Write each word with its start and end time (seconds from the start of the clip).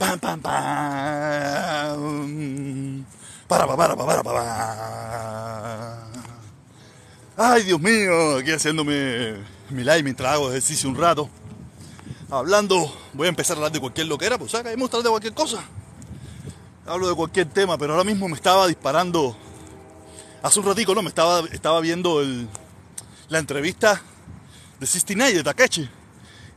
Pam, 0.00 0.18
pam, 0.18 0.40
pam. 0.40 2.00
Para, 3.46 3.66
para, 3.66 3.76
para, 3.76 4.06
para, 4.06 4.22
para. 4.22 6.06
Ay, 7.36 7.64
Dios 7.64 7.78
mío, 7.78 8.38
aquí 8.38 8.50
haciéndome 8.50 9.44
mi 9.68 9.84
live 9.84 10.02
mientras 10.02 10.32
hago 10.32 10.48
ejercicio 10.48 10.88
un 10.88 10.96
rato. 10.96 11.28
Hablando, 12.30 12.90
voy 13.12 13.26
a 13.26 13.28
empezar 13.28 13.56
a 13.56 13.58
hablar 13.58 13.72
de 13.72 13.80
cualquier 13.80 14.06
loquera, 14.06 14.38
pues 14.38 14.52
saca, 14.52 14.72
hemos 14.72 14.88
hablar 14.88 15.04
de 15.04 15.10
cualquier 15.10 15.34
cosa. 15.34 15.62
Hablo 16.86 17.06
de 17.06 17.14
cualquier 17.14 17.50
tema, 17.50 17.76
pero 17.76 17.92
ahora 17.92 18.04
mismo 18.04 18.26
me 18.26 18.36
estaba 18.36 18.66
disparando. 18.68 19.36
Hace 20.42 20.60
un 20.60 20.66
ratico, 20.66 20.94
¿no? 20.94 21.02
Me 21.02 21.10
estaba, 21.10 21.40
estaba 21.52 21.78
viendo 21.80 22.22
el, 22.22 22.48
la 23.28 23.38
entrevista 23.38 24.00
de 24.78 24.86
69 24.86 25.34
de 25.34 25.44
Takechi 25.44 25.90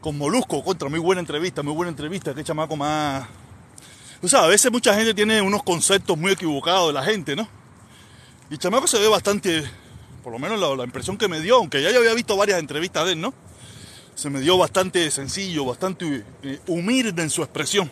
con 0.03 0.17
Molusco. 0.17 0.61
Contra, 0.63 0.89
muy 0.89 0.99
buena 0.99 1.21
entrevista, 1.21 1.63
muy 1.63 1.73
buena 1.73 1.89
entrevista. 1.89 2.35
Qué 2.35 2.43
chamaco 2.43 2.75
más. 2.75 3.25
O 4.21 4.27
sea, 4.27 4.43
a 4.43 4.47
veces 4.47 4.71
mucha 4.71 4.93
gente 4.93 5.13
tiene 5.13 5.41
unos 5.41 5.63
conceptos 5.63 6.17
muy 6.17 6.33
equivocados 6.33 6.87
de 6.87 6.93
la 6.93 7.03
gente, 7.03 7.35
¿no? 7.35 7.47
Y 8.49 8.53
el 8.53 8.59
chamaco 8.59 8.85
se 8.85 8.99
ve 8.99 9.07
bastante, 9.07 9.63
por 10.21 10.33
lo 10.33 10.39
menos 10.39 10.59
la, 10.77 10.83
impresión 10.83 11.17
que 11.17 11.29
me 11.29 11.39
dio, 11.39 11.55
aunque 11.55 11.81
ya 11.81 11.89
yo 11.89 11.99
había 11.99 12.13
visto 12.13 12.35
varias 12.35 12.59
entrevistas 12.59 13.05
de 13.05 13.13
él, 13.13 13.21
¿no? 13.21 13.33
se 14.15 14.29
me 14.29 14.41
dio 14.41 14.59
bastante 14.59 15.09
sencillo, 15.09 15.65
bastante 15.65 16.23
eh, 16.43 16.59
humilde 16.67 17.23
en 17.23 17.31
su 17.31 17.41
expresión. 17.41 17.89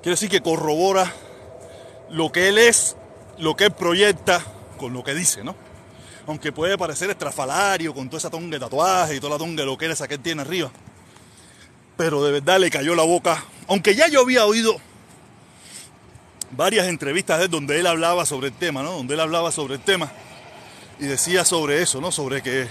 Quiere 0.00 0.12
decir 0.12 0.28
que 0.28 0.40
corrobora 0.40 1.12
lo 2.10 2.30
que 2.30 2.48
él 2.48 2.58
es, 2.58 2.96
lo 3.38 3.56
que 3.56 3.64
él 3.64 3.72
proyecta 3.72 4.44
con 4.78 4.92
lo 4.92 5.02
que 5.02 5.12
dice, 5.12 5.42
¿no? 5.42 5.56
Aunque 6.26 6.52
puede 6.52 6.78
parecer 6.78 7.10
estrafalario 7.10 7.92
con 7.94 8.08
toda 8.08 8.18
esa 8.18 8.30
tonga 8.30 8.50
de 8.50 8.60
tatuaje 8.60 9.16
y 9.16 9.20
toda 9.20 9.34
la 9.34 9.38
tonga 9.38 9.62
de 9.62 9.66
lo 9.66 9.76
que 9.76 9.86
esa 9.90 10.06
que 10.06 10.14
él 10.14 10.20
tiene 10.20 10.42
arriba. 10.42 10.70
Pero 11.96 12.24
de 12.24 12.32
verdad 12.32 12.60
le 12.60 12.70
cayó 12.70 12.94
la 12.94 13.02
boca. 13.02 13.44
Aunque 13.68 13.94
ya 13.94 14.08
yo 14.08 14.20
había 14.20 14.46
oído 14.46 14.76
varias 16.56 16.86
entrevistas 16.86 17.38
de 17.38 17.46
él 17.46 17.50
donde 17.50 17.78
él 17.80 17.86
hablaba 17.86 18.26
sobre 18.26 18.48
el 18.48 18.54
tema, 18.54 18.82
¿no? 18.82 18.92
Donde 18.92 19.14
él 19.14 19.20
hablaba 19.20 19.50
sobre 19.50 19.74
el 19.74 19.80
tema 19.80 20.12
y 21.00 21.06
decía 21.06 21.44
sobre 21.44 21.82
eso, 21.82 22.00
¿no? 22.00 22.12
Sobre 22.12 22.42
que 22.42 22.68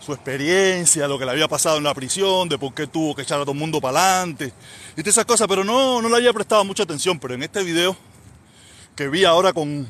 su 0.00 0.12
experiencia, 0.12 1.08
lo 1.08 1.18
que 1.18 1.24
le 1.24 1.30
había 1.30 1.48
pasado 1.48 1.78
en 1.78 1.84
la 1.84 1.94
prisión, 1.94 2.48
de 2.48 2.58
por 2.58 2.74
qué 2.74 2.86
tuvo 2.86 3.14
que 3.14 3.22
echar 3.22 3.38
a 3.38 3.42
todo 3.42 3.52
el 3.52 3.58
mundo 3.58 3.80
para 3.80 4.18
adelante 4.18 4.52
y 4.92 5.02
todas 5.02 5.08
esas 5.08 5.24
cosas, 5.24 5.46
pero 5.48 5.64
no, 5.64 6.02
no 6.02 6.08
le 6.08 6.16
había 6.16 6.32
prestado 6.32 6.64
mucha 6.64 6.82
atención. 6.82 7.18
Pero 7.18 7.34
en 7.34 7.42
este 7.42 7.62
video 7.62 7.96
que 8.94 9.08
vi 9.08 9.24
ahora 9.24 9.52
con 9.52 9.86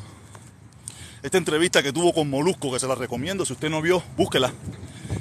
esta 1.23 1.39
entrevista 1.39 1.83
que 1.83 1.93
tuvo 1.93 2.13
con 2.13 2.29
Molusco, 2.31 2.73
que 2.73 2.79
se 2.79 2.87
la 2.87 2.95
recomiendo, 2.95 3.45
si 3.45 3.53
usted 3.53 3.71
no 3.71 3.83
vio, 3.83 4.03
búsquela. 4.17 4.53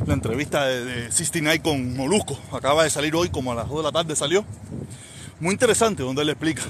La 0.06 0.14
entrevista 0.14 0.66
de, 0.66 0.86
de 0.86 1.12
69 1.12 1.62
con 1.62 1.96
Molusco, 1.96 2.40
acaba 2.52 2.84
de 2.84 2.90
salir 2.90 3.16
hoy, 3.16 3.30
como 3.30 3.52
a 3.52 3.56
las 3.56 3.68
2 3.68 3.78
de 3.78 3.84
la 3.84 3.92
tarde 3.92 4.16
salió. 4.16 4.46
Muy 5.40 5.54
interesante 5.54 6.04
donde 6.04 6.22
él 6.22 6.30
explica. 6.30 6.64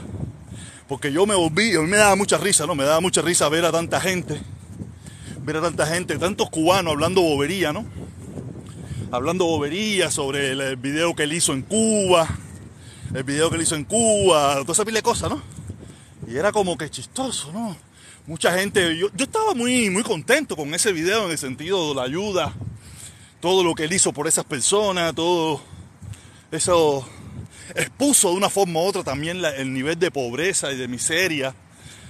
Porque 0.87 1.11
yo 1.11 1.25
me 1.25 1.35
volví, 1.35 1.75
a 1.75 1.81
mí 1.81 1.87
me 1.87 1.97
daba 1.97 2.15
mucha 2.15 2.37
risa, 2.37 2.65
¿no? 2.65 2.75
Me 2.75 2.83
daba 2.83 3.01
mucha 3.01 3.21
risa 3.21 3.49
ver 3.49 3.65
a 3.65 3.71
tanta 3.71 3.99
gente, 3.99 4.39
ver 5.41 5.57
a 5.57 5.61
tanta 5.61 5.85
gente, 5.85 6.17
tantos 6.17 6.49
cubanos 6.49 6.93
hablando 6.93 7.21
bobería, 7.21 7.73
¿no? 7.73 7.85
hablando 9.11 9.45
boberías 9.45 10.13
sobre 10.13 10.51
el, 10.51 10.75
video 10.75 11.15
que 11.15 11.23
él 11.23 11.33
hizo 11.33 11.53
en 11.53 11.61
Cuba, 11.61 12.27
el 13.13 13.23
video 13.23 13.49
que 13.49 13.55
él 13.55 13.61
hizo 13.61 13.75
en 13.75 13.85
Cuba, 13.85 14.55
toda 14.61 14.73
esa 14.73 14.85
pila 14.85 14.99
de 14.99 15.03
cosas, 15.03 15.29
¿no? 15.29 15.41
Y 16.27 16.35
era 16.35 16.51
como 16.51 16.77
que 16.77 16.89
chistoso, 16.89 17.51
¿no? 17.51 17.77
Mucha 18.27 18.51
gente, 18.51 18.97
yo, 18.97 19.07
yo 19.15 19.23
estaba 19.23 19.53
muy, 19.53 19.89
muy 19.89 20.03
contento 20.03 20.57
con 20.57 20.73
ese 20.73 20.91
video 20.91 21.23
en 21.23 21.31
el 21.31 21.37
sentido 21.37 21.87
de 21.87 21.95
la 21.95 22.03
ayuda, 22.03 22.53
todo 23.39 23.63
lo 23.63 23.73
que 23.73 23.85
él 23.85 23.93
hizo 23.93 24.11
por 24.11 24.27
esas 24.27 24.43
personas, 24.43 25.15
todo 25.15 25.61
eso 26.51 27.07
expuso 27.73 28.31
de 28.31 28.35
una 28.35 28.49
forma 28.49 28.81
u 28.81 28.83
otra 28.83 29.01
también 29.01 29.41
el 29.45 29.71
nivel 29.71 29.97
de 29.97 30.11
pobreza 30.11 30.73
y 30.73 30.75
de 30.75 30.89
miseria. 30.89 31.55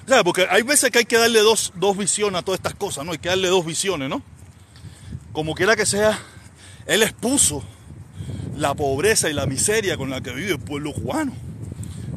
Sea, 0.08 0.24
porque 0.24 0.48
hay 0.50 0.64
veces 0.64 0.90
que 0.90 0.98
hay 0.98 1.06
que 1.06 1.20
darle 1.20 1.42
dos, 1.42 1.72
dos 1.76 1.96
visiones 1.96 2.40
a 2.40 2.42
todas 2.42 2.58
estas 2.62 2.74
cosas, 2.74 3.06
¿no? 3.06 3.12
Hay 3.12 3.20
que 3.20 3.30
darle 3.30 3.50
dos 3.50 3.64
visiones, 3.64 4.10
¿no? 4.10 4.24
Como 5.34 5.54
quiera 5.54 5.76
que 5.76 5.86
sea, 5.86 6.18
él 6.88 7.04
expuso 7.04 7.64
la 8.56 8.74
pobreza 8.74 9.30
y 9.30 9.34
la 9.34 9.46
miseria 9.46 9.98
con 9.98 10.10
la 10.10 10.22
que 10.22 10.32
vive 10.32 10.54
el 10.54 10.60
pueblo 10.60 10.94
cubano, 10.94 11.34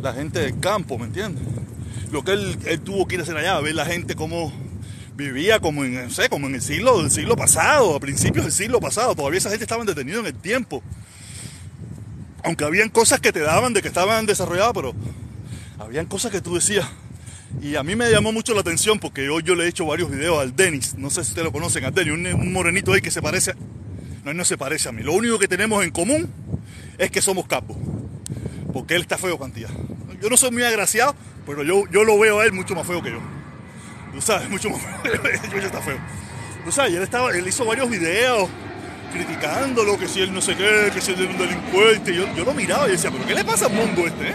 la 0.00 0.14
gente 0.14 0.38
del 0.40 0.58
campo, 0.58 0.96
¿me 0.96 1.04
entiendes? 1.04 1.44
Lo 2.12 2.24
que 2.24 2.32
él, 2.32 2.80
tuvo 2.84 3.06
que 3.06 3.14
ir 3.14 3.20
a 3.20 3.24
hacer 3.24 3.36
allá, 3.36 3.60
ver 3.60 3.74
la 3.74 3.86
gente 3.86 4.14
cómo 4.14 4.52
vivía 5.14 5.60
como 5.60 5.84
en, 5.84 5.94
no 5.94 6.10
sé, 6.10 6.28
como 6.28 6.48
en 6.48 6.56
el 6.56 6.62
siglo, 6.62 7.02
del 7.02 7.10
siglo 7.10 7.36
pasado, 7.36 7.94
a 7.94 8.00
principios 8.00 8.44
del 8.46 8.52
siglo 8.52 8.80
pasado, 8.80 9.14
todavía 9.14 9.38
esa 9.38 9.50
gente 9.50 9.64
estaba 9.64 9.84
detenida 9.84 10.18
en 10.18 10.26
el 10.26 10.34
tiempo. 10.34 10.82
Aunque 12.42 12.64
habían 12.64 12.88
cosas 12.88 13.20
que 13.20 13.32
te 13.32 13.40
daban 13.40 13.74
de 13.74 13.82
que 13.82 13.88
estaban 13.88 14.26
desarrolladas, 14.26 14.72
pero 14.74 14.94
habían 15.78 16.06
cosas 16.06 16.32
que 16.32 16.40
tú 16.40 16.54
decías. 16.54 16.88
Y 17.60 17.76
a 17.76 17.82
mí 17.82 17.96
me 17.96 18.10
llamó 18.10 18.32
mucho 18.32 18.54
la 18.54 18.60
atención 18.60 18.98
porque 18.98 19.28
hoy 19.28 19.42
yo 19.42 19.54
le 19.54 19.64
he 19.64 19.68
hecho 19.68 19.84
varios 19.84 20.10
videos 20.10 20.38
al 20.38 20.54
Denis, 20.54 20.94
no 20.96 21.10
sé 21.10 21.24
si 21.24 21.30
ustedes 21.30 21.44
lo 21.44 21.52
conocen, 21.52 21.84
al 21.84 21.92
Denis, 21.92 22.14
un, 22.34 22.52
morenito 22.52 22.92
ahí 22.92 23.00
que 23.00 23.10
se 23.10 23.20
parece 23.20 23.54
no, 24.24 24.30
él 24.30 24.36
no 24.36 24.44
se 24.44 24.56
parece 24.56 24.88
a 24.88 24.92
mí. 24.92 25.02
Lo 25.02 25.12
único 25.12 25.38
que 25.38 25.48
tenemos 25.48 25.82
en 25.84 25.90
común 25.90 26.30
es 26.98 27.10
que 27.10 27.22
somos 27.22 27.46
capos. 27.46 27.76
Porque 28.72 28.94
él 28.94 29.02
está 29.02 29.18
feo 29.18 29.38
cantidad. 29.38 29.70
Yo 30.20 30.28
no 30.28 30.36
soy 30.36 30.50
muy 30.50 30.62
agraciado, 30.62 31.14
pero 31.46 31.62
yo, 31.62 31.84
yo 31.90 32.04
lo 32.04 32.18
veo 32.18 32.40
a 32.40 32.44
él 32.44 32.52
mucho 32.52 32.74
más 32.74 32.86
feo 32.86 33.02
que 33.02 33.10
yo. 33.10 33.20
Tú 34.12 34.20
sabes, 34.20 34.48
mucho 34.50 34.68
más 34.70 34.80
feo. 35.02 35.12
yo 35.52 35.58
está 35.58 35.80
feo. 35.80 35.98
Tú 36.64 36.72
sabes, 36.72 36.94
él, 36.94 37.02
estaba, 37.02 37.30
él 37.30 37.46
hizo 37.46 37.64
varios 37.64 37.88
videos 37.88 38.48
criticándolo, 39.12 39.98
que 39.98 40.06
si 40.06 40.20
él 40.20 40.32
no 40.32 40.40
sé 40.40 40.56
qué, 40.56 40.90
que 40.92 41.00
si 41.00 41.12
él 41.12 41.22
es 41.22 41.30
un 41.30 41.38
delincuente. 41.38 42.14
Yo, 42.14 42.32
yo 42.34 42.44
lo 42.44 42.52
miraba 42.52 42.86
y 42.88 42.92
decía, 42.92 43.10
pero 43.10 43.26
¿qué 43.26 43.34
le 43.34 43.44
pasa 43.44 43.66
al 43.66 43.72
mundo 43.72 44.06
este? 44.06 44.28
Eh? 44.28 44.34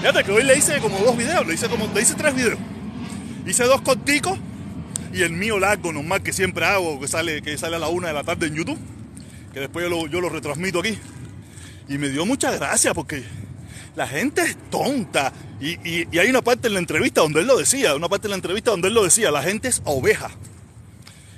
Fíjate 0.00 0.24
que 0.24 0.32
hoy 0.32 0.42
le 0.42 0.58
hice 0.58 0.80
como 0.80 0.98
dos 0.98 1.16
videos, 1.16 1.46
le 1.46 1.54
hice 1.54 1.68
como, 1.68 1.88
le 1.94 2.02
hice 2.02 2.14
tres 2.14 2.34
videos. 2.34 2.58
Hice 3.46 3.64
dos 3.64 3.82
corticos 3.82 4.36
y 5.12 5.22
el 5.22 5.32
mío 5.32 5.60
largo 5.60 5.92
normal 5.92 6.22
que 6.22 6.32
siempre 6.32 6.64
hago, 6.64 6.98
que 6.98 7.06
sale, 7.06 7.40
que 7.40 7.56
sale 7.56 7.76
a 7.76 7.78
la 7.78 7.88
una 7.88 8.08
de 8.08 8.14
la 8.14 8.24
tarde 8.24 8.48
en 8.48 8.54
YouTube, 8.54 8.78
que 9.52 9.60
después 9.60 9.84
yo 9.84 9.90
lo, 9.90 10.06
yo 10.08 10.20
lo 10.20 10.28
retransmito 10.28 10.80
aquí. 10.80 10.98
Y 11.88 11.98
me 11.98 12.08
dio 12.08 12.26
mucha 12.26 12.50
gracia 12.50 12.94
porque 12.94 13.22
la 13.96 14.06
gente 14.06 14.42
es 14.42 14.56
tonta. 14.70 15.32
Y, 15.60 15.78
y, 15.88 16.18
hay 16.18 16.28
una 16.28 16.42
parte 16.42 16.68
en 16.68 16.74
la 16.74 16.80
entrevista 16.80 17.20
donde 17.20 17.40
él 17.40 17.46
lo 17.46 17.56
decía, 17.56 17.94
una 17.94 18.08
parte 18.08 18.26
en 18.26 18.30
la 18.30 18.36
entrevista 18.36 18.70
donde 18.70 18.88
él 18.88 18.94
lo 18.94 19.04
decía, 19.04 19.30
la 19.30 19.42
gente 19.42 19.68
es 19.68 19.82
oveja. 19.84 20.30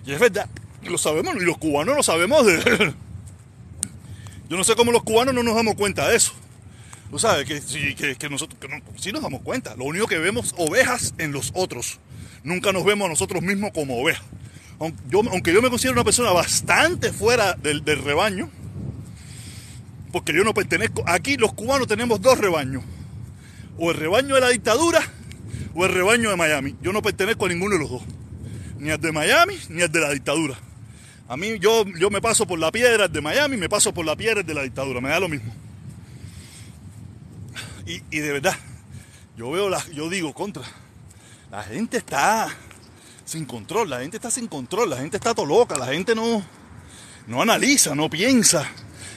Y 0.06 0.12
es 0.12 0.20
verdad, 0.20 0.48
lo 0.82 0.98
sabemos, 0.98 1.36
y 1.36 1.40
los 1.40 1.58
cubanos 1.58 1.96
lo 1.96 2.02
sabemos. 2.02 2.46
Yo 4.48 4.56
no 4.56 4.64
sé 4.64 4.76
cómo 4.76 4.92
los 4.92 5.02
cubanos 5.02 5.34
no 5.34 5.42
nos 5.42 5.54
damos 5.54 5.74
cuenta 5.74 6.08
de 6.08 6.16
eso. 6.16 6.32
Tú 7.10 7.18
sabes 7.18 7.46
que, 7.46 7.94
que, 7.94 8.16
que 8.16 8.28
nosotros 8.28 8.58
sí 8.96 9.12
nos 9.12 9.22
damos 9.22 9.42
cuenta. 9.42 9.76
Lo 9.76 9.84
único 9.84 10.06
que 10.06 10.18
vemos 10.18 10.54
ovejas 10.56 11.14
en 11.18 11.32
los 11.32 11.52
otros 11.54 11.98
nunca 12.44 12.72
nos 12.72 12.84
vemos 12.84 13.06
a 13.06 13.08
nosotros 13.08 13.42
mismos 13.42 13.72
como 13.72 14.00
ovejas. 14.00 14.24
Yo, 15.08 15.22
aunque 15.30 15.52
yo 15.52 15.62
me 15.62 15.70
considero 15.70 15.94
una 15.94 16.04
persona 16.04 16.30
bastante 16.30 17.12
fuera 17.12 17.54
del, 17.54 17.84
del, 17.84 18.04
rebaño, 18.04 18.50
porque 20.14 20.32
yo 20.32 20.44
no 20.44 20.54
pertenezco, 20.54 21.02
aquí 21.08 21.36
los 21.36 21.54
cubanos 21.54 21.88
tenemos 21.88 22.20
dos 22.20 22.38
rebaños, 22.38 22.84
o 23.76 23.90
el 23.90 23.96
rebaño 23.96 24.36
de 24.36 24.40
la 24.40 24.50
dictadura 24.50 25.00
o 25.74 25.84
el 25.84 25.92
rebaño 25.92 26.30
de 26.30 26.36
Miami. 26.36 26.76
Yo 26.80 26.92
no 26.92 27.02
pertenezco 27.02 27.46
a 27.46 27.48
ninguno 27.48 27.74
de 27.74 27.80
los 27.80 27.90
dos, 27.90 28.02
ni 28.78 28.90
al 28.90 29.00
de 29.00 29.10
Miami 29.10 29.58
ni 29.70 29.82
al 29.82 29.90
de 29.90 29.98
la 29.98 30.10
dictadura. 30.10 30.54
A 31.26 31.36
mí 31.36 31.58
yo, 31.58 31.84
yo 31.98 32.10
me 32.10 32.20
paso 32.20 32.46
por 32.46 32.60
la 32.60 32.70
piedra 32.70 33.08
de 33.08 33.20
Miami, 33.20 33.56
me 33.56 33.68
paso 33.68 33.92
por 33.92 34.06
la 34.06 34.14
piedra 34.14 34.44
de 34.44 34.54
la 34.54 34.62
dictadura, 34.62 35.00
me 35.00 35.08
da 35.08 35.18
lo 35.18 35.28
mismo. 35.28 35.52
Y, 37.84 38.00
y 38.16 38.20
de 38.20 38.30
verdad, 38.34 38.56
yo 39.36 39.50
veo 39.50 39.68
la, 39.68 39.84
yo 39.92 40.08
digo 40.08 40.32
contra, 40.32 40.62
la 41.50 41.64
gente 41.64 41.96
está 41.96 42.54
sin 43.24 43.46
control, 43.46 43.90
la 43.90 43.98
gente 43.98 44.18
está 44.18 44.30
sin 44.30 44.46
control, 44.46 44.90
la 44.90 44.98
gente 44.98 45.16
está 45.16 45.34
todo 45.34 45.46
loca, 45.46 45.76
la 45.76 45.86
gente 45.86 46.14
no, 46.14 46.40
no 47.26 47.42
analiza, 47.42 47.96
no 47.96 48.08
piensa. 48.08 48.64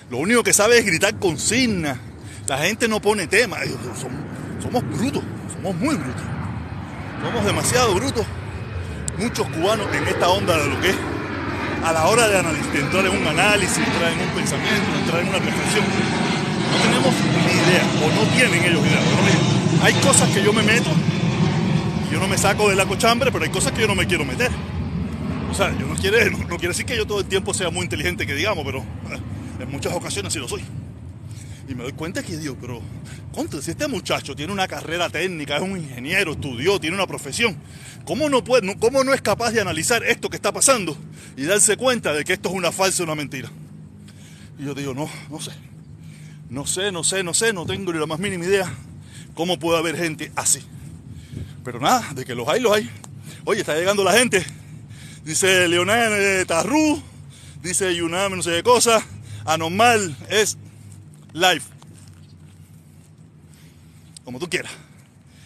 Lo 0.09 0.17
único 0.17 0.43
que 0.43 0.53
sabe 0.53 0.79
es 0.79 0.85
gritar 0.85 1.17
consignas. 1.19 1.97
La 2.47 2.59
gente 2.59 2.87
no 2.87 3.01
pone 3.01 3.27
tema. 3.27 3.57
Somos, 4.61 4.83
brutos, 4.83 5.23
somos 5.53 5.75
muy 5.75 5.95
brutos. 5.95 6.23
Somos 7.23 7.45
demasiado 7.45 7.95
brutos. 7.95 8.25
Muchos 9.17 9.47
cubanos 9.49 9.87
en 9.95 10.07
esta 10.07 10.29
onda 10.29 10.57
de 10.57 10.69
lo 10.69 10.79
que 10.79 10.89
es 10.89 10.95
a 11.83 11.91
la 11.91 12.05
hora 12.07 12.27
de, 12.27 12.35
de 12.41 12.79
entrar 12.79 13.05
en 13.05 13.17
un 13.17 13.27
análisis, 13.27 13.77
entrar 13.77 14.11
en 14.11 14.19
un 14.19 14.29
pensamiento, 14.35 14.99
entrar 14.99 15.21
en 15.21 15.29
una 15.29 15.39
reflexión. 15.39 15.85
No 16.71 16.77
tenemos 16.83 17.13
ni 17.45 17.53
idea, 17.53 17.83
o 18.03 18.11
no 18.15 18.35
tienen 18.35 18.63
ellos 18.63 18.85
idea. 18.85 19.01
No 19.79 19.83
hay 19.85 19.93
cosas 19.95 20.29
que 20.29 20.43
yo 20.43 20.53
me 20.53 20.63
meto 20.63 20.89
yo 22.11 22.19
no 22.19 22.27
me 22.27 22.37
saco 22.37 22.69
de 22.69 22.75
la 22.75 22.85
cochambre, 22.85 23.31
pero 23.31 23.43
hay 23.43 23.51
cosas 23.51 23.73
que 23.73 23.81
yo 23.81 23.87
no 23.87 23.95
me 23.95 24.07
quiero 24.07 24.25
meter. 24.25 24.49
O 25.51 25.53
sea, 25.53 25.77
yo 25.77 25.85
no 25.87 25.95
quiere, 25.95 26.31
no, 26.31 26.39
no 26.39 26.57
quiere 26.57 26.69
decir 26.69 26.85
que 26.85 26.95
yo 26.95 27.05
todo 27.05 27.19
el 27.19 27.25
tiempo 27.25 27.53
sea 27.53 27.69
muy 27.69 27.83
inteligente, 27.83 28.25
que 28.25 28.33
digamos, 28.33 28.63
pero 28.65 28.83
en 29.59 29.71
muchas 29.71 29.93
ocasiones 29.93 30.33
sí 30.33 30.39
lo 30.39 30.47
soy. 30.47 30.63
Y 31.67 31.75
me 31.75 31.83
doy 31.83 31.93
cuenta 31.93 32.23
que 32.23 32.37
digo, 32.37 32.55
pero, 32.59 32.81
contra, 33.33 33.61
si 33.61 33.71
este 33.71 33.87
muchacho 33.87 34.35
tiene 34.35 34.53
una 34.53 34.67
carrera 34.67 35.09
técnica, 35.09 35.57
es 35.57 35.61
un 35.61 35.77
ingeniero, 35.77 36.31
estudió, 36.33 36.79
tiene 36.79 36.95
una 36.95 37.07
profesión, 37.07 37.57
¿cómo 38.05 38.29
no, 38.29 38.43
puede, 38.43 38.77
¿cómo 38.77 39.03
no 39.03 39.13
es 39.13 39.21
capaz 39.21 39.51
de 39.51 39.59
analizar 39.59 40.03
esto 40.03 40.29
que 40.29 40.37
está 40.37 40.53
pasando 40.53 40.97
y 41.35 41.43
darse 41.43 41.75
cuenta 41.75 42.13
de 42.13 42.23
que 42.23 42.33
esto 42.33 42.49
es 42.49 42.55
una 42.55 42.71
falsa, 42.71 43.03
una 43.03 43.15
mentira? 43.15 43.49
Y 44.57 44.65
yo 44.65 44.73
digo, 44.73 44.93
no, 44.93 45.09
no 45.29 45.41
sé. 45.41 45.51
No 46.49 46.65
sé, 46.65 46.93
no 46.93 47.03
sé, 47.03 47.23
no 47.23 47.33
sé, 47.33 47.51
no 47.51 47.65
tengo 47.65 47.91
ni 47.91 47.99
la 47.99 48.05
más 48.05 48.19
mínima 48.19 48.45
idea 48.45 48.73
cómo 49.37 49.59
puede 49.59 49.77
haber 49.77 49.95
gente 49.95 50.31
así. 50.35 50.59
Pero 51.63 51.79
nada, 51.79 52.11
de 52.13 52.25
que 52.25 52.33
los 52.33 52.47
hay, 52.47 52.59
los 52.59 52.73
hay. 52.73 52.89
Oye, 53.45 53.61
está 53.61 53.75
llegando 53.75 54.03
la 54.03 54.13
gente. 54.13 54.43
Dice 55.23 55.67
Leonel 55.67 56.45
Tarrú, 56.47 57.01
dice 57.61 57.95
Yuname, 57.95 58.37
no 58.37 58.43
sé 58.43 58.51
qué 58.51 58.63
cosa. 58.63 59.05
Anormal 59.47 60.13
es 60.29 60.57
live. 61.31 61.61
Como 64.25 64.39
tú 64.39 64.49
quieras. 64.49 64.73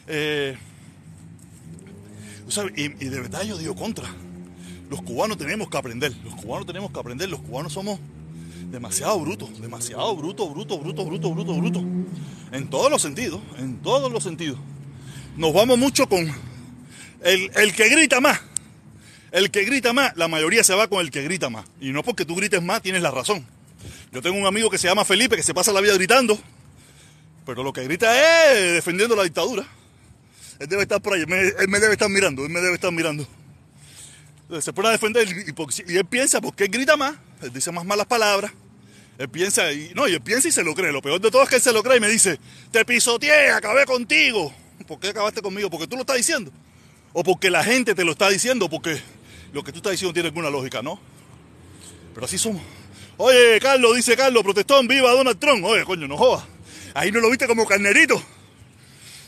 Eh, 0.08 0.58
y, 2.76 2.88
de 2.88 3.20
verdad 3.20 3.44
yo 3.44 3.60
digo 3.60 3.76
contra. 3.76 4.10
Los 4.90 5.04
cubanos 5.04 5.38
tenemos 5.38 5.70
que 5.70 5.78
aprender. 5.78 6.14
Los 6.24 6.34
cubanos 6.34 6.66
tenemos 6.66 6.92
que 6.92 7.00
aprender. 7.00 7.30
Los 7.30 7.42
cubanos 7.42 7.74
somos 7.74 8.00
demasiado 8.72 9.20
brutos. 9.20 9.62
Demasiado 9.62 10.16
bruto, 10.16 10.50
bruto, 10.50 10.80
bruto, 10.80 11.06
bruto, 11.06 11.32
bruto, 11.32 11.54
bruto. 11.54 11.80
En 12.52 12.70
todos 12.72 12.90
los 12.90 13.04
sentidos. 13.04 13.40
En 13.60 13.84
todos 13.84 14.12
los 14.12 14.24
sentidos. 14.24 14.58
Nos 15.38 15.54
vamos 15.54 15.78
mucho 15.78 16.10
con 16.10 16.28
el, 17.24 17.52
el 17.56 17.76
que 17.76 17.88
grita 17.88 18.20
más. 18.20 18.42
El 19.32 19.52
que 19.52 19.64
grita 19.64 19.94
más, 19.94 20.18
la 20.18 20.28
mayoría 20.28 20.64
se 20.64 20.74
va 20.74 20.88
con 20.88 21.02
el 21.02 21.12
que 21.12 21.22
grita 21.22 21.52
más. 21.52 21.66
Y 21.80 21.92
no 21.92 22.02
porque 22.02 22.26
tú 22.26 22.36
grites 22.36 22.64
más, 22.64 22.82
tienes 22.82 23.04
la 23.04 23.12
razón. 23.12 23.46
Yo 24.12 24.22
tengo 24.22 24.38
un 24.38 24.46
amigo 24.46 24.70
que 24.70 24.78
se 24.78 24.88
llama 24.88 25.06
Felipe, 25.06 25.38
que 25.38 25.44
se 25.44 25.54
pasa 25.54 25.72
la 25.72 25.80
vida 25.80 25.94
gritando, 25.94 26.38
pero 27.46 27.64
lo 27.64 27.72
que 27.72 27.84
grita 27.84 28.52
es 28.52 28.74
defendiendo 28.74 29.16
la 29.16 29.24
dictadura. 29.24 29.66
Él 30.60 30.68
debe 30.68 30.84
estar 30.84 31.02
por 31.02 31.14
ahí, 31.14 31.22
él 31.22 31.68
me, 31.70 31.80
debe 31.80 31.94
estar 31.94 32.10
mirando, 32.10 32.44
él 32.44 32.50
me 32.50 32.60
debe 32.60 32.76
estar 32.76 32.92
mirando. 32.92 33.26
se 34.60 34.74
pone 34.74 34.90
a 34.90 34.92
defender 34.92 35.28
y, 35.28 35.96
él 35.96 36.06
piensa, 36.06 36.42
porque 36.42 36.66
él 36.66 36.72
grita 36.72 36.98
más, 36.98 37.16
él 37.42 37.54
dice 37.54 37.72
más 37.72 37.86
malas 37.86 38.06
palabras. 38.06 38.52
Él 39.18 39.30
piensa, 39.30 39.72
y 39.72 39.94
no, 39.96 40.08
y 40.08 40.14
él 40.14 40.22
piensa 40.22 40.50
y 40.50 40.52
se 40.52 40.64
lo 40.64 40.76
cree. 40.76 40.92
Lo 40.92 41.02
peor 41.02 41.22
de 41.22 41.32
todo 41.32 41.44
es 41.44 41.50
que 41.50 41.56
él 41.56 41.62
se 41.62 41.72
lo 41.72 41.82
cree 41.82 41.98
y 41.98 42.00
me 42.02 42.10
dice, 42.10 42.38
te 42.70 42.84
pisoteé, 42.84 43.52
acabé 43.52 43.86
contigo. 43.86 44.54
¿Por 44.88 45.00
qué 45.00 45.10
acabaste 45.10 45.42
conmigo? 45.42 45.70
Porque 45.70 45.88
tú 45.88 45.96
lo 45.96 46.02
estás 46.02 46.18
diciendo. 46.18 46.52
O 47.14 47.24
porque 47.24 47.50
la 47.50 47.64
gente 47.64 47.96
te 47.96 48.04
lo 48.04 48.12
está 48.12 48.30
diciendo, 48.30 48.70
porque 48.70 49.02
lo 49.54 49.64
que 49.64 49.72
tú 49.72 49.78
estás 49.78 49.92
diciendo 49.92 50.14
tiene 50.14 50.30
alguna 50.30 50.50
lógica, 50.50 50.82
¿no? 50.82 51.00
Pero 52.14 52.26
así 52.26 52.38
somos. 52.38 52.62
Oye, 53.18 53.60
Carlos, 53.62 53.96
dice 53.96 54.16
Carlos, 54.18 54.44
protestón, 54.44 54.88
viva 54.88 55.12
Donald 55.12 55.40
Trump. 55.40 55.64
Oye, 55.66 55.84
coño, 55.86 56.08
no 56.08 56.18
jodas. 56.18 56.46
Ahí 56.94 57.12
no 57.12 57.20
lo 57.20 57.30
viste 57.30 57.48
como 57.48 57.66
carnerito. 57.66 58.22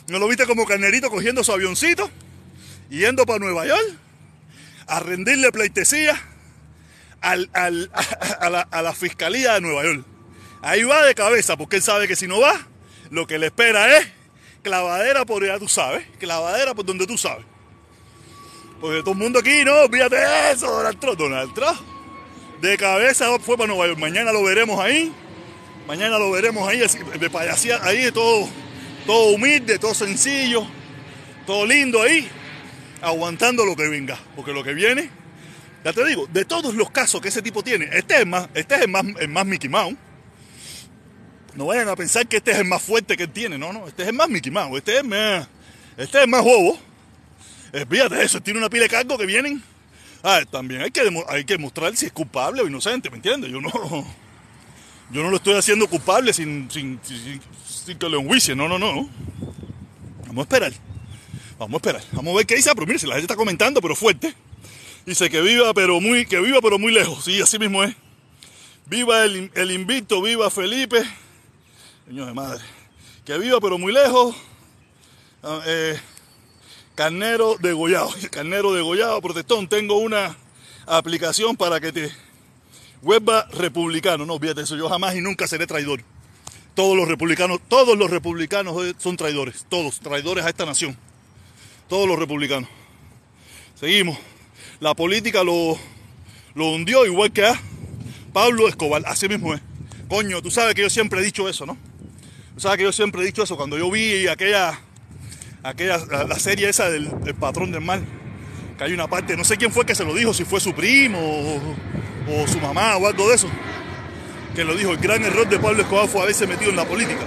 No 0.08 0.20
lo 0.20 0.28
viste 0.28 0.46
como 0.46 0.66
carnerito 0.66 1.10
cogiendo 1.10 1.44
su 1.44 1.52
avioncito 1.52 2.10
yendo 2.90 3.26
para 3.26 3.40
Nueva 3.40 3.66
York 3.66 3.98
a 4.88 5.00
rendirle 5.00 5.52
pleitesía 5.52 6.22
a, 7.22 7.36
la, 7.38 8.94
fiscalía 8.94 9.54
de 9.54 9.62
Nueva 9.62 9.84
York. 9.84 10.06
Ahí 10.62 10.84
va 10.84 11.04
de 11.04 11.16
cabeza, 11.16 11.58
porque 11.58 11.78
él 11.78 11.82
sabe 11.82 12.08
que 12.08 12.16
si 12.16 12.28
no 12.28 12.40
va, 12.40 12.68
lo 13.10 13.26
que 13.26 13.40
le 13.40 13.48
espera 13.48 13.98
es 13.98 14.08
clavadera 14.62 15.26
por 15.26 15.44
allá 15.44 15.60
tú 15.60 15.68
sabes, 15.68 16.06
clavadera 16.20 16.74
por 16.74 16.86
donde 16.86 17.08
tú 17.08 17.18
sabes. 17.18 17.46
Porque 18.82 19.00
todo 19.00 19.12
el 19.12 19.18
mundo 19.18 19.40
aquí, 19.40 19.64
no, 19.64 19.88
fíjate 19.90 20.52
eso, 20.52 20.70
Donald 20.70 21.00
Trump. 21.00 21.18
Donald 21.18 21.54
Trump. 21.54 21.93
De 22.64 22.78
cabeza 22.78 23.28
fue 23.40 23.58
para 23.58 23.68
Nueva 23.68 23.88
York. 23.88 24.00
Mañana 24.00 24.32
lo 24.32 24.42
veremos 24.42 24.80
ahí. 24.80 25.12
Mañana 25.86 26.18
lo 26.18 26.32
veremos 26.32 26.66
ahí, 26.66 26.82
de 27.20 27.30
payasía, 27.30 27.78
ahí 27.84 28.10
todo, 28.14 28.48
todo 29.06 29.32
humilde, 29.32 29.78
todo 29.78 29.94
sencillo, 29.94 30.66
todo 31.46 31.66
lindo 31.66 32.02
ahí, 32.02 32.26
aguantando 33.02 33.66
lo 33.66 33.76
que 33.76 33.90
venga. 33.90 34.18
Porque 34.38 34.54
lo 34.54 34.64
que 34.64 34.74
viene, 34.74 35.10
ya 35.84 35.92
te 35.92 36.06
digo, 36.06 36.26
de 36.28 36.46
todos 36.46 36.74
los 36.76 36.90
casos 36.90 37.20
que 37.20 37.28
ese 37.28 37.42
tipo 37.42 37.64
tiene, 37.64 37.90
este 37.92 38.22
es 38.22 38.26
más, 38.26 38.48
este 38.54 38.76
es 38.76 38.82
el 38.84 38.88
más, 38.88 39.04
el 39.20 39.28
más 39.28 39.46
Mickey 39.46 39.70
Mouse. 39.70 39.98
No 41.56 41.66
vayan 41.66 41.90
a 41.90 41.98
pensar 41.98 42.26
que 42.28 42.38
este 42.38 42.52
es 42.52 42.60
el 42.60 42.66
más 42.66 42.82
fuerte 42.82 43.18
que 43.18 43.24
él 43.24 43.32
tiene, 43.32 43.58
no, 43.58 43.74
no, 43.74 43.90
este 43.90 44.04
es 44.04 44.08
el 44.08 44.16
más 44.16 44.30
Mickey 44.30 44.54
Mouse, 44.54 44.78
este 44.78 45.00
es 45.00 45.04
más, 45.04 45.50
este 45.98 46.22
es 46.22 46.28
más 46.30 46.42
bobo. 46.42 46.80
Fíjate 47.90 48.24
eso, 48.24 48.42
tiene 48.42 48.60
una 48.60 48.70
pila 48.70 48.84
de 48.84 48.90
cargos 48.90 49.18
que 49.18 49.26
vienen. 49.26 49.62
Ah, 50.24 50.42
también 50.50 50.82
hay 50.82 50.90
que, 50.90 51.02
hay 51.28 51.44
que 51.44 51.54
demostrar 51.54 51.96
si 51.98 52.06
es 52.06 52.14
culpable 52.14 52.62
o 52.62 52.68
inocente, 52.68 53.10
¿me 53.10 53.18
entiendes? 53.18 53.52
Yo 53.52 53.60
no, 53.60 53.70
yo 55.12 55.22
no 55.22 55.30
lo 55.30 55.36
estoy 55.36 55.56
haciendo 55.56 55.86
culpable 55.88 56.32
sin, 56.32 56.72
sin, 56.72 56.98
que 58.00 58.10
lo 58.10 58.22
enjuicien, 58.22 58.58
no, 58.58 58.70
no, 58.70 58.80
no. 58.80 59.10
Vamos 60.26 60.38
a 60.38 60.42
esperar. 60.44 60.74
Vamos 61.60 61.74
a 61.74 61.78
esperar. 61.78 62.04
Vamos 62.14 62.34
a 62.34 62.38
ver 62.38 62.46
qué 62.46 62.56
dice. 62.56 62.72
Pero 62.74 62.88
mire, 62.88 63.00
si 63.00 63.06
la 63.06 63.16
gente 63.16 63.26
está 63.26 63.36
comentando, 63.36 63.82
pero 63.82 63.96
fuerte. 63.96 64.34
Dice 65.06 65.30
que 65.30 65.42
viva, 65.42 65.74
pero 65.74 66.00
muy, 66.00 66.26
que 66.26 66.40
viva, 66.40 66.60
pero 66.62 66.80
muy 66.80 66.94
lejos. 66.94 67.26
Sí, 67.26 67.42
así 67.42 67.60
mismo 67.60 67.84
es. 67.84 67.94
Viva 68.86 69.26
el, 69.26 69.52
el 69.54 69.72
invicto, 69.72 70.22
viva 70.22 70.50
Felipe. 70.50 71.04
De 72.08 72.34
madre. 72.34 72.64
Que 73.26 73.38
viva, 73.38 73.60
pero 73.60 73.78
muy 73.78 73.92
lejos. 73.92 74.36
Ah, 75.44 75.62
eh, 75.66 76.00
carnero 76.96 77.58
degollado, 77.60 78.10
carnero 78.32 78.74
degollado, 78.74 79.22
protestón, 79.22 79.68
tengo 79.68 79.98
una 79.98 80.36
aplicación 80.86 81.56
para 81.56 81.80
que 81.80 81.92
te 81.92 82.12
vuelva 83.02 83.48
republicano. 83.52 84.26
No, 84.26 84.40
fíjate 84.40 84.62
eso, 84.62 84.76
yo 84.76 84.90
jamás 84.90 85.16
y 85.16 85.22
nunca 85.22 85.48
seré 85.48 85.68
traidor. 85.68 86.02
Todos 86.76 86.98
los 86.98 87.08
republicanos, 87.08 87.60
todos 87.68 87.98
los 87.98 88.10
republicanos 88.10 88.76
son 88.98 89.16
traidores, 89.16 89.66
todos, 89.70 90.00
traidores 90.00 90.44
a 90.46 90.50
esta 90.50 90.66
nación. 90.66 90.98
Todos 91.88 92.08
los 92.08 92.18
republicanos. 92.18 92.70
Seguimos. 93.80 94.18
La 94.80 94.96
política 94.96 95.44
lo, 95.44 95.78
lo 96.56 96.70
hundió 96.72 97.06
igual 97.06 97.32
que 97.32 97.46
a 97.46 97.60
Pablo 98.32 98.68
Escobar, 98.68 99.04
así 99.06 99.28
mismo 99.28 99.54
es. 99.54 99.62
Coño, 100.08 100.42
tú 100.42 100.50
sabes 100.50 100.74
que 100.74 100.82
yo 100.82 100.90
siempre 100.90 101.20
he 101.20 101.24
dicho 101.24 101.48
eso, 101.48 101.66
¿no? 101.66 101.78
Tú 102.56 102.62
sabes 102.62 102.78
que 102.78 102.84
yo 102.84 102.92
siempre 102.92 103.22
he 103.22 103.26
dicho 103.26 103.44
eso 103.44 103.56
cuando 103.56 103.78
yo 103.78 103.90
vi 103.92 104.28
aquella 104.28 104.80
aquella, 105.64 105.98
la, 106.28 106.40
serie 106.40 106.70
esa 106.70 106.90
del, 106.90 107.10
patrón 107.40 107.72
del 107.72 107.82
mal, 107.82 108.04
que 108.78 108.84
hay 108.84 108.94
una 108.94 109.08
parte, 109.08 109.36
no 109.38 109.44
sé 109.44 109.58
quién 109.58 109.72
fue 109.72 109.86
que 109.86 109.96
se 109.96 110.04
lo 110.04 110.14
dijo, 110.14 110.34
si 110.34 110.44
fue 110.44 110.60
su 110.60 110.74
primo 110.74 111.20
o, 111.20 112.48
su 112.48 112.60
mamá 112.60 112.98
o 112.98 113.08
algo 113.08 113.30
de 113.30 113.36
eso, 113.36 113.48
que 114.54 114.64
lo 114.64 114.76
dijo, 114.76 114.92
el 114.92 114.98
gran 114.98 115.24
error 115.24 115.48
de 115.48 115.58
Pablo 115.58 115.82
Escobar 115.82 116.08
fue 116.08 116.22
haberse 116.22 116.46
metido 116.46 116.70
en 116.70 116.76
la 116.76 116.86
política. 116.86 117.22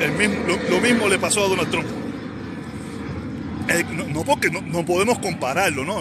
El 0.00 0.12
mismo, 0.12 0.36
lo, 0.70 0.80
mismo 0.80 1.08
le 1.08 1.18
pasó 1.18 1.44
a 1.44 1.48
Donald 1.48 1.70
Trump. 1.70 1.86
Eh, 3.68 3.84
no, 4.12 4.24
porque 4.24 4.50
no, 4.50 4.84
podemos 4.84 5.18
compararlo, 5.18 5.84
¿no? 5.84 6.00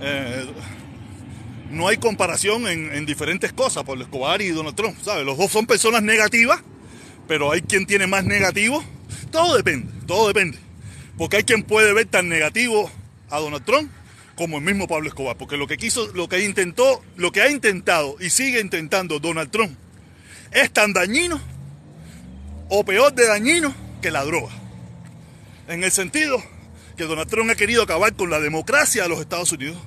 Eh, 0.00 0.46
no 1.70 1.88
hay 1.88 1.96
comparación 1.96 2.66
en, 2.66 2.92
en, 2.92 3.06
diferentes 3.06 3.52
cosas, 3.52 3.84
Pablo 3.84 4.04
Escobar 4.04 4.42
y 4.42 4.50
Donald 4.50 4.76
Trump, 4.76 4.96
¿sabes? 5.02 5.24
Los 5.24 5.38
dos 5.38 5.50
son 5.50 5.66
personas 5.66 6.02
negativas, 6.02 6.60
pero 7.26 7.50
hay 7.50 7.62
quien 7.62 7.86
tiene 7.86 8.06
más 8.06 8.24
negativo 8.24 8.84
todo 9.34 9.56
depende, 9.56 9.92
todo 10.06 10.28
depende. 10.28 10.58
Porque 11.18 11.38
hay 11.38 11.42
quien 11.42 11.64
puede 11.64 11.92
ver 11.92 12.06
tan 12.06 12.28
negativo 12.28 12.88
a 13.30 13.40
Donald 13.40 13.64
Trump 13.64 13.90
como 14.36 14.58
el 14.58 14.64
mismo 14.64 14.86
Pablo 14.86 15.08
Escobar. 15.08 15.36
Porque 15.36 15.56
lo 15.56 15.66
que 15.66 15.76
quiso, 15.76 16.06
lo 16.14 16.28
que 16.28 16.44
intentó, 16.44 17.02
lo 17.16 17.32
que 17.32 17.42
ha 17.42 17.50
intentado 17.50 18.16
y 18.20 18.30
sigue 18.30 18.60
intentando 18.60 19.18
Donald 19.18 19.50
Trump 19.50 19.76
es 20.52 20.70
tan 20.70 20.92
dañino 20.92 21.40
o 22.68 22.84
peor 22.84 23.12
de 23.12 23.26
dañino 23.26 23.74
que 24.00 24.12
la 24.12 24.24
droga. 24.24 24.52
En 25.66 25.82
el 25.82 25.90
sentido 25.90 26.40
que 26.96 27.02
Donald 27.02 27.28
Trump 27.28 27.50
ha 27.50 27.56
querido 27.56 27.82
acabar 27.82 28.14
con 28.14 28.30
la 28.30 28.38
democracia 28.38 29.02
de 29.02 29.08
los 29.08 29.18
Estados 29.18 29.50
Unidos, 29.50 29.78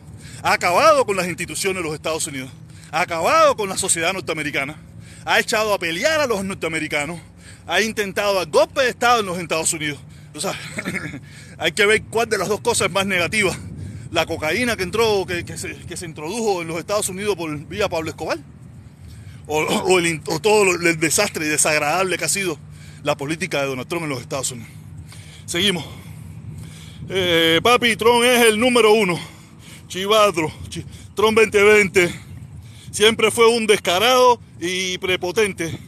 ha 0.44 0.51
acabado 0.51 1.06
con 1.06 1.16
las 1.16 1.27
instituciones 1.27 1.82
de 1.82 1.88
los 1.88 1.96
Estados 1.96 2.27
Unidos, 2.27 2.51
ha 2.92 3.00
acabado 3.00 3.56
con 3.56 3.70
la 3.70 3.77
sociedad 3.77 4.12
norteamericana, 4.12 4.75
ha 5.24 5.39
echado 5.39 5.74
a 5.74 5.80
pelear 5.80 6.20
a 6.20 6.27
los 6.27 6.44
norteamericanos, 6.44 7.22
ha 7.67 7.81
intentado 7.81 8.41
el 8.41 8.50
golpe 8.50 8.81
de 8.81 8.89
Estado 8.89 9.19
en 9.19 9.25
los 9.25 9.38
Estados 9.38 9.71
Unidos. 9.74 10.00
O 10.33 10.39
sea, 10.39 10.53
hay 11.57 11.74
que 11.74 11.86
ver 11.86 12.03
cuál 12.03 12.29
de 12.29 12.38
las 12.38 12.47
dos 12.47 12.62
cosas 12.62 12.88
es 12.88 12.93
más 12.93 13.05
negativa. 13.05 13.55
La 14.12 14.25
cocaína 14.25 14.77
que 14.77 14.83
entró, 14.83 15.25
que, 15.25 15.43
se, 15.57 16.05
introdujo 16.05 16.62
en 16.62 16.69
los 16.69 16.79
Estados 16.79 17.09
Unidos 17.09 17.36
por 17.36 17.55
vía 17.67 17.89
Pablo 17.89 18.09
Escobar. 18.09 18.39
O, 19.50 20.00
el, 20.00 20.21
todo 20.41 20.63
el 20.75 21.00
desastre 21.00 21.45
y 21.45 21.50
desagradable 21.50 22.17
que 22.17 22.25
ha 22.25 22.29
sido 22.29 22.57
la 23.03 23.15
política 23.15 23.62
de 23.62 23.67
Donald 23.67 23.88
Trump 23.88 24.03
en 24.03 24.09
los 24.09 24.21
Estados 24.21 24.51
Unidos. 24.51 24.71
Seguimos. 25.45 25.86
Eh, 27.09 27.62
papi, 27.63 27.95
Trump 27.95 28.24
es 28.24 28.43
el 28.43 28.59
número 28.59 28.91
uno. 28.93 29.17
Chivatro, 29.88 30.51
Trump 31.15 31.38
2020. 31.38 32.13
Siempre 32.91 33.31
fue 33.31 33.47
un 33.47 33.67
descarado 33.67 34.41
y 34.59 34.97
prepotente 34.97 35.87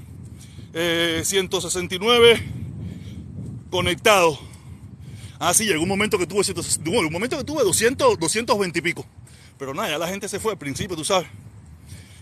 169 0.74 2.32
eh, 2.32 2.44
conectados. 3.70 4.40
Ah, 5.40 5.54
sí, 5.54 5.66
llegó 5.66 5.84
un 5.84 5.90
momento 5.90 6.18
que 6.18 6.28
tuve, 6.28 6.44
un 6.98 7.14
momento 7.14 7.38
que 7.38 7.44
tuve 7.44 7.64
200, 7.64 8.20
220 8.20 8.80
y 8.80 8.82
pico. 8.82 9.06
Pero 9.58 9.74
nada, 9.74 9.90
ya 9.90 9.98
la 9.98 10.08
gente 10.08 10.28
se 10.28 10.40
fue 10.40 10.52
al 10.52 10.58
principio, 10.58 10.96
tú 10.96 11.06
sabes. 11.06 11.28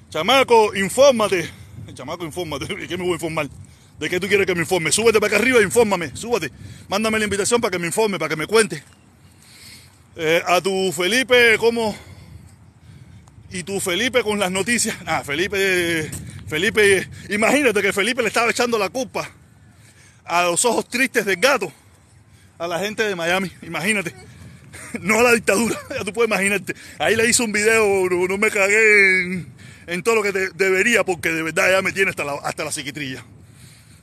Chamaco, 0.10 0.76
infórmate. 0.76 1.50
Chamaco, 1.94 2.26
infórmate. 2.26 2.66
¿De 2.76 2.88
qué 2.88 2.98
me 2.98 3.04
voy 3.04 3.12
a 3.12 3.16
informar? 3.16 3.50
¿De 4.00 4.10
qué 4.10 4.20
tú 4.20 4.28
quieres 4.28 4.46
que 4.46 4.54
me 4.54 4.62
informe? 4.62 4.92
Súbete 4.92 5.20
para 5.20 5.36
acá 5.36 5.44
arriba 5.44 5.60
e 5.60 5.64
infórmame. 5.64 6.16
Súbete. 6.16 6.52
Mándame 6.88 7.18
la 7.18 7.26
invitación 7.26 7.60
para 7.60 7.72
que 7.72 7.80
me 7.80 7.88
informe, 7.88 8.20
para 8.20 8.30
que 8.30 8.36
me 8.36 8.46
cuente. 8.46 8.84
Eh, 10.16 10.42
a 10.46 10.62
tu 10.62 10.92
Felipe, 10.92 11.58
¿cómo? 11.58 11.96
Y 13.52 13.64
tu 13.64 13.80
Felipe 13.80 14.22
con 14.24 14.40
las 14.40 14.52
noticias. 14.52 14.96
Ah, 15.06 15.24
Felipe 15.26 16.10
Felipe, 16.48 17.08
imagínate 17.30 17.82
que 17.82 17.92
Felipe 17.92 18.22
le 18.22 18.30
estaba 18.30 18.50
echando 18.50 18.78
la 18.78 18.90
culpa 18.90 19.30
a 20.24 20.44
los 20.44 20.64
ojos 20.66 20.88
tristes 20.88 21.26
del 21.26 21.38
gato 21.38 21.72
a 22.58 22.68
la 22.68 22.80
gente 22.80 23.04
de 23.04 23.16
Miami, 23.16 23.52
imagínate. 23.62 24.14
No 25.02 25.20
a 25.20 25.24
la 25.24 25.34
dictadura, 25.34 25.78
ya 25.90 26.04
tú 26.04 26.14
puedes 26.14 26.30
imaginarte. 26.30 26.74
Ahí 26.98 27.16
le 27.16 27.28
hice 27.28 27.44
un 27.44 27.52
video, 27.52 28.08
no, 28.10 28.38
me 28.38 28.50
cagué 28.50 29.46
en, 29.88 30.04
todo 30.04 30.16
lo 30.16 30.24
que 30.24 30.32
debería, 30.32 31.04
porque 31.04 31.30
de 31.30 31.44
verdad 31.44 31.72
ya 31.72 31.82
me 31.82 31.92
tiene 31.92 32.10
hasta 32.10 32.24
la, 32.24 32.34
hasta 32.36 32.64
la 32.64 32.72
psiquitrilla. 32.72 33.24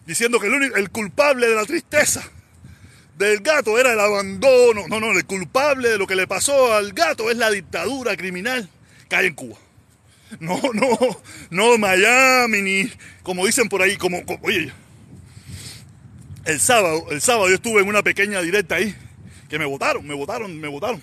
Diciendo 0.06 0.38
que 0.38 0.48
el, 0.48 0.72
el 0.76 0.90
culpable 0.90 1.48
de 1.48 1.54
la 1.54 1.64
tristeza 1.64 2.22
del 3.16 3.40
gato 3.40 3.78
era 3.78 3.92
el 3.92 4.00
abandono. 4.00 4.86
No, 4.88 5.00
no, 5.00 5.12
el 5.12 5.24
culpable 5.24 5.88
de 5.88 5.98
lo 5.98 6.06
que 6.06 6.16
le 6.16 6.26
pasó 6.26 6.74
al 6.74 6.92
gato 6.92 7.30
es 7.30 7.36
la 7.38 7.50
dictadura 7.50 8.16
criminal 8.16 8.68
que 9.08 9.16
hay 9.16 9.26
en 9.28 9.34
Cuba. 9.34 9.56
No, 10.40 10.60
no, 10.72 10.98
no 11.50 11.78
Miami, 11.78 12.62
ni 12.62 12.90
como 13.22 13.46
dicen 13.46 13.68
por 13.68 13.82
ahí, 13.82 13.96
como, 13.96 14.22
oye, 14.42 14.72
el 16.44 16.60
sábado, 16.60 17.06
el 17.10 17.20
sábado 17.20 17.48
yo 17.48 17.54
estuve 17.54 17.80
en 17.80 17.88
una 17.88 18.02
pequeña 18.02 18.40
directa 18.42 18.76
ahí, 18.76 18.94
que 19.48 19.58
me 19.58 19.64
votaron, 19.64 20.06
me 20.06 20.14
votaron, 20.14 20.60
me 20.60 20.68
votaron. 20.68 21.02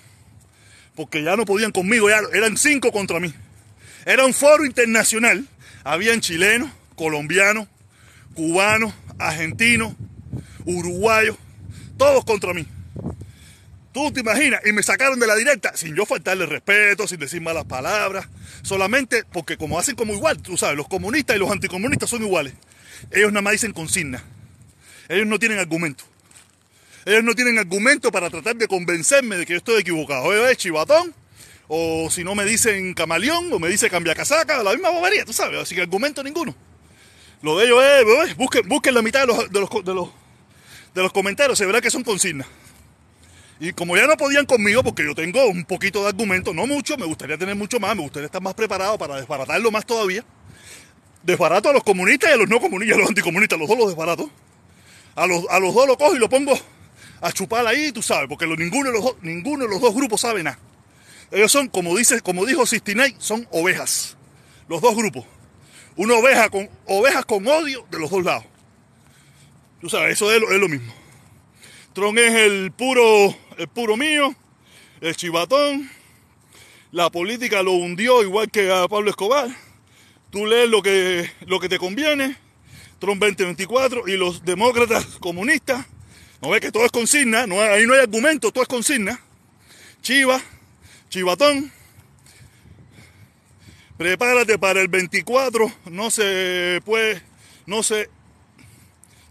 Porque 0.95 1.23
ya 1.23 1.35
no 1.35 1.45
podían 1.45 1.71
conmigo, 1.71 2.09
ya 2.09 2.19
eran 2.33 2.57
cinco 2.57 2.91
contra 2.91 3.19
mí. 3.19 3.33
Era 4.05 4.25
un 4.25 4.33
foro 4.33 4.65
internacional, 4.65 5.47
habían 5.83 6.21
chilenos, 6.21 6.69
colombianos, 6.95 7.67
cubanos, 8.33 8.93
argentinos, 9.17 9.93
uruguayos, 10.65 11.37
todos 11.97 12.23
contra 12.25 12.53
mí. 12.53 12.67
Tú 13.93 14.11
te 14.11 14.21
imaginas, 14.21 14.61
y 14.65 14.71
me 14.71 14.83
sacaron 14.83 15.19
de 15.19 15.27
la 15.27 15.35
directa 15.35 15.75
sin 15.75 15.95
yo 15.95 16.05
faltarle 16.05 16.45
respeto, 16.45 17.07
sin 17.07 17.19
decir 17.19 17.41
malas 17.41 17.65
palabras, 17.65 18.27
solamente 18.61 19.25
porque 19.33 19.57
como 19.57 19.77
hacen 19.77 19.95
como 19.95 20.13
igual, 20.13 20.41
tú 20.41 20.57
sabes, 20.57 20.77
los 20.77 20.87
comunistas 20.87 21.35
y 21.35 21.39
los 21.39 21.51
anticomunistas 21.51 22.09
son 22.09 22.23
iguales. 22.23 22.53
Ellos 23.11 23.31
nada 23.33 23.41
más 23.41 23.53
dicen 23.53 23.73
consigna. 23.73 24.23
Ellos 25.09 25.27
no 25.27 25.39
tienen 25.39 25.59
argumento. 25.59 26.05
Ellos 27.05 27.23
no 27.23 27.33
tienen 27.33 27.59
argumento 27.59 28.11
para 28.11 28.29
tratar 28.29 28.55
de 28.55 28.67
convencerme 28.67 29.35
de 29.35 29.45
que 29.45 29.53
yo 29.53 29.57
estoy 29.57 29.81
equivocado. 29.81 30.23
O 30.23 30.33
es 30.33 30.57
chivatón, 30.57 31.13
o 31.67 32.09
si 32.09 32.23
no 32.23 32.33
me 32.33 32.45
dicen 32.45 32.93
camaleón, 32.93 33.51
o 33.51 33.59
me 33.59 33.67
dice 33.67 33.89
cambia 33.89 34.15
casaca, 34.15 34.63
la 34.63 34.71
misma 34.71 34.91
bobería, 34.91 35.25
tú 35.25 35.33
sabes, 35.33 35.59
así 35.59 35.75
que 35.75 35.81
argumento 35.81 36.23
ninguno. 36.23 36.55
Lo 37.41 37.57
de 37.57 37.65
ellos 37.65 37.83
es, 38.29 38.37
busquen, 38.37 38.67
busquen 38.69 38.93
la 38.93 39.01
mitad 39.01 39.21
de 39.21 39.27
los, 39.27 39.51
de 39.51 39.59
los, 39.59 39.69
de 39.83 39.93
los 39.93 40.09
de 40.93 41.01
los 41.01 41.13
comentarios 41.13 41.57
se 41.57 41.65
verá 41.65 41.81
que 41.81 41.89
son 41.89 42.03
consignas. 42.03 42.47
Y 43.61 43.73
como 43.73 43.95
ya 43.95 44.07
no 44.07 44.17
podían 44.17 44.47
conmigo, 44.47 44.83
porque 44.83 45.05
yo 45.05 45.13
tengo 45.13 45.45
un 45.45 45.65
poquito 45.65 46.01
de 46.01 46.09
argumento, 46.09 46.51
no 46.51 46.65
mucho, 46.65 46.97
me 46.97 47.05
gustaría 47.05 47.37
tener 47.37 47.55
mucho 47.55 47.79
más, 47.79 47.95
me 47.95 48.01
gustaría 48.01 48.25
estar 48.25 48.41
más 48.41 48.55
preparado 48.55 48.97
para 48.97 49.17
desbaratarlo 49.17 49.69
más 49.69 49.85
todavía. 49.85 50.25
Desbarato 51.21 51.69
a 51.69 51.73
los 51.73 51.83
comunistas 51.83 52.31
y 52.31 52.33
a 52.33 52.37
los 52.37 52.49
no 52.49 52.59
comunistas, 52.59 52.97
a 52.97 52.99
los 53.01 53.09
anticomunistas, 53.09 53.59
los 53.59 53.69
dos 53.69 53.77
los 53.77 53.87
desbarato. 53.89 54.31
A 55.13 55.27
los, 55.27 55.45
a 55.47 55.59
los 55.59 55.75
dos 55.75 55.85
lo 55.85 55.95
cojo 55.95 56.15
y 56.15 56.17
lo 56.17 56.27
pongo 56.27 56.59
a 57.21 57.31
chupar 57.31 57.67
ahí, 57.67 57.91
tú 57.91 58.01
sabes, 58.01 58.27
porque 58.27 58.47
ninguno, 58.47 58.91
de 58.91 58.99
los 58.99 59.15
ninguno 59.21 59.65
de 59.65 59.69
los 59.69 59.79
dos 59.79 59.93
grupos 59.93 60.21
sabe 60.21 60.41
nada. 60.41 60.57
Ellos 61.29 61.51
son, 61.51 61.67
como, 61.67 61.95
dice, 61.95 62.19
como 62.21 62.47
dijo 62.47 62.65
Sistinay, 62.65 63.15
son 63.19 63.47
ovejas. 63.51 64.17
Los 64.67 64.81
dos 64.81 64.95
grupos. 64.95 65.23
Una 65.95 66.15
oveja 66.15 66.49
con 66.49 66.67
ovejas 66.87 67.25
con 67.25 67.47
odio 67.47 67.85
de 67.91 67.99
los 67.99 68.09
dos 68.09 68.23
lados. 68.23 68.45
Tú 69.79 69.87
sabes, 69.87 70.13
eso 70.13 70.31
es 70.31 70.41
lo, 70.41 70.67
mismo. 70.67 70.91
Tron 71.93 72.17
es 72.17 72.33
el 72.33 72.71
puro, 72.71 73.35
el 73.57 73.67
puro 73.67 73.97
mío, 73.97 74.33
el 75.01 75.15
chivatón. 75.15 75.89
La 76.93 77.09
política 77.09 77.63
lo 77.63 77.73
hundió 77.73 78.23
igual 78.23 78.49
que 78.49 78.71
a 78.71 78.87
Pablo 78.87 79.09
Escobar. 79.09 79.49
Tú 80.29 80.45
lees 80.45 80.69
lo 80.69 80.81
que, 80.81 81.29
lo 81.45 81.59
que 81.59 81.67
te 81.67 81.77
conviene. 81.77 82.37
Tron 82.99 83.19
2024 83.19 84.07
y 84.07 84.15
los 84.15 84.45
demócratas 84.45 85.05
comunistas. 85.19 85.85
No 86.41 86.49
ves 86.49 86.61
que 86.61 86.71
todo 86.71 86.85
es 86.85 86.91
consigna, 86.91 87.45
no 87.45 87.61
ahí 87.61 87.85
no 87.85 87.93
hay 87.93 87.99
argumento, 87.99 88.51
todo 88.51 88.63
es 88.63 88.69
consigna. 88.69 89.19
Chiva, 90.01 90.41
chivatón. 91.09 91.71
Prepárate 93.97 94.57
para 94.57 94.81
el 94.81 94.87
24, 94.87 95.71
no 95.91 96.09
se 96.09 96.81
puede, 96.85 97.21
no 97.65 97.83
se 97.83 98.09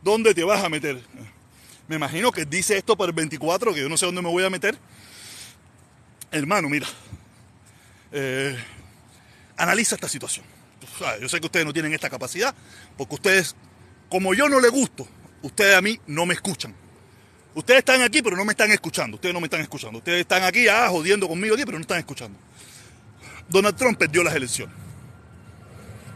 ¿dónde 0.02 0.34
te 0.34 0.44
vas 0.44 0.62
a 0.62 0.68
meter? 0.68 1.02
Me 1.90 1.96
imagino 1.96 2.30
que 2.30 2.44
dice 2.44 2.76
esto 2.76 2.96
para 2.96 3.08
el 3.08 3.16
24, 3.16 3.74
que 3.74 3.80
yo 3.80 3.88
no 3.88 3.96
sé 3.96 4.06
dónde 4.06 4.22
me 4.22 4.28
voy 4.28 4.44
a 4.44 4.48
meter. 4.48 4.78
Hermano, 6.30 6.68
mira, 6.68 6.86
eh, 8.12 8.56
analiza 9.56 9.96
esta 9.96 10.08
situación. 10.08 10.46
Yo 11.20 11.28
sé 11.28 11.40
que 11.40 11.46
ustedes 11.46 11.66
no 11.66 11.72
tienen 11.72 11.92
esta 11.92 12.08
capacidad, 12.08 12.54
porque 12.96 13.16
ustedes, 13.16 13.56
como 14.08 14.34
yo 14.34 14.48
no 14.48 14.60
les 14.60 14.70
gusto, 14.70 15.08
ustedes 15.42 15.74
a 15.74 15.82
mí 15.82 15.98
no 16.06 16.26
me 16.26 16.34
escuchan. 16.34 16.72
Ustedes 17.56 17.78
están 17.78 18.02
aquí, 18.02 18.22
pero 18.22 18.36
no 18.36 18.44
me 18.44 18.52
están 18.52 18.70
escuchando. 18.70 19.16
Ustedes 19.16 19.34
no 19.34 19.40
me 19.40 19.46
están 19.46 19.60
escuchando. 19.60 19.98
Ustedes 19.98 20.20
están 20.20 20.44
aquí, 20.44 20.68
ah, 20.68 20.86
jodiendo 20.90 21.26
conmigo 21.26 21.56
aquí, 21.56 21.64
pero 21.64 21.76
no 21.76 21.82
están 21.82 21.98
escuchando. 21.98 22.38
Donald 23.48 23.76
Trump 23.76 23.98
perdió 23.98 24.22
las 24.22 24.36
elecciones. 24.36 24.76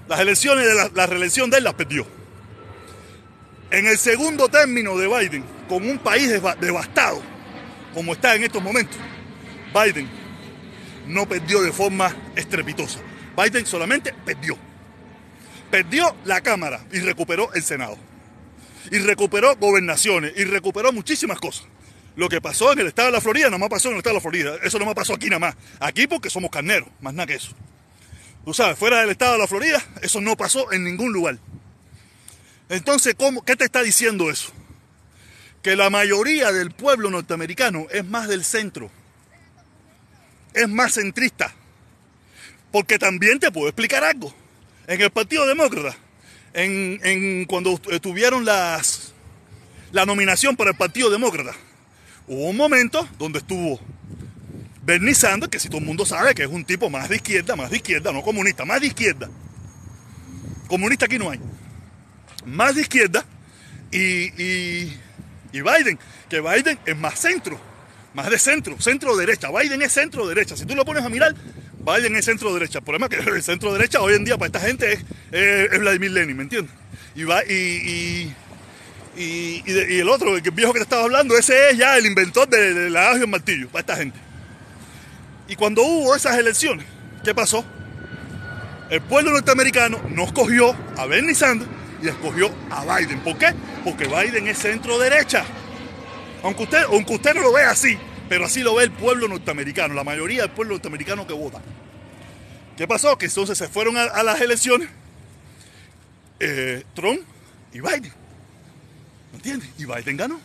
Las 0.06 0.20
elecciones 0.20 0.66
de 0.66 0.74
la, 0.76 0.88
la 0.94 1.06
reelección 1.06 1.50
de 1.50 1.58
él 1.58 1.64
las 1.64 1.74
perdió. 1.74 2.06
En 3.74 3.88
el 3.88 3.98
segundo 3.98 4.48
término 4.48 4.96
de 4.96 5.08
Biden, 5.08 5.44
con 5.68 5.84
un 5.84 5.98
país 5.98 6.30
devastado, 6.60 7.20
como 7.92 8.12
está 8.12 8.36
en 8.36 8.44
estos 8.44 8.62
momentos, 8.62 8.96
Biden 9.74 10.08
no 11.08 11.28
perdió 11.28 11.60
de 11.60 11.72
forma 11.72 12.14
estrepitosa. 12.36 13.00
Biden 13.36 13.66
solamente 13.66 14.14
perdió. 14.24 14.56
Perdió 15.72 16.14
la 16.24 16.40
Cámara 16.40 16.84
y 16.92 17.00
recuperó 17.00 17.52
el 17.52 17.64
Senado. 17.64 17.98
Y 18.92 18.98
recuperó 18.98 19.56
gobernaciones 19.56 20.34
y 20.36 20.44
recuperó 20.44 20.92
muchísimas 20.92 21.40
cosas. 21.40 21.66
Lo 22.14 22.28
que 22.28 22.40
pasó 22.40 22.72
en 22.72 22.78
el 22.78 22.86
estado 22.86 23.08
de 23.08 23.12
la 23.14 23.20
Florida 23.20 23.50
no 23.50 23.58
más 23.58 23.70
pasó 23.70 23.88
en 23.88 23.94
el 23.94 23.98
estado 23.98 24.14
de 24.14 24.18
la 24.18 24.22
Florida. 24.22 24.56
Eso 24.62 24.78
no 24.78 24.86
me 24.86 24.94
pasó 24.94 25.14
aquí 25.14 25.26
nada 25.26 25.40
más. 25.40 25.56
Aquí 25.80 26.06
porque 26.06 26.30
somos 26.30 26.52
carneros, 26.52 26.90
más 27.00 27.12
nada 27.12 27.26
que 27.26 27.34
eso. 27.34 27.50
Tú 28.44 28.54
sabes, 28.54 28.78
fuera 28.78 29.00
del 29.00 29.10
estado 29.10 29.32
de 29.32 29.38
la 29.40 29.48
Florida, 29.48 29.82
eso 30.00 30.20
no 30.20 30.36
pasó 30.36 30.70
en 30.70 30.84
ningún 30.84 31.12
lugar. 31.12 31.38
Entonces, 32.68 33.14
¿cómo, 33.14 33.44
¿qué 33.44 33.56
te 33.56 33.64
está 33.64 33.82
diciendo 33.82 34.30
eso? 34.30 34.50
Que 35.62 35.76
la 35.76 35.90
mayoría 35.90 36.52
del 36.52 36.70
pueblo 36.70 37.10
norteamericano 37.10 37.86
es 37.90 38.04
más 38.04 38.28
del 38.28 38.44
centro, 38.44 38.90
es 40.54 40.68
más 40.68 40.94
centrista. 40.94 41.54
Porque 42.72 42.98
también 42.98 43.38
te 43.38 43.52
puedo 43.52 43.68
explicar 43.68 44.02
algo. 44.02 44.34
En 44.86 45.00
el 45.00 45.10
Partido 45.10 45.46
Demócrata, 45.46 45.96
en, 46.52 47.44
cuando 47.44 47.78
tuvieron 47.78 48.44
las, 48.44 49.12
la 49.92 50.04
nominación 50.04 50.56
para 50.56 50.70
el 50.70 50.76
Partido 50.76 51.08
Demócrata, 51.08 51.54
hubo 52.26 52.48
un 52.48 52.56
momento 52.56 53.08
donde 53.18 53.38
estuvo 53.38 53.80
Bernie 54.82 55.14
Sanders, 55.14 55.50
que 55.50 55.60
si 55.60 55.68
todo 55.68 55.78
el 55.78 55.86
mundo 55.86 56.04
sabe 56.04 56.34
que 56.34 56.42
es 56.42 56.48
un 56.48 56.64
tipo 56.64 56.90
más 56.90 57.08
de 57.08 57.16
izquierda, 57.16 57.56
más 57.56 57.70
de 57.70 57.76
izquierda, 57.76 58.12
no 58.12 58.22
comunista, 58.22 58.64
más 58.64 58.80
de 58.80 58.88
izquierda. 58.88 59.30
Comunista 60.66 61.06
aquí 61.06 61.18
no 61.18 61.30
hay 61.30 61.40
más 62.44 62.74
de 62.74 62.82
izquierda 62.82 63.24
y, 63.90 64.92
Biden, 65.52 65.98
que 66.28 66.40
Biden 66.40 66.78
es 66.84 66.96
más 66.96 67.18
centro, 67.18 67.60
más 68.12 68.28
de 68.28 68.38
centro, 68.38 68.80
centro 68.80 69.16
derecha. 69.16 69.50
Biden 69.50 69.82
es 69.82 69.92
centro 69.92 70.26
derecha. 70.26 70.56
Si 70.56 70.66
tú 70.66 70.74
lo 70.74 70.84
pones 70.84 71.04
a 71.04 71.08
mirar, 71.08 71.34
Biden 71.78 72.16
es 72.16 72.24
centro 72.24 72.52
derecha. 72.52 72.78
El 72.78 72.84
problema 72.84 73.06
es 73.06 73.24
que 73.24 73.30
el 73.36 73.42
centro 73.42 73.72
derecha 73.72 74.00
hoy 74.00 74.14
en 74.14 74.24
día 74.24 74.36
para 74.36 74.46
esta 74.46 74.60
gente 74.60 74.98
es, 75.30 75.80
Vladimir 75.80 76.10
Lenin, 76.10 76.36
¿me 76.36 76.42
entiendes? 76.42 76.74
Y, 77.14 77.22
y, 77.22 78.34
y, 79.16 79.62
y, 79.64 80.00
el 80.00 80.08
otro, 80.08 80.36
el 80.36 80.42
viejo 80.42 80.72
que 80.72 80.80
te 80.80 80.84
estaba 80.84 81.04
hablando, 81.04 81.38
ese 81.38 81.70
es 81.70 81.78
ya 81.78 81.96
el 81.96 82.06
inventor 82.06 82.48
del 82.48 82.92
de 82.92 83.18
y 83.18 83.20
el 83.20 83.28
martillo 83.28 83.68
para 83.68 83.80
esta 83.80 83.96
gente. 83.96 84.18
Y 85.46 85.54
cuando 85.54 85.82
hubo 85.82 86.16
esas 86.16 86.36
elecciones, 86.36 86.84
¿qué 87.22 87.34
pasó? 87.34 87.64
El 88.90 89.00
pueblo 89.02 89.30
norteamericano 89.30 90.00
nos 90.10 90.32
cogió 90.32 90.74
a 90.96 91.06
Bernie 91.06 91.34
Sanders 91.34 91.70
y 92.04 92.08
escogió 92.08 92.50
a 92.70 92.84
Biden. 92.84 93.20
¿Por 93.20 93.38
qué? 93.38 93.54
Porque 93.82 94.06
Biden 94.06 94.46
es 94.46 94.58
centro 94.58 94.98
derecha. 94.98 95.44
Aunque 96.42 96.64
usted, 96.64 96.82
aunque 96.84 97.14
usted 97.14 97.34
no 97.34 97.40
lo 97.40 97.52
vea 97.52 97.70
así, 97.70 97.98
pero 98.28 98.44
así 98.44 98.62
lo 98.62 98.74
ve 98.74 98.84
el 98.84 98.92
pueblo 98.92 99.26
norteamericano, 99.26 99.94
la 99.94 100.04
mayoría 100.04 100.42
del 100.42 100.50
pueblo 100.50 100.74
norteamericano 100.74 101.26
que 101.26 101.32
vota. 101.32 101.62
¿Qué 102.76 102.86
pasó? 102.86 103.16
Que 103.16 103.26
entonces 103.26 103.56
se 103.56 103.68
fueron 103.68 103.96
a, 103.96 104.22
las 104.22 104.40
elecciones 104.40 104.90
eh, 106.40 106.84
Trump 106.94 107.20
y 107.72 107.80
Biden. 107.80 108.12
¿Me 109.32 109.36
entiendes? 109.36 109.70
Y 109.78 109.86
Biden 109.86 110.18
ganó. 110.18 110.40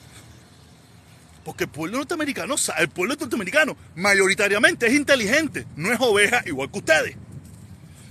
Porque 1.44 1.66
el 1.66 1.70
pueblo 1.70 1.98
norteamericano, 1.98 2.56
el 2.78 2.90
pueblo 2.90 3.16
norteamericano 3.20 3.76
mayoritariamente 3.96 4.88
es 4.88 4.94
inteligente, 4.94 5.66
no 5.76 5.92
es 5.92 6.00
oveja 6.00 6.42
igual 6.46 6.72
que 6.72 6.80
ustedes. 6.80 7.16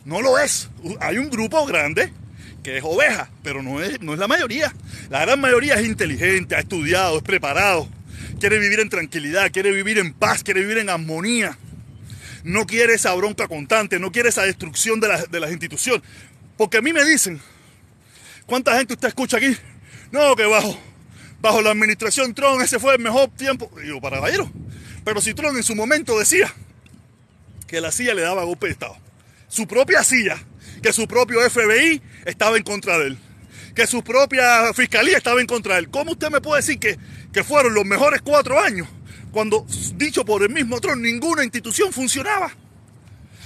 No 0.04 0.20
lo 0.20 0.38
es. 0.38 0.68
Hay 1.00 1.16
un 1.16 1.30
grupo 1.30 1.64
grande 1.64 2.12
que 2.68 2.76
es 2.76 2.84
oveja, 2.84 3.30
pero 3.42 3.62
no 3.62 3.82
es, 3.82 3.98
no 4.02 4.12
es 4.12 4.18
la 4.18 4.28
mayoría. 4.28 4.74
La 5.08 5.20
gran 5.20 5.40
mayoría 5.40 5.76
es 5.76 5.86
inteligente, 5.86 6.54
ha 6.54 6.58
estudiado, 6.58 7.16
es 7.16 7.22
preparado, 7.22 7.88
quiere 8.38 8.58
vivir 8.58 8.80
en 8.80 8.90
tranquilidad, 8.90 9.50
quiere 9.50 9.72
vivir 9.72 9.98
en 9.98 10.12
paz, 10.12 10.44
quiere 10.44 10.60
vivir 10.60 10.76
en 10.76 10.90
armonía. 10.90 11.56
No 12.44 12.66
quiere 12.66 12.92
esa 12.92 13.14
bronca 13.14 13.48
constante, 13.48 13.98
no 13.98 14.12
quiere 14.12 14.28
esa 14.28 14.42
destrucción 14.42 15.00
de, 15.00 15.40
las 15.40 15.50
instituciones. 15.50 16.02
Porque 16.58 16.76
a 16.76 16.82
mí 16.82 16.92
me 16.92 17.02
dicen, 17.06 17.40
¿cuánta 18.44 18.76
gente 18.76 18.92
usted 18.92 19.08
escucha 19.08 19.38
aquí? 19.38 19.56
No, 20.12 20.36
que 20.36 20.44
bajo, 20.44 20.78
bajo 21.40 21.62
la 21.62 21.70
administración 21.70 22.34
Trump 22.34 22.60
ese 22.60 22.78
fue 22.78 22.96
el 22.96 23.00
mejor 23.00 23.30
tiempo. 23.30 23.70
Y 23.82 23.88
yo, 23.88 23.98
para 23.98 24.16
caballero, 24.16 24.50
pero 25.06 25.22
si 25.22 25.32
Trump 25.32 25.56
en 25.56 25.62
su 25.62 25.74
momento 25.74 26.18
decía 26.18 26.52
que 27.66 27.80
la 27.80 27.90
silla 27.90 28.12
le 28.12 28.20
daba 28.20 28.44
golpe 28.44 28.66
de 28.66 28.72
Estado, 28.72 28.96
su 29.48 29.66
propia 29.66 30.04
silla, 30.04 30.38
que 30.82 30.92
su 30.92 31.06
propio 31.06 31.40
FBI 31.48 32.00
estaba 32.24 32.56
en 32.56 32.62
contra 32.62 32.98
de 32.98 33.08
él, 33.08 33.18
que 33.74 33.86
su 33.86 34.02
propia 34.02 34.72
fiscalía 34.74 35.16
estaba 35.16 35.40
en 35.40 35.46
contra 35.46 35.74
de 35.74 35.80
él. 35.80 35.90
¿Cómo 35.90 36.12
usted 36.12 36.30
me 36.30 36.40
puede 36.40 36.62
decir 36.62 36.78
que, 36.78 36.98
que 37.32 37.44
fueron 37.44 37.74
los 37.74 37.84
mejores 37.84 38.22
cuatro 38.22 38.60
años 38.60 38.88
cuando, 39.32 39.66
dicho 39.94 40.24
por 40.24 40.42
el 40.42 40.50
mismo 40.50 40.80
Trump, 40.80 41.02
ninguna 41.02 41.44
institución 41.44 41.92
funcionaba? 41.92 42.50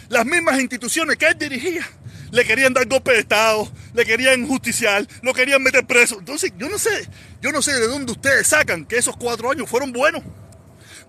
Las 0.08 0.26
mismas 0.26 0.60
instituciones 0.60 1.16
que 1.16 1.26
él 1.26 1.38
dirigía 1.38 1.88
le 2.32 2.44
querían 2.44 2.72
dar 2.72 2.86
golpe 2.86 3.12
de 3.12 3.20
Estado, 3.20 3.70
le 3.94 4.04
querían 4.04 4.46
justiciar, 4.46 5.06
lo 5.22 5.34
querían 5.34 5.62
meter 5.62 5.86
preso. 5.86 6.18
Entonces, 6.18 6.52
yo 6.56 6.68
no 6.68 6.78
sé, 6.78 7.08
yo 7.40 7.52
no 7.52 7.60
sé 7.60 7.72
de 7.78 7.86
dónde 7.86 8.12
ustedes 8.12 8.46
sacan 8.46 8.86
que 8.86 8.96
esos 8.96 9.16
cuatro 9.16 9.50
años 9.50 9.68
fueron 9.68 9.92
buenos. 9.92 10.22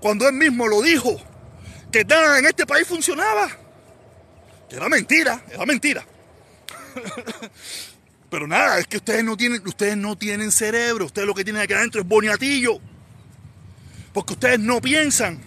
Cuando 0.02 0.28
él 0.28 0.34
mismo 0.34 0.68
lo 0.68 0.82
dijo, 0.82 1.18
que 1.92 2.04
nada 2.04 2.40
en 2.40 2.46
este 2.46 2.66
país 2.66 2.86
funcionaba. 2.86 3.50
Era 4.70 4.90
mentira, 4.90 5.42
era 5.50 5.66
mentira. 5.66 6.06
Pero 8.30 8.48
nada, 8.48 8.80
es 8.80 8.88
que 8.88 8.98
ustedes 8.98 9.24
no 9.24 9.38
tienen, 9.38 9.62
ustedes 9.68 9.96
no 9.96 10.18
tienen 10.18 10.52
cerebro, 10.52 11.06
ustedes 11.06 11.28
lo 11.28 11.36
que 11.36 11.44
tienen 11.44 11.62
aquí 11.62 11.74
adentro 11.74 12.02
es 12.02 12.08
boniatillo. 12.08 12.80
Porque 14.12 14.34
ustedes 14.34 14.60
no 14.60 14.82
piensan, 14.82 15.40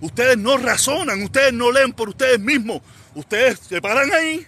ustedes 0.00 0.36
no 0.36 0.58
razonan, 0.58 1.22
ustedes 1.22 1.52
no 1.52 1.72
leen 1.72 1.92
por 1.92 2.10
ustedes 2.10 2.38
mismos. 2.38 2.82
Ustedes 3.14 3.58
se 3.60 3.80
paran 3.80 4.12
ahí, 4.12 4.46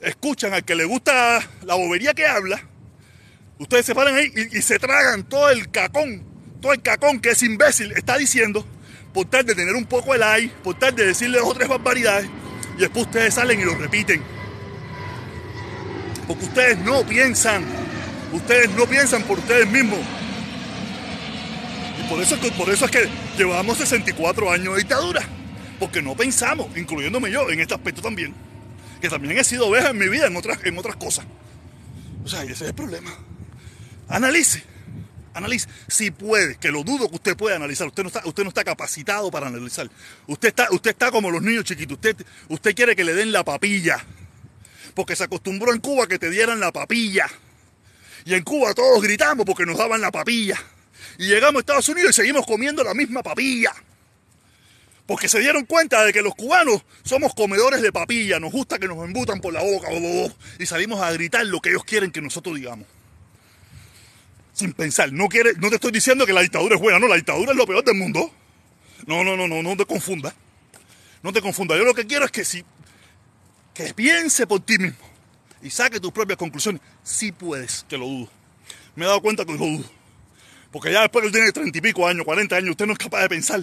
escuchan 0.00 0.52
al 0.52 0.64
que 0.64 0.74
le 0.74 0.84
gusta 0.84 1.40
la 1.62 1.74
bobería 1.74 2.12
que 2.14 2.26
habla, 2.26 2.62
ustedes 3.58 3.86
se 3.86 3.94
paran 3.94 4.14
ahí 4.14 4.32
y, 4.52 4.62
se 4.62 4.78
tragan 4.78 5.24
todo 5.24 5.50
el 5.50 5.70
cacón, 5.70 6.24
todo 6.60 6.72
el 6.72 6.82
cacón 6.82 7.20
que 7.20 7.30
ese 7.30 7.46
imbécil 7.46 7.92
está 7.92 8.18
diciendo, 8.18 8.66
por 9.14 9.26
tal 9.26 9.46
de 9.46 9.54
tener 9.54 9.74
un 9.74 9.86
poco 9.86 10.14
el 10.14 10.22
aire, 10.22 10.52
por 10.62 10.78
tal 10.78 10.94
de 10.94 11.06
decirle 11.06 11.38
dos 11.38 11.56
o 11.56 11.68
barbaridades, 11.68 12.28
y 12.76 12.80
después 12.80 13.06
ustedes 13.06 13.34
salen 13.34 13.60
y 13.60 13.64
lo 13.64 13.74
repiten. 13.74 14.22
Porque 16.32 16.46
ustedes 16.46 16.78
no 16.78 17.04
piensan, 17.04 17.64
ustedes 18.32 18.70
no 18.70 18.86
piensan 18.86 19.22
por 19.24 19.38
ustedes 19.38 19.68
mismos. 19.68 20.00
Y 22.00 22.08
por 22.08 22.20
eso, 22.20 22.36
por 22.56 22.70
eso 22.70 22.86
es 22.86 22.90
que 22.90 23.08
llevamos 23.36 23.76
64 23.78 24.50
años 24.50 24.74
de 24.74 24.80
dictadura. 24.80 25.22
Porque 25.78 26.00
no 26.00 26.14
pensamos, 26.14 26.68
incluyéndome 26.76 27.30
yo 27.30 27.50
en 27.50 27.60
este 27.60 27.74
aspecto 27.74 28.00
también 28.00 28.34
que 29.02 29.10
también 29.10 29.36
he 29.36 29.44
sido 29.44 29.66
oveja 29.66 29.90
en 29.90 29.98
mi 29.98 30.08
vida 30.08 30.28
en 30.28 30.36
otras, 30.36 30.64
en 30.64 30.78
otras 30.78 30.96
cosas. 30.96 31.26
O 32.24 32.28
sea, 32.28 32.44
ese 32.44 32.52
es 32.52 32.62
el 32.62 32.74
problema. 32.74 33.10
Analice, 34.08 34.62
analice. 35.34 35.68
Si 35.88 36.12
puede, 36.12 36.54
que 36.56 36.70
lo 36.70 36.84
dudo 36.84 37.08
que 37.08 37.16
usted 37.16 37.36
pueda 37.36 37.56
analizar. 37.56 37.88
Usted 37.88 38.04
no 38.04 38.06
está, 38.06 38.22
usted 38.24 38.44
no 38.44 38.50
está 38.50 38.62
capacitado 38.62 39.30
para 39.30 39.48
analizar. 39.48 39.90
Usted 40.28 40.48
está, 40.48 40.68
usted 40.70 40.90
está 40.92 41.10
como 41.10 41.30
los 41.30 41.42
niños 41.42 41.64
chiquitos. 41.64 41.96
Usted, 41.96 42.16
usted 42.48 42.74
quiere 42.76 42.94
que 42.94 43.02
le 43.02 43.12
den 43.12 43.32
la 43.32 43.44
papilla. 43.44 44.04
Porque 44.94 45.16
se 45.16 45.24
acostumbró 45.24 45.72
en 45.72 45.80
Cuba 45.80 46.06
que 46.06 46.18
te 46.18 46.30
dieran 46.30 46.60
la 46.60 46.72
papilla. 46.72 47.26
Y 48.24 48.34
en 48.34 48.42
Cuba 48.42 48.74
todos 48.74 49.02
gritamos 49.02 49.46
porque 49.46 49.66
nos 49.66 49.78
daban 49.78 50.00
la 50.00 50.10
papilla. 50.10 50.62
Y 51.18 51.26
llegamos 51.26 51.56
a 51.56 51.60
Estados 51.60 51.88
Unidos 51.88 52.10
y 52.10 52.14
seguimos 52.14 52.46
comiendo 52.46 52.84
la 52.84 52.94
misma 52.94 53.22
papilla 53.22 53.72
porque 55.06 55.28
se 55.28 55.40
dieron 55.40 55.64
cuenta 55.64 56.04
de 56.04 56.12
que 56.12 56.22
los 56.22 56.34
cubanos 56.34 56.82
somos 57.02 57.34
comedores 57.34 57.82
de 57.82 57.92
papilla, 57.92 58.38
nos 58.38 58.52
gusta 58.52 58.78
que 58.78 58.86
nos 58.86 58.96
embutan 59.04 59.40
por 59.40 59.52
la 59.52 59.62
boca 59.62 59.88
y 60.58 60.66
salimos 60.66 61.00
a 61.00 61.12
gritar 61.12 61.44
lo 61.46 61.60
que 61.60 61.70
ellos 61.70 61.84
quieren 61.84 62.10
que 62.10 62.22
nosotros 62.22 62.56
digamos. 62.56 62.86
Sin 64.54 64.72
pensar, 64.72 65.12
no, 65.12 65.28
quiere, 65.28 65.52
no 65.58 65.70
te 65.70 65.76
estoy 65.76 65.92
diciendo 65.92 66.24
que 66.24 66.32
la 66.32 66.42
dictadura 66.42 66.76
es 66.76 66.80
buena, 66.80 66.98
no, 66.98 67.08
la 67.08 67.16
dictadura 67.16 67.52
es 67.52 67.56
lo 67.58 67.66
peor 67.66 67.84
del 67.84 67.96
mundo. 67.96 68.32
No, 69.06 69.24
no, 69.24 69.36
no, 69.36 69.48
no, 69.48 69.62
no 69.62 69.76
te 69.76 69.86
confunda. 69.86 70.34
No 71.22 71.32
te 71.32 71.40
confunda. 71.40 71.76
Yo 71.76 71.84
lo 71.84 71.94
que 71.94 72.06
quiero 72.06 72.24
es 72.24 72.30
que 72.30 72.44
si 72.44 72.64
que 73.74 73.94
piense 73.94 74.46
por 74.46 74.60
ti 74.60 74.78
mismo 74.78 75.04
y 75.62 75.70
saque 75.70 76.00
tus 76.00 76.12
propias 76.12 76.38
conclusiones. 76.38 76.80
Si 77.02 77.32
puedes, 77.32 77.84
que 77.88 77.96
lo 77.96 78.06
dudo. 78.06 78.28
Me 78.94 79.04
he 79.04 79.08
dado 79.08 79.22
cuenta 79.22 79.44
que 79.44 79.52
lo 79.52 79.58
dudo. 79.58 79.84
Porque 80.70 80.92
ya 80.92 81.02
después 81.02 81.22
que 81.22 81.26
él 81.28 81.32
tiene 81.32 81.52
treinta 81.52 81.78
y 81.78 81.80
pico 81.80 82.06
años, 82.06 82.24
40 82.24 82.56
años, 82.56 82.70
usted 82.70 82.86
no 82.86 82.92
es 82.92 82.98
capaz 82.98 83.22
de 83.22 83.28
pensar 83.28 83.62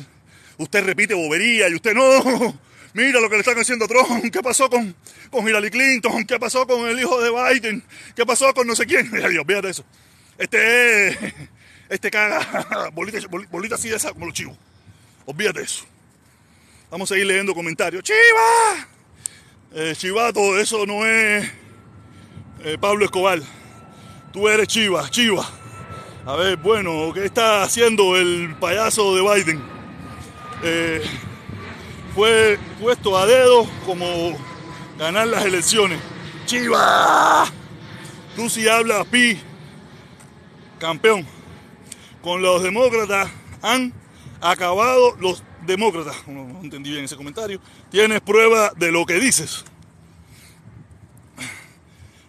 usted 0.59 0.83
repite 0.83 1.13
bobería 1.15 1.67
y 1.69 1.75
usted 1.75 1.93
no. 1.95 2.59
Mira 2.93 3.19
lo 3.19 3.29
que 3.29 3.35
le 3.35 3.41
están 3.41 3.57
haciendo 3.57 3.85
a 3.85 3.87
Trump. 3.87 4.31
¿Qué 4.31 4.41
pasó 4.41 4.69
con, 4.69 4.95
con 5.29 5.47
Hillary 5.47 5.69
Clinton? 5.69 6.25
¿Qué 6.25 6.39
pasó 6.39 6.65
con 6.67 6.87
el 6.87 6.99
hijo 6.99 7.21
de 7.21 7.29
Biden? 7.29 7.83
¿Qué 8.15 8.25
pasó 8.25 8.53
con 8.53 8.67
no 8.67 8.75
sé 8.75 8.85
quién? 8.85 9.09
Mira 9.11 9.29
Dios, 9.29 9.43
fíjate 9.47 9.69
eso. 9.69 9.83
Este 10.37 11.33
este 11.89 12.11
caga 12.11 12.89
bolitas 12.93 13.25
bolita 13.27 13.75
así 13.75 13.89
de 13.89 13.95
esa 13.95 14.11
como 14.11 14.25
los 14.25 14.33
chivos. 14.33 14.57
Olvídate 15.25 15.61
eso. 15.61 15.85
Vamos 16.89 17.09
a 17.09 17.13
seguir 17.13 17.27
leyendo 17.27 17.53
comentarios. 17.53 18.03
¡Chiva! 18.03 18.87
Eh, 19.71 19.93
chivato, 19.95 20.57
eso 20.57 20.83
no 20.87 21.05
es 21.05 21.47
eh, 22.63 22.77
Pablo 22.81 23.05
Escobar. 23.05 23.39
Tú 24.33 24.49
eres 24.49 24.67
Chiva, 24.67 25.07
Chiva. 25.11 25.47
A 26.25 26.35
ver, 26.35 26.57
bueno, 26.57 27.13
¿qué 27.13 27.25
está 27.25 27.61
haciendo 27.61 28.17
el 28.17 28.55
payaso 28.59 29.13
de 29.15 29.21
Biden? 29.21 29.61
Eh, 30.63 31.03
fue 32.15 32.57
puesto 32.81 33.15
a 33.15 33.27
dedo 33.27 33.67
como 33.85 34.35
ganar 34.97 35.27
las 35.27 35.45
elecciones. 35.45 35.99
¡Chiva! 36.47 37.45
Tú 38.35 38.49
si 38.49 38.67
hablas 38.67 39.05
pi, 39.05 39.39
campeón. 40.79 41.27
Con 42.23 42.41
los 42.41 42.63
demócratas 42.63 43.29
han 43.61 43.93
acabado 44.41 45.15
los 45.19 45.43
demócratas. 45.69 46.27
No, 46.27 46.59
entendí 46.61 46.91
bien 46.91 47.05
ese 47.05 47.15
comentario. 47.15 47.61
Tienes 47.89 48.21
prueba 48.21 48.73
de 48.75 48.91
lo 48.91 49.05
que 49.05 49.19
dices. 49.19 49.63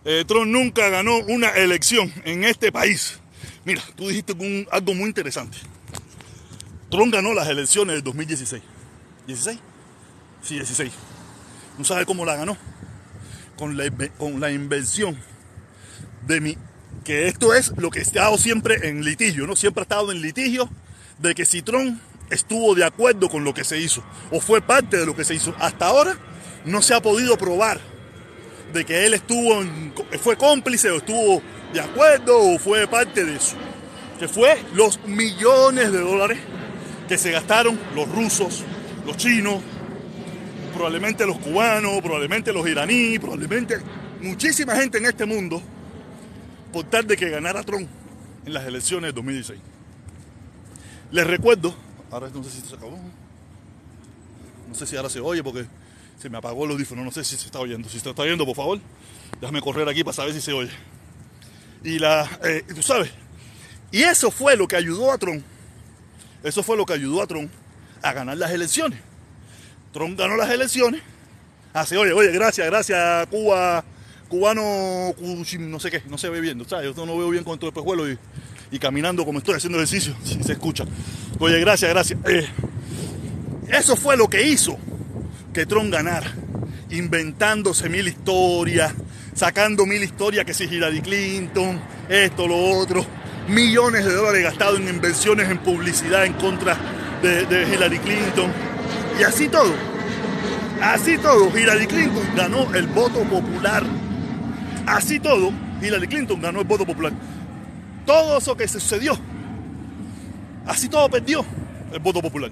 Eh, 0.04 0.24
Trump 0.26 0.46
nunca 0.46 0.88
ganó 0.88 1.18
una 1.18 1.48
elección 1.50 2.12
en 2.24 2.44
este 2.44 2.72
país. 2.72 3.18
Mira, 3.64 3.82
tú 3.96 4.08
dijiste 4.08 4.34
algo 4.70 4.94
muy 4.94 5.08
interesante. 5.08 5.58
Trump 6.90 7.12
ganó 7.12 7.34
las 7.34 7.48
elecciones 7.48 7.96
del 7.96 8.04
2016. 8.04 8.62
¿16? 9.28 9.58
Sí, 10.42 10.54
16. 10.54 10.92
¿No 11.78 11.84
sabe 11.84 12.06
cómo 12.06 12.24
la 12.24 12.36
ganó? 12.36 12.56
Con 13.56 13.76
la, 13.76 13.84
con 14.16 14.40
la 14.40 14.50
invención 14.50 15.18
de 16.26 16.40
mi... 16.40 16.56
Que 17.04 17.28
esto 17.28 17.54
es 17.54 17.72
lo 17.76 17.90
que 17.90 18.00
he 18.00 18.02
estado 18.02 18.36
siempre 18.38 18.88
en 18.88 19.04
litigio, 19.04 19.46
¿no? 19.46 19.56
Siempre 19.56 19.82
ha 19.82 19.84
estado 19.84 20.12
en 20.12 20.20
litigio 20.20 20.68
de 21.18 21.34
que 21.34 21.44
si 21.44 21.62
Trump 21.62 22.00
estuvo 22.30 22.74
de 22.74 22.84
acuerdo 22.84 23.28
con 23.28 23.44
lo 23.44 23.52
que 23.52 23.64
se 23.64 23.78
hizo 23.78 24.02
o 24.30 24.40
fue 24.40 24.62
parte 24.62 24.96
de 24.96 25.06
lo 25.06 25.14
que 25.14 25.24
se 25.24 25.34
hizo. 25.34 25.54
Hasta 25.58 25.86
ahora 25.86 26.16
no 26.64 26.80
se 26.82 26.94
ha 26.94 27.02
podido 27.02 27.36
probar 27.36 27.80
de 28.72 28.84
que 28.84 29.06
él 29.06 29.14
estuvo 29.14 29.62
fue 30.20 30.36
cómplice 30.36 30.90
o 30.90 30.98
estuvo 30.98 31.42
de 31.72 31.80
acuerdo 31.80 32.38
o 32.38 32.58
fue 32.58 32.86
parte 32.86 33.24
de 33.24 33.36
eso. 33.36 33.56
Que 34.18 34.28
fue 34.28 34.58
los 34.74 35.02
millones 35.06 35.92
de 35.92 35.98
dólares 35.98 36.38
que 37.08 37.18
se 37.18 37.32
gastaron 37.32 37.78
los 37.94 38.08
rusos, 38.08 38.64
los 39.06 39.16
chinos, 39.16 39.60
probablemente 40.74 41.26
los 41.26 41.38
cubanos, 41.38 42.00
probablemente 42.00 42.52
los 42.52 42.68
iraníes, 42.68 43.18
probablemente 43.18 43.78
muchísima 44.20 44.76
gente 44.76 44.98
en 44.98 45.06
este 45.06 45.24
mundo 45.24 45.60
por 46.72 46.84
tal 46.84 47.06
de 47.06 47.16
que 47.16 47.30
ganara 47.30 47.62
Trump 47.64 47.88
en 48.46 48.54
las 48.54 48.66
elecciones 48.66 49.08
de 49.08 49.12
2016. 49.14 49.60
Les 51.10 51.26
recuerdo, 51.26 51.74
ahora 52.10 52.28
no 52.32 52.42
sé 52.44 52.50
si 52.50 52.60
se 52.60 52.74
acabó, 52.74 52.98
no 54.68 54.74
sé 54.74 54.86
si 54.86 54.96
ahora 54.96 55.08
se 55.08 55.20
oye 55.20 55.42
porque 55.42 55.66
se 56.20 56.28
me 56.28 56.38
apagó 56.38 56.64
el 56.64 56.72
audífono, 56.72 57.04
no 57.04 57.10
sé 57.10 57.24
si 57.24 57.36
se 57.36 57.46
está 57.46 57.58
oyendo. 57.60 57.88
Si 57.88 57.98
se 57.98 58.10
está 58.10 58.22
oyendo, 58.22 58.44
por 58.44 58.56
favor, 58.56 58.78
déjame 59.40 59.60
correr 59.60 59.88
aquí 59.88 60.04
para 60.04 60.14
saber 60.14 60.34
si 60.34 60.40
se 60.40 60.52
oye. 60.52 60.70
Y 61.82 61.98
la, 61.98 62.28
eh, 62.44 62.64
tú 62.74 62.82
sabes, 62.82 63.10
y 63.90 64.02
eso 64.02 64.30
fue 64.30 64.56
lo 64.56 64.68
que 64.68 64.76
ayudó 64.76 65.10
a 65.10 65.18
Trump 65.18 65.42
eso 66.42 66.62
fue 66.62 66.76
lo 66.76 66.86
que 66.86 66.94
ayudó 66.94 67.22
a 67.22 67.26
Trump 67.26 67.50
a 68.02 68.12
ganar 68.12 68.36
las 68.36 68.50
elecciones. 68.50 68.98
Trump 69.92 70.18
ganó 70.18 70.36
las 70.36 70.50
elecciones. 70.50 71.02
Así, 71.72 71.96
oye, 71.96 72.12
oye, 72.12 72.32
gracias, 72.32 72.66
gracias, 72.66 73.26
Cuba, 73.28 73.84
cubano, 74.28 75.14
no 75.58 75.80
sé 75.80 75.90
qué, 75.90 76.02
no 76.08 76.18
se 76.18 76.28
ve 76.28 76.40
bien. 76.40 76.64
Yo 76.64 77.06
no 77.06 77.18
veo 77.18 77.30
bien 77.30 77.44
con 77.44 77.58
todo 77.58 77.68
el 77.68 77.74
pejuelo 77.74 78.10
y, 78.10 78.18
y, 78.70 78.78
caminando 78.78 79.24
como 79.24 79.38
estoy 79.38 79.54
haciendo 79.54 79.78
ejercicio, 79.78 80.14
si 80.24 80.42
se 80.42 80.52
escucha. 80.52 80.84
Oye, 81.38 81.58
gracias, 81.60 81.90
gracias. 81.90 82.18
Eh, 82.26 82.46
eso 83.68 83.96
fue 83.96 84.16
lo 84.16 84.28
que 84.28 84.46
hizo 84.46 84.78
que 85.52 85.66
Trump 85.66 85.92
ganara, 85.92 86.32
inventándose 86.90 87.88
mil 87.88 88.06
historias, 88.06 88.92
sacando 89.34 89.86
mil 89.86 90.02
historias 90.02 90.44
que 90.44 90.54
si 90.54 90.64
Hillary 90.64 91.00
Clinton, 91.00 91.80
esto, 92.08 92.46
lo 92.46 92.56
otro 92.56 93.04
millones 93.50 94.04
de 94.04 94.14
dólares 94.14 94.44
gastados 94.44 94.80
en 94.80 94.88
inversiones 94.88 95.50
en 95.50 95.58
publicidad 95.58 96.24
en 96.24 96.34
contra 96.34 96.76
de, 97.22 97.66
Hillary 97.72 97.98
Clinton. 97.98 98.50
Y 99.18 99.22
así 99.22 99.48
todo. 99.48 99.74
Así 100.80 101.18
todo, 101.18 101.56
Hillary 101.56 101.86
Clinton 101.86 102.24
ganó 102.34 102.74
el 102.74 102.86
voto 102.86 103.22
popular. 103.24 103.82
Así 104.86 105.20
todo, 105.20 105.52
Hillary 105.82 106.08
Clinton 106.08 106.40
ganó 106.40 106.60
el 106.60 106.66
voto 106.66 106.86
popular. 106.86 107.12
Todo 108.06 108.38
eso 108.38 108.56
que 108.56 108.66
sucedió, 108.66 109.18
así 110.66 110.88
todo 110.88 111.08
perdió 111.08 111.44
el 111.92 111.98
voto 112.00 112.22
popular. 112.22 112.50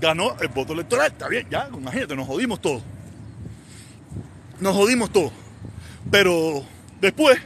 Ganó 0.00 0.36
el 0.40 0.48
voto 0.48 0.72
electoral, 0.72 1.12
está 1.12 1.28
bien, 1.28 1.46
ya, 1.50 1.68
imagínate, 1.72 2.16
nos 2.16 2.26
jodimos 2.26 2.60
todos. 2.60 2.82
Nos 4.60 4.74
jodimos 4.74 5.10
todos. 5.10 5.32
Pero 6.10 6.64
después 7.00 7.38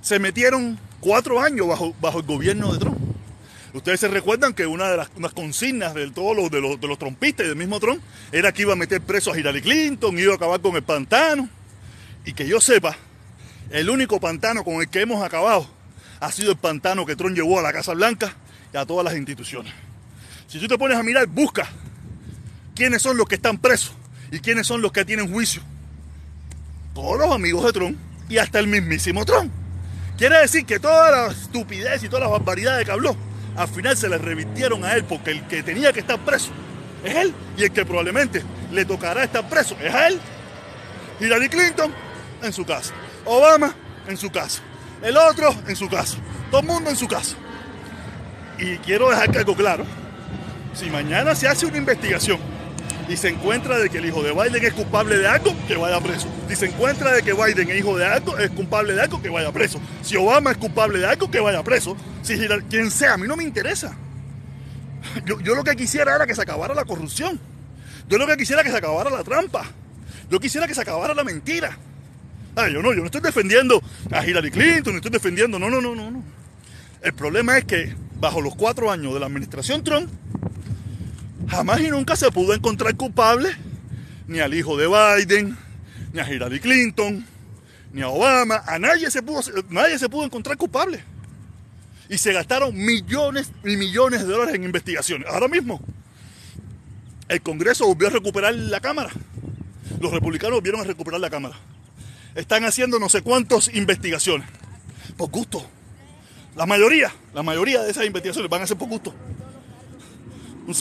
se 0.00 0.18
metieron 0.18 0.78
cuatro 1.00 1.40
años 1.40 1.68
bajo, 1.68 1.94
bajo 2.00 2.20
el 2.20 2.26
gobierno 2.26 2.72
de 2.72 2.78
Trump. 2.78 2.98
Ustedes 3.74 4.00
se 4.00 4.08
recuerdan 4.08 4.54
que 4.54 4.66
una 4.66 4.88
de 4.88 4.96
las 4.96 5.32
consignas 5.34 5.92
de 5.92 6.10
todos 6.10 6.34
los, 6.34 6.50
de 6.50 6.62
los, 6.62 6.80
de 6.80 6.88
los 6.88 6.98
trompistas 6.98 7.44
y 7.44 7.48
del 7.50 7.58
mismo 7.58 7.78
Trump 7.78 8.00
era 8.32 8.50
que 8.50 8.62
iba 8.62 8.72
a 8.72 8.76
meter 8.76 9.02
preso 9.02 9.32
a 9.32 9.38
Hillary 9.38 9.60
Clinton, 9.60 10.18
iba 10.18 10.32
a 10.32 10.36
acabar 10.36 10.60
con 10.62 10.76
el 10.76 10.82
pantano. 10.82 11.46
Y 12.24 12.32
que 12.32 12.48
yo 12.48 12.58
sepa, 12.58 12.96
el 13.70 13.90
único 13.90 14.18
pantano 14.18 14.64
con 14.64 14.76
el 14.76 14.88
que 14.88 15.02
hemos 15.02 15.22
acabado 15.22 15.75
ha 16.20 16.32
sido 16.32 16.52
el 16.52 16.58
pantano 16.58 17.04
que 17.04 17.16
Trump 17.16 17.34
llevó 17.34 17.58
a 17.58 17.62
la 17.62 17.72
Casa 17.72 17.92
Blanca 17.94 18.32
y 18.72 18.76
a 18.76 18.86
todas 18.86 19.04
las 19.04 19.16
instituciones. 19.16 19.72
Si 20.46 20.58
tú 20.58 20.68
te 20.68 20.78
pones 20.78 20.96
a 20.96 21.02
mirar, 21.02 21.26
busca 21.26 21.68
quiénes 22.74 23.02
son 23.02 23.16
los 23.16 23.26
que 23.26 23.36
están 23.36 23.58
presos 23.58 23.92
y 24.30 24.40
quiénes 24.40 24.66
son 24.66 24.82
los 24.82 24.92
que 24.92 25.04
tienen 25.04 25.32
juicio. 25.32 25.62
Todos 26.94 27.18
los 27.18 27.30
amigos 27.30 27.64
de 27.64 27.72
Trump 27.72 27.98
y 28.28 28.38
hasta 28.38 28.58
el 28.58 28.66
mismísimo 28.66 29.24
Trump. 29.24 29.52
Quiere 30.16 30.38
decir 30.38 30.64
que 30.64 30.78
toda 30.78 31.10
la 31.10 31.32
estupidez 31.32 32.02
y 32.02 32.08
todas 32.08 32.22
las 32.22 32.30
barbaridades 32.30 32.84
que 32.84 32.90
habló 32.90 33.16
al 33.56 33.68
final 33.68 33.96
se 33.96 34.08
le 34.08 34.18
revirtieron 34.18 34.84
a 34.84 34.94
él 34.94 35.04
porque 35.04 35.30
el 35.30 35.46
que 35.46 35.62
tenía 35.62 35.92
que 35.92 36.00
estar 36.00 36.18
preso 36.18 36.50
es 37.04 37.14
él 37.14 37.34
y 37.56 37.64
el 37.64 37.72
que 37.72 37.84
probablemente 37.84 38.42
le 38.72 38.84
tocará 38.84 39.24
estar 39.24 39.48
preso 39.48 39.76
es 39.82 39.94
a 39.94 40.08
él. 40.08 40.20
Hillary 41.20 41.48
Clinton 41.48 41.92
en 42.42 42.52
su 42.52 42.64
casa, 42.64 42.92
Obama 43.24 43.74
en 44.06 44.16
su 44.16 44.30
casa, 44.30 44.62
el 45.02 45.16
otro 45.16 45.54
en 45.66 45.76
su 45.76 45.88
casa, 45.88 46.16
todo 46.50 46.60
el 46.60 46.66
mundo 46.66 46.90
en 46.90 46.96
su 46.96 47.08
casa. 47.08 47.36
Y 48.58 48.76
quiero 48.78 49.10
dejar 49.10 49.36
algo 49.36 49.54
claro, 49.54 49.84
si 50.72 50.90
mañana 50.90 51.34
se 51.34 51.48
hace 51.48 51.66
una 51.66 51.78
investigación 51.78 52.38
y 53.08 53.16
se 53.16 53.28
encuentra 53.28 53.78
de 53.78 53.88
que 53.88 53.98
el 53.98 54.06
hijo 54.06 54.22
de 54.22 54.32
Biden 54.32 54.64
es 54.64 54.72
culpable 54.74 55.16
de 55.16 55.28
algo, 55.28 55.54
que 55.68 55.76
vaya 55.76 56.00
preso. 56.00 56.28
Si 56.48 56.56
se 56.56 56.66
encuentra 56.66 57.12
de 57.12 57.22
que 57.22 57.32
Biden 57.32 57.70
es 57.70 57.78
hijo 57.78 57.96
de 57.96 58.04
algo, 58.04 58.36
es 58.38 58.50
culpable 58.50 58.94
de 58.94 59.02
algo, 59.02 59.22
que 59.22 59.28
vaya 59.28 59.52
preso. 59.52 59.80
Si 60.02 60.16
Obama 60.16 60.50
es 60.50 60.56
culpable 60.56 60.98
de 60.98 61.06
algo, 61.06 61.30
que 61.30 61.40
vaya 61.40 61.62
preso. 61.62 61.96
Si 62.22 62.36
quien 62.68 62.90
sea, 62.90 63.14
a 63.14 63.16
mí 63.16 63.28
no 63.28 63.36
me 63.36 63.44
interesa. 63.44 63.96
Yo, 65.24 65.40
yo 65.40 65.54
lo 65.54 65.62
que 65.62 65.76
quisiera 65.76 66.16
era 66.16 66.26
que 66.26 66.34
se 66.34 66.42
acabara 66.42 66.74
la 66.74 66.84
corrupción. 66.84 67.38
Yo 68.08 68.18
lo 68.18 68.26
que 68.26 68.36
quisiera 68.36 68.62
era 68.62 68.68
que 68.68 68.72
se 68.72 68.78
acabara 68.78 69.10
la 69.10 69.22
trampa. 69.22 69.64
Yo 70.28 70.40
quisiera 70.40 70.66
que 70.66 70.74
se 70.74 70.80
acabara 70.80 71.14
la 71.14 71.22
mentira. 71.22 71.78
Yo 72.56 72.82
no, 72.82 72.92
yo 72.92 73.00
no 73.00 73.06
estoy 73.06 73.20
defendiendo 73.20 73.82
a 74.10 74.26
Hillary 74.26 74.50
Clinton, 74.50 74.94
no 74.94 74.96
estoy 74.96 75.10
defendiendo, 75.10 75.58
no, 75.58 75.68
no, 75.68 75.80
no, 75.80 75.94
no, 75.94 76.10
no. 76.10 76.22
El 77.02 77.12
problema 77.12 77.58
es 77.58 77.64
que 77.64 77.94
bajo 78.18 78.40
los 78.40 78.54
cuatro 78.56 78.90
años 78.90 79.12
de 79.12 79.20
la 79.20 79.26
administración 79.26 79.84
Trump, 79.84 80.10
Jamás 81.48 81.80
y 81.80 81.88
nunca 81.90 82.16
se 82.16 82.30
pudo 82.30 82.54
encontrar 82.54 82.96
culpable 82.96 83.50
ni 84.26 84.40
al 84.40 84.52
hijo 84.54 84.76
de 84.76 84.88
Biden, 84.88 85.56
ni 86.12 86.18
a 86.18 86.28
Hillary 86.32 86.58
Clinton, 86.58 87.24
ni 87.92 88.02
a 88.02 88.08
Obama. 88.08 88.62
A 88.66 88.78
nadie 88.78 89.10
se 89.10 89.22
pudo, 89.22 89.40
nadie 89.68 89.98
se 89.98 90.08
pudo 90.08 90.24
encontrar 90.24 90.56
culpable. 90.56 91.02
Y 92.08 92.18
se 92.18 92.32
gastaron 92.32 92.76
millones 92.76 93.50
y 93.64 93.76
millones 93.76 94.26
de 94.26 94.32
dólares 94.32 94.54
en 94.54 94.64
investigaciones. 94.64 95.28
Ahora 95.28 95.48
mismo, 95.48 95.80
el 97.28 97.40
Congreso 97.42 97.86
volvió 97.86 98.08
a 98.08 98.10
recuperar 98.10 98.54
la 98.54 98.80
Cámara. 98.80 99.10
Los 100.00 100.12
republicanos 100.12 100.56
volvieron 100.56 100.80
a 100.80 100.84
recuperar 100.84 101.20
la 101.20 101.30
Cámara. 101.30 101.56
Están 102.36 102.64
haciendo 102.64 102.98
no 102.98 103.08
sé 103.08 103.22
cuántas 103.22 103.74
investigaciones. 103.74 104.46
Por 105.16 105.30
gusto. 105.30 105.66
La 106.54 106.66
mayoría, 106.66 107.12
la 107.34 107.42
mayoría 107.42 107.82
de 107.82 107.90
esas 107.90 108.04
investigaciones 108.04 108.50
van 108.50 108.62
a 108.62 108.66
ser 108.66 108.76
por 108.76 108.88
gusto. 108.88 109.14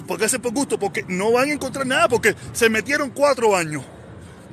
¿Por 0.06 0.18
qué 0.18 0.26
hace 0.26 0.40
por 0.40 0.54
gusto? 0.54 0.78
Porque 0.78 1.06
no 1.08 1.32
van 1.32 1.50
a 1.50 1.54
encontrar 1.54 1.88
nada, 1.88 2.10
porque 2.10 2.36
se 2.54 2.70
metieron 2.70 3.10
cuatro 3.12 3.56
años 3.56 3.84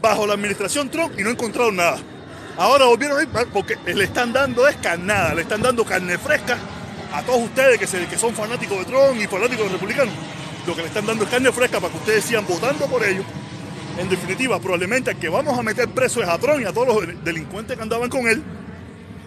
bajo 0.00 0.26
la 0.26 0.34
administración 0.34 0.90
Trump 0.90 1.18
y 1.18 1.22
no 1.22 1.30
encontraron 1.30 1.76
nada. 1.76 1.98
Ahora 2.56 2.84
volvieron 2.84 3.18
a 3.18 3.22
ir 3.22 3.28
porque 3.52 3.78
le 3.86 4.04
están 4.04 4.32
dando 4.32 4.68
es 4.68 4.76
carnada, 4.76 5.34
le 5.34 5.42
están 5.42 5.62
dando 5.62 5.84
carne 5.84 6.18
fresca 6.18 6.58
a 7.12 7.22
todos 7.22 7.42
ustedes 7.42 7.78
que, 7.78 8.06
que 8.06 8.18
son 8.18 8.34
fanáticos 8.34 8.78
de 8.78 8.84
Trump 8.84 9.20
y 9.20 9.26
fanáticos 9.26 9.66
de 9.66 9.72
republicanos. 9.72 10.14
Lo 10.66 10.74
que 10.76 10.82
le 10.82 10.88
están 10.88 11.06
dando 11.06 11.24
es 11.24 11.30
carne 11.30 11.50
fresca 11.50 11.80
para 11.80 11.92
que 11.92 11.98
ustedes 11.98 12.24
sigan 12.24 12.46
votando 12.46 12.86
por 12.86 13.04
ellos. 13.04 13.24
En 13.98 14.08
definitiva, 14.08 14.58
probablemente 14.58 15.10
el 15.10 15.18
que 15.18 15.28
vamos 15.28 15.58
a 15.58 15.62
meter 15.62 15.88
preso 15.88 16.22
es 16.22 16.28
a 16.28 16.38
Trump 16.38 16.60
y 16.60 16.64
a 16.64 16.72
todos 16.72 17.04
los 17.04 17.24
delincuentes 17.24 17.76
que 17.76 17.82
andaban 17.82 18.08
con 18.08 18.26
él. 18.26 18.42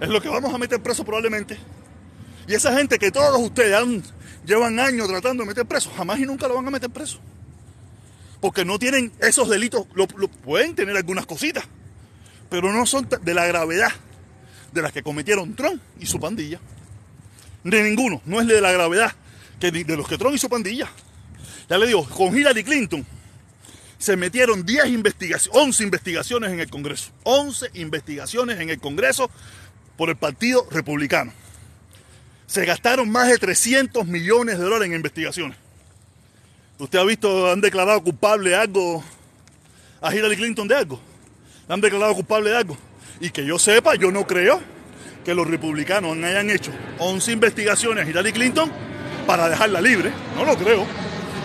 Es 0.01 0.09
lo 0.09 0.21
que 0.21 0.27
vamos 0.27 0.53
a 0.53 0.57
meter 0.57 0.81
preso 0.81 1.05
probablemente. 1.05 1.57
Y 2.47 2.53
esa 2.53 2.75
gente 2.75 2.97
que 2.97 3.11
todos 3.11 3.39
ustedes 3.39 4.03
llevan 4.45 4.79
años 4.79 5.07
tratando 5.07 5.43
de 5.43 5.47
meter 5.47 5.65
preso, 5.65 5.91
jamás 5.95 6.19
y 6.19 6.25
nunca 6.25 6.47
lo 6.47 6.55
van 6.55 6.67
a 6.67 6.71
meter 6.71 6.89
preso. 6.89 7.19
Porque 8.41 8.65
no 8.65 8.77
tienen 8.79 9.11
esos 9.19 9.49
delitos, 9.49 9.85
lo, 9.93 10.07
pueden 10.07 10.75
tener 10.75 10.95
algunas 10.95 11.25
cositas, 11.25 11.65
pero 12.49 12.71
no 12.71 12.85
son 12.85 13.07
de 13.21 13.33
la 13.33 13.45
gravedad 13.45 13.91
de 14.71 14.81
las 14.81 14.91
que 14.91 15.03
cometieron 15.03 15.55
Trump 15.55 15.81
y 15.99 16.05
su 16.05 16.19
pandilla. 16.19 16.59
De 17.63 17.81
ninguno, 17.83 18.21
no 18.25 18.41
es 18.41 18.47
de 18.47 18.61
la 18.61 18.71
gravedad 18.71 19.13
que 19.59 19.71
de 19.71 19.97
los 19.97 20.07
que 20.07 20.17
Trump 20.17 20.35
y 20.35 20.39
su 20.39 20.49
pandilla. 20.49 20.89
Ya 21.69 21.77
le 21.77 21.87
digo, 21.87 22.07
con 22.09 22.37
Hillary 22.37 22.63
Clinton 22.63 23.05
se 24.05 24.15
metieron 24.17 24.63
10 24.63 24.85
investigaciones, 24.85 25.49
11 25.51 25.83
investigaciones 25.83 26.51
en 26.51 26.59
el 26.59 26.69
Congreso. 26.69 27.09
11 27.23 27.71
investigaciones 27.73 28.59
en 28.59 28.69
el 28.69 28.79
Congreso 28.79 29.31
por 29.97 30.09
el 30.09 30.15
Partido 30.15 30.67
Republicano 30.69 31.33
se 32.45 32.65
gastaron 32.65 33.09
más 33.09 33.29
de 33.29 33.39
300 33.39 34.05
millones 34.05 34.59
de 34.59 34.63
dólares 34.63 34.89
en 34.89 34.93
investigaciones. 34.93 35.57
¿Usted 36.77 36.99
ha 36.99 37.03
visto, 37.03 37.51
han 37.51 37.61
declarado 37.61 38.03
culpable 38.03 38.55
algo 38.55 39.03
a 40.01 40.13
Hillary 40.13 40.35
Clinton 40.35 40.67
de 40.67 40.75
algo? 40.75 41.01
¿Han 41.67 41.81
declarado 41.81 42.13
culpable 42.13 42.51
de 42.51 42.57
algo? 42.57 42.77
Y 43.19 43.31
que 43.31 43.43
yo 43.43 43.57
sepa, 43.57 43.95
yo 43.95 44.11
no 44.11 44.27
creo 44.27 44.61
que 45.23 45.33
los 45.33 45.47
republicanos 45.47 46.15
hayan 46.17 46.51
hecho 46.51 46.71
11 46.99 47.31
investigaciones 47.31 48.05
a 48.05 48.07
Hillary 48.07 48.33
Clinton 48.33 48.71
para 49.25 49.49
dejarla 49.49 49.81
libre. 49.81 50.11
No 50.35 50.45
lo 50.45 50.55
creo. 50.55 50.85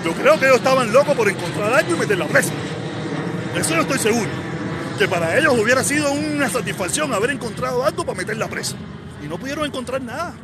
Yo 0.04 0.12
creo 0.14 0.38
que 0.38 0.46
ellos 0.46 0.56
estaban 0.56 0.92
locos 0.92 1.14
por 1.14 1.28
encontrar 1.28 1.74
algo 1.74 1.94
y 1.94 1.98
meterla 1.98 2.26
presa. 2.26 2.52
Eso 3.54 3.74
yo 3.74 3.82
estoy 3.82 3.98
seguro. 3.98 4.30
Que 4.98 5.08
para 5.08 5.38
ellos 5.38 5.58
hubiera 5.58 5.84
sido 5.84 6.12
una 6.12 6.48
satisfacción 6.48 7.12
haber 7.12 7.30
encontrado 7.30 7.84
algo 7.84 8.04
para 8.04 8.18
meterla 8.18 8.48
presa. 8.48 8.76
Y 9.22 9.26
no 9.28 9.38
pudieron 9.38 9.66
encontrar 9.66 10.00
nada. 10.00 10.34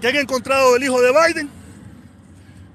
¿Qué 0.00 0.08
han 0.08 0.16
encontrado 0.16 0.74
del 0.74 0.84
hijo 0.84 1.00
de 1.00 1.12
Biden? 1.12 1.50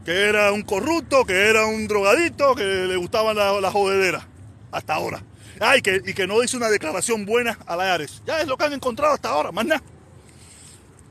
Que 0.05 0.29
era 0.29 0.51
un 0.51 0.61
corrupto, 0.61 1.25
que 1.25 1.49
era 1.49 1.65
un 1.65 1.87
drogadito, 1.87 2.55
que 2.55 2.63
le 2.63 2.95
gustaban 2.95 3.35
las 3.35 3.61
la 3.61 3.71
jodederas. 3.71 4.23
Hasta 4.71 4.93
ahora. 4.93 5.23
Ay, 5.59 5.81
que, 5.81 6.01
y 6.05 6.13
que 6.13 6.27
no 6.27 6.41
hizo 6.43 6.57
una 6.57 6.69
declaración 6.69 7.25
buena 7.25 7.57
a 7.65 7.75
la 7.75 7.93
Ares. 7.93 8.21
Ya 8.25 8.39
es 8.41 8.47
lo 8.47 8.57
que 8.57 8.65
han 8.65 8.73
encontrado 8.73 9.13
hasta 9.13 9.29
ahora, 9.29 9.51
más 9.51 9.65
nada. 9.65 9.81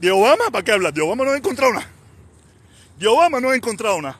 De 0.00 0.10
Obama, 0.10 0.50
¿para 0.50 0.64
qué 0.64 0.72
hablar? 0.72 0.92
De 0.92 1.02
Obama 1.02 1.24
no 1.24 1.32
ha 1.32 1.36
encontrado 1.36 1.72
nada. 1.72 1.86
De 2.98 3.06
Obama 3.06 3.40
no 3.40 3.50
ha 3.50 3.56
encontrado 3.56 4.00
nada. 4.00 4.18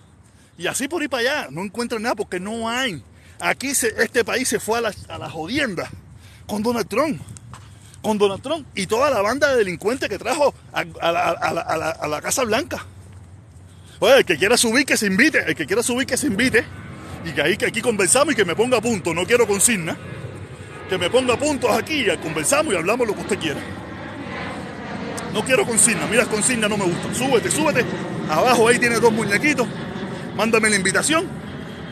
Y 0.59 0.67
así 0.67 0.89
por 0.89 1.03
ir 1.03 1.09
para 1.09 1.21
allá, 1.23 1.49
no 1.51 1.63
encuentran 1.63 2.03
nada 2.03 2.15
porque 2.15 2.39
no 2.39 2.69
hay. 2.69 3.03
Aquí 3.41 3.69
este 3.69 4.25
país 4.25 4.49
se 4.49 4.61
fue 4.61 4.79
a 4.79 4.81
la, 4.83 4.95
a 5.09 5.17
la 5.17 5.31
jodienda 5.31 5.89
con 6.47 6.63
Donald 6.63 6.89
Trump 6.89 7.21
con 8.03 8.19
Donald 8.19 8.43
Trump 8.43 8.67
y 8.75 8.87
toda 8.87 9.11
la 9.11 9.23
banda 9.23 9.51
de 9.51 9.57
delincuentes 9.57 10.09
que 10.09 10.19
trajo 10.19 10.55
a, 10.73 10.85
la, 10.85 12.21
Casa 12.23 12.45
Blanca. 12.45 12.85
Oye, 14.01 14.19
el 14.19 14.25
que 14.25 14.37
quiera 14.37 14.57
subir 14.57 14.87
que 14.87 14.97
se 14.97 15.07
invite, 15.07 15.45
el 15.47 15.55
que 15.55 15.67
quiera 15.67 15.83
subir 15.83 16.07
que 16.07 16.17
se 16.17 16.29
invite 16.29 16.65
y 17.25 17.33
que 17.33 17.43
ahí 17.43 17.57
que 17.57 17.67
aquí 17.67 17.81
conversamos 17.81 18.33
y 18.33 18.37
que 18.37 18.45
me 18.45 18.55
ponga 18.55 18.79
a 18.79 18.81
punto, 18.81 19.13
no 19.13 19.27
quiero 19.27 19.47
consigna, 19.47 19.97
que 20.89 20.97
me 20.97 21.11
ponga 21.11 21.35
a 21.35 21.39
puntos 21.39 21.71
aquí 21.71 22.07
y 22.09 22.17
conversamos 22.19 22.73
y 22.73 22.77
hablamos 22.77 23.07
lo 23.07 23.15
que 23.15 23.21
usted 23.21 23.39
quiera. 23.39 23.61
No 25.35 25.45
quiero 25.45 25.67
consigna, 25.67 26.07
mira 26.07 26.25
consigna 26.27 26.69
no 26.69 26.79
me 26.79 26.85
gusta. 26.85 27.15
Súbete, 27.15 27.51
súbete. 27.51 27.85
Abajo 28.31 28.69
ahí 28.69 28.79
tienes 28.79 29.01
dos 29.01 29.13
muñequitos. 29.13 29.67
Mándame 30.39 30.71
la 30.71 30.77
invitación 30.77 31.27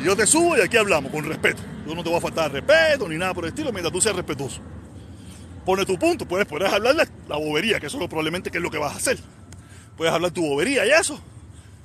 y 0.01 0.05
yo 0.05 0.17
te 0.17 0.27
subo 0.27 0.57
y 0.57 0.63
aquí 0.63 0.79
hablamos 0.79 1.13
con 1.13 1.25
respeto. 1.25 1.63
Yo 1.87 1.95
no 1.95 2.03
te 2.03 2.09
voy 2.09 2.17
a 2.17 2.23
faltar 2.23 2.51
respeto 2.51 3.07
ni 3.07 3.19
nada 3.19 3.35
por 3.35 3.45
el 3.45 3.49
estilo 3.49 3.73
mientras 3.73 3.93
tú 3.93 4.01
seas 4.01 4.17
respetuoso 4.17 4.63
pone 5.67 5.85
tu 5.85 5.99
punto, 5.99 6.27
puedes, 6.27 6.47
puedes 6.47 6.73
hablar 6.73 6.95
la, 6.95 7.09
la, 7.29 7.37
bobería, 7.37 7.81
que 7.81 7.89
eso 7.89 8.01
es 8.01 8.09
probablemente 8.09 8.51
que 8.53 8.59
es 8.59 8.63
lo 8.63 8.71
que 8.71 8.79
vas 8.79 8.95
a 8.95 8.97
hacer. 8.97 9.19
Puedes 9.97 10.15
hablar 10.15 10.31
tu 10.31 10.47
bobería 10.47 10.87
y 10.87 10.91
eso, 10.91 11.21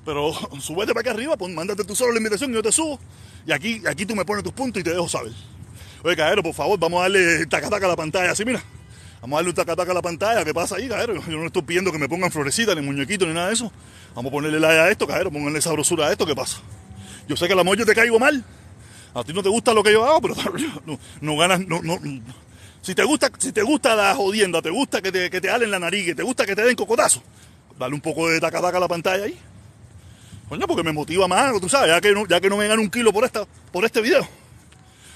pero 0.06 0.32
súbete 0.62 0.94
para 0.94 1.02
acá 1.02 1.12
arriba, 1.12 1.36
mándate 1.50 1.84
tú 1.84 1.96
solo 1.96 2.12
la 2.12 2.20
invitación 2.20 2.52
y 2.52 2.54
yo 2.54 2.62
te 2.62 2.72
subo. 2.72 3.00
Y 3.46 3.52
aquí, 3.52 3.82
aquí 3.88 4.06
tú 4.06 4.16
me 4.16 4.24
pones 4.24 4.44
tus 4.44 4.54
puntos 4.54 4.80
y 4.80 4.84
te 4.84 4.92
dejo 4.92 5.10
saber. 5.10 5.32
Oye, 6.04 6.16
Cajero, 6.16 6.44
por 6.44 6.54
favor, 6.54 6.80
vamos 6.80 7.00
a 7.00 7.04
darle 7.04 7.46
tacataca 7.48 7.88
a 7.88 7.90
la 7.90 7.96
pantalla, 7.96 8.32
así 8.32 8.46
mira. 8.46 8.62
Vamos 9.22 9.36
a 9.36 9.38
darle 9.38 9.50
un 9.50 9.56
tacataca 9.56 9.92
a 9.92 9.94
la 9.94 10.02
pantalla, 10.02 10.44
¿qué 10.44 10.52
pasa 10.52 10.78
ahí, 10.78 10.90
Cajero? 10.90 11.14
Yo 11.28 11.38
no 11.38 11.46
estoy 11.46 11.62
pidiendo 11.62 11.92
que 11.92 12.00
me 12.00 12.10
pongan 12.10 12.32
florecitas, 12.32 12.76
ni 12.76 12.82
muñequitos, 12.82 13.28
ni 13.28 13.36
nada 13.36 13.48
de 13.48 13.54
eso. 13.54 13.72
Vamos 14.16 14.32
a 14.32 14.34
ponerle 14.34 14.60
like 14.60 14.80
a 14.80 14.90
esto, 14.90 15.06
Cajero, 15.06 15.32
pónganle 15.32 15.62
sabrosura 15.62 16.08
a 16.08 16.12
esto, 16.12 16.26
¿qué 16.26 16.36
pasa? 16.36 16.58
Yo 17.28 17.38
sé 17.38 17.46
que 17.46 17.54
a 17.54 17.56
la 17.56 17.64
yo 17.76 17.86
te 17.86 17.94
caigo 17.94 18.18
mal. 18.18 18.44
A 19.14 19.24
ti 19.24 19.32
no 19.32 19.44
te 19.44 19.50
gusta 19.50 19.74
lo 19.74 19.84
que 19.84 19.92
yo 19.92 20.04
hago, 20.06 20.22
pero 20.22 20.36
no, 20.86 21.00
no 21.22 21.38
ganas, 21.38 21.60
no, 21.68 21.82
no, 21.84 22.00
Si 22.82 22.96
te 22.96 23.04
gusta, 23.04 23.30
si 23.38 23.52
te 23.52 23.62
gusta 23.62 23.96
la 23.96 24.16
jodienda, 24.16 24.60
te 24.60 24.72
gusta 24.72 25.04
que 25.04 25.12
te, 25.12 25.30
que 25.30 25.40
te 25.40 25.52
halen 25.52 25.70
la 25.70 25.78
nariz, 25.78 26.04
que 26.04 26.16
te 26.16 26.24
gusta 26.24 26.44
que 26.46 26.56
te 26.56 26.64
den 26.64 26.76
cocotazo, 26.76 27.22
dale 27.78 27.94
un 27.94 28.02
poco 28.02 28.28
de 28.28 28.40
taca 28.40 28.58
a 28.58 28.80
la 28.80 28.88
pantalla 28.88 29.26
ahí. 29.26 29.38
Coño, 30.50 30.66
porque 30.66 30.84
me 30.84 30.92
motiva 30.92 31.28
más, 31.28 31.62
tú 31.62 31.70
sabes, 31.70 31.90
ya 31.90 32.02
que 32.02 32.12
no, 32.12 32.26
ya 32.26 32.42
que 32.42 32.50
no 32.50 32.58
me 32.58 32.68
gano 32.68 32.82
un 32.82 32.90
kilo 32.90 33.14
por 33.14 33.24
esta, 33.24 33.46
por 33.72 33.86
este 33.86 34.02
video. 34.02 34.28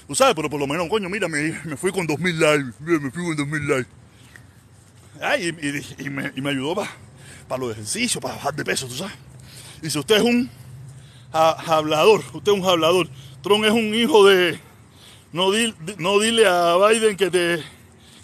Tú 0.06 0.14
sabes, 0.14 0.36
pero 0.36 0.48
por 0.48 0.60
lo 0.60 0.68
menos, 0.68 0.88
coño, 0.88 1.08
mira, 1.08 1.26
me, 1.26 1.60
me 1.64 1.76
fui 1.76 1.90
con 1.90 2.06
2000 2.06 2.40
likes, 2.40 2.72
me 2.78 3.10
fui 3.10 3.24
con 3.24 3.36
2000 3.36 3.68
likes. 3.68 3.95
Y, 5.98 6.10
me, 6.10 6.50
ayudó 6.50 6.74
para 6.74 7.58
los 7.58 7.72
ejercicios, 7.72 8.22
para 8.22 8.34
bajar 8.34 8.54
de 8.54 8.64
peso, 8.64 8.86
tú 8.86 8.94
sabes. 8.94 9.14
Y 9.82 9.90
si 9.90 9.98
usted 9.98 10.16
es 10.16 10.22
un 10.22 10.50
hablador, 11.32 12.22
usted 12.32 12.52
es 12.52 12.58
un 12.58 12.64
hablador, 12.64 13.08
Trump 13.42 13.64
es 13.64 13.72
un 13.72 13.94
hijo 13.94 14.26
de... 14.26 14.58
No, 15.32 15.50
no 15.98 16.18
dile 16.18 16.46
a 16.46 16.76
Biden 16.76 17.16
que 17.16 17.30
te, 17.30 17.62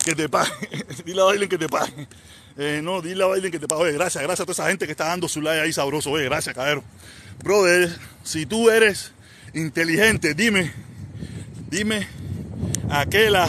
que 0.05 0.15
te 0.15 0.29
pague, 0.29 0.51
dile 1.05 1.21
a 1.21 1.33
Biden 1.33 1.49
que 1.49 1.59
te 1.59 1.69
pague. 1.69 2.09
Eh, 2.57 2.81
no, 2.83 3.03
dile 3.03 3.25
a 3.25 3.29
Biden 3.29 3.51
que 3.51 3.59
te 3.59 3.69
pague. 3.69 3.93
Gracias, 3.93 4.23
gracias 4.23 4.41
a 4.41 4.45
toda 4.45 4.53
esa 4.53 4.69
gente 4.69 4.87
que 4.87 4.93
está 4.93 5.07
dando 5.07 5.29
su 5.29 5.41
like 5.41 5.61
ahí 5.61 5.73
sabroso. 5.73 6.11
Oye, 6.11 6.25
gracias, 6.25 6.55
cadero. 6.55 6.83
Brother, 7.43 7.95
si 8.23 8.47
tú 8.47 8.71
eres 8.71 9.13
inteligente, 9.53 10.35
dime, 10.35 10.73
dime 11.71 12.07
a 12.91 13.07
qué 13.07 13.31
la 13.31 13.49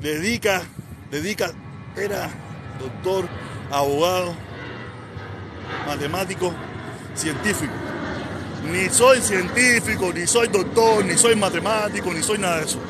dedica, 0.00 0.62
dedica, 1.10 1.52
era 1.96 2.30
doctor, 2.78 3.28
abogado, 3.70 4.34
matemático, 5.86 6.54
científico. 7.14 7.72
Ni 8.70 8.88
soy 8.88 9.20
científico, 9.20 10.12
ni 10.12 10.26
soy 10.26 10.48
doctor, 10.48 11.04
ni 11.04 11.16
soy 11.16 11.36
matemático, 11.36 12.12
ni 12.12 12.22
soy 12.22 12.38
nada 12.38 12.58
de 12.58 12.64
eso. 12.64 12.80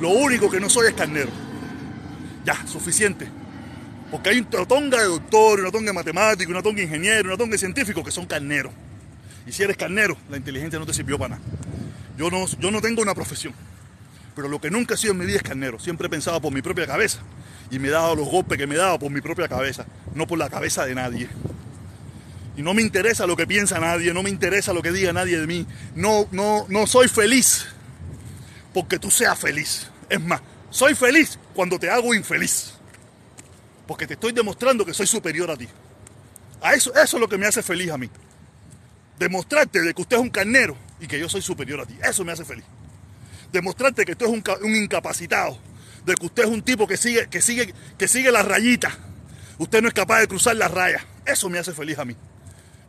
Lo 0.00 0.10
único 0.10 0.50
que 0.50 0.58
no 0.58 0.68
soy 0.68 0.88
es 0.88 0.94
carnero. 0.94 1.30
Ya, 2.44 2.66
suficiente. 2.66 3.28
Porque 4.10 4.30
hay 4.30 4.38
una 4.40 4.66
tonga 4.66 4.98
de 4.98 5.04
doctor, 5.04 5.60
una 5.60 5.70
tonga 5.70 5.86
de 5.86 5.92
matemático, 5.92 6.50
una 6.50 6.62
tonga 6.62 6.78
de 6.78 6.84
ingeniero, 6.84 7.28
una 7.28 7.36
tonga 7.36 7.52
de 7.52 7.58
científico 7.58 8.02
que 8.02 8.10
son 8.10 8.26
carneros. 8.26 8.72
Y 9.46 9.52
si 9.52 9.62
eres 9.62 9.76
carnero, 9.76 10.16
la 10.28 10.36
inteligencia 10.36 10.78
no 10.78 10.86
te 10.86 10.92
sirvió 10.92 11.18
para 11.18 11.36
nada. 11.36 11.42
Yo 12.16 12.30
no, 12.30 12.46
yo 12.46 12.70
no 12.70 12.80
tengo 12.80 13.02
una 13.02 13.14
profesión. 13.14 13.54
Pero 14.34 14.48
lo 14.48 14.60
que 14.60 14.70
nunca 14.70 14.94
he 14.94 14.96
sido 14.96 15.12
en 15.12 15.18
mi 15.18 15.26
vida 15.26 15.38
es 15.38 15.42
carnero. 15.42 15.78
Siempre 15.78 16.06
he 16.06 16.10
pensado 16.10 16.40
por 16.40 16.52
mi 16.52 16.62
propia 16.62 16.86
cabeza. 16.86 17.20
Y 17.70 17.78
me 17.78 17.88
he 17.88 17.90
dado 17.90 18.16
los 18.16 18.28
golpes 18.28 18.58
que 18.58 18.66
me 18.66 18.74
he 18.74 18.78
dado 18.78 18.98
por 18.98 19.10
mi 19.10 19.20
propia 19.20 19.48
cabeza, 19.48 19.86
no 20.14 20.26
por 20.26 20.38
la 20.38 20.48
cabeza 20.48 20.84
de 20.86 20.94
nadie. 20.94 21.28
Y 22.56 22.62
no 22.62 22.74
me 22.74 22.82
interesa 22.82 23.26
lo 23.26 23.36
que 23.36 23.46
piensa 23.46 23.78
nadie, 23.78 24.12
no 24.12 24.22
me 24.22 24.30
interesa 24.30 24.72
lo 24.72 24.82
que 24.82 24.92
diga 24.92 25.12
nadie 25.12 25.38
de 25.38 25.46
mí. 25.46 25.66
No, 25.94 26.26
no, 26.32 26.66
no 26.68 26.86
soy 26.86 27.08
feliz 27.08 27.66
porque 28.74 28.98
tú 28.98 29.10
seas 29.10 29.38
feliz. 29.38 29.88
Es 30.08 30.20
más, 30.20 30.40
soy 30.70 30.94
feliz 30.94 31.38
cuando 31.54 31.78
te 31.78 31.90
hago 31.90 32.14
infeliz. 32.14 32.74
Porque 33.86 34.06
te 34.06 34.14
estoy 34.14 34.32
demostrando 34.32 34.84
que 34.84 34.94
soy 34.94 35.06
superior 35.06 35.50
a 35.50 35.56
ti. 35.56 35.68
A 36.60 36.74
eso, 36.74 36.94
eso 36.94 37.16
es 37.16 37.20
lo 37.20 37.28
que 37.28 37.38
me 37.38 37.46
hace 37.46 37.62
feliz 37.62 37.90
a 37.90 37.98
mí. 37.98 38.10
Demostrarte 39.18 39.80
de 39.80 39.94
que 39.94 40.02
usted 40.02 40.16
es 40.16 40.22
un 40.22 40.30
carnero 40.30 40.76
y 41.00 41.06
que 41.06 41.18
yo 41.18 41.28
soy 41.28 41.42
superior 41.42 41.80
a 41.80 41.86
ti. 41.86 41.96
Eso 42.02 42.24
me 42.24 42.32
hace 42.32 42.44
feliz. 42.44 42.64
Demostrarte 43.52 44.04
que 44.04 44.14
tú 44.14 44.26
eres 44.26 44.36
un, 44.36 44.66
un 44.66 44.76
incapacitado. 44.76 45.58
De 46.04 46.14
que 46.14 46.26
usted 46.26 46.44
es 46.44 46.48
un 46.48 46.62
tipo 46.62 46.86
que 46.86 46.96
sigue, 46.96 47.28
que 47.28 47.42
sigue, 47.42 47.74
que 47.98 48.08
sigue 48.08 48.30
la 48.32 48.42
rayita. 48.42 48.96
Usted 49.58 49.82
no 49.82 49.88
es 49.88 49.94
capaz 49.94 50.20
de 50.20 50.28
cruzar 50.28 50.56
la 50.56 50.68
raya. 50.68 51.04
Eso 51.26 51.50
me 51.50 51.58
hace 51.58 51.72
feliz 51.72 51.98
a 51.98 52.04
mí. 52.04 52.16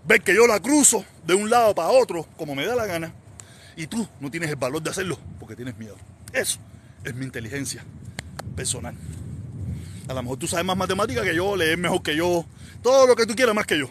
Ver 0.05 0.21
que 0.21 0.33
yo 0.33 0.47
la 0.47 0.59
cruzo 0.59 1.05
de 1.25 1.33
un 1.33 1.49
lado 1.49 1.75
para 1.75 1.89
otro, 1.89 2.25
como 2.37 2.55
me 2.55 2.65
da 2.65 2.75
la 2.75 2.85
gana, 2.85 3.13
y 3.75 3.87
tú 3.87 4.07
no 4.19 4.31
tienes 4.31 4.49
el 4.49 4.55
valor 4.55 4.81
de 4.81 4.89
hacerlo 4.89 5.17
porque 5.39 5.55
tienes 5.55 5.77
miedo. 5.77 5.95
Eso 6.33 6.59
es 7.03 7.13
mi 7.13 7.25
inteligencia 7.25 7.83
personal. 8.55 8.95
A 10.07 10.13
lo 10.13 10.23
mejor 10.23 10.37
tú 10.37 10.47
sabes 10.47 10.65
más 10.65 10.77
matemática 10.77 11.23
que 11.23 11.35
yo, 11.35 11.55
lees 11.55 11.77
mejor 11.77 12.01
que 12.01 12.15
yo, 12.15 12.45
todo 12.81 13.07
lo 13.07 13.15
que 13.15 13.25
tú 13.25 13.35
quieras 13.35 13.55
más 13.55 13.65
que 13.65 13.77
yo. 13.77 13.89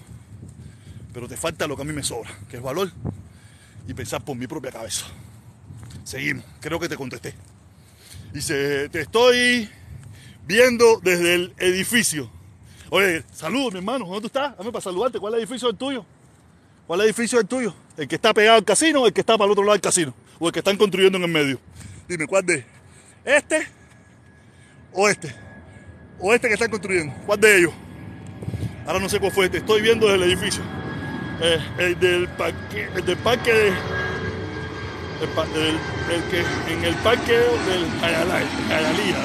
Pero 1.13 1.29
te 1.29 1.37
falta 1.37 1.67
lo 1.67 1.77
que 1.77 1.83
a 1.83 1.85
mí 1.85 1.93
me 1.93 2.03
sobra, 2.03 2.31
que 2.49 2.57
es 2.57 2.63
valor 2.63 2.91
y 3.87 3.95
pensar 3.95 4.25
por 4.25 4.37
mi 4.37 4.47
propia 4.47 4.71
cabeza. 4.71 5.07
Seguimos, 6.05 6.45
creo 6.61 6.79
que 6.81 6.89
te 6.89 6.97
contesté. 6.97 7.35
Dice, 8.33 8.89
te 8.89 9.01
estoy 9.01 9.69
viendo 10.47 11.01
desde 11.03 11.35
el 11.35 11.55
edificio. 11.59 12.31
Oye, 12.91 13.25
saludos 13.33 13.73
mi 13.73 13.79
hermano, 13.79 14.07
¿dónde 14.07 14.21
tú 14.23 14.27
estás? 14.27 14.57
Dame 14.57 14.73
para 14.73 14.83
saludarte, 14.83 15.19
¿cuál 15.19 15.35
es 15.35 15.39
el 15.39 15.45
edificio 15.45 15.73
tuyo? 15.73 16.05
¿Cuál 16.87 17.01
es 17.01 17.05
el 17.05 17.11
edificio 17.11 17.45
tuyo? 17.45 17.75
¿El 17.97 18.09
que 18.09 18.17
está 18.17 18.35
pegado 18.35 18.57
al 18.57 18.65
casino 18.65 19.03
o 19.03 19.07
el 19.07 19.13
que 19.13 19.21
está 19.21 19.39
para 19.39 19.47
el 19.47 19.53
otro 19.53 19.63
lado 19.63 19.75
del 19.75 19.81
casino? 19.81 20.15
¿O 20.39 20.49
el 20.49 20.53
que 20.53 20.59
están 20.59 20.77
construyendo 20.77 21.19
en 21.19 21.25
el 21.25 21.31
medio? 21.31 21.61
Dime, 22.09 22.27
¿cuál 22.27 22.45
de? 22.47 22.65
¿Este 23.25 23.69
o 24.93 25.09
este? 25.09 25.35
¿O 26.19 26.35
este 26.35 26.49
que 26.49 26.55
están 26.55 26.71
construyendo? 26.71 27.15
¿Cuál 27.27 27.41
de 27.41 27.59
ellos? 27.59 27.73
Ahora 28.87 28.99
no 28.99 29.09
sé 29.09 29.21
cuál 29.21 29.33
fue 29.33 29.45
este. 29.47 29.59
Estoy 29.59 29.83
viendo 29.83 30.09
desde 30.09 30.25
el 30.25 30.33
edificio. 30.33 30.63
Eh, 31.43 31.59
el 31.79 32.01
del 32.01 32.29
parque, 32.29 32.89
el 32.95 33.05
del 33.05 33.17
parque 33.19 33.53
de, 33.53 33.73
el, 35.21 35.79
el, 36.15 36.23
que 36.31 36.41
en 36.73 36.85
el 36.85 36.95
parque 36.97 37.33
del 37.33 37.91
Jayalía. 38.01 39.17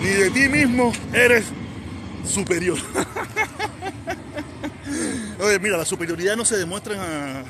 Ni 0.00 0.08
de 0.08 0.30
ti 0.30 0.48
mismo 0.48 0.92
eres 1.12 1.44
superior. 2.26 2.78
Oye, 5.40 5.58
mira, 5.58 5.76
la 5.76 5.84
superioridad 5.84 6.36
no 6.36 6.44
se 6.44 6.56
demuestra 6.56 6.94
en, 6.94 7.44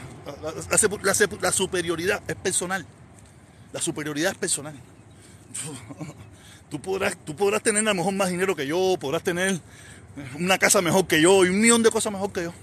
la, 1.41 1.53
superioridad 1.53 2.23
es 2.29 2.37
personal. 2.37 2.87
La 3.73 3.81
superioridad 3.81 4.33
es 4.33 4.39
personal. 4.39 4.75
Tú 6.71 6.81
podrás, 6.81 7.19
tú 7.27 7.37
podrás 7.37 7.63
tener 7.63 7.83
a 7.83 7.91
lo 7.91 7.97
mejor 7.97 8.15
más 8.15 8.31
dinero 8.31 8.57
que 8.57 8.67
yo, 8.67 8.97
podrás 8.99 9.23
tener 9.23 9.61
una 10.39 10.57
casa 10.57 10.81
mejor 10.81 11.07
que 11.07 11.21
yo 11.21 11.45
y 11.45 11.51
un 11.51 11.61
millón 11.61 11.83
de 11.83 11.91
cosas 11.91 12.11
mejor 12.11 12.33
que 12.33 12.45
yo. 12.45 12.55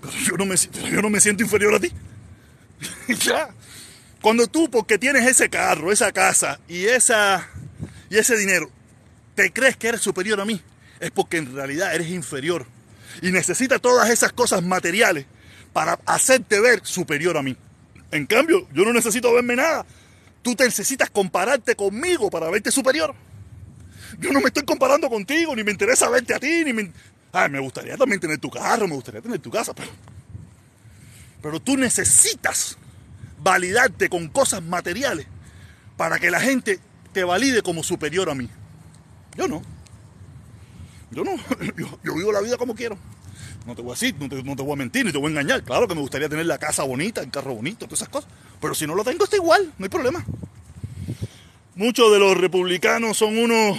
Pero 0.00 0.12
yo 0.12 0.36
no 0.36 0.46
me, 0.46 0.56
yo 0.56 1.02
no 1.02 1.10
me 1.10 1.20
siento 1.20 1.42
inferior 1.42 1.74
a 1.74 1.80
ti. 1.80 1.92
ya. 3.24 3.50
Cuando 4.20 4.46
tú, 4.46 4.70
porque 4.70 4.98
tienes 4.98 5.26
ese 5.26 5.48
carro, 5.48 5.90
esa 5.90 6.12
casa 6.12 6.60
y, 6.68 6.84
esa, 6.86 7.48
y 8.08 8.18
ese 8.18 8.36
dinero, 8.36 8.70
te 9.34 9.52
crees 9.52 9.76
que 9.76 9.88
eres 9.88 10.00
superior 10.00 10.40
a 10.40 10.44
mí, 10.44 10.60
es 11.00 11.10
porque 11.10 11.38
en 11.38 11.54
realidad 11.54 11.94
eres 11.94 12.08
inferior. 12.08 12.66
Y 13.20 13.32
necesitas 13.32 13.80
todas 13.80 14.08
esas 14.10 14.32
cosas 14.32 14.62
materiales 14.62 15.26
para 15.72 15.98
hacerte 16.06 16.60
ver 16.60 16.80
superior 16.84 17.36
a 17.36 17.42
mí. 17.42 17.56
En 18.10 18.26
cambio, 18.26 18.68
yo 18.72 18.84
no 18.84 18.92
necesito 18.92 19.32
verme 19.32 19.56
nada. 19.56 19.84
Tú 20.42 20.54
necesitas 20.58 21.10
compararte 21.10 21.74
conmigo 21.74 22.30
para 22.30 22.48
verte 22.50 22.70
superior. 22.70 23.14
Yo 24.18 24.32
no 24.32 24.40
me 24.40 24.48
estoy 24.48 24.64
comparando 24.64 25.08
contigo, 25.08 25.56
ni 25.56 25.64
me 25.64 25.72
interesa 25.72 26.08
verte 26.08 26.34
a 26.34 26.38
ti, 26.38 26.64
ni 26.64 26.72
me... 26.72 26.92
Ah, 27.32 27.48
me 27.48 27.58
gustaría 27.58 27.96
también 27.96 28.20
tener 28.20 28.38
tu 28.38 28.50
carro, 28.50 28.86
me 28.86 28.94
gustaría 28.94 29.22
tener 29.22 29.38
tu 29.38 29.50
casa, 29.50 29.72
pero... 29.74 29.90
Pero 31.40 31.58
tú 31.58 31.76
necesitas 31.76 32.76
validarte 33.42 34.08
con 34.08 34.28
cosas 34.28 34.62
materiales 34.62 35.26
para 35.96 36.18
que 36.18 36.30
la 36.30 36.40
gente 36.40 36.78
te 37.12 37.24
valide 37.24 37.62
como 37.62 37.82
superior 37.82 38.30
a 38.30 38.34
mí. 38.34 38.48
Yo 39.36 39.48
no. 39.48 39.62
Yo 41.10 41.24
no. 41.24 41.32
Yo, 42.04 42.14
vivo 42.14 42.32
la 42.32 42.40
vida 42.40 42.56
como 42.56 42.74
quiero. 42.74 42.96
No 43.66 43.74
te 43.74 43.82
voy 43.82 43.92
a 43.92 43.94
decir, 43.94 44.14
no 44.18 44.28
te, 44.28 44.62
voy 44.62 44.72
a 44.72 44.76
mentir, 44.76 45.04
ni 45.04 45.12
te 45.12 45.18
voy 45.18 45.28
a 45.28 45.30
engañar. 45.30 45.62
Claro 45.62 45.86
que 45.88 45.94
me 45.94 46.00
gustaría 46.00 46.28
tener 46.28 46.46
la 46.46 46.58
casa 46.58 46.82
bonita, 46.84 47.20
el 47.20 47.30
carro 47.30 47.54
bonito, 47.54 47.86
todas 47.86 48.00
esas 48.00 48.08
cosas. 48.08 48.30
Pero 48.60 48.74
si 48.74 48.86
no 48.86 48.94
lo 48.94 49.04
tengo, 49.04 49.24
está 49.24 49.36
igual, 49.36 49.72
no 49.78 49.84
hay 49.84 49.90
problema. 49.90 50.24
Muchos 51.74 52.12
de 52.12 52.18
los 52.18 52.36
republicanos 52.36 53.16
son 53.16 53.38
unos 53.38 53.78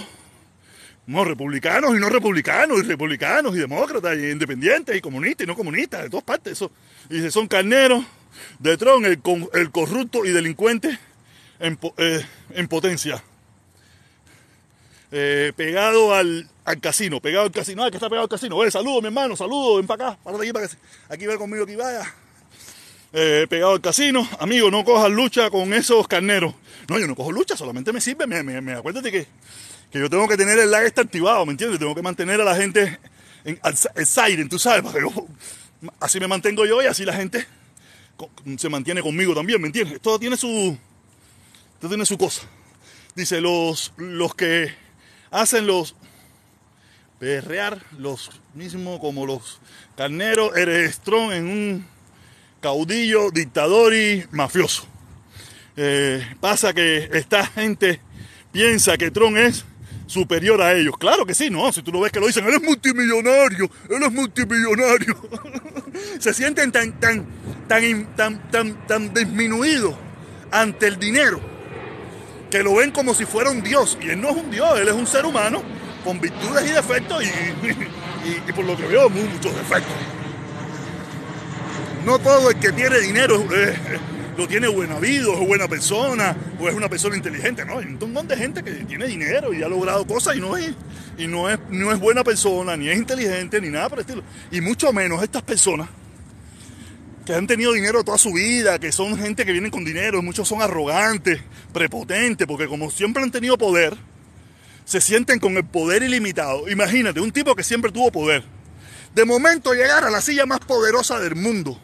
no, 1.06 1.24
republicanos 1.24 1.94
y 1.94 2.00
no 2.00 2.08
republicanos, 2.08 2.78
y 2.78 2.82
republicanos 2.82 3.54
y 3.54 3.58
demócratas, 3.58 4.16
y 4.16 4.30
independientes 4.30 4.96
y 4.96 5.00
comunistas 5.00 5.44
y 5.44 5.48
no 5.48 5.54
comunistas, 5.54 6.04
de 6.04 6.10
todas 6.10 6.24
partes. 6.24 6.54
Eso. 6.54 6.70
Y 7.10 7.30
son 7.30 7.46
carneros 7.46 8.04
de 8.58 8.76
Tron, 8.76 9.04
el, 9.04 9.20
el 9.52 9.70
corrupto 9.70 10.24
y 10.24 10.30
delincuente 10.30 10.98
en, 11.60 11.78
eh, 11.98 12.24
en 12.50 12.68
potencia. 12.68 13.22
Eh, 15.12 15.52
pegado 15.54 16.14
al, 16.14 16.48
al, 16.64 16.80
casino, 16.80 17.20
pegado 17.20 17.46
al 17.46 17.52
casino, 17.52 17.84
ah, 17.84 17.90
que 17.90 17.98
está 17.98 18.08
pegado 18.08 18.24
al 18.24 18.28
casino. 18.28 18.56
Oye, 18.56 18.70
saludo, 18.70 19.00
mi 19.00 19.08
hermano, 19.08 19.36
saludo, 19.36 19.76
ven 19.76 19.86
para 19.86 20.08
acá, 20.08 20.18
para 20.24 20.38
aquí, 20.38 20.52
para 20.52 20.66
que 20.66 20.74
aquí 21.08 21.26
va 21.26 21.36
conmigo, 21.36 21.64
aquí 21.64 21.76
vaya. 21.76 22.02
Eh, 23.12 23.46
pegado 23.48 23.72
al 23.74 23.80
casino, 23.80 24.28
amigo, 24.40 24.72
no 24.72 24.84
cojas 24.84 25.10
lucha 25.10 25.50
con 25.50 25.72
esos 25.72 26.08
carneros. 26.08 26.54
No, 26.88 26.98
yo 26.98 27.06
no 27.06 27.14
cojo 27.14 27.30
lucha, 27.30 27.56
solamente 27.56 27.92
me 27.92 28.00
sirve, 28.00 28.26
me, 28.26 28.42
me 28.42 28.72
acuérdate 28.72 29.12
que, 29.12 29.28
que 29.94 30.00
yo 30.00 30.10
tengo 30.10 30.26
que 30.26 30.36
tener 30.36 30.58
el 30.58 30.72
like 30.72 31.00
activado, 31.00 31.46
¿me 31.46 31.52
entiendes? 31.52 31.78
Tengo 31.78 31.94
que 31.94 32.02
mantener 32.02 32.40
a 32.40 32.44
la 32.44 32.56
gente 32.56 32.98
en 33.44 33.60
el 33.62 34.06
siren, 34.06 34.48
tú 34.48 34.58
sabes, 34.58 34.92
así 36.00 36.18
me 36.18 36.26
mantengo 36.26 36.66
yo 36.66 36.82
y 36.82 36.86
así 36.86 37.04
la 37.04 37.12
gente 37.12 37.46
se 38.56 38.68
mantiene 38.68 39.02
conmigo 39.02 39.36
también, 39.36 39.60
¿me 39.60 39.68
entiendes? 39.68 40.00
Todo 40.00 40.18
tiene 40.18 40.36
su, 40.36 40.76
todo 41.78 41.88
tiene 41.88 42.04
su 42.04 42.18
cosa. 42.18 42.42
Dice, 43.14 43.40
los, 43.40 43.92
los 43.96 44.34
que 44.34 44.74
hacen 45.30 45.64
los 45.64 45.94
perrear 47.20 47.80
los 47.96 48.32
mismos 48.52 48.98
como 48.98 49.24
los 49.26 49.60
carneros 49.96 50.56
eres 50.56 50.96
strong 50.96 51.34
en 51.34 51.46
un 51.46 51.86
caudillo, 52.60 53.30
dictador 53.30 53.94
y 53.94 54.24
mafioso. 54.32 54.88
Eh, 55.76 56.34
pasa 56.40 56.74
que 56.74 57.10
esta 57.12 57.46
gente 57.46 58.00
piensa 58.50 58.98
que 58.98 59.12
Trump 59.12 59.36
es 59.36 59.64
superior 60.06 60.60
a 60.60 60.72
ellos. 60.74 60.96
Claro 60.98 61.24
que 61.26 61.34
sí, 61.34 61.50
no, 61.50 61.72
si 61.72 61.82
tú 61.82 61.92
lo 61.92 62.00
ves 62.00 62.12
que 62.12 62.20
lo 62.20 62.26
dicen, 62.26 62.46
él 62.46 62.54
es 62.54 62.62
multimillonario, 62.62 63.70
él 63.88 64.02
es 64.02 64.12
multimillonario. 64.12 65.16
Se 66.18 66.34
sienten 66.34 66.72
tan, 66.72 66.92
tan, 67.00 67.26
tan, 67.68 68.16
tan, 68.16 68.50
tan, 68.50 68.86
tan 68.86 69.14
disminuidos 69.14 69.94
ante 70.50 70.86
el 70.86 70.98
dinero 70.98 71.40
que 72.50 72.62
lo 72.62 72.76
ven 72.76 72.92
como 72.92 73.14
si 73.14 73.24
fuera 73.24 73.50
un 73.50 73.62
dios. 73.62 73.98
Y 74.00 74.10
él 74.10 74.20
no 74.20 74.30
es 74.30 74.36
un 74.36 74.50
dios, 74.50 74.78
él 74.78 74.88
es 74.88 74.94
un 74.94 75.06
ser 75.06 75.26
humano 75.26 75.62
con 76.04 76.20
virtudes 76.20 76.68
y 76.68 76.72
defectos 76.72 77.24
y, 77.24 78.52
por 78.52 78.64
lo 78.64 78.76
que 78.76 78.86
veo 78.86 79.10
muchos 79.10 79.54
defectos. 79.56 79.96
No 82.04 82.18
todo 82.18 82.50
el 82.50 82.56
que 82.60 82.70
tiene 82.70 83.00
dinero 83.00 83.44
es 83.52 83.78
lo 84.36 84.48
tiene 84.48 84.68
buen 84.68 84.90
habido, 84.90 85.34
es 85.34 85.46
buena 85.46 85.68
persona, 85.68 86.36
o 86.58 86.68
es 86.68 86.74
una 86.74 86.88
persona 86.88 87.16
inteligente, 87.16 87.64
¿no? 87.64 87.78
Hay 87.78 87.86
un 87.86 87.98
montón 87.98 88.28
de 88.28 88.36
gente 88.36 88.62
que 88.62 88.72
tiene 88.72 89.06
dinero 89.06 89.52
y 89.52 89.62
ha 89.62 89.68
logrado 89.68 90.06
cosas 90.06 90.36
y 90.36 90.40
no 90.40 90.56
es, 90.56 90.72
y 91.18 91.26
no 91.26 91.48
es, 91.48 91.58
no 91.70 91.92
es 91.92 92.00
buena 92.00 92.24
persona, 92.24 92.76
ni 92.76 92.88
es 92.88 92.98
inteligente, 92.98 93.60
ni 93.60 93.68
nada 93.68 93.88
por 93.88 93.98
el 93.98 94.04
estilo. 94.04 94.22
Y 94.50 94.60
mucho 94.60 94.92
menos 94.92 95.22
estas 95.22 95.42
personas 95.42 95.88
que 97.24 97.34
han 97.34 97.46
tenido 97.46 97.72
dinero 97.72 98.04
toda 98.04 98.18
su 98.18 98.32
vida, 98.32 98.78
que 98.78 98.92
son 98.92 99.16
gente 99.16 99.46
que 99.46 99.52
vienen 99.52 99.70
con 99.70 99.84
dinero, 99.84 100.22
muchos 100.22 100.46
son 100.46 100.60
arrogantes, 100.60 101.40
prepotentes, 101.72 102.46
porque 102.46 102.66
como 102.66 102.90
siempre 102.90 103.22
han 103.22 103.30
tenido 103.30 103.56
poder, 103.56 103.96
se 104.84 105.00
sienten 105.00 105.38
con 105.38 105.56
el 105.56 105.64
poder 105.64 106.02
ilimitado. 106.02 106.68
Imagínate, 106.68 107.20
un 107.20 107.32
tipo 107.32 107.54
que 107.54 107.62
siempre 107.62 107.92
tuvo 107.92 108.12
poder. 108.12 108.44
De 109.14 109.24
momento 109.24 109.72
llegar 109.72 110.04
a 110.04 110.10
la 110.10 110.20
silla 110.20 110.44
más 110.44 110.58
poderosa 110.60 111.18
del 111.20 111.36
mundo 111.36 111.80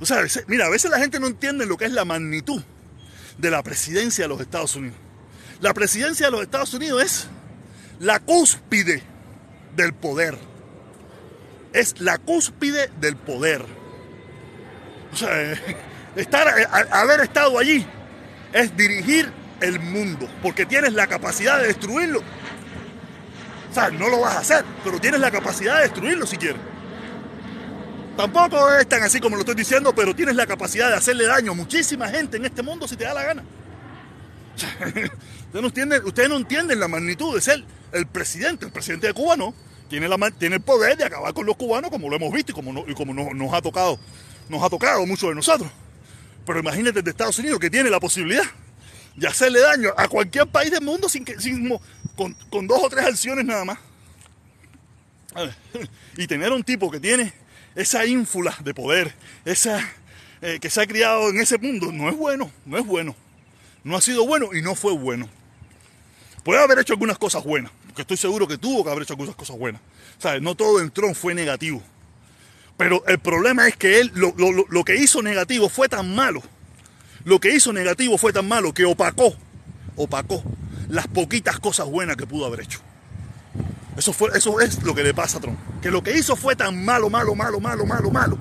o 0.00 0.06
sea, 0.06 0.24
mira, 0.46 0.66
a 0.66 0.70
veces 0.70 0.90
la 0.90 0.98
gente 0.98 1.20
no 1.20 1.26
entiende 1.26 1.66
lo 1.66 1.76
que 1.76 1.84
es 1.84 1.92
la 1.92 2.04
magnitud 2.04 2.62
de 3.38 3.50
la 3.50 3.62
presidencia 3.62 4.24
de 4.24 4.28
los 4.28 4.40
Estados 4.40 4.74
Unidos. 4.76 4.96
La 5.60 5.72
presidencia 5.72 6.26
de 6.26 6.32
los 6.32 6.42
Estados 6.42 6.74
Unidos 6.74 7.02
es 7.02 7.26
la 8.00 8.18
cúspide 8.20 9.02
del 9.76 9.94
poder. 9.94 10.36
Es 11.72 12.00
la 12.00 12.18
cúspide 12.18 12.90
del 13.00 13.16
poder. 13.16 13.64
O 15.12 15.16
sea, 15.16 15.52
estar, 16.16 16.48
haber 16.90 17.20
estado 17.20 17.58
allí 17.58 17.86
es 18.52 18.76
dirigir 18.76 19.30
el 19.60 19.80
mundo, 19.80 20.28
porque 20.42 20.66
tienes 20.66 20.92
la 20.92 21.06
capacidad 21.06 21.60
de 21.60 21.68
destruirlo. 21.68 22.20
O 23.70 23.74
sea, 23.74 23.90
no 23.90 24.08
lo 24.08 24.20
vas 24.20 24.36
a 24.36 24.40
hacer, 24.40 24.64
pero 24.84 25.00
tienes 25.00 25.20
la 25.20 25.30
capacidad 25.30 25.76
de 25.76 25.82
destruirlo 25.82 26.26
si 26.26 26.36
quieres. 26.36 26.60
Tampoco 28.16 28.72
es 28.74 28.88
tan 28.88 29.02
así 29.02 29.18
como 29.18 29.34
lo 29.36 29.40
estoy 29.40 29.56
diciendo, 29.56 29.92
pero 29.94 30.14
tienes 30.14 30.36
la 30.36 30.46
capacidad 30.46 30.88
de 30.88 30.96
hacerle 30.96 31.26
daño 31.26 31.52
a 31.52 31.54
muchísima 31.54 32.08
gente 32.08 32.36
en 32.36 32.44
este 32.44 32.62
mundo 32.62 32.86
si 32.86 32.96
te 32.96 33.04
da 33.04 33.14
la 33.14 33.24
gana. 33.24 33.44
Ustedes 35.54 35.62
no 35.62 35.66
entienden, 35.66 36.04
ustedes 36.04 36.28
no 36.28 36.36
entienden 36.36 36.80
la 36.80 36.88
magnitud 36.88 37.34
de 37.34 37.40
ser 37.40 37.64
el 37.92 38.06
presidente. 38.06 38.66
El 38.66 38.72
presidente 38.72 39.06
de 39.08 39.14
Cuba 39.14 39.36
no. 39.36 39.54
Tiene, 39.88 40.08
la, 40.08 40.30
tiene 40.32 40.56
el 40.56 40.62
poder 40.62 40.96
de 40.96 41.04
acabar 41.04 41.32
con 41.34 41.46
los 41.46 41.56
cubanos 41.56 41.90
como 41.90 42.08
lo 42.08 42.16
hemos 42.16 42.32
visto 42.32 42.52
y 42.52 42.54
como, 42.54 42.84
y 42.88 42.94
como 42.94 43.12
nos, 43.14 43.54
ha 43.54 43.62
tocado, 43.62 43.98
nos 44.48 44.62
ha 44.62 44.70
tocado 44.70 45.06
mucho 45.06 45.28
de 45.28 45.34
nosotros. 45.34 45.70
Pero 46.46 46.58
imagínate 46.58 47.02
de 47.02 47.10
Estados 47.10 47.38
Unidos 47.38 47.60
que 47.60 47.70
tiene 47.70 47.90
la 47.90 48.00
posibilidad 48.00 48.44
de 49.14 49.28
hacerle 49.28 49.60
daño 49.60 49.90
a 49.96 50.08
cualquier 50.08 50.48
país 50.48 50.70
del 50.70 50.82
mundo 50.82 51.08
sin 51.08 51.24
que, 51.24 51.38
sin, 51.38 51.68
con, 52.16 52.34
con 52.50 52.66
dos 52.66 52.80
o 52.82 52.88
tres 52.88 53.06
acciones 53.06 53.44
nada 53.44 53.64
más. 53.64 53.78
Y 56.16 56.26
tener 56.26 56.52
un 56.52 56.62
tipo 56.62 56.90
que 56.90 57.00
tiene 57.00 57.32
esa 57.74 58.06
ínfula 58.06 58.56
de 58.62 58.74
poder, 58.74 59.14
esa 59.44 59.80
eh, 60.42 60.58
que 60.60 60.70
se 60.70 60.80
ha 60.82 60.86
criado 60.86 61.30
en 61.30 61.40
ese 61.40 61.58
mundo, 61.58 61.90
no 61.92 62.08
es 62.08 62.16
bueno, 62.16 62.50
no 62.66 62.78
es 62.78 62.86
bueno. 62.86 63.16
No 63.82 63.96
ha 63.96 64.00
sido 64.00 64.26
bueno 64.26 64.54
y 64.54 64.62
no 64.62 64.74
fue 64.74 64.92
bueno. 64.92 65.28
Puede 66.42 66.62
haber 66.62 66.78
hecho 66.78 66.94
algunas 66.94 67.18
cosas 67.18 67.44
buenas, 67.44 67.70
porque 67.86 68.02
estoy 68.02 68.16
seguro 68.16 68.48
que 68.48 68.58
tuvo 68.58 68.82
que 68.84 68.90
haber 68.90 69.02
hecho 69.02 69.12
algunas 69.12 69.36
cosas 69.36 69.58
buenas. 69.58 69.80
No 70.40 70.54
todo 70.54 70.80
en 70.80 70.90
Trump 70.90 71.14
fue 71.14 71.34
negativo. 71.34 71.82
Pero 72.76 73.04
el 73.06 73.18
problema 73.18 73.68
es 73.68 73.76
que 73.76 74.00
él 74.00 74.10
lo, 74.14 74.34
lo 74.36 74.84
que 74.84 74.96
hizo 74.96 75.22
negativo 75.22 75.68
fue 75.68 75.88
tan 75.88 76.14
malo. 76.14 76.42
Lo 77.24 77.40
que 77.40 77.54
hizo 77.54 77.72
negativo 77.72 78.18
fue 78.18 78.32
tan 78.32 78.48
malo 78.48 78.74
que 78.74 78.84
opacó, 78.84 79.34
opacó 79.96 80.42
las 80.88 81.06
poquitas 81.08 81.58
cosas 81.58 81.86
buenas 81.86 82.16
que 82.16 82.26
pudo 82.26 82.46
haber 82.46 82.60
hecho. 82.60 82.80
Eso, 83.96 84.12
fue, 84.12 84.30
eso 84.36 84.60
es 84.60 84.82
lo 84.82 84.94
que 84.94 85.02
le 85.02 85.14
pasa 85.14 85.38
a 85.38 85.40
Trump. 85.40 85.58
Que 85.80 85.90
lo 85.90 86.02
que 86.02 86.16
hizo 86.16 86.36
fue 86.36 86.56
tan 86.56 86.84
malo, 86.84 87.08
malo, 87.08 87.34
malo, 87.34 87.60
malo, 87.60 87.86
malo, 87.86 88.10
malo. 88.10 88.38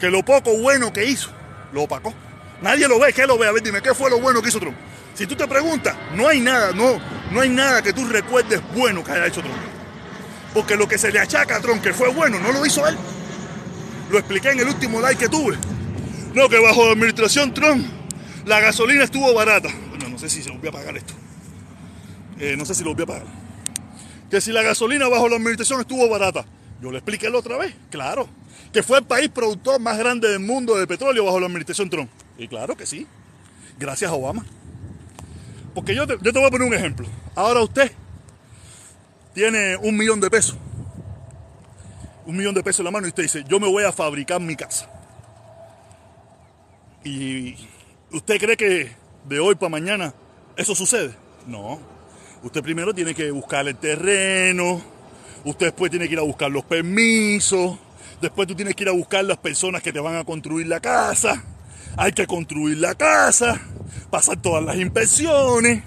Que 0.00 0.10
lo 0.10 0.24
poco 0.24 0.56
bueno 0.58 0.92
que 0.92 1.04
hizo, 1.04 1.30
lo 1.72 1.82
opacó. 1.82 2.12
Nadie 2.60 2.88
lo 2.88 2.98
ve, 2.98 3.12
¿qué 3.12 3.26
lo 3.26 3.38
ve? 3.38 3.46
A 3.46 3.52
ver, 3.52 3.62
dime, 3.62 3.80
¿qué 3.80 3.94
fue 3.94 4.10
lo 4.10 4.20
bueno 4.20 4.42
que 4.42 4.48
hizo 4.48 4.60
Trump? 4.60 4.76
Si 5.14 5.26
tú 5.26 5.36
te 5.36 5.46
preguntas, 5.46 5.94
no 6.14 6.28
hay 6.28 6.40
nada, 6.40 6.72
no, 6.72 7.00
no 7.30 7.40
hay 7.40 7.48
nada 7.48 7.82
que 7.82 7.92
tú 7.92 8.06
recuerdes 8.06 8.60
bueno 8.74 9.04
que 9.04 9.12
haya 9.12 9.26
hecho 9.26 9.40
Trump. 9.40 9.56
Porque 10.54 10.76
lo 10.76 10.88
que 10.88 10.98
se 10.98 11.12
le 11.12 11.18
achaca 11.18 11.56
a 11.56 11.60
Trump 11.60 11.82
que 11.82 11.92
fue 11.92 12.08
bueno, 12.08 12.38
no 12.38 12.52
lo 12.52 12.64
hizo 12.66 12.86
él. 12.86 12.96
Lo 14.10 14.18
expliqué 14.18 14.50
en 14.50 14.60
el 14.60 14.68
último 14.68 15.00
like 15.00 15.18
que 15.18 15.28
tuve. 15.28 15.56
No, 16.34 16.48
que 16.48 16.58
bajo 16.58 16.86
la 16.86 16.92
administración 16.92 17.54
Trump 17.54 17.86
la 18.44 18.60
gasolina 18.60 19.04
estuvo 19.04 19.32
barata. 19.34 19.68
Bueno, 19.90 20.08
no 20.08 20.18
sé 20.18 20.28
si 20.28 20.42
se 20.42 20.48
lo 20.48 20.58
voy 20.58 20.68
a 20.68 20.72
pagar 20.72 20.96
esto. 20.96 21.14
Eh, 22.38 22.56
no 22.56 22.64
sé 22.64 22.74
si 22.74 22.82
lo 22.82 22.94
voy 22.94 23.04
a 23.04 23.06
pagar 23.06 23.41
que 24.32 24.40
si 24.40 24.50
la 24.50 24.62
gasolina 24.62 25.08
bajo 25.08 25.28
la 25.28 25.36
administración 25.36 25.82
estuvo 25.82 26.08
barata. 26.08 26.46
Yo 26.80 26.90
le 26.90 26.96
expliqué 26.96 27.28
la 27.28 27.36
otra 27.36 27.58
vez, 27.58 27.74
claro. 27.90 28.26
Que 28.72 28.82
fue 28.82 29.00
el 29.00 29.04
país 29.04 29.28
productor 29.28 29.78
más 29.78 29.98
grande 29.98 30.26
del 30.26 30.40
mundo 30.40 30.74
de 30.74 30.86
petróleo 30.86 31.26
bajo 31.26 31.38
la 31.38 31.48
administración 31.48 31.90
Trump. 31.90 32.10
Y 32.38 32.48
claro 32.48 32.74
que 32.74 32.86
sí. 32.86 33.06
Gracias 33.78 34.10
a 34.10 34.14
Obama. 34.14 34.42
Porque 35.74 35.94
yo 35.94 36.06
te, 36.06 36.16
yo 36.22 36.32
te 36.32 36.38
voy 36.38 36.48
a 36.48 36.50
poner 36.50 36.66
un 36.66 36.72
ejemplo. 36.72 37.06
Ahora 37.34 37.60
usted 37.60 37.92
tiene 39.34 39.76
un 39.76 39.98
millón 39.98 40.18
de 40.18 40.30
pesos. 40.30 40.56
Un 42.24 42.34
millón 42.34 42.54
de 42.54 42.62
pesos 42.62 42.80
en 42.80 42.86
la 42.86 42.90
mano 42.90 43.06
y 43.06 43.10
usted 43.10 43.24
dice, 43.24 43.44
yo 43.46 43.60
me 43.60 43.68
voy 43.68 43.84
a 43.84 43.92
fabricar 43.92 44.40
mi 44.40 44.56
casa. 44.56 44.88
Y 47.04 47.54
usted 48.10 48.38
cree 48.38 48.56
que 48.56 48.96
de 49.28 49.40
hoy 49.40 49.56
para 49.56 49.68
mañana 49.68 50.14
eso 50.56 50.74
sucede. 50.74 51.14
No, 51.46 51.91
Usted 52.42 52.62
primero 52.62 52.92
tiene 52.92 53.14
que 53.14 53.30
buscar 53.30 53.68
el 53.68 53.76
terreno, 53.76 54.82
usted 55.44 55.66
después 55.66 55.90
tiene 55.90 56.08
que 56.08 56.14
ir 56.14 56.18
a 56.18 56.22
buscar 56.22 56.50
los 56.50 56.64
permisos, 56.64 57.78
después 58.20 58.48
tú 58.48 58.56
tienes 58.56 58.74
que 58.74 58.82
ir 58.82 58.88
a 58.88 58.92
buscar 58.92 59.24
las 59.24 59.38
personas 59.38 59.80
que 59.80 59.92
te 59.92 60.00
van 60.00 60.16
a 60.16 60.24
construir 60.24 60.66
la 60.66 60.80
casa, 60.80 61.44
hay 61.96 62.10
que 62.12 62.26
construir 62.26 62.78
la 62.78 62.96
casa, 62.96 63.60
pasar 64.10 64.42
todas 64.42 64.64
las 64.64 64.76
inspecciones, 64.76 65.84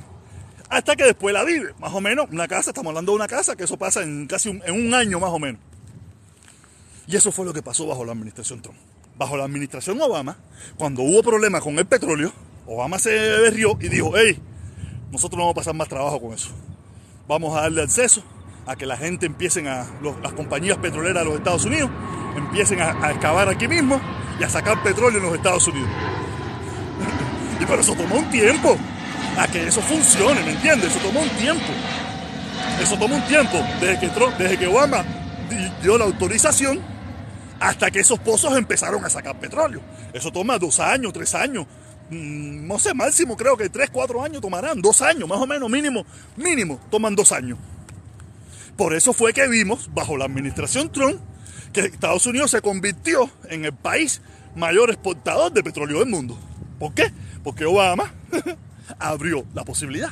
hasta 0.69 0.95
que 0.95 1.03
después 1.03 1.33
la 1.33 1.43
vive, 1.43 1.73
más 1.79 1.93
o 1.93 1.99
menos, 1.99 2.27
una 2.31 2.47
casa, 2.47 2.69
estamos 2.69 2.91
hablando 2.91 3.11
de 3.11 3.17
una 3.17 3.27
casa, 3.27 3.57
que 3.57 3.65
eso 3.65 3.77
pasa 3.77 4.03
en 4.03 4.25
casi 4.25 4.47
un, 4.47 4.63
en 4.65 4.87
un 4.87 4.93
año 4.93 5.19
más 5.19 5.31
o 5.31 5.39
menos. 5.39 5.59
Y 7.05 7.17
eso 7.17 7.33
fue 7.33 7.45
lo 7.45 7.53
que 7.53 7.61
pasó 7.61 7.85
bajo 7.85 8.05
la 8.05 8.13
administración 8.13 8.61
Trump. 8.61 8.77
Bajo 9.17 9.35
la 9.35 9.43
administración 9.43 10.01
Obama, 10.01 10.37
cuando 10.77 11.03
hubo 11.03 11.21
problemas 11.21 11.61
con 11.61 11.77
el 11.77 11.85
petróleo, 11.85 12.31
Obama 12.65 12.97
se 12.97 13.11
berrió 13.11 13.77
y 13.79 13.89
dijo, 13.89 14.13
hey, 14.15 14.41
nosotros 15.15 15.37
no 15.37 15.43
vamos 15.43 15.53
a 15.53 15.59
pasar 15.61 15.73
más 15.73 15.87
trabajo 15.87 16.19
con 16.19 16.33
eso. 16.33 16.49
Vamos 17.25 17.57
a 17.57 17.61
darle 17.61 17.81
acceso 17.81 18.21
a 18.67 18.75
que 18.75 18.85
la 18.85 18.97
gente 18.97 19.25
empiecen 19.25 19.67
a, 19.67 19.87
las 20.21 20.33
compañías 20.33 20.77
petroleras 20.77 21.23
de 21.23 21.29
los 21.29 21.37
Estados 21.39 21.63
Unidos, 21.63 21.89
empiecen 22.35 22.81
a, 22.81 23.11
excavar 23.11 23.47
aquí 23.47 23.67
mismo 23.67 23.99
y 24.39 24.43
a 24.43 24.49
sacar 24.49 24.83
petróleo 24.83 25.19
en 25.19 25.25
los 25.25 25.35
Estados 25.35 25.65
Unidos. 25.67 25.89
y 27.61 27.65
pero 27.65 27.79
eso 27.79 27.95
tomó 27.95 28.17
un 28.17 28.29
tiempo 28.29 28.75
a 29.37 29.47
que 29.47 29.65
eso 29.65 29.81
funcione, 29.81 30.43
¿me 30.43 30.51
entiendes? 30.51 30.93
Eso 30.93 30.99
tomó 30.99 31.21
un 31.21 31.29
tiempo. 31.29 31.71
Eso 32.81 32.97
tomó 32.97 33.15
un 33.15 33.25
tiempo 33.25 33.57
desde 33.79 33.99
que, 33.99 34.11
desde 34.37 34.57
que 34.57 34.67
Obama 34.67 35.05
dio 35.81 35.97
la 35.97 36.03
autorización 36.03 36.81
hasta 37.61 37.89
que 37.89 37.99
esos 37.99 38.19
pozos 38.19 38.57
empezaron 38.57 39.05
a 39.05 39.09
sacar 39.09 39.39
petróleo. 39.39 39.79
Eso 40.11 40.29
toma 40.29 40.59
dos 40.59 40.81
años, 40.81 41.13
tres 41.13 41.33
años, 41.35 41.65
no 42.09 42.79
sé, 42.79 42.93
máximo 42.93 43.35
creo 43.35 43.57
que 43.57 43.69
3, 43.69 43.89
4 43.89 44.23
años 44.23 44.41
tomarán, 44.41 44.81
dos 44.81 45.01
años, 45.01 45.27
más 45.27 45.39
o 45.39 45.47
menos, 45.47 45.69
mínimo, 45.69 46.05
mínimo, 46.35 46.79
toman 46.91 47.15
dos 47.15 47.31
años. 47.31 47.57
Por 48.77 48.93
eso 48.93 49.13
fue 49.13 49.33
que 49.33 49.47
vimos, 49.47 49.89
bajo 49.93 50.17
la 50.17 50.25
administración 50.25 50.91
Trump, 50.91 51.19
que 51.73 51.81
Estados 51.81 52.25
Unidos 52.25 52.51
se 52.51 52.61
convirtió 52.61 53.29
en 53.49 53.65
el 53.65 53.73
país 53.73 54.21
mayor 54.55 54.89
exportador 54.89 55.51
de 55.51 55.63
petróleo 55.63 55.99
del 55.99 56.09
mundo. 56.09 56.37
¿Por 56.79 56.93
qué? 56.93 57.11
Porque 57.43 57.65
Obama 57.65 58.13
abrió 58.99 59.45
la 59.53 59.63
posibilidad. 59.63 60.11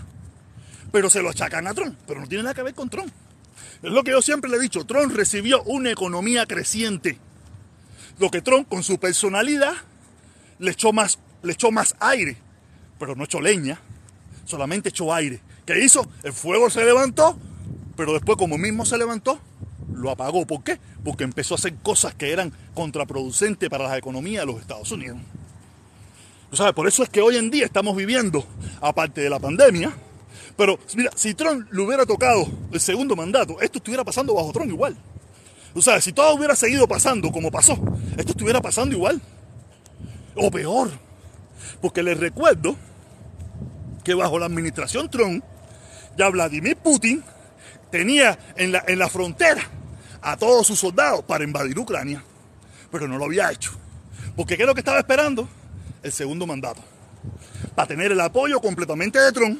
Pero 0.91 1.09
se 1.09 1.21
lo 1.21 1.29
achacan 1.29 1.67
a 1.67 1.73
Trump, 1.73 1.97
pero 2.07 2.21
no 2.21 2.27
tiene 2.27 2.43
nada 2.43 2.53
que 2.53 2.63
ver 2.63 2.73
con 2.73 2.89
Trump. 2.89 3.11
Es 3.81 3.91
lo 3.91 4.03
que 4.03 4.11
yo 4.11 4.21
siempre 4.21 4.49
le 4.49 4.57
he 4.57 4.61
dicho, 4.61 4.85
Trump 4.85 5.13
recibió 5.13 5.61
una 5.63 5.91
economía 5.91 6.45
creciente. 6.45 7.17
Lo 8.19 8.29
que 8.31 8.41
Trump 8.41 8.69
con 8.69 8.83
su 8.83 8.99
personalidad 8.99 9.73
le 10.59 10.71
echó 10.71 10.93
más 10.93 11.19
le 11.43 11.53
echó 11.53 11.71
más 11.71 11.95
aire, 11.99 12.37
pero 12.97 13.15
no 13.15 13.25
echó 13.25 13.39
leña, 13.39 13.79
solamente 14.45 14.89
echó 14.89 15.13
aire. 15.13 15.41
¿Qué 15.65 15.83
hizo? 15.83 16.07
El 16.23 16.33
fuego 16.33 16.69
se 16.69 16.83
levantó, 16.83 17.37
pero 17.95 18.13
después 18.13 18.37
como 18.37 18.57
mismo 18.57 18.85
se 18.85 18.97
levantó, 18.97 19.39
lo 19.93 20.09
apagó. 20.09 20.45
¿Por 20.45 20.63
qué? 20.63 20.79
Porque 21.03 21.23
empezó 21.23 21.53
a 21.53 21.57
hacer 21.57 21.75
cosas 21.75 22.15
que 22.15 22.31
eran 22.31 22.51
contraproducentes 22.73 23.69
para 23.69 23.87
la 23.87 23.97
economía 23.97 24.41
de 24.41 24.45
los 24.47 24.59
Estados 24.59 24.91
Unidos. 24.91 25.17
sabes? 26.53 26.73
Por 26.73 26.87
eso 26.87 27.03
es 27.03 27.09
que 27.09 27.21
hoy 27.21 27.37
en 27.37 27.51
día 27.51 27.65
estamos 27.65 27.95
viviendo, 27.95 28.45
aparte 28.81 29.21
de 29.21 29.29
la 29.29 29.39
pandemia, 29.39 29.93
pero 30.55 30.77
mira, 30.95 31.11
si 31.15 31.33
Trump 31.33 31.71
le 31.71 31.81
hubiera 31.81 32.05
tocado 32.05 32.47
el 32.71 32.79
segundo 32.79 33.15
mandato, 33.15 33.59
esto 33.61 33.79
estuviera 33.79 34.03
pasando 34.03 34.33
bajo 34.33 34.51
Trump 34.51 34.69
igual. 34.69 34.95
Tú 35.73 35.81
sabes, 35.81 36.03
si 36.03 36.13
todo 36.13 36.35
hubiera 36.35 36.55
seguido 36.55 36.87
pasando 36.87 37.31
como 37.31 37.49
pasó, 37.49 37.73
esto 38.15 38.31
estuviera 38.31 38.61
pasando 38.61 38.95
igual. 38.95 39.19
O 40.35 40.51
peor. 40.51 40.91
Porque 41.81 42.03
les 42.03 42.19
recuerdo 42.19 42.75
que 44.03 44.13
bajo 44.13 44.39
la 44.39 44.45
administración 44.45 45.09
Trump, 45.09 45.43
ya 46.17 46.29
Vladimir 46.29 46.77
Putin 46.77 47.23
tenía 47.91 48.37
en 48.55 48.71
la, 48.71 48.83
en 48.87 48.99
la 48.99 49.09
frontera 49.09 49.61
a 50.21 50.37
todos 50.37 50.67
sus 50.67 50.79
soldados 50.79 51.23
para 51.23 51.43
invadir 51.43 51.77
Ucrania. 51.77 52.23
Pero 52.91 53.07
no 53.07 53.17
lo 53.17 53.25
había 53.25 53.51
hecho. 53.51 53.71
Porque 54.35 54.55
¿qué 54.55 54.63
es 54.63 54.67
lo 54.67 54.73
que 54.73 54.81
estaba 54.81 54.99
esperando? 54.99 55.47
El 56.01 56.11
segundo 56.11 56.45
mandato. 56.45 56.81
Para 57.75 57.87
tener 57.87 58.11
el 58.11 58.19
apoyo 58.19 58.59
completamente 58.59 59.19
de 59.19 59.31
Trump. 59.31 59.59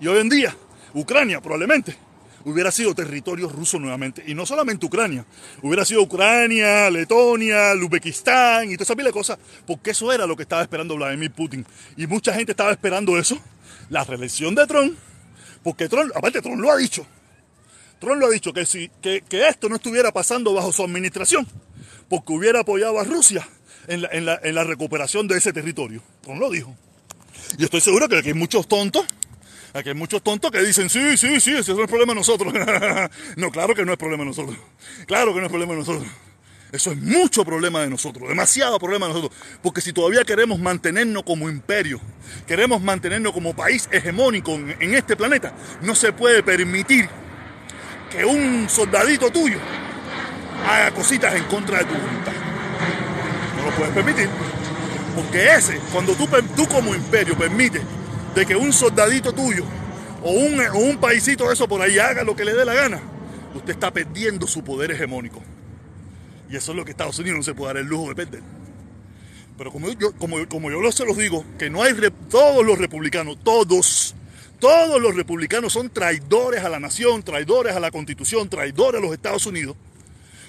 Y 0.00 0.06
hoy 0.08 0.20
en 0.20 0.28
día, 0.28 0.56
Ucrania 0.94 1.40
probablemente 1.40 1.96
hubiera 2.44 2.70
sido 2.70 2.94
territorio 2.94 3.48
ruso 3.48 3.78
nuevamente. 3.78 4.22
Y 4.26 4.34
no 4.34 4.46
solamente 4.46 4.86
Ucrania, 4.86 5.24
hubiera 5.62 5.84
sido 5.84 6.02
Ucrania, 6.02 6.90
Letonia, 6.90 7.72
Uzbekistán 7.74 8.70
y 8.70 8.74
toda 8.74 8.84
esa 8.84 8.96
pila 8.96 9.08
de 9.08 9.12
cosas, 9.12 9.38
porque 9.66 9.90
eso 9.90 10.12
era 10.12 10.26
lo 10.26 10.36
que 10.36 10.42
estaba 10.42 10.62
esperando 10.62 10.96
Vladimir 10.96 11.30
Putin. 11.32 11.66
Y 11.96 12.06
mucha 12.06 12.34
gente 12.34 12.52
estaba 12.52 12.70
esperando 12.70 13.18
eso, 13.18 13.38
la 13.90 14.04
reelección 14.04 14.54
de 14.54 14.66
Trump, 14.66 14.96
porque 15.62 15.88
Trump, 15.88 16.12
aparte 16.14 16.40
Trump 16.42 16.60
lo 16.60 16.70
ha 16.70 16.76
dicho, 16.76 17.06
Trump 18.00 18.20
lo 18.20 18.26
ha 18.26 18.30
dicho, 18.30 18.52
que, 18.52 18.66
si, 18.66 18.90
que, 19.00 19.22
esto 19.30 19.68
no 19.68 19.76
estuviera 19.76 20.10
pasando 20.12 20.52
bajo 20.54 20.72
su 20.72 20.82
administración, 20.82 21.46
porque 22.08 22.32
hubiera 22.32 22.60
apoyado 22.60 22.98
a 22.98 23.04
Rusia 23.04 23.48
en 23.86 24.02
la, 24.02 24.08
en 24.12 24.26
la, 24.26 24.40
en 24.42 24.54
la 24.54 24.64
recuperación 24.64 25.28
de 25.28 25.38
ese 25.38 25.52
territorio. 25.52 26.02
Trump 26.22 26.40
lo 26.40 26.50
dijo. 26.50 26.76
Y 27.58 27.64
estoy 27.64 27.80
seguro 27.80 28.08
que 28.08 28.18
aquí 28.18 28.28
hay 28.28 28.34
muchos 28.34 28.66
tontos 28.66 29.06
Aquí 29.74 29.88
hay 29.88 29.94
muchos 29.94 30.22
tontos 30.22 30.50
que 30.50 30.60
dicen, 30.60 30.90
sí, 30.90 31.16
sí, 31.16 31.40
sí, 31.40 31.54
ese 31.54 31.72
no 31.72 31.82
es 31.82 31.88
problema 31.88 32.12
de 32.12 32.18
nosotros. 32.18 32.52
no, 33.36 33.50
claro 33.50 33.74
que 33.74 33.84
no 33.84 33.92
es 33.92 33.98
problema 33.98 34.24
de 34.24 34.28
nosotros. 34.28 34.56
Claro 35.06 35.32
que 35.32 35.40
no 35.40 35.46
es 35.46 35.50
problema 35.50 35.72
de 35.72 35.78
nosotros. 35.78 36.06
Eso 36.72 36.90
es 36.90 36.98
mucho 36.98 37.44
problema 37.44 37.80
de 37.80 37.90
nosotros, 37.90 38.28
demasiado 38.28 38.78
problema 38.78 39.06
de 39.06 39.14
nosotros. 39.14 39.38
Porque 39.62 39.80
si 39.80 39.92
todavía 39.92 40.24
queremos 40.24 40.58
mantenernos 40.58 41.22
como 41.22 41.48
imperio, 41.48 42.00
queremos 42.46 42.82
mantenernos 42.82 43.32
como 43.32 43.54
país 43.54 43.88
hegemónico 43.92 44.54
en, 44.54 44.94
este 44.94 45.16
planeta, 45.16 45.54
no 45.82 45.94
se 45.94 46.12
puede 46.12 46.42
permitir 46.42 47.08
que 48.10 48.24
un 48.24 48.68
soldadito 48.68 49.30
tuyo 49.30 49.58
haga 50.66 50.90
cositas 50.92 51.34
en 51.34 51.44
contra 51.44 51.78
de 51.78 51.84
tu 51.84 51.94
voluntad. 51.94 52.32
No 53.56 53.70
lo 53.70 53.76
puedes 53.76 53.94
permitir. 53.94 54.28
Porque 55.14 55.54
ese, 55.54 55.78
cuando 55.92 56.14
tú, 56.14 56.26
tú 56.56 56.66
como 56.68 56.94
imperio 56.94 57.36
permites 57.36 57.82
de 58.34 58.46
que 58.46 58.56
un 58.56 58.72
soldadito 58.72 59.32
tuyo 59.32 59.64
o 60.22 60.30
un, 60.30 60.60
o 60.60 60.78
un 60.78 60.98
paisito 60.98 61.46
de 61.46 61.54
eso 61.54 61.68
por 61.68 61.82
ahí 61.82 61.98
haga 61.98 62.22
lo 62.24 62.36
que 62.36 62.44
le 62.44 62.54
dé 62.54 62.64
la 62.64 62.74
gana, 62.74 63.02
usted 63.54 63.72
está 63.72 63.92
perdiendo 63.92 64.46
su 64.46 64.62
poder 64.62 64.92
hegemónico. 64.92 65.42
Y 66.48 66.56
eso 66.56 66.72
es 66.72 66.76
lo 66.76 66.84
que 66.84 66.90
Estados 66.90 67.18
Unidos 67.18 67.38
no 67.38 67.42
se 67.42 67.54
puede 67.54 67.74
dar 67.74 67.82
el 67.82 67.88
lujo 67.88 68.08
de 68.08 68.14
perder. 68.14 68.42
Pero 69.58 69.70
como 69.70 69.90
yo, 69.92 70.12
como, 70.16 70.46
como 70.48 70.70
yo 70.70 70.92
se 70.92 71.04
los 71.04 71.16
digo, 71.16 71.44
que 71.58 71.70
no 71.70 71.82
hay 71.82 71.94
todos 72.30 72.64
los 72.64 72.78
republicanos, 72.78 73.38
todos, 73.42 74.14
todos 74.58 75.00
los 75.00 75.14
republicanos 75.14 75.72
son 75.72 75.90
traidores 75.90 76.64
a 76.64 76.68
la 76.68 76.80
nación, 76.80 77.22
traidores 77.22 77.74
a 77.74 77.80
la 77.80 77.90
constitución, 77.90 78.48
traidores 78.48 79.00
a 79.00 79.04
los 79.04 79.12
Estados 79.12 79.46
Unidos. 79.46 79.76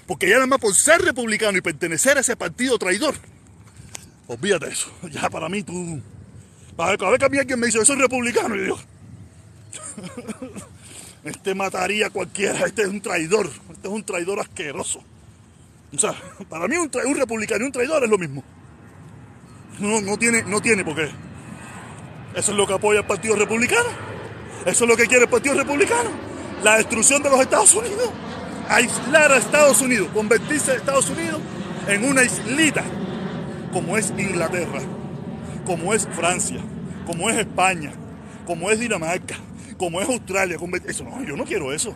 Porque 0.05 0.27
ya 0.27 0.35
nada 0.35 0.47
más 0.47 0.59
por 0.59 0.73
ser 0.73 1.01
republicano 1.01 1.57
y 1.57 1.61
pertenecer 1.61 2.17
a 2.17 2.21
ese 2.21 2.35
partido 2.35 2.77
traidor, 2.77 3.15
olvídate 4.27 4.67
eso. 4.67 4.91
Ya 5.09 5.29
para 5.29 5.49
mí 5.49 5.63
tú 5.63 6.01
cada 6.75 7.09
vez 7.11 7.19
que 7.19 7.25
a 7.25 7.29
mí 7.29 7.37
alguien 7.37 7.59
me 7.59 7.67
dice, 7.67 7.79
eso 7.79 7.93
es 7.93 7.99
republicano, 7.99 8.55
y 8.55 8.61
digo, 8.61 8.79
este 11.23 11.55
mataría 11.55 12.07
a 12.07 12.09
cualquiera, 12.09 12.65
este 12.65 12.83
es 12.83 12.87
un 12.87 13.01
traidor, 13.01 13.49
este 13.71 13.87
es 13.87 13.93
un 13.93 14.03
traidor 14.03 14.39
asqueroso. 14.39 15.03
O 15.93 15.99
sea, 15.99 16.15
para 16.49 16.67
mí 16.67 16.75
un, 16.75 16.89
un 17.05 17.15
republicano 17.15 17.63
y 17.63 17.67
un 17.67 17.71
traidor 17.71 18.03
es 18.03 18.09
lo 18.09 18.17
mismo. 18.17 18.43
No, 19.79 20.01
no 20.01 20.17
tiene, 20.17 20.43
no 20.43 20.59
tiene 20.59 20.83
por 20.83 20.95
qué. 20.95 21.09
Eso 22.35 22.51
es 22.51 22.57
lo 22.57 22.65
que 22.65 22.73
apoya 22.73 23.01
el 23.01 23.05
Partido 23.05 23.35
Republicano. 23.35 23.89
Eso 24.65 24.85
es 24.85 24.89
lo 24.89 24.97
que 24.97 25.05
quiere 25.05 25.25
el 25.25 25.29
Partido 25.29 25.53
Republicano. 25.53 26.09
La 26.63 26.77
destrucción 26.77 27.21
de 27.21 27.29
los 27.29 27.39
Estados 27.41 27.75
Unidos. 27.75 28.09
Aislar 28.69 29.31
a 29.31 29.37
Estados 29.37 29.81
Unidos, 29.81 30.09
convertirse 30.13 30.71
a 30.71 30.75
Estados 30.75 31.09
Unidos 31.09 31.41
en 31.87 32.05
una 32.05 32.23
islita, 32.23 32.83
como 33.71 33.97
es 33.97 34.11
Inglaterra 34.17 34.79
como 35.65 35.93
es 35.93 36.07
Francia, 36.07 36.59
como 37.05 37.29
es 37.29 37.37
España, 37.37 37.93
como 38.45 38.69
es 38.69 38.79
Dinamarca, 38.79 39.35
como 39.77 40.01
es 40.01 40.07
Australia. 40.07 40.57
Eso 40.85 41.03
no, 41.03 41.23
yo 41.23 41.35
no 41.35 41.45
quiero 41.45 41.73
eso. 41.73 41.95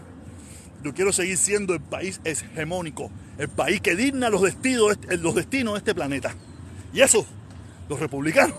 Yo 0.83 0.93
quiero 0.93 1.11
seguir 1.11 1.37
siendo 1.37 1.73
el 1.73 1.81
país 1.81 2.21
hegemónico, 2.23 3.09
el 3.37 3.49
país 3.49 3.81
que 3.81 3.95
digna 3.95 4.29
los 4.29 4.41
destinos, 4.43 4.97
los 5.19 5.35
destinos 5.35 5.73
de 5.73 5.79
este 5.79 5.95
planeta. 5.95 6.33
Y 6.93 7.01
eso, 7.01 7.25
los 7.89 7.99
republicanos, 7.99 8.55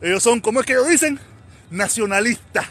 ellos 0.00 0.22
son, 0.22 0.40
¿cómo 0.40 0.60
es 0.60 0.66
que 0.66 0.72
ellos 0.72 0.88
dicen? 0.88 1.18
Nacionalistas. 1.70 2.66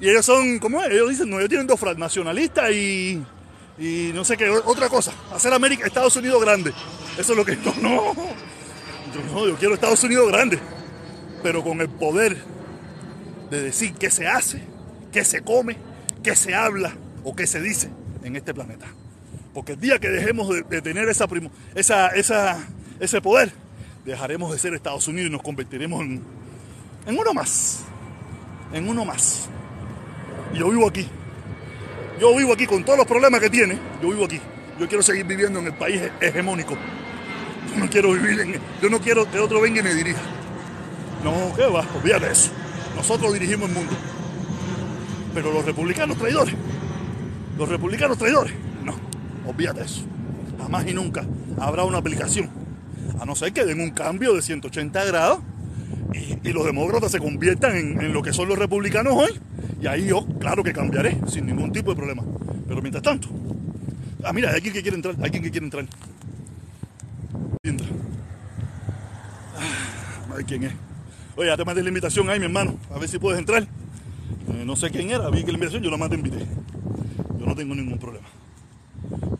Y 0.00 0.08
ellos 0.08 0.24
son, 0.24 0.58
¿cómo 0.58 0.82
es? 0.82 0.90
Ellos 0.90 1.10
dicen, 1.10 1.30
no, 1.30 1.38
ellos 1.38 1.48
tienen 1.48 1.66
dos 1.66 1.78
frases, 1.78 1.98
nacionalistas 1.98 2.70
y, 2.72 3.22
y 3.78 4.10
no 4.14 4.24
sé 4.24 4.36
qué, 4.36 4.48
otra 4.48 4.88
cosa. 4.88 5.12
Hacer 5.32 5.52
América, 5.52 5.86
Estados 5.86 6.14
Unidos 6.16 6.40
grande. 6.40 6.72
Eso 7.18 7.32
es 7.32 7.38
lo 7.38 7.44
que... 7.44 7.56
No, 7.82 8.14
no. 8.14 8.47
Yo 9.14 9.22
no, 9.32 9.46
yo 9.46 9.56
quiero 9.56 9.74
Estados 9.74 10.02
Unidos 10.04 10.30
grande, 10.30 10.58
pero 11.42 11.62
con 11.62 11.80
el 11.80 11.88
poder 11.88 12.36
de 13.50 13.62
decir 13.62 13.94
qué 13.94 14.10
se 14.10 14.26
hace, 14.26 14.62
qué 15.12 15.24
se 15.24 15.42
come, 15.42 15.76
qué 16.22 16.36
se 16.36 16.54
habla 16.54 16.92
o 17.24 17.34
qué 17.34 17.46
se 17.46 17.60
dice 17.60 17.90
en 18.22 18.36
este 18.36 18.52
planeta. 18.52 18.86
Porque 19.54 19.72
el 19.72 19.80
día 19.80 19.98
que 19.98 20.08
dejemos 20.08 20.48
de, 20.48 20.82
tener 20.82 21.08
esa, 21.08 21.28
ese 23.00 23.20
poder, 23.20 23.52
dejaremos 24.04 24.52
de 24.52 24.58
ser 24.58 24.74
Estados 24.74 25.08
Unidos 25.08 25.28
y 25.28 25.32
nos 25.32 25.42
convertiremos 25.42 26.00
en, 26.02 26.22
en 27.06 27.18
uno 27.18 27.34
más. 27.34 27.80
En 28.72 28.88
uno 28.88 29.04
más. 29.04 29.48
Y 30.52 30.58
yo 30.58 30.70
vivo 30.70 30.88
aquí. 30.88 31.08
Yo 32.20 32.36
vivo 32.36 32.52
aquí 32.52 32.66
con 32.66 32.84
todos 32.84 32.98
los 32.98 33.06
problemas 33.06 33.40
que 33.40 33.50
tiene. 33.50 33.78
Yo 34.02 34.10
vivo 34.10 34.24
aquí. 34.24 34.40
Yo 34.78 34.86
quiero 34.86 35.02
seguir 35.02 35.24
viviendo 35.24 35.58
en 35.58 35.66
el 35.66 35.74
país 35.74 36.02
hegemónico. 36.20 36.76
Yo 37.70 37.78
no 37.78 37.90
quiero 37.90 38.12
vivir 38.12 38.40
en. 38.40 38.60
Yo 38.82 38.90
no 38.90 39.00
quiero 39.00 39.30
que 39.30 39.38
otro 39.38 39.60
venga 39.60 39.80
y 39.80 39.82
me 39.82 39.94
dirija. 39.94 40.20
No, 41.24 41.54
¿qué 41.56 41.64
va? 41.66 41.84
Olvídate 41.96 42.30
eso. 42.30 42.50
Nosotros 42.96 43.32
dirigimos 43.32 43.68
el 43.68 43.74
mundo. 43.74 43.92
Pero 45.34 45.52
los 45.52 45.64
republicanos 45.64 46.16
traidores. 46.16 46.54
Los 47.56 47.68
republicanos 47.68 48.18
traidores. 48.18 48.52
No, 48.84 48.94
olvídate 49.46 49.82
eso. 49.82 50.02
Jamás 50.58 50.86
y 50.86 50.94
nunca 50.94 51.24
habrá 51.60 51.84
una 51.84 51.98
aplicación. 51.98 52.48
A 53.20 53.24
no 53.24 53.34
ser 53.34 53.52
que 53.52 53.64
den 53.64 53.80
un 53.80 53.90
cambio 53.90 54.34
de 54.34 54.42
180 54.42 55.04
grados 55.04 55.40
y, 56.42 56.52
los 56.52 56.64
demócratas 56.64 57.12
se 57.12 57.18
conviertan 57.18 57.76
en, 57.76 58.12
lo 58.12 58.22
que 58.22 58.32
son 58.32 58.48
los 58.48 58.58
republicanos 58.58 59.12
hoy. 59.14 59.38
Y 59.80 59.86
ahí 59.86 60.06
yo, 60.06 60.26
claro 60.40 60.64
que 60.64 60.72
cambiaré, 60.72 61.18
sin 61.26 61.46
ningún 61.46 61.72
tipo 61.72 61.90
de 61.90 61.96
problema. 61.96 62.22
Pero 62.66 62.80
mientras 62.80 63.02
tanto. 63.02 63.28
Ah, 64.24 64.32
mira, 64.32 64.48
hay 64.50 64.56
alguien 64.56 64.74
que 64.74 64.82
quiere 64.82 64.96
entrar. 64.96 65.14
Hay 65.18 65.24
alguien 65.24 65.42
que 65.42 65.50
quiere 65.50 65.66
entrar. 65.66 65.86
Ay, 70.36 70.44
quién 70.44 70.64
es. 70.64 70.72
Oye, 71.36 71.48
ya 71.48 71.56
te 71.56 71.64
mandé 71.64 71.82
la 71.82 71.88
invitación 71.88 72.28
ahí, 72.30 72.38
mi 72.38 72.46
hermano. 72.46 72.78
A 72.94 72.98
ver 72.98 73.08
si 73.08 73.18
puedes 73.18 73.38
entrar. 73.38 73.62
Eh, 73.62 74.64
no 74.64 74.76
sé 74.76 74.90
quién 74.90 75.10
era, 75.10 75.28
vi 75.30 75.40
que 75.42 75.52
la 75.52 75.54
invitación, 75.54 75.82
yo 75.82 75.90
la 75.90 75.96
más 75.96 76.10
te 76.10 76.16
invité. 76.16 76.46
Yo 77.38 77.46
no 77.46 77.54
tengo 77.54 77.74
ningún 77.74 77.98
problema. 77.98 78.26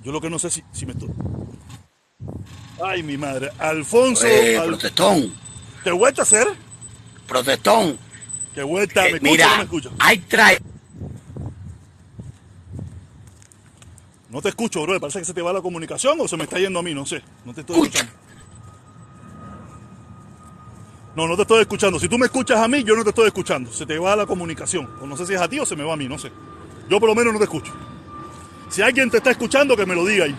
Yo 0.02 0.12
lo 0.12 0.20
que 0.20 0.30
no 0.30 0.38
sé 0.38 0.50
si, 0.50 0.62
si 0.72 0.86
me 0.86 0.92
estoy. 0.92 1.10
Ay, 2.84 3.02
mi 3.02 3.16
madre. 3.16 3.50
Alfonso. 3.58 4.26
Eh, 4.26 4.60
Protestón. 4.64 5.32
¿Qué 5.82 5.90
vuelta 5.90 6.22
a 6.22 6.24
hacer? 6.24 6.46
Protestón. 7.26 7.98
¿Qué 8.54 8.62
vuelta? 8.62 9.02
¿Me 9.02 9.08
eh, 9.10 9.20
mira, 9.20 9.56
me 9.56 9.62
escucha? 9.64 9.90
Hay 9.98 10.18
trae. 10.18 10.58
No 14.30 14.42
te 14.42 14.50
escucho, 14.50 14.82
bro. 14.82 15.00
Parece 15.00 15.20
que 15.20 15.24
se 15.24 15.34
te 15.34 15.42
va 15.42 15.52
la 15.52 15.62
comunicación 15.62 16.18
o 16.20 16.28
se 16.28 16.36
me 16.36 16.44
está 16.44 16.58
yendo 16.58 16.78
a 16.78 16.82
mí, 16.82 16.94
no 16.94 17.06
sé. 17.06 17.22
No 17.44 17.54
te 17.54 17.62
estoy 17.62 17.76
escuchando. 17.76 18.12
No, 21.16 21.26
no 21.26 21.34
te 21.34 21.42
estoy 21.42 21.60
escuchando. 21.62 21.98
Si 21.98 22.08
tú 22.08 22.18
me 22.18 22.26
escuchas 22.26 22.60
a 22.60 22.68
mí, 22.68 22.84
yo 22.84 22.94
no 22.94 23.02
te 23.02 23.10
estoy 23.10 23.26
escuchando. 23.26 23.72
Se 23.72 23.86
te 23.86 23.98
va 23.98 24.14
la 24.14 24.26
comunicación. 24.26 24.88
O 25.00 25.06
no 25.06 25.16
sé 25.16 25.26
si 25.26 25.34
es 25.34 25.40
a 25.40 25.48
ti 25.48 25.58
o 25.58 25.66
se 25.66 25.74
me 25.74 25.82
va 25.82 25.94
a 25.94 25.96
mí, 25.96 26.06
no 26.06 26.18
sé. 26.18 26.30
Yo 26.88 27.00
por 27.00 27.08
lo 27.08 27.14
menos 27.14 27.32
no 27.32 27.38
te 27.38 27.44
escucho. 27.44 27.72
Si 28.68 28.82
alguien 28.82 29.10
te 29.10 29.16
está 29.16 29.30
escuchando, 29.30 29.76
que 29.76 29.86
me 29.86 29.94
lo 29.94 30.04
diga 30.04 30.26
ahí. 30.26 30.36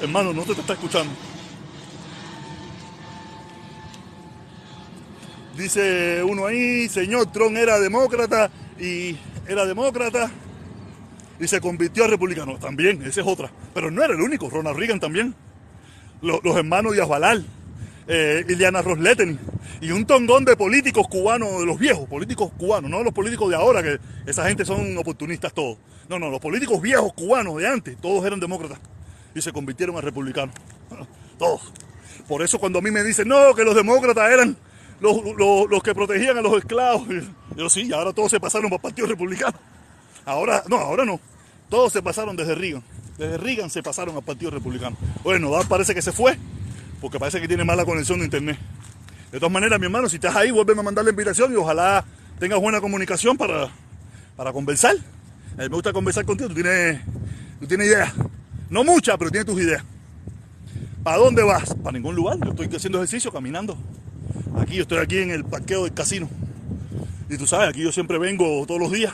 Hermano, 0.00 0.32
no 0.32 0.42
te, 0.42 0.54
te 0.54 0.60
está 0.62 0.72
escuchando. 0.72 1.12
Dice 5.56 6.22
uno 6.22 6.46
ahí, 6.46 6.88
señor 6.88 7.32
Trump 7.32 7.56
era 7.56 7.80
demócrata 7.80 8.50
y 8.78 9.16
era 9.48 9.64
demócrata 9.64 10.30
y 11.40 11.48
se 11.48 11.60
convirtió 11.60 12.04
a 12.04 12.08
republicano. 12.08 12.58
También, 12.58 13.02
esa 13.02 13.20
es 13.22 13.26
otra. 13.26 13.50
Pero 13.72 13.90
no 13.90 14.02
era 14.02 14.14
el 14.14 14.20
único, 14.20 14.50
Ronald 14.50 14.78
Reagan 14.78 15.00
también. 15.00 15.34
Los, 16.20 16.40
hermanos 16.56 16.92
Díaz 16.92 17.08
Balal, 17.08 17.46
eh, 18.08 18.44
Iliana 18.48 18.82
Rosletten 18.82 19.38
y 19.80 19.90
un 19.90 20.06
tongón 20.06 20.44
de 20.44 20.56
políticos 20.56 21.06
cubanos, 21.08 21.60
de 21.60 21.66
los 21.66 21.78
viejos, 21.78 22.08
políticos 22.08 22.50
cubanos, 22.56 22.90
no 22.90 23.02
los 23.02 23.12
políticos 23.12 23.50
de 23.50 23.56
ahora, 23.56 23.82
que 23.82 23.98
esa 24.26 24.46
gente 24.48 24.64
son 24.64 24.96
oportunistas 24.96 25.52
todos. 25.52 25.78
No, 26.08 26.18
no, 26.18 26.30
los 26.30 26.40
políticos 26.40 26.80
viejos 26.80 27.12
cubanos 27.12 27.56
de 27.56 27.68
antes, 27.68 27.96
todos 28.00 28.24
eran 28.24 28.40
demócratas 28.40 28.78
y 29.34 29.42
se 29.42 29.52
convirtieron 29.52 29.96
a 29.96 30.00
republicanos. 30.00 30.54
Todos. 31.38 31.70
Por 32.26 32.40
eso 32.40 32.58
cuando 32.58 32.78
a 32.78 32.82
mí 32.82 32.90
me 32.90 33.04
dicen, 33.04 33.28
no, 33.28 33.54
que 33.54 33.62
los 33.62 33.74
demócratas 33.74 34.32
eran 34.32 34.56
los, 35.00 35.82
que 35.82 35.94
protegían 35.94 36.38
a 36.38 36.42
los 36.42 36.58
esclavos, 36.58 37.06
yo 37.56 37.68
sí, 37.68 37.92
ahora 37.92 38.12
todos 38.12 38.30
se 38.30 38.40
pasaron 38.40 38.70
para 38.70 38.76
el 38.76 38.82
Partido 38.82 39.06
Republicano. 39.06 39.58
Ahora, 40.24 40.62
no, 40.68 40.76
ahora 40.76 41.04
no. 41.04 41.20
Todos 41.68 41.92
se 41.92 42.02
pasaron 42.02 42.36
desde 42.36 42.54
Reagan. 42.54 42.82
Desde 43.18 43.38
Reagan 43.38 43.70
se 43.70 43.82
pasaron 43.82 44.16
al 44.16 44.22
Partido 44.22 44.50
Republicano. 44.50 44.96
Bueno, 45.22 45.50
parece 45.68 45.94
que 45.94 46.02
se 46.02 46.12
fue, 46.12 46.38
porque 47.00 47.18
parece 47.18 47.40
que 47.40 47.48
tiene 47.48 47.64
mala 47.64 47.84
conexión 47.84 48.18
de 48.18 48.24
internet. 48.26 48.58
De 49.32 49.38
todas 49.38 49.52
maneras, 49.52 49.78
mi 49.78 49.86
hermano, 49.86 50.08
si 50.08 50.16
estás 50.16 50.34
ahí, 50.36 50.50
vuelve 50.50 50.72
a 50.72 50.82
mandar 50.82 51.04
la 51.04 51.10
invitación 51.10 51.52
y 51.52 51.56
ojalá 51.56 52.04
tengas 52.38 52.60
buena 52.60 52.80
comunicación 52.80 53.36
para, 53.36 53.68
para 54.36 54.52
conversar. 54.52 54.94
A 55.54 55.62
mí 55.62 55.68
me 55.68 55.74
gusta 55.74 55.92
conversar 55.92 56.24
contigo, 56.24 56.48
tú 56.48 56.54
tienes, 56.54 57.00
tú 57.60 57.66
tienes 57.66 57.88
ideas. 57.88 58.12
No 58.70 58.84
muchas, 58.84 59.16
pero 59.18 59.30
tienes 59.30 59.46
tus 59.46 59.60
ideas. 59.60 59.82
¿Para 61.02 61.18
dónde 61.18 61.42
vas? 61.42 61.74
Para 61.74 61.92
ningún 61.92 62.14
lugar. 62.14 62.36
Yo 62.42 62.50
estoy 62.50 62.66
haciendo 62.74 62.98
ejercicio, 62.98 63.32
caminando. 63.32 63.78
Aquí, 64.58 64.76
yo 64.76 64.82
estoy 64.82 64.98
aquí 64.98 65.18
en 65.18 65.30
el 65.30 65.44
parqueo 65.44 65.84
del 65.84 65.92
casino. 65.92 66.28
Y 67.28 67.36
tú 67.36 67.46
sabes, 67.46 67.68
aquí 67.68 67.82
yo 67.82 67.92
siempre 67.92 68.18
vengo 68.18 68.64
todos 68.66 68.80
los 68.80 68.92
días 68.92 69.12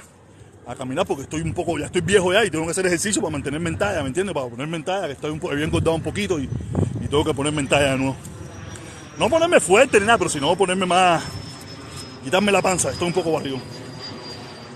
a 0.67 0.75
caminar 0.77 1.07
porque 1.07 1.23
estoy 1.23 1.41
un 1.41 1.55
poco, 1.55 1.79
ya 1.79 1.87
estoy 1.87 2.03
viejo 2.03 2.33
ya 2.33 2.45
y 2.45 2.51
tengo 2.51 2.65
que 2.65 2.71
hacer 2.71 2.87
ejercicio 2.87 3.21
para 3.21 3.33
mantenerme 3.33 3.71
en 3.71 3.79
¿me 3.79 4.07
entiendes? 4.07 4.35
Para 4.35 4.47
ponerme 4.47 4.77
en 4.77 4.85
que 4.85 5.13
estoy 5.13 5.31
un, 5.31 5.41
había 5.51 5.65
engordado 5.65 5.97
un 5.97 6.03
poquito 6.03 6.39
y, 6.39 6.49
tengo 7.11 7.25
que 7.25 7.35
ponerme 7.35 7.61
en 7.61 7.69
talla 7.69 7.93
de 7.93 7.99
nuevo. 7.99 8.17
No 9.19 9.29
ponerme 9.29 9.61
fuerte 9.61 10.01
ni 10.01 10.07
nada, 10.07 10.17
pero 10.17 10.31
sino 10.31 10.57
ponerme 10.57 10.87
más, 10.87 11.23
quitarme 12.25 12.51
la 12.51 12.63
panza, 12.63 12.91
estoy 12.91 13.09
un 13.09 13.13
poco 13.13 13.33
barrigo. 13.33 13.59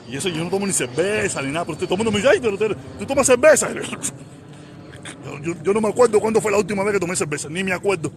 Y 0.08 0.16
eso 0.16 0.28
yo 0.28 0.44
no 0.44 0.50
tomo 0.50 0.66
ni 0.66 0.72
cerveza 0.72 1.40
ni 1.40 1.50
nada, 1.50 1.64
pero 1.64 1.78
todo 1.78 1.94
el 1.94 2.04
mundo 2.04 2.12
me 2.12 2.40
pero 2.40 2.76
tú 2.98 3.06
tomas 3.06 3.26
cerveza. 3.26 3.68
Yo, 5.62 5.72
no 5.72 5.80
me 5.80 5.88
acuerdo 5.88 6.20
cuándo 6.20 6.40
fue 6.40 6.50
la 6.50 6.58
última 6.58 6.82
vez 6.82 6.94
que 6.94 7.00
tomé 7.00 7.16
cerveza, 7.16 7.48
ni 7.48 7.62
me 7.62 7.72
acuerdo. 7.72 8.10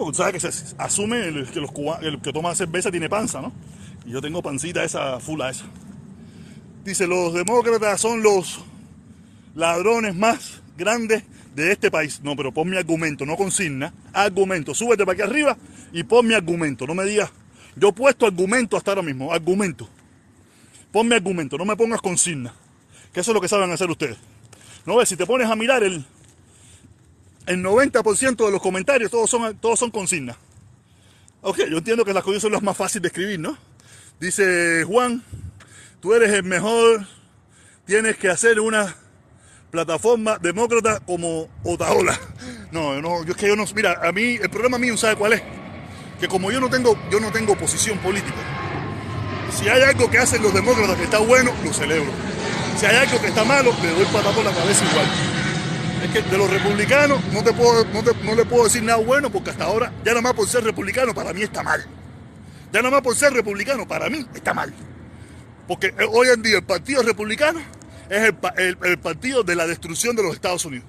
Porque 0.00 0.16
tú 0.16 0.22
sabes 0.22 0.42
que 0.42 0.50
se 0.50 0.74
asume 0.78 1.44
que, 1.52 1.60
los 1.60 1.70
el 2.00 2.22
que 2.22 2.32
toma 2.32 2.54
cerveza 2.54 2.90
tiene 2.90 3.10
panza, 3.10 3.42
¿no? 3.42 3.52
Y 4.06 4.12
yo 4.12 4.22
tengo 4.22 4.40
pancita 4.40 4.82
esa, 4.82 5.20
fula 5.20 5.50
esa. 5.50 5.66
Dice, 6.82 7.06
los 7.06 7.34
demócratas 7.34 8.00
son 8.00 8.22
los 8.22 8.64
ladrones 9.54 10.16
más 10.16 10.62
grandes 10.78 11.24
de 11.54 11.72
este 11.72 11.90
país. 11.90 12.22
No, 12.22 12.34
pero 12.34 12.50
pon 12.50 12.70
mi 12.70 12.78
argumento, 12.78 13.26
no 13.26 13.36
consigna. 13.36 13.92
Argumento. 14.14 14.74
Súbete 14.74 15.04
para 15.04 15.12
aquí 15.12 15.20
arriba 15.20 15.58
y 15.92 16.02
pon 16.02 16.26
mi 16.26 16.32
argumento. 16.32 16.86
No 16.86 16.94
me 16.94 17.04
digas, 17.04 17.30
yo 17.76 17.88
he 17.88 17.92
puesto 17.92 18.24
argumento 18.24 18.78
hasta 18.78 18.92
ahora 18.92 19.02
mismo. 19.02 19.30
Argumento. 19.30 19.86
Pon 20.92 21.06
mi 21.08 21.14
argumento, 21.14 21.58
no 21.58 21.66
me 21.66 21.76
pongas 21.76 22.00
consigna. 22.00 22.54
Que 23.12 23.20
eso 23.20 23.32
es 23.32 23.34
lo 23.34 23.40
que 23.42 23.48
saben 23.48 23.70
hacer 23.70 23.90
ustedes. 23.90 24.16
No 24.86 24.96
ves, 24.96 25.10
si 25.10 25.16
te 25.16 25.26
pones 25.26 25.46
a 25.50 25.56
mirar 25.56 25.82
el, 25.82 26.06
el 27.50 27.64
90% 27.64 28.46
de 28.46 28.52
los 28.52 28.62
comentarios, 28.62 29.10
todos 29.10 29.28
son, 29.28 29.56
todos 29.56 29.76
son 29.76 29.90
consignas. 29.90 30.36
Ok, 31.42 31.58
yo 31.68 31.78
entiendo 31.78 32.04
que 32.04 32.14
las 32.14 32.22
cosas 32.22 32.42
son 32.42 32.52
las 32.52 32.62
más 32.62 32.76
fáciles 32.76 33.02
de 33.02 33.08
escribir, 33.08 33.40
¿no? 33.40 33.58
Dice 34.20 34.84
Juan, 34.84 35.24
tú 35.98 36.14
eres 36.14 36.30
el 36.30 36.44
mejor, 36.44 37.04
tienes 37.86 38.16
que 38.18 38.28
hacer 38.28 38.60
una 38.60 38.94
plataforma 39.72 40.38
demócrata 40.38 41.00
como 41.00 41.48
Otaola. 41.64 42.18
No, 42.70 43.02
no, 43.02 43.24
yo 43.24 43.32
es 43.32 43.36
que 43.36 43.48
yo 43.48 43.56
no, 43.56 43.64
mira, 43.74 43.98
a 44.00 44.12
mí, 44.12 44.38
el 44.40 44.48
problema 44.48 44.78
mío, 44.78 44.96
¿sabe 44.96 45.16
cuál 45.16 45.32
es? 45.32 45.42
Que 46.20 46.28
como 46.28 46.52
yo 46.52 46.60
no 46.60 46.70
tengo, 46.70 46.96
yo 47.10 47.18
no 47.18 47.32
tengo 47.32 47.58
posición 47.58 47.98
política, 47.98 48.36
si 49.58 49.68
hay 49.68 49.82
algo 49.82 50.08
que 50.08 50.18
hacen 50.18 50.40
los 50.40 50.54
demócratas 50.54 50.96
que 50.96 51.02
está 51.02 51.18
bueno, 51.18 51.50
lo 51.64 51.72
celebro. 51.72 52.12
Si 52.78 52.86
hay 52.86 52.94
algo 52.94 53.20
que 53.20 53.26
está 53.26 53.42
malo, 53.42 53.74
le 53.82 53.90
doy 53.90 54.04
patada 54.04 54.32
por 54.32 54.44
la 54.44 54.52
cabeza 54.52 54.84
igual. 54.84 55.29
Es 56.02 56.10
que 56.10 56.22
de 56.22 56.38
los 56.38 56.50
republicanos 56.50 57.20
no, 57.32 57.44
te 57.44 57.52
puedo, 57.52 57.84
no, 57.84 58.34
le 58.34 58.44
puedo 58.46 58.64
decir 58.64 58.82
nada 58.82 58.98
bueno 58.98 59.30
porque 59.30 59.50
hasta 59.50 59.64
ahora, 59.64 59.92
ya 60.04 60.12
nada 60.12 60.22
más 60.22 60.32
por 60.32 60.48
ser 60.48 60.64
republicano, 60.64 61.14
para 61.14 61.32
mí 61.32 61.42
está 61.42 61.62
mal. 61.62 61.84
Ya 62.72 62.80
nada 62.80 62.90
más 62.90 63.02
por 63.02 63.14
ser 63.14 63.32
republicano, 63.32 63.86
para 63.86 64.08
mí 64.08 64.26
está 64.34 64.54
mal. 64.54 64.72
Porque 65.68 65.88
eh, 65.88 66.06
hoy 66.10 66.28
en 66.28 66.42
día 66.42 66.56
el 66.56 66.64
Partido 66.64 67.02
Republicano 67.02 67.60
es 68.08 68.32
el, 68.56 68.98
partido 68.98 69.42
de 69.44 69.54
la 69.54 69.66
destrucción 69.66 70.16
de 70.16 70.22
los 70.22 70.34
Estados 70.34 70.64
Unidos 70.64 70.86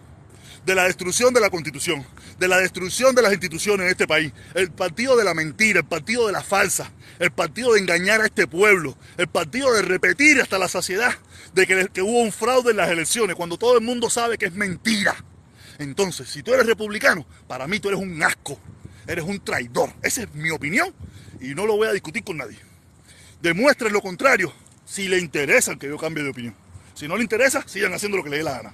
de 0.66 0.76
la 0.76 0.84
destrucción 0.84 1.34
de 1.34 1.40
la 1.40 1.50
constitución, 1.50 2.06
de 2.38 2.48
la 2.48 2.60
destrucción 2.60 3.16
de 3.16 3.24
las 3.24 3.34
instituciones 3.34 3.86
en 3.86 3.92
este 3.92 4.08
país, 4.08 4.32
el 4.54 4.72
partido 4.72 5.18
de 5.18 5.24
la 5.24 5.34
mentira, 5.34 5.80
el 5.80 5.88
partido 5.88 6.28
de 6.28 6.34
la 6.34 6.44
falsa, 6.44 6.92
el 7.18 7.32
partido 7.32 7.74
de 7.74 7.80
engañar 7.80 8.22
a 8.22 8.26
este 8.26 8.46
pueblo, 8.46 8.96
el 9.18 9.28
partido 9.28 9.74
de 9.74 9.82
repetir 9.82 10.40
hasta 10.40 10.60
la 10.60 10.68
saciedad 10.68 11.16
de 11.54 11.90
que, 11.92 12.02
hubo 12.02 12.22
un 12.22 12.32
fraude 12.32 12.72
en 12.72 12.78
las 12.78 12.90
elecciones, 12.90 13.36
cuando 13.36 13.58
todo 13.58 13.78
el 13.78 13.84
mundo 13.84 14.10
sabe 14.10 14.38
que 14.38 14.46
es 14.46 14.54
mentira. 14.54 15.16
Entonces, 15.80 16.30
si 16.30 16.44
tú 16.44 16.54
eres 16.54 16.66
republicano, 16.66 17.26
para 17.48 17.68
mí 17.68 17.80
tú 17.80 17.90
eres 17.90 18.00
un 18.00 18.22
asco, 18.24 18.58
eres 19.08 19.26
un 19.26 19.40
traidor. 19.40 19.92
Esa 20.02 20.24
es 20.24 20.34
mi 20.34 20.50
opinión 20.50 20.94
y 21.40 21.56
no 21.56 21.66
lo 21.66 21.76
voy 21.76 21.88
a 21.88 21.92
discutir 21.92 22.24
con 22.24 22.38
nadie. 22.38 22.58
Demuestre 23.42 23.90
lo 23.90 24.02
contrario 24.02 24.54
si 24.86 25.08
le 25.08 25.18
interesa 25.18 25.76
que 25.76 25.88
yo 25.88 25.98
cambie 25.98 26.24
de 26.24 26.30
opinión. 26.30 26.56
Si 26.94 27.08
no 27.08 27.18
le 27.18 27.24
interesa, 27.24 27.64
sigan 27.68 27.94
haciendo 27.94 28.18
lo 28.18 28.24
que 28.24 28.30
le 28.30 28.38
dé 28.38 28.44
la 28.44 28.58
gana. 28.58 28.74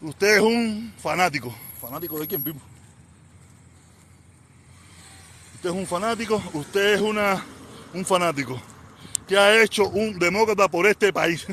Usted 0.00 0.36
es 0.36 0.40
un 0.40 0.92
fanático. 0.98 1.54
¿Fanático 1.80 2.18
de 2.20 2.26
quién, 2.28 2.44
vivo? 2.44 2.60
Usted 5.56 5.70
es 5.70 5.74
un 5.74 5.86
fanático, 5.86 6.42
usted 6.52 6.94
es 6.94 7.00
una, 7.00 7.44
un 7.92 8.04
fanático 8.04 8.60
que 9.26 9.38
ha 9.38 9.62
hecho 9.62 9.88
un 9.88 10.18
demócrata 10.18 10.68
por 10.68 10.86
este 10.86 11.12
país. 11.12 11.46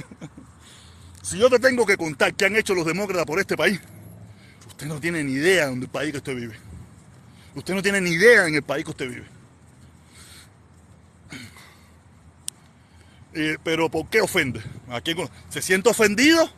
si 1.22 1.38
yo 1.38 1.50
te 1.50 1.60
tengo 1.60 1.86
que 1.86 1.98
contar 1.98 2.34
qué 2.34 2.46
han 2.46 2.56
hecho 2.56 2.74
los 2.74 2.86
demócratas 2.86 3.26
por 3.26 3.40
este 3.40 3.56
país, 3.56 3.80
usted 4.68 4.88
no 4.88 5.00
tiene 5.00 5.24
ni 5.24 5.34
idea 5.34 5.68
en 5.68 5.82
el 5.82 5.88
país 5.88 6.12
que 6.12 6.18
usted 6.18 6.36
vive. 6.36 6.56
Usted 7.56 7.74
no 7.74 7.82
tiene 7.82 8.02
ni 8.02 8.12
idea 8.12 8.48
en 8.48 8.56
el 8.56 8.64
país 8.64 8.86
que 8.86 8.92
usted 8.92 9.10
vive. 9.10 9.26
Eh, 13.34 13.58
pero 13.64 13.90
¿por 13.90 14.10
qué 14.10 14.22
ofende? 14.22 14.62
¿A 14.90 15.02
¿Se 15.50 15.62
siente 15.62 15.90
ofendido? 15.90 16.50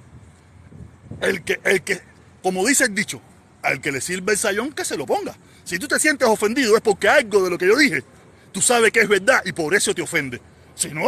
El 1.21 1.43
que, 1.43 1.59
el 1.63 1.83
que, 1.83 2.01
como 2.41 2.65
dice 2.65 2.85
el 2.85 2.95
dicho, 2.95 3.21
al 3.61 3.79
que 3.79 3.91
le 3.91 4.01
sirve 4.01 4.33
el 4.33 4.37
sayón, 4.37 4.73
que 4.73 4.83
se 4.83 4.97
lo 4.97 5.05
ponga. 5.05 5.35
Si 5.63 5.77
tú 5.77 5.87
te 5.87 5.99
sientes 5.99 6.27
ofendido 6.27 6.75
es 6.75 6.81
porque 6.81 7.07
algo 7.07 7.43
de 7.43 7.51
lo 7.51 7.57
que 7.57 7.67
yo 7.67 7.77
dije, 7.77 8.03
tú 8.51 8.61
sabes 8.61 8.91
que 8.91 9.01
es 9.01 9.07
verdad 9.07 9.41
y 9.45 9.51
por 9.51 9.73
eso 9.75 9.93
te 9.93 10.01
ofende. 10.01 10.41
Si 10.75 10.89
no, 10.89 11.07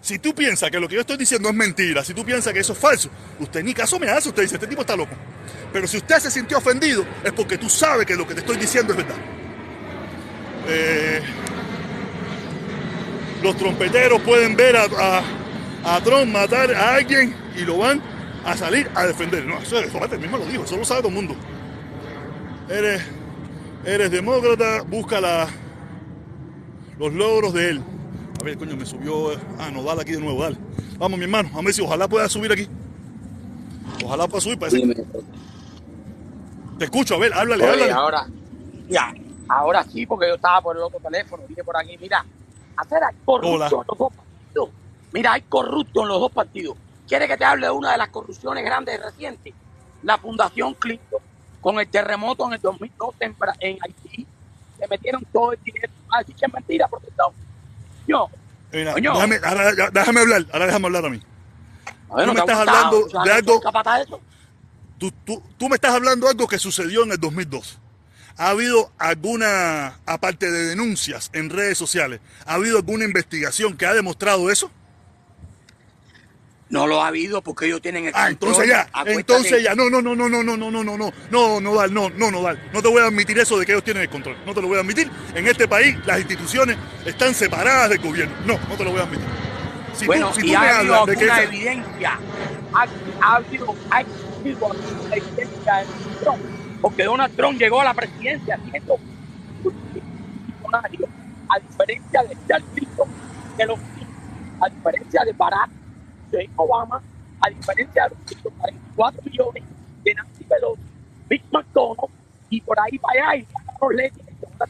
si 0.00 0.18
tú 0.18 0.34
piensas 0.34 0.70
que 0.70 0.80
lo 0.80 0.88
que 0.88 0.96
yo 0.96 1.02
estoy 1.02 1.16
diciendo 1.16 1.48
es 1.48 1.54
mentira, 1.54 2.02
si 2.04 2.12
tú 2.12 2.24
piensas 2.24 2.52
que 2.52 2.58
eso 2.58 2.72
es 2.72 2.78
falso, 2.78 3.08
usted 3.38 3.62
ni 3.62 3.72
caso 3.72 4.00
me 4.00 4.08
hace, 4.08 4.30
usted 4.30 4.42
dice, 4.42 4.56
este 4.56 4.66
tipo 4.66 4.80
está 4.80 4.96
loco. 4.96 5.14
Pero 5.72 5.86
si 5.86 5.98
usted 5.98 6.18
se 6.18 6.30
sintió 6.30 6.58
ofendido, 6.58 7.04
es 7.22 7.32
porque 7.32 7.56
tú 7.56 7.70
sabes 7.70 8.04
que 8.04 8.16
lo 8.16 8.26
que 8.26 8.34
te 8.34 8.40
estoy 8.40 8.56
diciendo 8.56 8.92
es 8.92 8.96
verdad. 8.96 9.14
Eh, 10.68 11.22
los 13.42 13.56
trompeteros 13.56 14.20
pueden 14.22 14.56
ver 14.56 14.76
a, 14.76 14.84
a, 14.84 15.96
a, 15.96 16.00
Trump 16.02 16.32
matar 16.32 16.74
a 16.74 16.96
alguien 16.96 17.34
y 17.56 17.62
lo 17.62 17.78
van 17.78 18.02
a 18.44 18.56
salir 18.56 18.90
a 18.94 19.06
defender. 19.06 19.44
No, 19.44 19.58
eso, 19.58 19.78
eso 19.78 20.00
mismo 20.18 20.38
lo 20.38 20.46
dijo, 20.46 20.64
eso 20.64 20.76
lo 20.76 20.84
sabe 20.84 21.00
todo 21.00 21.08
el 21.10 21.14
mundo. 21.14 21.36
Eres, 22.68 23.02
eres 23.84 24.10
demócrata, 24.10 24.82
busca 24.82 25.20
los 26.98 27.12
logros 27.12 27.54
de 27.54 27.70
él. 27.70 27.82
A 28.42 28.44
ver, 28.44 28.58
coño, 28.58 28.76
me 28.76 28.84
subió. 28.84 29.38
Ah, 29.56 29.70
no, 29.70 29.84
dale 29.84 30.02
aquí 30.02 30.10
de 30.10 30.18
nuevo, 30.18 30.42
dale. 30.42 30.56
Vamos, 30.98 31.16
mi 31.16 31.26
hermano, 31.26 31.48
a 31.56 31.62
ver 31.62 31.72
si 31.72 31.80
ojalá 31.80 32.08
pueda 32.08 32.28
subir 32.28 32.50
aquí. 32.50 32.68
Ojalá 34.04 34.26
pueda 34.26 34.40
subir, 34.40 34.58
parece. 34.58 34.82
Te 36.76 36.84
escucho, 36.86 37.14
a 37.14 37.18
ver, 37.18 37.32
háblale, 37.34 37.62
Oye, 37.62 37.72
háblale. 37.72 37.92
ahora, 37.92 38.26
ya, 38.88 39.14
ahora 39.48 39.84
sí, 39.84 40.06
porque 40.06 40.26
yo 40.26 40.34
estaba 40.34 40.60
por 40.60 40.76
el 40.76 40.82
otro 40.82 40.98
teléfono, 40.98 41.44
dije 41.48 41.62
por 41.62 41.76
aquí, 41.76 41.96
mira, 41.98 42.26
hacer 42.78 42.98
hay 43.04 43.14
corrupción 43.24 43.82
en 43.82 43.86
los 43.86 43.98
dos 43.98 44.12
partidos. 44.12 44.70
Mira, 45.12 45.32
hay 45.34 45.42
corrupción 45.42 46.02
en 46.02 46.08
los 46.08 46.20
dos 46.20 46.32
partidos. 46.32 46.76
¿Quiere 47.06 47.28
que 47.28 47.36
te 47.36 47.44
hable 47.44 47.66
de 47.68 47.72
una 47.72 47.92
de 47.92 47.98
las 47.98 48.08
corrupciones 48.08 48.64
grandes 48.64 48.98
y 48.98 49.02
recientes? 49.02 49.54
La 50.02 50.18
Fundación 50.18 50.74
Clinton, 50.74 51.20
con 51.60 51.78
el 51.78 51.86
terremoto 51.86 52.44
en 52.48 52.54
el 52.54 52.60
2012 52.60 53.24
en, 53.24 53.36
en 53.60 53.78
Haití, 53.84 54.26
se 54.80 54.88
metieron 54.88 55.24
todo 55.32 55.52
el 55.52 55.60
dinero. 55.62 55.92
Ah, 56.10 56.24
sí 56.26 56.34
que 56.34 56.44
es 56.44 56.52
mentira, 56.52 56.88
protestado. 56.88 57.34
Yo, 58.12 58.30
Mira, 58.72 58.94
déjame, 58.94 59.40
ahora, 59.44 59.90
déjame 59.90 60.20
hablar, 60.20 60.46
ahora 60.52 60.66
déjame 60.66 60.86
hablar 60.86 61.04
a 61.04 61.10
mí. 61.10 61.20
tú 62.08 62.32
me 62.32 62.40
estás 62.40 62.58
hablando 62.58 63.06
de 63.24 63.32
algo. 63.32 63.60
Tú, 64.98 65.12
tú, 65.24 65.42
tú, 65.58 65.68
me 65.68 65.74
estás 65.74 65.94
hablando 65.94 66.26
de 66.26 66.32
algo 66.32 66.46
que 66.46 66.58
sucedió 66.58 67.02
en 67.02 67.12
el 67.12 67.18
2002. 67.18 67.78
¿Ha 68.36 68.48
habido 68.48 68.90
alguna, 68.98 69.98
aparte 70.06 70.50
de 70.50 70.68
denuncias 70.68 71.30
en 71.34 71.50
redes 71.50 71.76
sociales, 71.76 72.20
ha 72.46 72.54
habido 72.54 72.78
alguna 72.78 73.04
investigación 73.04 73.76
que 73.76 73.84
ha 73.84 73.92
demostrado 73.92 74.50
eso? 74.50 74.70
No 76.72 76.86
lo 76.86 77.02
ha 77.02 77.08
habido 77.08 77.42
porque 77.42 77.66
ellos 77.66 77.82
tienen 77.82 78.06
el 78.06 78.12
Ah, 78.16 78.30
entonces 78.30 78.66
ya, 78.66 78.88
entonces 79.04 79.62
ya, 79.62 79.74
no, 79.74 79.90
no, 79.90 80.00
no, 80.00 80.16
no, 80.16 80.26
no, 80.26 80.42
no, 80.42 80.56
no, 80.56 80.70
no, 80.70 80.82
no, 80.82 80.96
no, 80.96 81.12
no, 81.30 81.60
no, 81.60 81.74
Dal, 81.74 81.92
no, 81.92 82.08
no, 82.08 82.30
no, 82.30 82.40
Dal, 82.40 82.58
no 82.72 82.80
te 82.80 82.88
voy 82.88 83.02
a 83.02 83.08
admitir 83.08 83.38
eso 83.38 83.58
de 83.58 83.66
que 83.66 83.72
ellos 83.72 83.84
tienen 83.84 84.04
el 84.04 84.08
control, 84.08 84.38
no 84.46 84.54
te 84.54 84.62
lo 84.62 84.68
voy 84.68 84.78
a 84.78 84.80
admitir. 84.80 85.10
En 85.34 85.46
este 85.46 85.68
país 85.68 85.94
las 86.06 86.20
instituciones 86.20 86.78
están 87.04 87.34
separadas 87.34 87.90
del 87.90 87.98
gobierno, 87.98 88.34
no, 88.46 88.58
no 88.70 88.74
te 88.74 88.84
lo 88.84 88.90
voy 88.90 89.00
a 89.00 89.02
admitir. 89.02 89.26
Si 89.92 90.06
bueno, 90.06 90.28
tú, 90.30 90.40
si 90.40 90.46
y 90.46 90.52
tú 90.52 90.56
ha 90.56 90.78
habido 90.78 90.94
alguna 91.02 91.36
que 91.36 91.42
evidencia, 91.42 92.18
ha, 92.72 92.86
ha 93.20 93.36
habido, 93.36 93.74
ha 93.90 94.00
existido 94.00 94.72
alguna 94.72 95.14
evidencia 95.14 95.74
de 95.76 95.86
Trump, 96.24 96.42
porque 96.80 97.04
Donald 97.04 97.36
Trump 97.36 97.58
llegó 97.60 97.82
a 97.82 97.84
la 97.84 97.92
presidencia 97.92 98.58
siendo 98.70 98.98
funcionario, 99.62 101.06
a 101.50 101.58
diferencia 101.60 102.22
de, 102.22 102.28
de, 102.46 102.86
de 103.58 103.66
los 103.66 103.78
a 104.58 104.68
diferencia 104.70 105.20
de 105.26 105.32
Barack 105.34 105.81
de 106.32 106.50
Obama, 106.56 107.02
a 107.40 107.48
diferencia 107.48 108.04
de 108.04 108.10
los 108.10 108.18
144 108.26 109.22
millones 109.24 109.62
de 110.02 110.14
Nancy 110.14 110.44
Pelosi, 110.44 110.82
Mitch 111.30 111.44
McConnell, 111.52 112.10
y 112.50 112.60
por 112.60 112.78
ahí 112.80 112.98
para 112.98 113.30
allá, 113.30 113.36
y 113.42 113.46
los 113.80 113.94
leyes, 113.94 114.12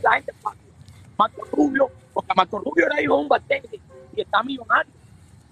la 0.02 0.12
gente 0.12 0.32
Marco 1.18 1.44
Rubio, 1.52 1.90
porque 2.12 2.32
Marco 2.36 2.58
Rubio 2.58 2.86
era 2.86 3.00
hijo 3.00 3.16
de 3.16 3.22
un 3.22 3.28
bartender 3.28 3.80
y 4.14 4.20
está 4.20 4.42
millonario. 4.42 4.92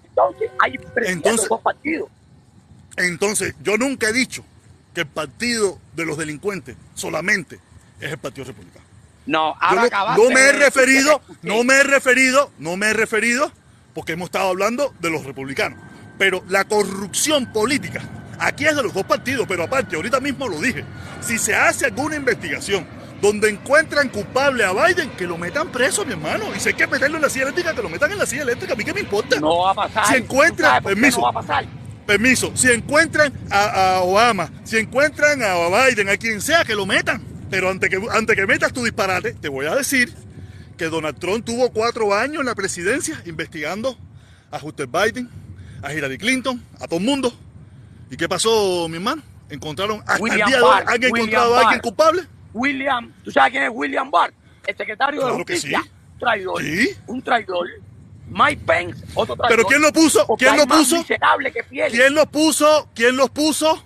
Entonces, 0.03 0.51
hay 0.59 0.79
entonces, 1.07 1.47
dos 1.47 1.61
partidos. 1.61 2.09
Entonces, 2.97 3.55
yo 3.63 3.77
nunca 3.77 4.09
he 4.09 4.13
dicho 4.13 4.43
que 4.93 5.01
el 5.01 5.07
partido 5.07 5.79
de 5.95 6.05
los 6.05 6.17
delincuentes 6.17 6.75
solamente 6.93 7.59
es 7.99 8.11
el 8.11 8.17
Partido 8.17 8.45
Republicano. 8.45 8.85
No, 9.25 9.55
ahora 9.59 9.87
no, 10.17 10.23
no 10.23 10.29
me 10.31 10.41
he 10.41 10.51
referido, 10.51 11.21
no 11.43 11.63
me 11.63 11.75
he 11.75 11.83
referido, 11.83 12.51
no 12.57 12.75
me 12.75 12.87
he 12.87 12.93
referido, 12.93 13.51
porque 13.93 14.13
hemos 14.13 14.25
estado 14.25 14.49
hablando 14.49 14.93
de 14.99 15.09
los 15.09 15.23
republicanos. 15.23 15.79
Pero 16.21 16.43
la 16.49 16.65
corrupción 16.65 17.47
política, 17.51 17.99
aquí 18.37 18.67
es 18.67 18.75
de 18.75 18.83
los 18.83 18.93
dos 18.93 19.05
partidos, 19.05 19.47
pero 19.47 19.63
aparte, 19.63 19.95
ahorita 19.95 20.19
mismo 20.19 20.47
lo 20.47 20.61
dije, 20.61 20.85
si 21.19 21.39
se 21.39 21.55
hace 21.55 21.87
alguna 21.87 22.15
investigación 22.15 22.85
donde 23.19 23.49
encuentran 23.49 24.07
culpable 24.09 24.63
a 24.63 24.71
Biden, 24.71 25.09
que 25.17 25.25
lo 25.25 25.35
metan 25.39 25.71
preso, 25.71 26.05
mi 26.05 26.11
hermano. 26.11 26.45
Y 26.55 26.59
si 26.59 26.69
hay 26.69 26.75
que 26.75 26.85
meterlo 26.85 27.15
en 27.15 27.23
la 27.23 27.29
silla 27.31 27.45
eléctrica, 27.45 27.73
que 27.73 27.81
lo 27.81 27.89
metan 27.89 28.11
en 28.11 28.19
la 28.19 28.27
silla 28.27 28.43
eléctrica. 28.43 28.73
¿A 28.73 28.75
mí 28.75 28.83
qué 28.83 28.93
me 28.93 28.99
importa? 28.99 29.39
No 29.39 29.63
va 29.63 29.71
a 29.71 29.73
pasar. 29.73 30.05
Si 30.05 30.13
encuentran, 30.13 30.83
permiso. 30.83 31.17
No 31.17 31.23
va 31.23 31.29
a 31.31 31.33
pasar? 31.41 31.65
Permiso. 32.05 32.51
Si 32.53 32.69
encuentran 32.69 33.33
a, 33.49 34.01
Obama, 34.03 34.51
si 34.63 34.77
encuentran 34.77 35.41
a 35.41 35.55
Biden, 35.87 36.07
a 36.07 36.17
quien 36.17 36.39
sea, 36.39 36.63
que 36.63 36.75
lo 36.75 36.85
metan. 36.85 37.23
Pero 37.49 37.67
antes 37.67 37.89
que, 37.89 37.99
antes 38.11 38.35
que 38.35 38.45
metas 38.45 38.71
tu 38.71 38.83
disparate, 38.83 39.33
te 39.33 39.49
voy 39.49 39.65
a 39.65 39.73
decir 39.73 40.13
que 40.77 40.85
Donald 40.85 41.17
Trump 41.17 41.43
tuvo 41.43 41.71
cuatro 41.71 42.13
años 42.13 42.41
en 42.41 42.45
la 42.45 42.53
presidencia 42.53 43.19
investigando 43.25 43.97
a 44.51 44.59
Hunter 44.61 44.85
Biden, 44.85 45.40
a 45.81 45.93
Hillary 45.93 46.17
Clinton, 46.17 46.63
a 46.79 46.87
todo 46.87 46.99
el 46.99 47.05
mundo. 47.05 47.33
¿Y 48.09 48.17
qué 48.17 48.27
pasó, 48.27 48.87
mi 48.89 48.97
hermano? 48.97 49.21
¿Encontraron 49.49 50.01
hasta 50.05 50.15
el 50.15 50.35
día 50.35 50.45
de 50.45 50.61
hoy, 50.61 50.79
¿han 50.85 51.03
encontrado 51.03 51.55
a 51.55 51.61
alguien 51.61 51.81
culpable? 51.81 52.23
William, 52.53 53.11
¿tú 53.23 53.31
sabes 53.31 53.51
quién 53.51 53.63
es 53.63 53.69
William 53.73 54.09
Barr? 54.09 54.33
El 54.65 54.77
secretario 54.77 55.25
de 55.25 55.31
justicia. 55.33 55.79
Un 55.81 56.19
traidor. 56.19 56.61
¿Sí? 56.61 56.89
Un 57.07 57.21
traidor. 57.21 57.67
Mike 58.29 58.61
Pence, 58.65 59.03
otro 59.13 59.35
traidor. 59.35 59.57
¿Pero 59.57 59.67
quién 59.67 59.81
lo 59.81 59.91
puso? 59.91 60.27
¿Quién 60.37 60.57
lo 60.57 60.67
puso? 60.67 61.05
¿Quién 61.89 62.15
lo 62.15 62.25
puso? 62.25 62.89
¿Quién 62.93 63.17
los 63.17 63.29
puso? 63.29 63.83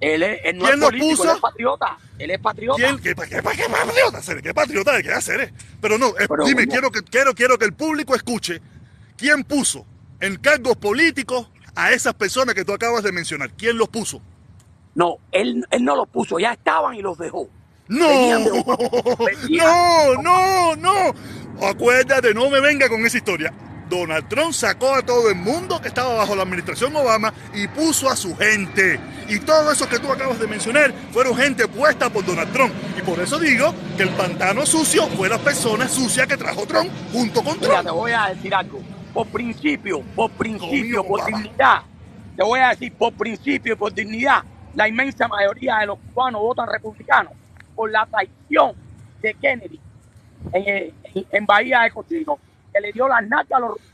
Él, 0.00 0.22
es, 0.22 0.40
él 0.44 0.58
no 0.58 0.64
¿Quién 0.64 0.78
es 0.78 0.84
político, 0.84 1.10
puso? 1.10 1.22
Él 1.24 1.30
es 1.30 1.40
patriota. 1.40 1.98
Él 2.18 2.30
es 2.30 2.40
patriota. 2.40 2.76
¿Quién? 2.76 2.98
¿Qué, 2.98 3.14
qué, 3.14 3.28
qué, 3.28 3.36
qué 3.36 3.42
patriota? 3.42 4.42
¿Qué 4.42 4.54
patriota 4.54 4.92
de 4.96 5.02
qué 5.02 5.12
hacer? 5.12 5.52
Pero 5.80 5.96
no, 5.96 6.12
Pero 6.12 6.44
dime, 6.44 6.66
quiero, 6.66 6.90
que, 6.90 7.02
quiero, 7.02 7.34
quiero 7.34 7.56
que 7.56 7.64
el 7.64 7.72
público 7.72 8.14
escuche 8.14 8.60
quién 9.16 9.44
puso 9.44 9.86
en 10.22 10.36
cargos 10.36 10.76
políticos 10.76 11.48
a 11.74 11.90
esas 11.90 12.14
personas 12.14 12.54
que 12.54 12.64
tú 12.64 12.72
acabas 12.72 13.02
de 13.02 13.10
mencionar. 13.12 13.50
¿Quién 13.50 13.76
los 13.76 13.88
puso? 13.88 14.22
No, 14.94 15.16
él, 15.32 15.66
él 15.70 15.84
no 15.84 15.96
los 15.96 16.08
puso, 16.08 16.38
ya 16.38 16.52
estaban 16.52 16.94
y 16.94 17.02
los 17.02 17.18
dejó. 17.18 17.48
No, 17.88 18.38
no, 19.50 20.22
no, 20.22 20.76
no. 20.76 21.14
Acuérdate, 21.66 22.32
no 22.34 22.48
me 22.50 22.60
venga 22.60 22.88
con 22.88 23.04
esa 23.04 23.16
historia. 23.16 23.52
Donald 23.90 24.28
Trump 24.28 24.52
sacó 24.52 24.94
a 24.94 25.02
todo 25.02 25.28
el 25.28 25.34
mundo 25.34 25.82
que 25.82 25.88
estaba 25.88 26.14
bajo 26.14 26.36
la 26.36 26.44
administración 26.44 26.94
Obama 26.94 27.34
y 27.52 27.66
puso 27.68 28.08
a 28.08 28.14
su 28.14 28.36
gente. 28.36 29.00
Y 29.28 29.40
todo 29.40 29.72
eso 29.72 29.88
que 29.88 29.98
tú 29.98 30.10
acabas 30.10 30.38
de 30.38 30.46
mencionar 30.46 30.94
fueron 31.12 31.36
gente 31.36 31.66
puesta 31.66 32.10
por 32.10 32.24
Donald 32.24 32.52
Trump. 32.52 32.72
Y 32.96 33.02
por 33.02 33.18
eso 33.18 33.40
digo 33.40 33.74
que 33.96 34.04
el 34.04 34.10
pantano 34.10 34.64
sucio 34.66 35.08
fue 35.08 35.28
la 35.28 35.38
persona 35.38 35.88
sucia 35.88 36.26
que 36.28 36.36
trajo 36.36 36.64
Trump 36.64 36.90
junto 37.12 37.42
con 37.42 37.58
Trump. 37.58 37.70
Mira, 37.70 37.82
te 37.82 37.90
voy 37.90 38.12
a 38.12 38.28
decir 38.28 38.54
algo 38.54 38.80
por 39.12 39.26
principio, 39.28 40.00
por 40.16 40.30
principio, 40.30 41.04
por 41.04 41.24
dignidad. 41.24 41.82
Te 42.36 42.42
voy 42.42 42.60
a 42.60 42.70
decir, 42.70 42.92
por 42.94 43.12
principio 43.12 43.74
y 43.74 43.76
por 43.76 43.92
dignidad, 43.92 44.42
la 44.74 44.88
inmensa 44.88 45.28
mayoría 45.28 45.78
de 45.78 45.86
los 45.86 45.98
cubanos 45.98 46.40
votan 46.40 46.68
republicanos 46.68 47.32
por 47.74 47.90
la 47.90 48.06
traición 48.06 48.74
de 49.20 49.34
Kennedy 49.34 49.80
en, 50.52 50.94
en, 51.30 51.46
Bahía 51.46 51.82
de 51.82 51.90
Cochino, 51.90 52.38
que 52.72 52.80
le 52.80 52.92
dio 52.92 53.06
las 53.06 53.22
nalgas 53.22 53.52
a 53.52 53.60
los 53.60 53.70
rusos. 53.72 53.86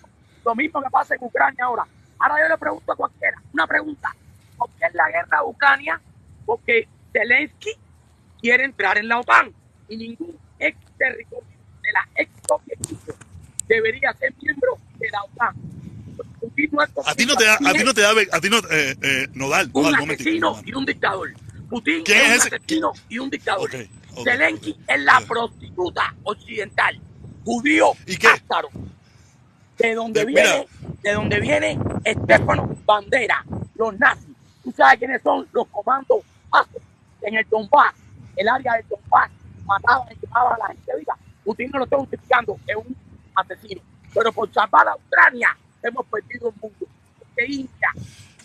Lo 0.44 0.54
mismo 0.54 0.80
que 0.80 0.90
pasa 0.90 1.14
en 1.14 1.24
Ucrania 1.24 1.64
ahora. 1.64 1.86
Ahora 2.18 2.42
yo 2.42 2.48
le 2.48 2.58
pregunto 2.58 2.92
a 2.92 2.96
cualquiera, 2.96 3.36
una 3.52 3.66
pregunta. 3.66 4.14
¿Por 4.56 4.70
qué 4.70 4.86
es 4.86 4.94
la 4.94 5.08
guerra 5.08 5.38
de 5.38 5.46
Ucrania? 5.46 6.00
Porque 6.46 6.88
Zelensky 7.12 7.70
quiere 8.40 8.64
entrar 8.64 8.98
en 8.98 9.08
la 9.08 9.18
OTAN 9.18 9.52
y 9.88 9.96
ningún 9.96 10.36
ex 10.58 10.78
territorio 10.96 11.48
de 11.82 11.92
la 11.92 12.08
ex 12.16 12.30
Soviet 12.48 12.78
debería 13.68 14.12
ser 14.14 14.32
miembro 14.40 14.78
de. 14.98 15.08
A 17.06 17.14
ti 17.14 17.26
no 17.26 17.36
te 17.36 17.44
da, 17.44 17.54
a 17.54 17.72
ti 17.72 17.84
no 17.84 17.94
te 17.94 18.00
da, 18.00 18.10
a 18.32 18.40
ti 18.40 18.48
no, 18.50 18.58
eh, 18.70 18.96
eh, 19.02 19.28
Nodal, 19.34 19.70
un 19.72 19.94
asesino 19.94 20.60
y 20.64 20.74
un 20.74 20.84
dictador. 20.84 21.32
Putin 21.68 22.02
es, 22.06 22.46
un 22.46 22.54
asesino 22.54 22.92
y 23.08 23.18
un 23.18 23.30
dictador. 23.30 23.70
Zelensky 24.24 24.76
es 24.86 25.00
la 25.00 25.20
prostituta 25.20 26.14
occidental, 26.24 27.00
judío 27.44 27.92
¿Y 28.06 28.16
qué? 28.16 28.28
De 29.78 29.94
donde 29.94 30.24
viene, 30.24 30.66
de 31.02 31.12
donde 31.12 31.40
viene 31.40 31.78
Estefano 32.04 32.76
Bandera, 32.84 33.44
los 33.76 33.96
nazis. 33.98 34.34
¿Tú 34.64 34.72
sabes 34.76 34.98
quiénes 34.98 35.22
son 35.22 35.46
los 35.52 35.68
comandos 35.68 36.20
en 37.22 37.36
el 37.36 37.46
Donbass, 37.48 37.94
el 38.36 38.48
área 38.48 38.74
del 38.74 38.86
Donbass? 38.88 39.30
Mataban 39.64 40.08
y 40.12 40.16
quemaban 40.16 40.54
a 40.54 40.58
la 40.58 40.66
gente 40.68 40.92
viva. 40.98 41.16
Putin 41.44 41.70
no 41.70 41.78
lo 41.78 41.84
está 41.84 41.96
justificando, 41.96 42.58
es 42.66 42.76
un 42.76 42.96
asesino. 43.36 43.80
Pero 44.14 44.32
por 44.32 44.52
salvar 44.52 44.88
a 44.88 44.96
Ucrania 44.96 45.56
hemos 45.82 46.06
perdido 46.06 46.48
el 46.48 46.54
mundo. 46.60 46.86
Porque 47.18 47.46
India. 47.46 47.92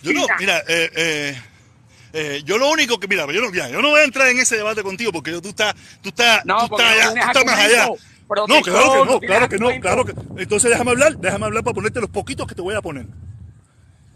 Yo 0.01 0.13
no, 0.13 0.25
mira, 0.37 0.59
eh, 0.67 0.91
eh, 0.95 1.41
eh, 2.13 2.41
yo 2.45 2.57
lo 2.57 2.69
único 2.69 2.99
que, 2.99 3.07
mira, 3.07 3.25
yo 3.31 3.41
no, 3.41 3.51
yo 3.51 3.81
no 3.81 3.89
voy 3.89 4.01
a 4.01 4.03
entrar 4.03 4.27
en 4.27 4.37
ese 4.37 4.57
debate 4.57 4.83
contigo 4.83 5.11
porque 5.11 5.31
tú 5.41 5.49
estás, 5.49 5.73
tú 6.01 6.09
estás, 6.09 6.45
no, 6.45 6.67
tú 6.67 6.77
estás, 6.77 7.13
tú 7.13 7.19
estás 7.19 7.45
más 7.45 7.59
allá. 7.59 7.87
No, 8.27 8.61
claro 8.61 8.61
que 8.63 9.11
no, 9.11 9.19
claro 9.19 9.49
que 9.49 9.57
no, 9.57 9.79
claro 9.79 10.05
que 10.05 10.13
Entonces 10.41 10.71
déjame 10.71 10.91
hablar, 10.91 11.17
déjame 11.17 11.45
hablar 11.45 11.63
para 11.63 11.73
ponerte 11.73 12.01
los 12.01 12.09
poquitos 12.09 12.47
que 12.47 12.55
te 12.55 12.61
voy 12.61 12.75
a 12.75 12.81
poner. 12.81 13.05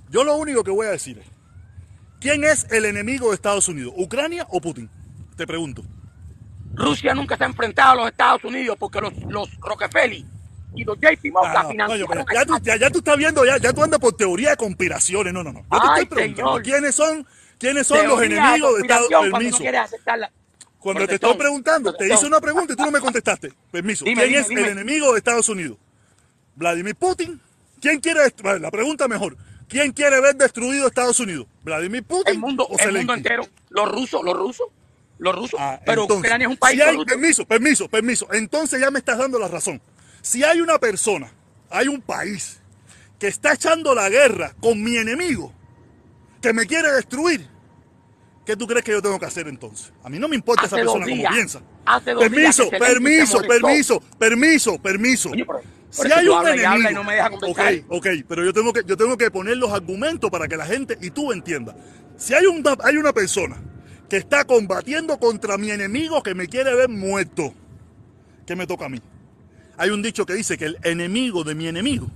Yo 0.09 0.23
lo 0.23 0.35
único 0.35 0.63
que 0.63 0.71
voy 0.71 0.87
a 0.87 0.91
decir 0.91 1.19
es, 1.19 1.25
¿quién 2.19 2.43
es 2.43 2.67
el 2.71 2.85
enemigo 2.85 3.29
de 3.29 3.35
Estados 3.35 3.67
Unidos? 3.67 3.93
¿Ucrania 3.95 4.45
o 4.49 4.61
Putin? 4.61 4.89
Te 5.35 5.45
pregunto. 5.45 5.83
Rusia 6.73 7.13
nunca 7.13 7.37
se 7.37 7.43
ha 7.43 7.47
enfrentado 7.47 7.91
a 7.91 7.95
los 7.95 8.07
Estados 8.09 8.43
Unidos 8.43 8.77
porque 8.79 9.01
los, 9.01 9.13
los 9.29 9.49
Rockefeller 9.59 10.23
y 10.77 10.83
los 10.83 10.97
JP 10.97 11.31
Morgan 11.31 11.67
ah, 11.81 11.97
ya, 12.33 12.45
tú, 12.45 12.53
ya, 12.63 12.89
tú 12.89 12.99
estás 12.99 13.17
viendo, 13.17 13.45
ya, 13.45 13.57
ya 13.57 13.73
tú 13.73 13.83
andas 13.83 13.99
por 13.99 14.13
teoría 14.13 14.51
de 14.51 14.57
conspiraciones. 14.57 15.33
No, 15.33 15.43
no, 15.43 15.51
no. 15.51 15.65
Yo 15.71 15.79
te 15.79 15.87
estoy 15.87 16.05
preguntando 16.05 16.61
quiénes 16.61 16.95
son, 16.95 17.25
quiénes 17.57 17.87
son 17.87 18.07
los 18.07 18.21
enemigos 18.21 18.75
de 18.75 18.81
Estados 18.81 19.09
Unidos. 19.09 19.59
Permiso. 19.59 20.27
Cuando 20.79 21.07
te 21.07 21.15
estoy 21.15 21.35
preguntando, 21.35 21.93
te 21.93 22.13
hice 22.13 22.25
una 22.25 22.39
pregunta 22.39 22.73
y 22.73 22.75
tú 22.75 22.83
no 22.85 22.91
me 22.91 22.99
contestaste. 22.99 23.51
Permiso. 23.71 24.05
¿Quién 24.05 24.35
es 24.35 24.49
el 24.49 24.65
enemigo 24.65 25.11
de 25.11 25.17
Estados 25.17 25.49
Unidos? 25.49 25.77
¿Vladimir 26.55 26.95
Putin? 26.95 27.39
¿Quién 27.81 27.99
quiere 27.99 28.21
destruir? 28.21 28.61
La 28.61 28.71
pregunta 28.71 29.07
mejor. 29.07 29.37
¿Quién 29.67 29.91
quiere 29.91 30.21
ver 30.21 30.35
destruido 30.35 30.87
Estados 30.87 31.19
Unidos? 31.19 31.45
¿Vladimir 31.63 32.03
Putin? 32.03 32.35
El 32.35 32.39
mundo, 32.39 32.65
o 32.65 32.79
el 32.79 32.93
mundo 32.93 33.13
entero. 33.13 33.47
Los 33.69 33.91
rusos, 33.91 34.23
los 34.23 34.35
rusos. 34.35 34.67
Los 35.19 35.35
rusos. 35.35 35.59
Ah, 35.59 35.79
pero 35.85 36.05
Ucrania 36.05 36.45
es 36.45 36.51
un 36.51 36.57
país. 36.57 36.81
Si 36.81 37.05
permiso, 37.05 37.45
permiso, 37.45 37.87
permiso. 37.87 38.27
Entonces 38.31 38.79
ya 38.79 38.91
me 38.91 38.99
estás 38.99 39.17
dando 39.17 39.39
la 39.39 39.47
razón. 39.47 39.81
Si 40.27 40.43
hay 40.43 40.59
una 40.59 40.77
persona, 40.77 41.31
hay 41.69 41.87
un 41.87 42.01
país 42.01 42.59
que 43.17 43.27
está 43.27 43.53
echando 43.53 43.95
la 43.95 44.09
guerra 44.09 44.53
con 44.59 44.83
mi 44.83 44.97
enemigo, 44.97 45.53
que 46.41 46.51
me 46.51 46.65
quiere 46.65 46.91
destruir, 46.91 47.47
¿qué 48.45 48.57
tú 48.57 48.67
crees 48.67 48.83
que 48.83 48.91
yo 48.91 49.01
tengo 49.01 49.17
que 49.17 49.25
hacer 49.25 49.47
entonces? 49.47 49.93
A 50.03 50.09
mí 50.09 50.19
no 50.19 50.27
me 50.27 50.35
importa 50.35 50.65
esa 50.65 50.75
persona 50.75 51.05
como 51.05 51.29
piensa. 51.29 51.61
permiso, 52.19 52.69
permiso, 52.69 53.39
permiso, 53.39 54.01
permiso, 54.19 54.77
permiso, 54.81 55.31
si 55.91 56.11
hay 56.11 56.27
un 56.27 56.45
enemigo, 56.45 56.91
no 56.91 57.03
me 57.05 57.21
ok, 57.21 57.61
ok, 57.87 58.07
pero 58.27 58.43
yo 58.43 58.51
tengo 58.51 58.73
que 58.73 58.83
yo 58.85 58.97
tengo 58.97 59.17
que 59.17 59.31
poner 59.31 59.55
los 59.55 59.71
argumentos 59.71 60.29
para 60.29 60.49
que 60.49 60.57
la 60.57 60.65
gente 60.65 60.97
y 61.01 61.09
tú 61.09 61.31
entiendas. 61.31 61.77
Si 62.17 62.33
hay 62.33 62.47
un 62.47 62.61
hay 62.83 62.97
una 62.97 63.13
persona 63.13 63.55
que 64.09 64.17
está 64.17 64.43
combatiendo 64.43 65.19
contra 65.19 65.57
mi 65.57 65.71
enemigo 65.71 66.21
que 66.21 66.35
me 66.35 66.49
quiere 66.49 66.75
ver 66.75 66.89
muerto. 66.89 67.53
¿Qué 68.45 68.57
me 68.57 68.67
toca 68.67 68.87
a 68.87 68.89
mí? 68.89 69.01
Hay 69.77 69.91
un 69.91 70.01
dicho 70.01 70.25
que 70.25 70.33
dice 70.33 70.57
que 70.57 70.65
el 70.65 70.77
enemigo 70.83 71.43
de 71.43 71.55
mi 71.55 71.67
enemigo 71.67 72.09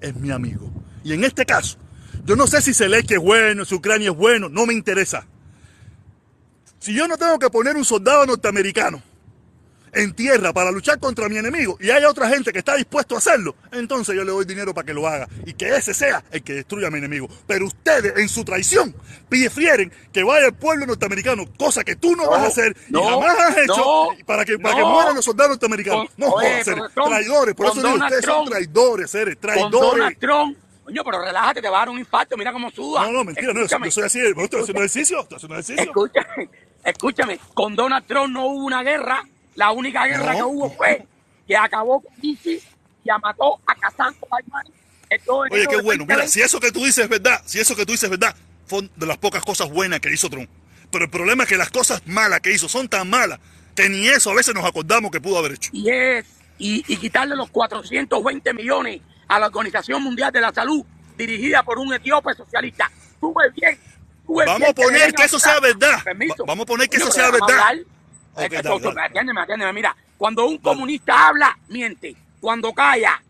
es 0.00 0.14
mi 0.16 0.30
amigo. 0.30 0.70
Y 1.04 1.12
en 1.12 1.24
este 1.24 1.44
caso, 1.44 1.76
yo 2.24 2.36
no 2.36 2.46
sé 2.46 2.62
si 2.62 2.72
Zelensky 2.72 3.14
es 3.14 3.20
bueno, 3.20 3.64
si 3.64 3.74
Ucrania 3.74 4.10
es 4.10 4.16
bueno, 4.16 4.48
no 4.48 4.66
me 4.66 4.72
interesa. 4.72 5.26
Si 6.78 6.94
yo 6.94 7.08
no 7.08 7.16
tengo 7.16 7.38
que 7.38 7.50
poner 7.50 7.76
un 7.76 7.84
soldado 7.84 8.26
norteamericano 8.26 9.02
en 9.92 10.14
tierra 10.14 10.52
para 10.52 10.70
luchar 10.70 10.98
contra 10.98 11.28
mi 11.28 11.36
enemigo 11.36 11.76
y 11.80 11.90
hay 11.90 12.04
otra 12.04 12.28
gente 12.28 12.52
que 12.52 12.58
está 12.58 12.76
dispuesto 12.76 13.14
a 13.14 13.18
hacerlo, 13.18 13.54
entonces 13.72 14.14
yo 14.14 14.24
le 14.24 14.32
doy 14.32 14.44
dinero 14.44 14.74
para 14.74 14.86
que 14.86 14.94
lo 14.94 15.06
haga 15.06 15.28
y 15.46 15.52
que 15.54 15.68
ese 15.76 15.94
sea 15.94 16.24
el 16.30 16.42
que 16.42 16.54
destruya 16.54 16.88
a 16.88 16.90
mi 16.90 16.98
enemigo. 16.98 17.28
Pero 17.46 17.66
ustedes 17.66 18.16
en 18.16 18.28
su 18.28 18.44
traición 18.44 18.94
prefieren 19.28 19.92
que 20.12 20.22
vaya 20.22 20.46
el 20.46 20.54
pueblo 20.54 20.86
norteamericano, 20.86 21.44
cosa 21.58 21.84
que 21.84 21.96
tú 21.96 22.16
no, 22.16 22.28
vas 22.28 22.42
a 22.42 22.46
hacer 22.46 22.76
y 22.88 22.94
jamás 22.94 23.38
has 23.38 23.58
hecho 23.58 24.08
para 24.26 24.44
que, 24.44 24.58
para 24.58 24.76
que 24.76 24.84
mueran 24.84 25.14
los 25.14 25.24
soldados 25.24 25.50
norteamericanos. 25.52 26.08
no, 26.16 26.34
traidores, 26.94 27.54
por 27.54 27.66
eso 27.66 27.82
digo, 27.82 27.94
ustedes 27.94 28.24
son 28.24 28.48
traidores, 28.48 29.10
seres, 29.10 29.38
traidores. 29.38 30.18
Coño, 30.84 31.04
pero 31.04 31.22
relájate, 31.22 31.62
te 31.62 31.68
va 31.68 31.76
a 31.76 31.80
dar 31.80 31.90
un 31.90 31.98
infarto, 31.98 32.36
mira 32.36 32.52
cómo 32.52 32.68
suda. 32.70 33.04
No, 33.04 33.12
no, 33.12 33.24
mentira, 33.24 33.52
no, 33.52 33.60
yo 33.66 33.90
soy 33.90 34.04
así, 34.04 34.18
estoy 34.18 34.60
haciendo 34.62 34.80
ejercicio, 34.80 35.20
estoy 35.20 35.36
haciendo 35.36 35.54
ejercicio. 35.54 35.82
Escúchame, 35.84 36.48
escúchame, 36.84 37.40
con 37.54 37.76
Donald 37.76 38.04
Trump 38.06 38.32
no 38.32 38.46
hubo 38.46 38.64
una 38.64 38.82
guerra, 38.82 39.22
la 39.54 39.72
única 39.72 40.06
guerra 40.06 40.34
que 40.34 40.42
hubo 40.42 40.70
fue 40.70 41.06
que 41.46 41.56
acabó 41.56 42.00
con 42.00 42.12
ISIS 42.20 42.62
y 43.04 43.10
mató 43.20 43.60
a 43.66 43.74
Casanto 43.74 44.26
Oye, 45.50 45.66
qué 45.66 45.80
bueno, 45.82 46.06
mira, 46.06 46.26
si 46.26 46.40
eso 46.40 46.58
que 46.58 46.72
tú 46.72 46.84
dices 46.84 47.04
es 47.04 47.08
verdad, 47.10 47.42
si 47.44 47.60
eso 47.60 47.76
que 47.76 47.84
tú 47.84 47.92
dices 47.92 48.04
es 48.04 48.10
verdad, 48.10 48.34
fue 48.66 48.88
de 48.96 49.06
las 49.06 49.18
pocas 49.18 49.44
cosas 49.44 49.70
buenas 49.70 50.00
que 50.00 50.10
hizo 50.10 50.30
Trump. 50.30 50.48
Pero 50.90 51.04
el 51.04 51.10
problema 51.10 51.42
es 51.42 51.48
que 51.50 51.58
las 51.58 51.70
cosas 51.70 52.02
malas 52.06 52.40
que 52.40 52.52
hizo 52.52 52.68
son 52.68 52.88
tan 52.88 53.10
malas 53.10 53.38
que 53.74 53.88
ni 53.88 54.08
eso 54.08 54.30
a 54.30 54.34
veces 54.34 54.54
nos 54.54 54.64
acordamos 54.64 55.10
que 55.10 55.20
pudo 55.20 55.38
haber 55.38 55.52
hecho. 55.52 55.70
Y 55.74 55.90
es, 55.90 56.24
y, 56.58 56.84
y 56.86 56.96
quitarle 56.96 57.36
los 57.36 57.50
420 57.50 58.54
millones 58.54 59.02
a 59.28 59.38
la 59.38 59.48
Organización 59.48 60.02
Mundial 60.02 60.32
de 60.32 60.40
la 60.40 60.52
Salud, 60.52 60.84
dirigida 61.16 61.62
por 61.62 61.78
un 61.78 61.92
etíope 61.92 62.34
socialista. 62.34 62.90
Tuve 63.20 63.50
bien. 63.50 63.78
Vamos 64.26 64.68
a 64.68 64.72
poner 64.72 65.12
que, 65.12 65.24
eso 65.24 65.38
sea 65.38 65.60
verdad. 65.60 66.02
Vamos 66.46 66.62
a 66.62 66.66
poner 66.66 66.88
que 66.88 66.96
eso 66.96 67.10
sea 67.10 67.30
verdad. 67.30 67.76
Atiéndeme, 68.36 69.40
atiéndeme. 69.40 69.72
Mira, 69.72 69.96
cuando 70.18 70.46
un 70.46 70.58
comunista 70.58 71.28
habla, 71.28 71.56
miente. 71.68 72.16
Cuando 72.40 72.72
calla, 72.72 73.22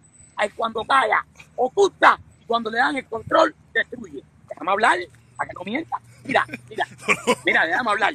cuando 0.57 0.85
calla, 0.85 1.25
oculta. 1.57 2.19
Cuando 2.47 2.71
le 2.71 2.79
dan 2.79 2.97
el 2.97 3.07
control, 3.07 3.55
destruye. 3.73 4.23
Déjame 4.49 4.71
hablar 4.71 4.99
para 5.37 5.49
que 5.49 5.55
no 5.55 5.65
mienta. 5.65 5.97
Mira, 6.25 6.47
mira, 6.69 6.87
mira, 7.47 7.67
déjame 7.67 7.91
hablar. 7.91 8.15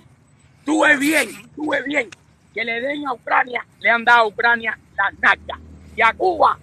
Tuve 0.66 0.98
bien, 0.98 1.30
tuve 1.56 1.82
bien 1.84 2.10
que 2.54 2.64
le 2.64 2.82
den 2.82 3.08
a 3.08 3.14
Ucrania, 3.14 3.66
le 3.80 3.90
han 3.90 4.04
dado 4.04 4.22
a 4.22 4.28
Ucrania 4.28 4.78
la 4.96 5.12
NACA. 5.22 5.60
Y 5.96 6.02
a 6.02 6.14
Cuba 6.14 6.58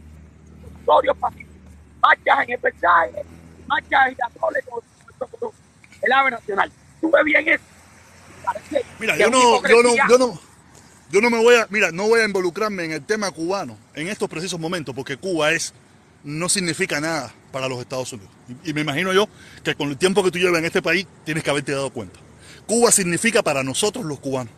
pacíficos, 0.85 1.55
marchas 2.01 2.45
en 2.45 2.53
el 2.53 2.61
mensaje, 2.63 3.25
marchas 3.67 4.09
en 4.09 4.17
la 4.19 4.31
el 6.03 6.13
ave 6.13 6.31
nacional. 6.31 6.71
¿Tú 7.01 7.11
ves 7.11 7.25
bien 7.25 7.49
eso? 7.49 7.65
Mira, 8.99 9.17
yo 9.17 9.31
no, 9.31 9.63
yo 9.67 9.83
no, 9.83 9.95
yo 10.09 10.19
no, 10.19 10.41
yo 11.11 11.21
no 11.21 11.31
me 11.31 11.39
voy 11.39 11.57
a, 11.57 11.67
mira, 11.71 11.93
no 11.93 12.09
voy 12.09 12.21
a 12.21 12.25
involucrarme 12.25 12.85
en 12.85 12.93
el 12.93 13.05
tema 13.05 13.31
cubano 13.31 13.77
en 13.95 14.09
estos 14.09 14.29
precisos 14.29 14.59
momentos, 14.59 14.95
porque 14.95 15.17
Cuba 15.17 15.53
es, 15.53 15.73
no 16.23 16.49
significa 16.49 17.01
nada 17.01 17.33
para 17.53 17.69
los 17.69 17.81
Estados 17.81 18.13
Unidos. 18.13 18.31
Y, 18.65 18.71
y 18.71 18.75
me 18.75 18.81
imagino 18.81 19.13
yo 19.13 19.29
que 19.63 19.75
con 19.75 19.91
el 19.91 19.97
tiempo 19.97 20.23
que 20.23 20.31
tú 20.31 20.39
llevas 20.39 20.59
en 20.59 20.65
este 20.65 20.83
país 20.83 21.07
tienes 21.25 21.45
que 21.45 21.51
haberte 21.51 21.73
dado 21.73 21.91
cuenta. 21.91 22.19
Cuba 22.67 22.91
significa 22.91 23.43
para 23.43 23.63
nosotros 23.63 24.05
los 24.05 24.21
cubanos, 24.21 24.53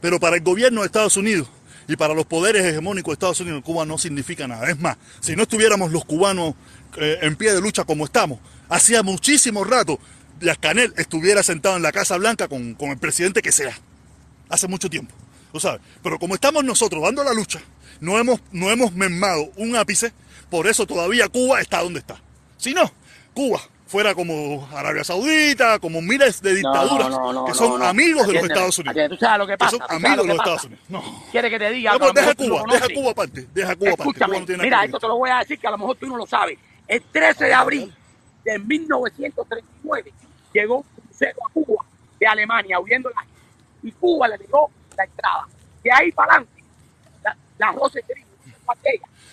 pero 0.00 0.18
para 0.18 0.36
el 0.36 0.42
gobierno 0.42 0.80
de 0.80 0.86
Estados 0.86 1.16
Unidos 1.16 1.48
y 1.90 1.96
para 1.96 2.14
los 2.14 2.24
poderes 2.24 2.64
hegemónicos 2.64 3.10
de 3.10 3.14
Estados 3.14 3.40
Unidos 3.40 3.62
Cuba 3.64 3.84
no 3.84 3.98
significa 3.98 4.46
nada. 4.46 4.70
Es 4.70 4.78
más, 4.78 4.96
si 5.20 5.34
no 5.34 5.42
estuviéramos 5.42 5.90
los 5.90 6.04
cubanos 6.04 6.54
eh, 6.96 7.18
en 7.22 7.36
pie 7.36 7.52
de 7.52 7.60
lucha 7.60 7.84
como 7.84 8.04
estamos, 8.04 8.38
hacía 8.68 9.02
muchísimo 9.02 9.64
rato 9.64 9.98
Díaz 10.40 10.56
Canel 10.58 10.94
estuviera 10.96 11.42
sentado 11.42 11.76
en 11.76 11.82
la 11.82 11.92
Casa 11.92 12.16
Blanca 12.16 12.48
con, 12.48 12.76
el 12.80 12.98
presidente 12.98 13.42
que 13.42 13.52
sea. 13.52 13.76
Hace 14.48 14.66
mucho 14.68 14.88
tiempo. 14.88 15.14
¿Tú 15.52 15.60
sabes? 15.60 15.82
Pero 16.02 16.18
como 16.18 16.34
estamos 16.34 16.64
nosotros 16.64 17.02
dando 17.02 17.22
la 17.22 17.34
lucha, 17.34 17.60
no 18.00 18.18
hemos, 18.18 18.40
no 18.50 18.70
hemos 18.70 18.92
mermado 18.92 19.50
un 19.56 19.76
ápice, 19.76 20.12
por 20.48 20.66
eso 20.66 20.86
todavía 20.86 21.28
Cuba 21.28 21.60
está 21.60 21.82
donde 21.82 21.98
está. 21.98 22.16
Si 22.56 22.72
no, 22.72 22.90
Cuba 23.34 23.60
fuera 23.86 24.14
como 24.14 24.66
Arabia 24.72 25.04
Saudita, 25.04 25.78
como 25.78 26.00
miles 26.00 26.40
de 26.40 26.54
dictaduras 26.54 27.18
que 27.46 27.54
son 27.54 27.82
amigos 27.82 28.26
de 28.26 28.34
los 28.34 28.44
Estados 28.44 28.78
Unidos. 28.78 29.10
¿Tú 29.10 29.16
sabes 29.16 29.38
lo 29.38 29.46
que 29.46 29.58
pasa? 29.58 29.72
Que 29.72 29.76
son 29.78 29.96
amigos 29.96 30.26
de 30.26 30.28
los 30.28 30.38
Estados 30.38 30.64
Unidos. 30.64 30.84
No. 30.88 31.24
¿Quieres 31.32 31.50
que 31.50 31.58
te 31.58 31.70
diga? 31.70 31.92
deja 32.14 32.34
Cuba, 32.34 32.62
deja 32.70 32.86
Cuba 32.94 33.10
aparte, 33.10 33.46
deja 33.52 33.76
Cuba 33.76 33.90
aparte. 33.92 34.56
mira, 34.56 34.84
esto 34.84 34.98
te 34.98 35.06
lo 35.06 35.18
voy 35.18 35.30
a 35.30 35.38
decir 35.40 35.58
que 35.58 35.66
a 35.66 35.72
lo 35.72 35.78
mejor 35.78 35.96
tú 35.96 36.06
no 36.06 36.16
lo 36.16 36.26
sabes. 36.26 36.58
El 36.88 37.02
13 37.02 37.44
de 37.44 37.54
abril 37.54 37.94
de 38.44 38.58
1939 38.58 40.12
llegó 40.52 40.78
un 40.78 41.02
crucero 41.04 41.38
a 41.48 41.52
Cuba 41.52 41.84
de 42.18 42.26
Alemania 42.26 42.80
huyendo 42.80 43.10
la 43.10 43.24
y 43.82 43.92
Cuba 43.92 44.28
le 44.28 44.38
dio 44.38 44.68
la 44.96 45.04
entrada. 45.04 45.46
De 45.82 45.90
ahí 45.92 46.12
para 46.12 46.32
adelante, 46.32 46.62
la, 47.24 47.36
la 47.58 47.72
Rosa 47.72 47.98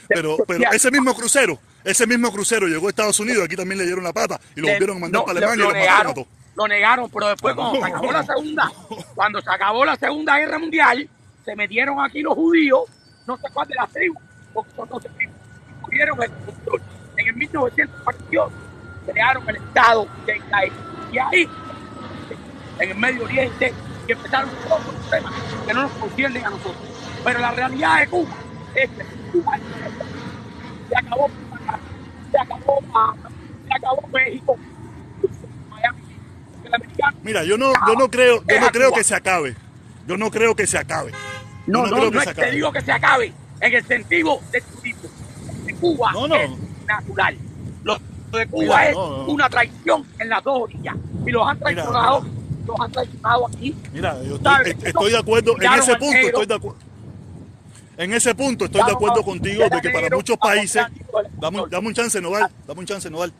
pero, 0.07 0.37
pero 0.47 0.71
ese 0.71 0.89
mismo 0.89 1.13
crucero 1.13 1.59
ese 1.87 2.05
mismo 2.05 2.31
crucero 2.33 2.67
llegó 2.67 2.87
a 2.87 2.89
Estados 2.89 3.17
Unidos, 3.21 3.45
aquí 3.45 3.55
también 3.55 3.77
le 3.77 3.85
dieron 3.85 4.03
la 4.03 4.11
pata 4.11 4.37
y 4.55 4.59
lo 4.59 4.67
volvieron 4.67 4.97
a 4.97 4.99
mandar 4.99 5.23
para 5.23 5.37
Alemania. 5.37 5.63
Lo, 5.63 5.71
negaron, 5.71 6.25
lo 6.55 6.67
negaron, 6.67 7.09
pero 7.09 7.27
después 7.29 7.55
cuando 7.55 7.79
se 7.79 7.85
acabó 7.85 8.11
la 8.11 8.23
segunda, 8.23 8.71
cuando 9.15 9.41
se 9.41 9.49
acabó 9.49 9.85
la 9.85 9.95
segunda 9.95 10.37
guerra 10.37 10.59
mundial, 10.59 11.09
se 11.45 11.55
metieron 11.55 12.03
aquí 12.03 12.21
los 12.21 12.33
judíos, 12.33 12.81
no 13.25 13.37
sé 13.37 13.47
cuál 13.53 13.69
de 13.69 13.75
las 13.75 13.89
tribus, 13.89 14.21
porque 14.53 14.71
son 14.75 14.89
12 14.89 15.09
tribus, 15.15 15.35
tuvieron 15.85 16.21
el 16.21 16.29
control. 16.29 16.81
En 17.15 17.27
el 17.27 17.35
1942 17.35 18.51
crearon 19.09 19.49
el 19.49 19.55
Estado 19.55 20.07
de 20.25 20.37
Israel. 20.37 20.73
Y 21.11 21.17
ahí, 21.17 21.49
en 22.79 22.89
el 22.89 22.97
Medio 22.97 23.23
Oriente, 23.23 23.73
que 24.05 24.13
empezaron 24.13 24.49
todos 24.67 24.85
los 24.85 24.95
problemas 24.95 25.33
que 25.65 25.73
no 25.73 25.81
nos 25.83 25.91
conciernen 25.93 26.45
a 26.45 26.49
nosotros. 26.49 26.87
Pero 27.23 27.39
la 27.39 27.51
realidad 27.51 27.99
de 27.99 28.07
Cuba 28.07 28.29
es 28.75 28.89
que 28.89 29.03
Cuba 29.31 29.59
se 30.89 30.97
acabó 30.97 31.29
se 32.31 32.37
acabó, 32.39 32.83
se 33.67 33.73
acabó 33.73 34.07
México. 34.13 34.57
Mira, 37.23 37.43
yo 37.43 37.57
no, 37.57 37.73
yo 37.87 37.95
no 37.95 38.09
creo, 38.09 38.43
yo 38.45 38.59
no 38.59 38.67
creo 38.69 38.91
que 38.91 39.03
se 39.03 39.15
acabe. 39.15 39.55
Yo 40.05 40.17
no 40.17 40.31
creo 40.31 40.55
que 40.55 40.67
se 40.67 40.77
acabe. 40.77 41.11
No, 41.65 41.85
no, 41.85 41.97
no, 41.97 42.11
no 42.11 42.21
es 42.21 42.27
que 42.27 42.33
te 42.33 42.51
digo 42.51 42.71
que 42.71 42.81
se 42.81 42.91
acabe 42.91 43.33
en 43.59 43.73
el 43.73 43.85
sentido 43.85 44.39
de 44.51 44.61
turismo. 44.61 45.09
Cuba 45.79 46.11
es 46.37 46.51
natural. 46.85 47.37
Lo 47.83 47.99
de 48.31 48.47
Cuba 48.47 48.89
es 48.89 48.95
una 49.27 49.49
traición 49.49 50.05
en 50.19 50.29
las 50.29 50.43
dos 50.43 50.61
orillas. 50.63 50.95
Y 51.25 51.31
los 51.31 51.47
han 51.47 51.59
traicionado, 51.59 52.25
los 52.65 52.79
han 52.79 52.91
traicionado 52.91 53.47
aquí. 53.47 53.75
Mira, 53.93 54.21
yo 54.23 54.35
estoy, 54.35 54.75
estoy 54.83 55.11
de 55.11 55.17
acuerdo 55.17 55.55
en 55.59 55.73
ese 55.73 55.95
punto, 55.95 56.17
estoy 56.17 56.45
de 56.45 56.55
acuerdo. 56.55 56.87
En 57.97 58.13
ese 58.13 58.35
punto 58.35 58.65
estoy 58.65 58.83
de 58.85 58.91
acuerdo 58.91 59.23
contigo 59.23 59.63
de 59.69 59.81
que 59.81 59.89
para 59.89 60.15
muchos 60.15 60.37
países, 60.37 60.85
dame, 61.39 61.87
un 61.87 61.93
chance, 61.93 62.21
Noval, 62.21 62.49
dame 62.67 62.79
un 62.81 62.85
chance, 62.85 63.09
Noval. 63.09 63.33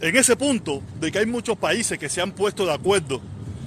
En 0.00 0.16
ese 0.16 0.34
punto 0.36 0.82
de 0.98 1.12
que 1.12 1.20
hay 1.20 1.26
muchos 1.26 1.56
países 1.56 1.96
que 1.96 2.08
se 2.08 2.20
han 2.20 2.32
puesto 2.32 2.66
de 2.66 2.74
acuerdo, 2.74 3.20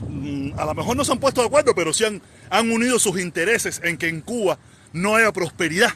mm, 0.10 0.52
a 0.58 0.66
lo 0.66 0.74
mejor 0.74 0.98
no 0.98 1.06
se 1.06 1.14
han 1.14 1.20
puesto 1.20 1.40
de 1.40 1.48
acuerdo, 1.48 1.74
pero 1.74 1.94
sí 1.94 2.04
han, 2.04 2.22
han 2.50 2.70
unido 2.70 3.00
sus 3.00 3.18
intereses 3.20 3.80
en 3.84 3.98
que 3.98 4.10
en 4.10 4.20
Cuba 4.20 4.60
no 4.92 5.16
haya 5.16 5.32
prosperidad. 5.32 5.94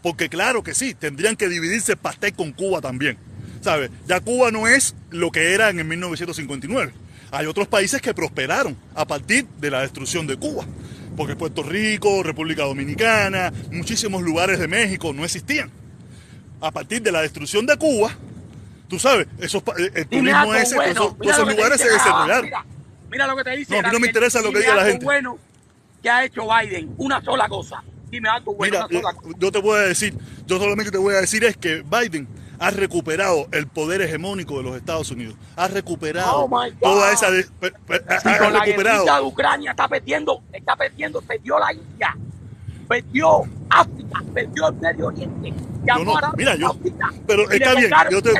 Porque 0.00 0.28
claro 0.28 0.62
que 0.62 0.72
sí, 0.72 0.94
tendrían 0.94 1.34
que 1.34 1.48
dividirse 1.48 1.92
el 1.92 1.98
pastel 1.98 2.32
con 2.34 2.52
Cuba 2.52 2.80
también. 2.80 3.18
¿Sabes? 3.66 3.90
Ya 4.06 4.20
Cuba 4.20 4.52
no 4.52 4.68
es 4.68 4.94
lo 5.10 5.32
que 5.32 5.52
era 5.52 5.70
en 5.70 5.80
el 5.80 5.86
1959. 5.86 6.92
Hay 7.32 7.46
otros 7.46 7.66
países 7.66 8.00
que 8.00 8.14
prosperaron 8.14 8.76
a 8.94 9.04
partir 9.04 9.44
de 9.58 9.72
la 9.72 9.80
destrucción 9.80 10.28
de 10.28 10.36
Cuba 10.36 10.64
porque 11.16 11.34
Puerto 11.34 11.64
Rico, 11.64 12.22
República 12.22 12.62
Dominicana, 12.62 13.52
muchísimos 13.72 14.22
lugares 14.22 14.60
de 14.60 14.68
México 14.68 15.12
no 15.12 15.24
existían. 15.24 15.68
A 16.60 16.70
partir 16.70 17.02
de 17.02 17.10
la 17.10 17.22
destrucción 17.22 17.66
de 17.66 17.76
Cuba, 17.76 18.12
tú 18.86 19.00
sabes, 19.00 19.26
esos, 19.40 19.64
eh, 19.80 19.90
el 19.94 20.06
turismo 20.06 20.54
ese, 20.54 20.76
todos, 20.94 21.16
esos 21.20 21.48
lugares 21.48 21.80
se 21.80 21.90
desarrollaron. 21.90 22.48
Mira, 23.10 23.26
lo 23.26 23.36
que 23.36 23.42
te 23.42 23.56
dice. 23.56 23.72
No, 23.72 23.80
a 23.80 23.82
mí 23.82 23.88
no 23.94 23.98
me 23.98 24.06
interesa 24.06 24.40
lo 24.42 24.52
que 24.52 24.60
diga 24.60 24.76
la 24.76 24.84
gente. 24.84 25.04
bueno 25.04 25.40
que 26.00 26.08
ha 26.08 26.24
hecho 26.24 26.46
Biden, 26.46 26.94
una 26.98 27.20
sola 27.20 27.48
cosa. 27.48 27.82
Dime 28.10 28.28
algo 28.28 28.54
bueno, 28.54 28.86
Mira, 28.88 29.10
eh, 29.10 29.32
yo 29.38 29.50
te 29.50 29.58
voy 29.58 29.76
a 29.76 29.82
decir, 29.82 30.14
yo 30.46 30.60
solamente 30.60 30.92
te 30.92 30.98
voy 30.98 31.14
a 31.14 31.20
decir 31.20 31.42
es 31.42 31.56
que 31.56 31.82
Biden 31.82 32.28
ha 32.58 32.70
recuperado 32.70 33.46
el 33.52 33.66
poder 33.66 34.02
hegemónico 34.02 34.56
de 34.58 34.62
los 34.62 34.76
Estados 34.76 35.10
Unidos. 35.10 35.34
Ha 35.56 35.68
recuperado 35.68 36.48
oh 36.50 36.64
toda 36.80 37.12
esa. 37.12 37.30
De, 37.30 37.46
ha, 38.24 38.64
recuperado. 38.64 39.04
La 39.04 39.16
de 39.16 39.22
Ucrania 39.22 39.70
está 39.72 39.88
perdiendo, 39.88 40.42
está 40.52 40.76
perdiendo, 40.76 41.20
perdió 41.22 41.58
la 41.58 41.72
India, 41.72 42.16
perdió 42.88 43.42
África, 43.70 44.22
perdió 44.32 44.68
el 44.68 44.74
Medio 44.76 45.06
Oriente. 45.06 45.54
Yo 45.86 46.04
no, 46.04 46.14
mira, 46.36 46.56
yo. 46.56 46.76
pero 47.26 47.48
está 47.50 47.74
bien, 47.74 47.90
yo 48.10 48.22
te, 48.22 48.32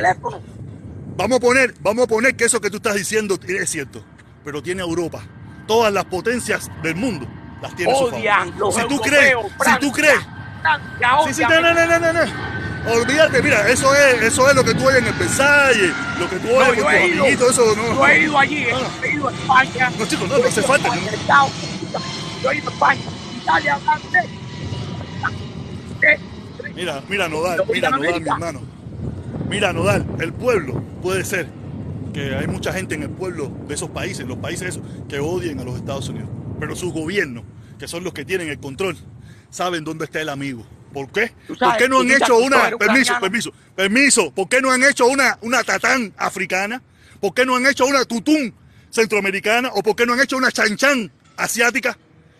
Vamos 1.15 1.37
a 1.37 1.39
poner, 1.39 1.73
vamos 1.79 2.03
a 2.03 2.07
poner 2.07 2.35
que 2.35 2.45
eso 2.45 2.61
que 2.61 2.69
tú 2.69 2.77
estás 2.77 2.95
diciendo 2.95 3.39
es 3.47 3.69
cierto, 3.69 4.03
pero 4.43 4.61
tiene 4.61 4.83
Europa, 4.83 5.23
todas 5.65 5.91
las 5.91 6.05
potencias 6.05 6.69
del 6.83 6.95
mundo 6.95 7.27
las 7.61 7.75
tiene 7.75 7.91
a 7.91 7.95
su 7.95 8.05
favor. 8.05 8.19
Odian 8.19 8.59
los 8.59 8.75
Si 8.75 8.81
tú 8.81 8.93
europeos, 8.95 9.51
crees, 9.57 9.73
si 9.73 9.79
tú 9.79 9.91
crees, 9.91 10.19
Francia, 10.61 11.09
sí, 11.25 11.33
sí, 11.33 11.41
no, 11.41 11.61
no, 11.61 11.73
no, 11.73 11.99
no, 11.99 12.13
no. 12.13 12.46
Olvídate, 12.89 13.41
mira, 13.41 13.69
eso 13.69 13.93
es, 13.93 14.21
eso 14.21 14.49
es 14.49 14.55
lo 14.55 14.63
que 14.63 14.73
tú 14.73 14.85
oyes 14.87 14.99
en 15.01 15.07
el 15.07 15.13
Versalles, 15.13 15.91
lo 16.19 16.29
que 16.29 16.35
tú 16.37 16.47
No, 16.47 16.53
oyes 16.55 16.77
yo 16.77 16.83
con 16.85 16.93
tus 16.93 17.09
ido, 17.09 17.23
amiguitos, 17.23 17.49
eso 17.51 17.75
no. 17.75 17.93
yo 17.95 18.07
he 18.07 18.21
ido 18.23 18.37
allí, 18.39 18.65
No, 18.71 18.79
no. 18.79 19.03
he 19.03 19.13
ido 19.13 19.27
a 19.27 19.31
España. 19.33 19.91
No, 19.97 20.05
chicos, 20.05 20.29
no, 20.29 20.37
no 20.37 20.47
hace 20.47 20.61
falta, 20.61 20.87
España, 20.87 21.11
¿no? 21.27 21.49
Yo 22.43 22.51
he 22.51 22.57
ido 22.57 22.69
a 22.69 22.73
España, 22.73 23.01
Italia, 23.41 23.77
Francia. 23.83 24.23
Mira, 26.75 27.01
mira, 27.09 27.27
Nodal, 27.27 27.63
mira, 27.73 27.89
Nodal, 27.89 28.21
mi 28.21 28.29
hermano. 28.29 28.61
Mira, 29.49 29.73
Nodal, 29.73 30.05
el 30.19 30.33
pueblo 30.33 30.81
puede 31.01 31.25
ser 31.25 31.47
que 32.13 32.35
hay 32.35 32.47
mucha 32.47 32.71
gente 32.71 32.95
en 32.95 33.03
el 33.03 33.09
pueblo 33.09 33.51
de 33.67 33.73
esos 33.75 33.89
países, 33.89 34.25
los 34.27 34.37
países 34.37 34.69
esos, 34.69 34.83
que 35.09 35.19
odien 35.19 35.59
a 35.59 35.63
los 35.63 35.75
Estados 35.75 36.07
Unidos. 36.09 36.29
Pero 36.59 36.75
sus 36.75 36.93
gobiernos, 36.93 37.43
que 37.79 37.87
son 37.87 38.03
los 38.03 38.13
que 38.13 38.25
tienen 38.25 38.49
el 38.49 38.59
control, 38.59 38.95
saben 39.49 39.83
dónde 39.83 40.05
está 40.05 40.21
el 40.21 40.29
amigo. 40.29 40.65
¿Por 40.97 41.11
qué? 41.11 41.31
¿Por 41.47 41.77
qué 41.77 41.87
no 41.87 41.99
han 41.99 42.09
hecho 42.09 42.39
una, 42.39 42.71
permiso, 42.75 43.19
permiso, 43.19 43.53
permiso, 43.75 44.31
¿por 44.31 44.49
qué 44.49 44.59
no 44.61 44.71
han 44.71 44.83
hecho 44.83 45.05
una, 45.05 45.37
una 45.41 45.63
tatán 45.63 46.11
africana? 46.17 46.81
¿Por 47.19 47.35
qué 47.35 47.45
no 47.45 47.55
han 47.55 47.67
hecho 47.67 47.85
una 47.85 48.03
tutún 48.03 48.51
centroamericana? 48.89 49.69
¿O 49.75 49.83
por 49.83 49.95
qué 49.95 50.07
no 50.07 50.13
han 50.13 50.21
hecho 50.21 50.37
una 50.37 50.51
chanchan 50.51 51.11
asiática? 51.35 51.95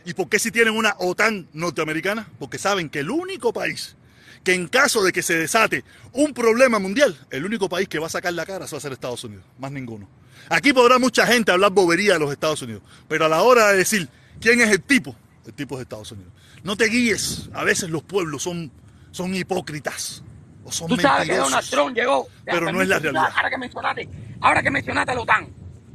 ¿Y 0.06 0.16
por 0.16 0.28
qué 0.28 0.40
si 0.40 0.50
tienen 0.50 0.76
una 0.76 0.96
OTAN 0.98 1.48
norteamericana? 1.54 2.28
Porque 2.40 2.58
saben 2.58 2.90
que 2.90 3.02
el 3.02 3.12
único 3.12 3.54
país 3.54 3.96
que 4.44 4.56
en 4.56 4.68
caso 4.68 5.04
de 5.04 5.12
que 5.12 5.22
se 5.22 5.38
desate 5.38 5.84
un 6.14 6.34
problema 6.34 6.80
mundial, 6.80 7.16
el 7.30 7.46
único 7.46 7.70
país 7.70 7.88
que 7.88 8.00
va 8.00 8.08
a 8.08 8.10
sacar 8.10 8.34
la 8.34 8.44
cara 8.44 8.66
va 8.66 8.78
a 8.78 8.82
ser 8.82 8.92
Estados 8.92 9.24
Unidos, 9.24 9.46
más 9.60 9.72
ninguno. 9.72 10.10
Aquí 10.50 10.74
podrá 10.74 10.98
mucha 10.98 11.28
gente 11.28 11.52
hablar 11.52 11.74
bobería 11.74 12.14
de 12.14 12.20
los 12.20 12.32
Estados 12.32 12.64
Unidos, 12.64 12.82
pero 13.08 13.26
a 13.26 13.30
la 13.30 13.44
hora 13.44 13.68
de 13.68 13.78
decir 13.78 14.10
quién 14.42 14.62
es 14.62 14.72
el 14.72 14.82
tipo, 14.82 15.16
el 15.46 15.54
tipo 15.54 15.76
es 15.76 15.84
Estados 15.84 16.12
Unidos. 16.12 16.34
No 16.68 16.76
te 16.76 16.88
guíes, 16.90 17.50
a 17.54 17.64
veces 17.64 17.90
los 17.90 18.04
pueblos 18.04 18.44
son, 18.44 18.70
son 19.12 19.34
hipócritas 19.34 20.22
o 20.66 20.72
son 20.74 20.90
Tú 20.90 20.98
sabes 20.98 21.26
que 21.26 21.32
mentirosos. 21.32 21.50
Donald 21.50 21.70
Trump 21.70 21.96
llegó. 21.96 22.28
Pero 22.44 22.72
no 22.74 22.82
es 22.82 22.90
la 22.90 23.00
realidad. 23.00 23.30
Ahora 23.34 23.50
que 23.50 23.58
mencionaste, 23.58 24.10
ahora 24.42 24.62
que 24.62 24.70
mencionaste 24.72 25.12
a 25.14 25.16
la 25.16 25.22
OTAN, 25.22 25.48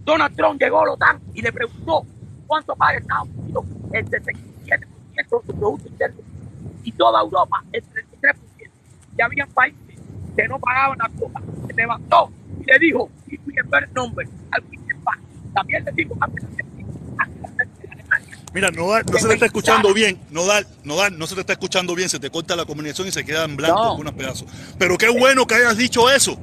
Donald 0.03 0.35
Trump 0.35 0.59
llegó 0.59 0.81
a 0.81 0.87
la 0.87 0.93
OTAN 0.93 1.21
y 1.35 1.43
le 1.43 1.53
preguntó 1.53 2.07
cuánto 2.47 2.75
paga 2.75 2.97
Estados 2.97 3.29
Unidos 3.37 3.67
el 3.93 4.07
67% 4.07 4.25
de 5.13 5.25
su 5.29 5.59
Producto 5.59 5.89
Interno 5.89 6.21
y 6.85 6.93
toda 6.93 7.21
Europa 7.21 7.63
el 7.71 7.83
33%. 7.85 8.37
Y 9.19 9.21
había 9.21 9.47
países 9.49 10.01
que 10.35 10.49
no 10.49 10.59
pagaban 10.59 10.97
la 10.97 11.11
cuota. 11.11 11.43
Se 11.67 11.75
levantó 11.75 12.33
y 12.63 12.65
le 12.65 12.79
dijo, 12.79 13.11
if 13.27 13.41
we 13.47 13.53
get 13.53 13.69
better 13.69 13.91
them 13.93 14.15
back. 14.15 14.27
También 15.53 15.85
le 15.85 15.93
dijo, 15.93 16.17
Mira, 18.55 18.71
Nodal, 18.71 19.05
no 19.11 19.19
se 19.19 19.29
te 19.29 19.35
está 19.35 19.47
escuchando 19.47 19.95
bien. 19.95 20.21
Nodal, 20.31 20.67
Nodal, 20.85 21.19
no 21.19 21.27
se 21.27 21.35
te 21.35 21.41
está 21.41 21.55
escuchando 21.55 21.95
bien. 21.95 22.09
Se 22.09 22.19
te 22.21 22.31
corta 22.31 22.55
la 22.55 22.67
comunicación 22.67 23.09
y 23.09 23.13
se 23.13 23.25
queda 23.25 23.45
en 23.45 23.57
blanco 23.57 23.77
No. 23.83 23.91
algunos 23.93 24.13
pedazos. 24.15 24.47
Pero 24.79 24.99
qué 24.99 25.09
bueno 25.09 25.47
que 25.47 25.55
hayas 25.55 25.77
dicho 25.77 26.11
eso. 26.11 26.39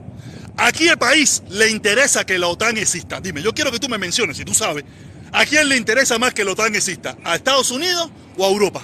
Aquí 0.58 0.88
el 0.88 0.98
país 0.98 1.44
le 1.50 1.70
interesa 1.70 2.26
que 2.26 2.38
la 2.40 2.48
OTAN 2.48 2.78
exista. 2.78 3.22
Dime, 3.22 3.42
yo 3.44 3.54
quiero 3.54 3.72
que 3.72 3.80
tú 3.80 3.88
me 3.88 3.98
menciones, 3.98 4.38
si 4.38 4.44
tú 4.44 4.54
sabes, 4.54 4.84
¿a 5.32 5.46
quién 5.46 5.70
le 5.70 5.78
interesa 5.78 6.18
más 6.18 6.34
que 6.34 6.44
la 6.44 6.52
OTAN 6.52 6.76
exista? 6.76 7.16
¿A 7.24 7.36
Estados 7.36 7.70
Unidos 7.72 8.10
o 8.38 8.46
a 8.46 8.50
Europa? 8.50 8.82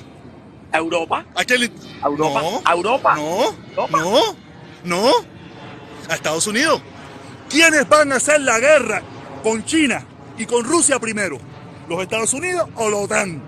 a 0.71 0.77
Europa, 0.77 1.25
¿A 1.35 1.45
quién 1.45 1.61
le... 1.61 1.71
A 2.01 2.07
Europa, 2.07 2.41
No, 2.41 2.61
a 2.65 2.73
Europa, 2.73 3.15
No, 3.15 3.55
Europa. 3.77 3.97
no, 3.97 4.35
no. 4.83 5.11
A 6.09 6.15
Estados 6.15 6.45
Unidos. 6.47 6.81
¿Quiénes 7.49 7.87
van 7.87 8.11
a 8.11 8.17
hacer 8.17 8.41
la 8.41 8.59
guerra 8.59 9.01
con 9.41 9.63
China 9.63 10.05
y 10.37 10.45
con 10.45 10.65
Rusia 10.65 10.99
primero? 10.99 11.39
¿Los 11.87 12.01
Estados 12.01 12.33
Unidos 12.33 12.69
o 12.75 12.89
la 12.89 12.97
OTAN? 12.97 13.41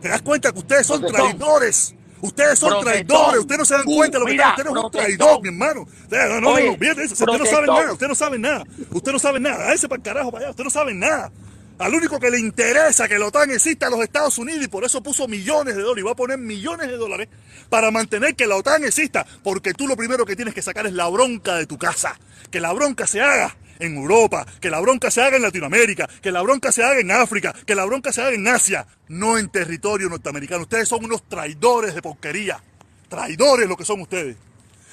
¿Te 0.00 0.08
das 0.08 0.22
cuenta 0.22 0.52
que 0.52 0.58
ustedes 0.58 0.86
son 0.86 1.00
Protestón. 1.00 1.28
traidores? 1.38 1.94
Ustedes 2.20 2.58
son 2.58 2.70
Protestón. 2.70 3.06
traidores, 3.06 3.40
ustedes 3.40 3.58
no 3.58 3.64
se 3.64 3.74
dan 3.74 3.84
cuenta 3.84 4.18
de 4.18 4.20
lo 4.20 4.26
que 4.26 4.32
mira, 4.32 4.50
están. 4.50 4.66
Ustedes 4.66 4.74
son 4.74 4.84
un 4.84 4.90
protestón. 4.90 5.18
traidor, 5.18 5.42
mi 5.42 5.48
hermano. 5.48 5.80
Ustedes, 5.82 6.30
no, 6.30 6.40
no, 6.40 6.48
Oye, 6.50 6.64
no, 6.64 7.02
eso. 7.02 7.14
Ustedes 7.14 7.38
no 7.38 7.46
saben 7.46 7.66
nada, 7.66 7.92
ustedes 7.92 8.08
no 8.08 8.14
saben 8.14 8.40
nada. 8.40 8.64
Ustedes 8.90 9.12
no 9.12 9.18
saben 9.18 9.42
nada. 9.42 9.64
Háganse 9.64 9.88
para 9.88 9.96
el 9.98 10.02
carajo 10.02 10.30
para 10.30 10.44
allá, 10.44 10.50
ustedes 10.50 10.64
no 10.64 10.70
saben 10.70 10.98
nada. 11.00 11.32
Al 11.78 11.94
único 11.94 12.20
que 12.20 12.30
le 12.30 12.38
interesa 12.38 13.08
que 13.08 13.18
la 13.18 13.26
OTAN 13.26 13.50
exista 13.50 13.88
a 13.88 13.90
los 13.90 14.00
Estados 14.02 14.38
Unidos 14.38 14.64
y 14.64 14.68
por 14.68 14.84
eso 14.84 15.02
puso 15.02 15.26
millones 15.26 15.74
de 15.74 15.82
dólares 15.82 16.02
y 16.02 16.04
va 16.04 16.12
a 16.12 16.16
poner 16.16 16.38
millones 16.38 16.86
de 16.86 16.96
dólares 16.96 17.28
para 17.68 17.90
mantener 17.90 18.36
que 18.36 18.46
la 18.46 18.54
OTAN 18.56 18.84
exista. 18.84 19.26
Porque 19.42 19.72
tú 19.74 19.88
lo 19.88 19.96
primero 19.96 20.24
que 20.24 20.36
tienes 20.36 20.54
que 20.54 20.62
sacar 20.62 20.86
es 20.86 20.92
la 20.92 21.08
bronca 21.08 21.56
de 21.56 21.66
tu 21.66 21.78
casa. 21.78 22.20
Que 22.52 22.60
la 22.60 22.72
bronca 22.72 23.06
se 23.08 23.20
haga 23.20 23.56
en 23.82 23.96
Europa, 23.96 24.46
que 24.60 24.70
la 24.70 24.80
bronca 24.80 25.10
se 25.10 25.22
haga 25.22 25.36
en 25.36 25.42
Latinoamérica, 25.42 26.08
que 26.22 26.30
la 26.30 26.40
bronca 26.42 26.70
se 26.72 26.82
haga 26.82 27.00
en 27.00 27.10
África, 27.10 27.52
que 27.66 27.74
la 27.74 27.84
bronca 27.84 28.12
se 28.12 28.22
haga 28.22 28.32
en 28.32 28.46
Asia, 28.46 28.86
no 29.08 29.38
en 29.38 29.48
territorio 29.48 30.08
norteamericano. 30.08 30.62
Ustedes 30.62 30.88
son 30.88 31.04
unos 31.04 31.28
traidores 31.28 31.94
de 31.94 32.02
porquería. 32.02 32.62
Traidores 33.08 33.68
lo 33.68 33.76
que 33.76 33.84
son 33.84 34.00
ustedes. 34.00 34.36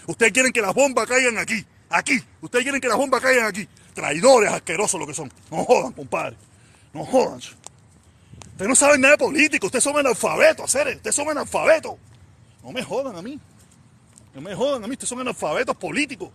Ustedes 0.08 0.32
quieren 0.32 0.52
que 0.52 0.62
las 0.62 0.74
bombas 0.74 1.08
caigan 1.08 1.38
aquí, 1.38 1.64
aquí. 1.90 2.20
Ustedes 2.42 2.64
quieren 2.64 2.82
que 2.82 2.88
las 2.88 2.98
bombas 2.98 3.22
caigan 3.22 3.46
aquí. 3.46 3.68
Traidores 3.94 4.52
asquerosos 4.52 5.00
lo 5.00 5.06
que 5.06 5.14
son. 5.14 5.32
No 5.52 5.64
jodan, 5.64 5.94
compadre. 5.94 6.36
No 6.94 7.06
jodan. 7.06 7.38
Ustedes 7.38 8.68
no 8.68 8.76
saben 8.76 9.02
nada 9.02 9.14
de 9.14 9.18
política. 9.20 9.66
Ustedes 9.68 9.84
son 9.84 9.98
analfabetos, 9.98 10.72
seres. 10.72 10.98
Ustedes 10.98 11.16
son 11.16 11.30
analfabetos. 11.30 11.94
No 12.64 12.72
me 12.72 12.84
jodan 12.84 13.16
a 13.16 13.22
mí. 13.22 13.40
No 14.34 14.42
me 14.42 14.56
jodan 14.56 14.84
a 14.84 14.88
mí. 14.88 14.94
Ustedes 14.94 15.10
son 15.10 15.20
analfabetos 15.20 15.76
políticos. 15.78 16.30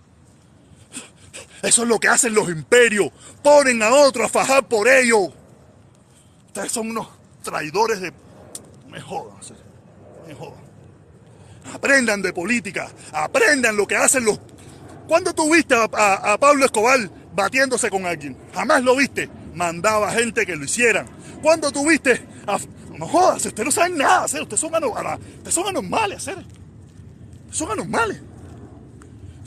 Eso 1.65 1.83
es 1.83 1.89
lo 1.89 1.99
que 1.99 2.09
hacen 2.09 2.35
los 2.35 2.49
imperios. 2.49 3.11
Ponen 3.43 3.83
a 3.83 3.91
otros 3.95 4.27
a 4.27 4.29
fajar 4.29 4.69
por 4.69 4.89
ellos. 4.89 5.31
Ustedes 6.49 6.73
son 6.73 6.91
unos 6.91 7.09
traidores 7.43 8.01
de... 8.01 8.13
Me 8.89 9.01
jodan, 9.01 9.37
me 10.27 10.35
jodan. 10.35 10.63
Aprendan 11.73 12.21
de 12.23 12.33
política, 12.33 12.89
aprendan 13.13 13.77
lo 13.77 13.87
que 13.87 13.97
hacen 13.97 14.25
los... 14.25 14.39
¿Cuándo 15.09 15.35
tú 15.35 15.53
viste 15.53 15.75
a, 15.75 16.39
Pablo 16.39 16.65
Escobar 16.65 16.99
batiéndose 17.35 17.91
con 17.91 18.07
alguien? 18.07 18.37
Jamás 18.55 18.83
lo 18.83 18.95
viste. 18.97 19.29
Mandaba 19.55 20.11
gente 20.13 20.47
que 20.47 20.57
lo 20.57 20.65
hicieran. 20.65 21.07
¿Cuándo 21.43 21.71
tú 21.73 21.87
viste 21.89 22.27
a... 22.47 22.59
No 22.97 23.09
jodas, 23.09 23.45
ustedes 23.45 23.65
no 23.67 23.73
saben 23.73 23.99
nada, 23.99 24.25
hacer. 24.25 24.43
Ustedes 24.43 24.61
son, 24.61 24.75
ano- 24.75 24.95
ara- 24.97 25.19
ustedes 25.39 25.55
son 25.55 25.67
anormales, 25.67 26.19
hacer. 26.19 26.45
Son 27.51 27.71
anormales. 27.71 28.21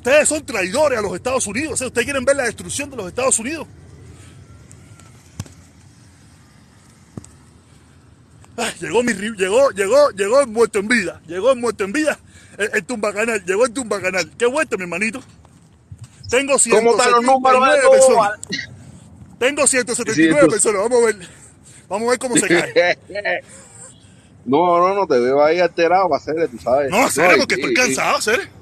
Ustedes 0.08 0.30
son 0.30 0.46
traidores 0.46 0.98
a 0.98 1.02
los 1.02 1.14
Estados 1.14 1.46
Unidos. 1.48 1.82
Ustedes 1.82 2.06
quieren 2.06 2.24
ver 2.24 2.38
la 2.38 2.46
destrucción 2.46 2.90
de 2.90 2.96
los 2.96 3.08
Estados 3.10 3.38
Unidos. 3.40 3.68
Ay, 8.56 8.72
llegó 8.80 9.04
mi 9.04 9.12
llegó, 9.12 9.70
llegó, 9.72 10.10
llegó 10.12 10.40
el 10.40 10.48
muerto 10.48 10.80
en 10.80 10.88
vida, 10.88 11.22
llegó 11.28 11.52
el 11.52 11.60
muerto 11.60 11.84
en 11.84 11.92
vida, 11.92 12.18
el, 12.58 12.70
el 12.74 12.86
tumbacanal, 12.86 13.44
llegó 13.44 13.66
el 13.66 13.74
tumbacanal. 13.74 14.32
Qué 14.38 14.46
vuelta, 14.46 14.78
mi 14.78 14.84
hermanito. 14.84 15.22
Tengo 16.30 16.54
¿Cómo 16.72 16.92
están 16.92 17.12
los 17.12 17.24
números 17.24 17.60
179 17.60 17.76
de 17.76 17.82
todo? 17.82 17.92
personas. 17.92 18.40
Tengo 19.38 19.68
179 19.68 20.40
Ciento- 20.40 20.50
personas. 20.50 20.82
Vamos 20.84 21.04
a 21.04 21.06
ver. 21.06 21.30
Vamos 21.90 22.08
a 22.08 22.10
ver 22.12 22.20
cómo 22.20 22.38
se 22.38 22.48
cae. 22.48 23.00
No, 24.46 24.80
no, 24.80 24.96
no, 24.96 25.06
te 25.06 25.20
veo 25.20 25.44
ahí 25.44 25.60
alterado, 25.60 26.08
ser, 26.20 26.48
tú 26.48 26.58
sabes. 26.58 26.90
No, 26.90 27.10
Cere, 27.10 27.36
porque 27.36 27.56
estoy 27.56 27.74
cansado, 27.74 28.22
Cere. 28.22 28.57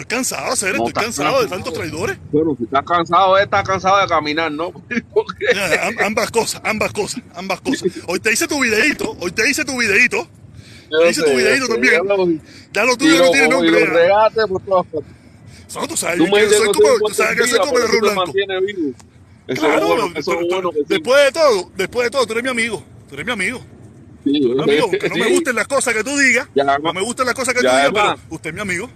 Estoy 0.00 0.16
cansado, 0.16 0.46
No, 0.46 0.52
estoy 0.54 0.92
cansado 0.92 1.42
de 1.42 1.48
tantos 1.48 1.72
traidores. 1.72 2.18
Bueno, 2.30 2.54
si 2.56 2.64
estás 2.64 2.84
cansado, 2.84 3.36
eh, 3.36 3.42
estás 3.42 3.64
cansado 3.64 4.00
de 4.00 4.06
caminar, 4.06 4.52
¿no? 4.52 4.72
Ambas 6.04 6.30
cosas, 6.30 6.60
ambas 6.64 6.92
cosas, 6.92 7.22
ambas 7.34 7.60
cosas. 7.60 7.90
Hoy 8.06 8.20
te 8.20 8.32
hice 8.32 8.46
tu 8.46 8.60
videito, 8.60 9.16
hoy 9.18 9.32
te 9.32 9.50
hice 9.50 9.64
tu 9.64 9.76
videito. 9.76 10.28
Yo 10.90 11.10
hice 11.10 11.22
tu 11.22 11.28
sé, 11.38 11.68
también. 11.68 12.40
ya 12.72 12.84
lo- 12.84 12.92
Y 12.94 12.96
tuyo 12.96 13.18
no 13.24 13.30
tiene 13.30 13.46
y 13.46 13.50
nombre. 13.50 13.70
los 13.72 13.88
regates 13.90 14.46
por 14.46 14.62
todas 14.62 14.86
partes. 14.86 15.12
No, 15.74 15.86
tú 15.88 15.96
sabes 15.98 16.16
Tú 16.18 16.24
que 16.24 16.30
yo 16.30 16.48
soy 16.50 16.66
que 16.68 16.72
como, 16.80 17.08
tú 17.08 17.14
sabes 17.14 17.36
que 17.40 17.46
soy 17.48 17.58
como 17.58 17.72
el 17.72 17.74
pero 17.74 17.84
eso 17.88 17.92
te 17.92 18.00
blanco. 18.00 18.24
mantiene 18.24 18.60
vivo. 18.60 18.92
Eso 19.48 19.60
Claro, 19.62 19.78
es 19.80 19.86
bueno, 19.86 20.12
eso 20.14 20.32
es 20.32 20.38
que 20.48 20.94
después 20.94 21.24
de 21.24 21.32
todo, 21.32 21.70
después 21.76 22.04
de 22.06 22.10
todo, 22.10 22.26
tú 22.26 22.32
eres 22.32 22.44
mi 22.44 22.50
amigo. 22.50 22.82
Tú 23.08 23.14
eres 23.16 23.26
mi 23.26 23.32
amigo. 23.32 23.60
Sí, 24.24 24.54
amigo. 24.62 24.84
Aunque 24.84 25.08
no 25.10 25.16
me 25.16 25.30
gusten 25.30 25.54
las 25.56 25.66
cosas 25.68 25.92
que 25.94 26.02
tú 26.04 26.16
digas, 26.16 26.48
Ya, 26.54 26.64
no 26.78 26.92
me 26.94 27.02
gustan 27.02 27.26
las 27.26 27.34
cosas 27.34 27.52
que 27.52 27.60
tú 27.60 27.66
ya, 27.66 27.86
digas, 27.88 27.92
pero 27.92 28.34
usted 28.34 28.48
es 28.50 28.54
mi 28.54 28.60
amigo. 28.62 28.90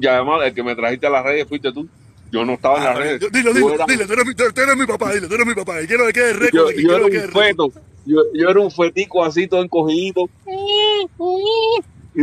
Y 0.00 0.06
además, 0.06 0.40
el 0.44 0.54
que 0.54 0.62
me 0.62 0.74
trajiste 0.74 1.06
a 1.06 1.10
las 1.10 1.24
redes 1.24 1.46
fuiste 1.48 1.72
tú. 1.72 1.86
Yo 2.30 2.44
no 2.46 2.54
estaba 2.54 2.78
en 2.78 2.84
las 2.84 2.96
Ah, 2.96 2.98
redes. 2.98 3.20
yo- 3.20 3.28
dile, 3.30 3.50
eras- 3.74 3.86
dile, 3.86 4.06
tú 4.06 4.12
eres, 4.14 4.26
mi, 4.26 4.34
tú 4.34 4.42
eres 4.62 4.76
mi 4.76 4.86
papá, 4.86 5.12
dile, 5.12 5.28
tú 5.28 5.34
eres 5.34 5.46
mi 5.46 5.54
papá. 5.54 5.82
Y 5.82 5.86
quiero 5.86 6.06
que 6.06 6.12
quede 6.14 6.32
récord 6.32 6.70
Yo, 6.72 6.80
yo 6.80 7.06
que. 7.10 7.28
Yo, 8.04 8.16
yo 8.34 8.48
era 8.48 8.58
un 8.60 8.70
fetico 8.70 9.24
así, 9.24 9.46
todo 9.46 9.62
encogidito. 9.62 10.28
Y, 12.14 12.22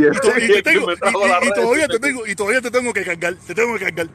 todavía 1.55 1.87
te 1.87 1.99
tengo, 1.99 2.27
y 2.27 2.35
todavía 2.35 2.61
te 2.61 2.71
tengo 2.71 2.93
que 2.93 3.03
cargar, 3.03 3.35
te 3.35 3.55
tengo 3.55 3.73
que 3.77 3.85
cargar. 3.85 4.07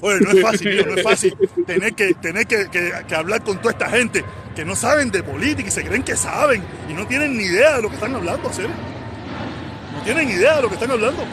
Oye, 0.00 0.20
no 0.20 0.30
es 0.30 0.40
fácil, 0.40 0.70
tío, 0.70 0.86
no 0.86 0.94
es 0.94 1.02
fácil 1.02 1.34
tener 1.66 1.92
que, 1.94 2.14
tener 2.14 2.46
que, 2.46 2.68
que- 2.70 2.92
que 3.06 3.14
hablar 3.14 3.42
con 3.42 3.58
toda 3.58 3.72
esta 3.72 3.88
gente 3.90 4.24
que 4.54 4.64
no 4.64 4.76
saben 4.76 5.10
de 5.10 5.22
política 5.22 5.68
y 5.68 5.72
se 5.72 5.84
creen 5.84 6.02
que 6.04 6.16
saben 6.16 6.62
y 6.88 6.92
no 6.92 7.06
tienen 7.06 7.36
ni 7.36 7.44
idea 7.44 7.76
de 7.76 7.82
lo 7.82 7.88
que 7.88 7.94
están 7.96 8.14
hablando, 8.14 8.52
¿sí? 8.52 8.62
No 8.62 10.02
tienen 10.04 10.28
idea 10.30 10.56
de 10.56 10.62
lo 10.62 10.68
que 10.68 10.74
están 10.74 10.90
hablando. 10.90 11.24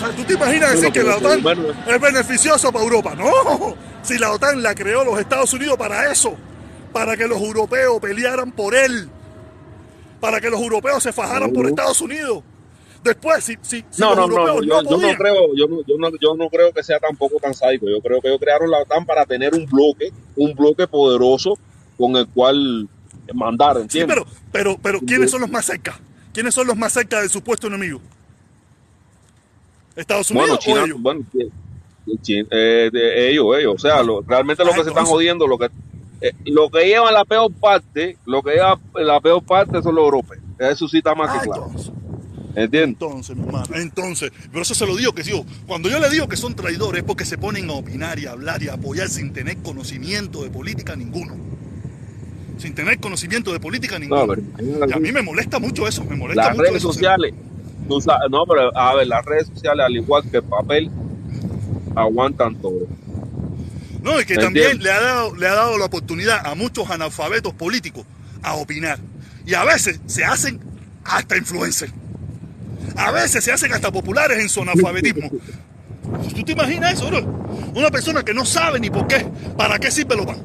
Sea, 0.00 0.16
¿tú 0.16 0.24
te 0.24 0.32
imaginas 0.34 0.72
decir 0.72 0.92
que 0.92 1.02
la 1.02 1.16
OTAN 1.16 1.42
es 1.86 2.00
beneficioso 2.00 2.72
para 2.72 2.84
Europa? 2.84 3.14
No, 3.14 3.74
si 4.02 4.18
la 4.18 4.32
OTAN 4.32 4.62
la 4.62 4.74
creó 4.74 5.04
los 5.04 5.18
Estados 5.20 5.52
Unidos 5.52 5.76
para 5.76 6.10
eso, 6.10 6.34
para 6.92 7.16
que 7.16 7.26
los 7.28 7.40
europeos 7.40 8.00
pelearan 8.00 8.50
por 8.52 8.74
él, 8.74 9.08
para 10.20 10.40
que 10.40 10.48
los 10.50 10.60
europeos 10.60 11.02
se 11.02 11.12
fajaran 11.12 11.52
por 11.52 11.66
Estados 11.66 12.00
Unidos. 12.00 12.42
Después, 13.04 13.44
si, 13.44 13.56
si, 13.62 13.84
si 13.90 14.00
No, 14.00 14.14
los 14.14 14.28
no, 14.28 14.36
no, 14.36 14.48
europeos 14.48 14.66
yo, 14.66 14.72
yo 14.74 14.82
no 14.82 14.88
podían- 15.02 15.16
creo, 15.16 15.54
yo 15.56 15.66
no, 15.68 15.76
yo, 15.86 15.94
no, 15.98 16.10
yo 16.20 16.34
no 16.34 16.48
creo 16.50 16.72
que 16.72 16.82
sea 16.82 16.98
tampoco 16.98 17.36
tan 17.40 17.54
sádico. 17.54 17.86
Yo 17.88 18.00
creo 18.02 18.20
que 18.20 18.28
ellos 18.28 18.40
crearon 18.40 18.70
la 18.70 18.78
OTAN 18.78 19.06
para 19.06 19.24
tener 19.26 19.54
un 19.54 19.64
bloque, 19.66 20.10
un 20.36 20.54
bloque 20.54 20.86
poderoso 20.86 21.58
con 21.98 22.16
el 22.16 22.26
cual 22.28 22.88
mandar, 23.34 23.76
Sí, 23.76 23.82
¿entiendes? 24.00 24.16
pero, 24.16 24.26
pero, 24.52 24.78
pero, 24.82 25.00
¿quiénes 25.00 25.30
son 25.30 25.40
los 25.42 25.50
más 25.50 25.64
cerca? 25.64 25.98
¿Quiénes 26.34 26.54
son 26.54 26.66
los 26.66 26.76
más 26.76 26.92
cerca 26.92 27.20
del 27.20 27.30
supuesto 27.30 27.66
enemigo? 27.68 28.00
¿Estados 29.96 30.30
bueno, 30.30 30.54
Unidos 30.54 30.58
China, 30.58 30.82
o 30.82 30.86
ellos? 30.86 31.00
bueno, 31.00 31.20
eh, 31.38 31.50
eh, 32.50 32.90
de 32.92 33.30
ellos, 33.30 33.46
ellos, 33.58 33.74
o 33.76 33.78
sea, 33.78 34.02
lo- 34.02 34.22
realmente 34.26 34.64
lo 34.64 34.72
Ah, 34.72 34.76
que 34.76 34.82
se 34.82 34.88
están 34.90 35.06
jodiendo, 35.06 35.46
lo 35.46 35.58
que 35.58 35.70
eh, 36.20 36.32
lo 36.46 36.70
que 36.70 36.84
llevan 36.86 37.14
la 37.14 37.24
peor 37.24 37.50
parte, 37.60 38.18
lo 38.26 38.42
que 38.42 38.52
lleva 38.52 38.80
la 38.94 39.20
peor 39.20 39.44
parte 39.44 39.82
son 39.82 39.94
los 39.94 40.04
europeos. 40.04 40.42
Eso 40.58 40.88
sí 40.88 40.98
está 40.98 41.14
más 41.14 41.28
Ah, 41.28 41.32
que 41.32 41.40
claro. 41.40 41.66
entonces, 41.66 41.92
¿Entiendes? 42.54 42.90
entonces, 42.90 43.36
mi 43.36 43.42
hermano, 43.44 43.74
entonces, 43.76 44.32
pero 44.50 44.62
eso 44.62 44.74
se 44.74 44.86
lo 44.86 44.96
digo 44.96 45.12
que 45.14 45.24
sí, 45.24 45.32
cuando 45.66 45.88
yo 45.88 45.98
le 46.00 46.10
digo 46.10 46.28
que 46.28 46.36
son 46.36 46.54
traidores 46.54 47.00
es 47.00 47.06
porque 47.06 47.24
se 47.24 47.38
ponen 47.38 47.70
a 47.70 47.74
opinar 47.74 48.18
y 48.18 48.26
a 48.26 48.32
hablar 48.32 48.62
y 48.62 48.68
a 48.68 48.74
apoyar 48.74 49.08
sin 49.08 49.32
tener 49.32 49.58
conocimiento 49.58 50.42
de 50.42 50.50
política 50.50 50.96
ninguno. 50.96 51.34
Sin 52.58 52.74
tener 52.74 52.98
conocimiento 53.00 53.52
de 53.52 53.60
política 53.60 53.98
ninguno. 53.98 54.22
No, 54.22 54.28
pero 54.28 54.42
y 54.88 54.92
a 54.92 54.98
mí 55.00 55.12
me 55.12 55.22
molesta 55.22 55.58
mucho 55.58 55.88
eso, 55.88 56.04
me 56.04 56.16
molesta 56.16 56.48
las 56.48 56.56
mucho 56.56 56.64
redes 56.64 56.76
eso. 56.78 56.92
sociales, 56.92 57.34
tú 57.88 58.00
sabes, 58.00 58.30
no, 58.30 58.44
pero 58.46 58.76
a 58.76 58.94
ver, 58.94 59.06
las 59.06 59.24
redes 59.24 59.48
sociales, 59.48 59.84
al 59.86 59.96
igual 59.96 60.22
que 60.30 60.38
el 60.38 60.42
papel, 60.44 60.90
aguantan 61.94 62.56
todo. 62.56 62.86
No, 64.02 64.20
y 64.20 64.24
que 64.24 64.36
¿Me 64.36 64.42
también 64.42 64.66
entiendes? 64.72 64.84
le 64.84 64.92
ha, 64.92 65.00
dado, 65.00 65.36
le 65.36 65.46
ha 65.46 65.54
dado 65.54 65.78
la 65.78 65.84
oportunidad 65.84 66.46
a 66.46 66.54
muchos 66.54 66.88
analfabetos 66.90 67.52
políticos 67.54 68.04
a 68.42 68.54
opinar. 68.54 68.98
Y 69.44 69.54
a 69.54 69.64
veces 69.64 70.00
se 70.06 70.24
hacen 70.24 70.60
hasta 71.04 71.36
influencers. 71.36 71.92
A 72.96 73.10
veces 73.12 73.44
se 73.44 73.52
hacen 73.52 73.72
hasta 73.72 73.90
populares 73.90 74.38
en 74.38 74.48
su 74.48 74.62
analfabetismo. 74.62 75.30
¿Tú 76.34 76.42
te 76.44 76.52
imaginas 76.52 76.94
eso, 76.94 77.08
bro? 77.08 77.20
Una 77.74 77.90
persona 77.90 78.22
que 78.22 78.32
no 78.32 78.44
sabe 78.44 78.80
ni 78.80 78.90
por 78.90 79.06
qué, 79.06 79.26
para 79.56 79.78
qué 79.78 79.90
sirve 79.90 80.16
lo 80.16 80.26
pan. 80.26 80.38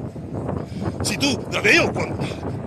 Si 1.06 1.16
tú, 1.18 1.38
digo, 1.62 1.92
cuando, 1.92 2.16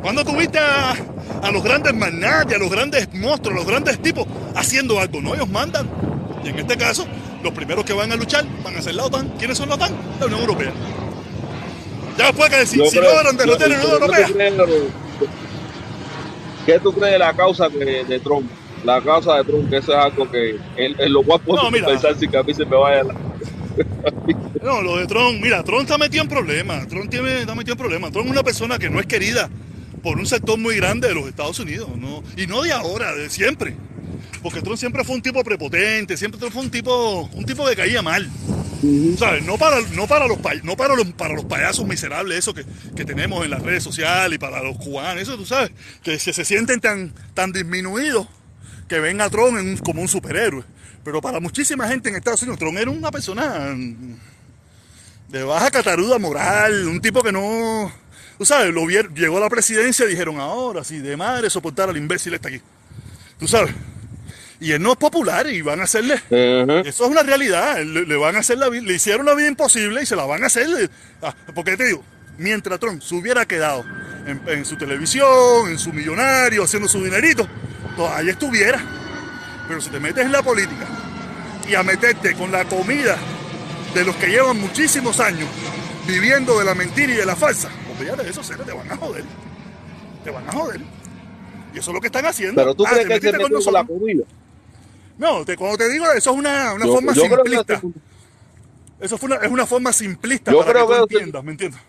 cuando 0.01 0.23
tuviste 0.23 0.57
a, 0.59 0.95
a 1.43 1.51
los 1.51 1.61
grandes 1.61 1.93
magnates, 1.93 2.55
a 2.55 2.57
los 2.59 2.71
grandes 2.71 3.13
monstruos, 3.13 3.53
a 3.53 3.59
los 3.59 3.67
grandes 3.67 3.99
tipos 4.01 4.25
haciendo 4.55 4.97
algo, 4.97 5.21
no, 5.21 5.35
ellos 5.35 5.49
mandan. 5.49 5.89
Y 6.43 6.47
en 6.47 6.59
este 6.59 6.77
caso, 6.77 7.05
los 7.43 7.51
primeros 7.51 7.83
que 7.83 7.91
van 7.91 8.09
a 8.13 8.15
luchar 8.15 8.45
van 8.63 8.77
a 8.77 8.81
ser 8.81 8.95
la 8.95 9.03
OTAN. 9.03 9.33
¿Quiénes 9.37 9.57
son 9.57 9.67
la 9.67 9.75
OTAN? 9.75 9.91
La 10.21 10.27
Unión 10.27 10.39
Europea. 10.39 10.71
Ya 12.17 12.27
después 12.27 12.49
que 12.49 12.77
Yo 12.77 12.85
si 12.85 12.97
logran 12.97 13.35
derrotar 13.35 13.67
a 13.67 13.69
la 13.69 13.75
Unión 13.75 13.91
Europea, 14.01 14.27
¿qué 14.27 14.33
tú 14.33 14.37
crees, 14.37 14.83
¿Qué 16.65 16.79
tú 16.79 16.93
crees 16.93 17.11
de 17.13 17.19
la 17.19 17.33
causa 17.33 17.67
de, 17.67 18.05
de 18.05 18.19
Trump? 18.21 18.49
La 18.85 19.01
causa 19.01 19.35
de 19.35 19.43
Trump, 19.43 19.69
que 19.69 19.77
eso 19.77 19.91
es 19.91 19.97
algo 19.97 20.31
que 20.31 20.57
en, 20.77 20.99
en 20.99 21.13
lo 21.13 21.23
cual 21.23 21.41
puedo 21.41 21.61
No, 21.63 21.71
pensar 21.71 22.15
sin 22.17 22.31
que 22.31 22.37
a 22.37 22.43
mí 22.43 22.53
se 22.53 22.65
me 22.65 22.77
vaya 22.77 23.03
la... 23.03 23.15
No, 24.61 24.82
lo 24.82 24.97
de 24.97 25.07
Trump, 25.07 25.41
mira, 25.41 25.63
Trump 25.63 25.82
está 25.82 25.97
metido 25.97 26.23
en 26.23 26.30
problemas. 26.30 26.88
Trump 26.88 27.09
tiene, 27.09 27.41
está 27.41 27.55
metido 27.55 27.73
en 27.73 27.80
problemas. 27.80 28.11
Trump 28.11 28.27
es 28.27 28.32
una 28.32 28.43
persona 28.43 28.77
que 28.77 28.89
no 28.89 28.99
es 28.99 29.05
querida 29.05 29.49
por 30.03 30.17
un 30.17 30.25
sector 30.25 30.57
muy 30.57 30.75
grande 30.77 31.07
de 31.07 31.15
los 31.15 31.27
Estados 31.27 31.59
Unidos. 31.59 31.89
¿no? 31.97 32.23
Y 32.38 32.47
no 32.47 32.61
de 32.61 32.71
ahora, 32.71 33.13
de 33.13 33.30
siempre. 33.30 33.75
Porque 34.41 34.61
Trump 34.61 34.77
siempre 34.77 35.03
fue 35.03 35.15
un 35.15 35.21
tipo 35.21 35.43
prepotente, 35.43 36.17
siempre 36.17 36.49
fue 36.49 36.61
un 36.61 36.71
tipo, 36.71 37.30
un 37.34 37.45
tipo 37.45 37.65
que 37.65 37.75
caía 37.75 38.01
mal. 38.01 38.30
¿Sabes? 39.17 39.43
No 39.43 39.57
para, 39.57 39.82
no 39.93 40.07
para 40.07 40.25
los 40.25 40.38
no 40.63 40.77
para 40.77 40.95
los, 40.95 41.07
para 41.07 41.34
los 41.34 41.43
payasos 41.43 41.86
miserables, 41.86 42.38
eso 42.38 42.53
que, 42.53 42.63
que 42.95 43.03
tenemos 43.03 43.43
en 43.43 43.51
las 43.51 43.61
redes 43.61 43.84
sociales 43.84 44.36
y 44.36 44.39
para 44.39 44.63
los 44.63 44.77
cubanos, 44.77 45.21
eso 45.21 45.36
tú 45.36 45.45
sabes, 45.45 45.71
que 46.01 46.17
se, 46.17 46.32
se 46.32 46.45
sienten 46.45 46.80
tan, 46.80 47.11
tan 47.34 47.51
disminuidos 47.51 48.27
que 48.89 48.99
ven 48.99 49.21
a 49.21 49.25
en 49.27 49.55
un- 49.69 49.77
como 49.77 50.01
un 50.01 50.07
superhéroe. 50.09 50.63
Pero 51.03 51.21
para 51.21 51.39
muchísima 51.39 51.87
gente 51.87 52.09
en 52.09 52.15
Estados 52.15 52.41
Unidos, 52.41 52.59
Trump 52.59 52.77
era 52.77 52.91
una 52.91 53.11
persona 53.11 53.71
mm, 53.73 54.15
de 55.29 55.43
baja 55.43 55.71
cataruda 55.71 56.19
moral, 56.19 56.87
un 56.87 56.99
tipo 56.99 57.23
que 57.23 57.31
no. 57.31 57.91
Tú 58.37 58.45
sabes, 58.45 58.73
lo 58.73 58.85
llegó 58.87 59.37
a 59.37 59.41
la 59.41 59.49
presidencia 59.49 60.05
y 60.05 60.09
dijeron 60.09 60.39
ahora 60.39 60.83
sí, 60.83 60.99
de 60.99 61.15
madre 61.15 61.49
soportar 61.49 61.89
al 61.89 61.97
imbécil 61.97 62.33
este 62.33 62.47
aquí. 62.47 62.61
Tú 63.39 63.47
sabes. 63.47 63.73
Y 64.61 64.71
él 64.73 64.81
no 64.81 64.91
es 64.91 64.97
popular 64.97 65.47
y 65.47 65.61
van 65.61 65.79
a 65.79 65.83
hacerle. 65.83 66.15
Eso 66.85 67.05
es 67.05 67.11
una 67.11 67.23
realidad. 67.23 67.77
Le, 67.83 68.05
le 68.05 68.15
van 68.17 68.35
a 68.35 68.39
hacer 68.39 68.57
la 68.57 68.67
le 68.69 68.93
hicieron 68.93 69.25
la 69.25 69.33
vida 69.33 69.47
imposible 69.47 70.01
y 70.03 70.05
se 70.05 70.15
la 70.17 70.25
van 70.25 70.43
a 70.43 70.47
hacer. 70.47 70.89
Ah, 71.21 71.33
porque 71.55 71.77
te 71.77 71.85
digo, 71.85 72.03
mientras 72.37 72.77
Trump 72.79 73.01
se 73.01 73.15
hubiera 73.15 73.45
quedado 73.45 73.85
en, 74.25 74.41
en 74.47 74.65
su 74.65 74.75
televisión, 74.77 75.69
en 75.69 75.79
su 75.79 75.93
millonario, 75.93 76.63
haciendo 76.63 76.89
su 76.89 77.01
dinerito, 77.03 77.47
todavía 77.99 78.31
estuviera. 78.31 78.81
Pero 79.67 79.81
si 79.81 79.89
te 79.89 79.99
metes 79.99 80.25
en 80.25 80.31
la 80.31 80.41
política 80.41 80.87
y 81.67 81.75
a 81.75 81.83
meterte 81.83 82.33
con 82.35 82.49
la 82.51 82.63
comida 82.65 83.17
de 83.93 84.05
los 84.05 84.15
que 84.15 84.27
llevan 84.27 84.57
muchísimos 84.59 85.19
años 85.19 85.49
viviendo 86.07 86.57
de 86.59 86.65
la 86.65 86.73
mentira 86.75 87.11
y 87.13 87.15
de 87.17 87.25
la 87.25 87.35
falsa, 87.35 87.69
olvídate 87.97 88.23
de 88.23 88.29
eso, 88.29 88.41
seres, 88.41 88.65
te 88.65 88.71
van 88.71 88.89
a 88.89 88.95
joder. 88.95 89.23
Te 90.23 90.31
van 90.31 90.47
a 90.47 90.51
joder. 90.53 90.79
Y 91.73 91.79
eso 91.79 91.91
es 91.91 91.95
lo 91.95 91.99
que 92.01 92.07
están 92.07 92.25
haciendo. 92.25 92.55
Pero 92.55 92.73
tú 92.73 92.85
Ah, 92.87 92.91
crees 92.91 93.07
que 93.07 93.13
se 93.19 93.31
metiste 93.33 93.51
con 93.53 93.63
con 93.63 93.73
la 93.73 93.83
comida. 93.83 94.23
No, 95.17 95.43
te- 95.45 95.57
cuando 95.57 95.77
te 95.77 95.89
digo 95.89 96.05
eso 96.13 96.31
es 96.31 96.37
una, 96.37 96.73
una 96.73 96.85
Yo- 96.85 96.93
forma 96.93 97.13
yo 97.13 97.21
simplista. 97.23 97.79
se- 97.81 97.87
Eso 99.05 99.17
fue 99.17 99.27
una, 99.27 99.35
es 99.45 99.51
una 99.51 99.65
forma 99.65 99.91
simplista 99.93 100.51
Yo 100.51 100.59
para 100.59 100.71
creo 100.71 100.87
que 100.87 100.95
tú 100.99 101.07
que- 101.07 101.15
entiendas, 101.15 101.43
¿me 101.43 101.51
entiendes? 101.51 101.79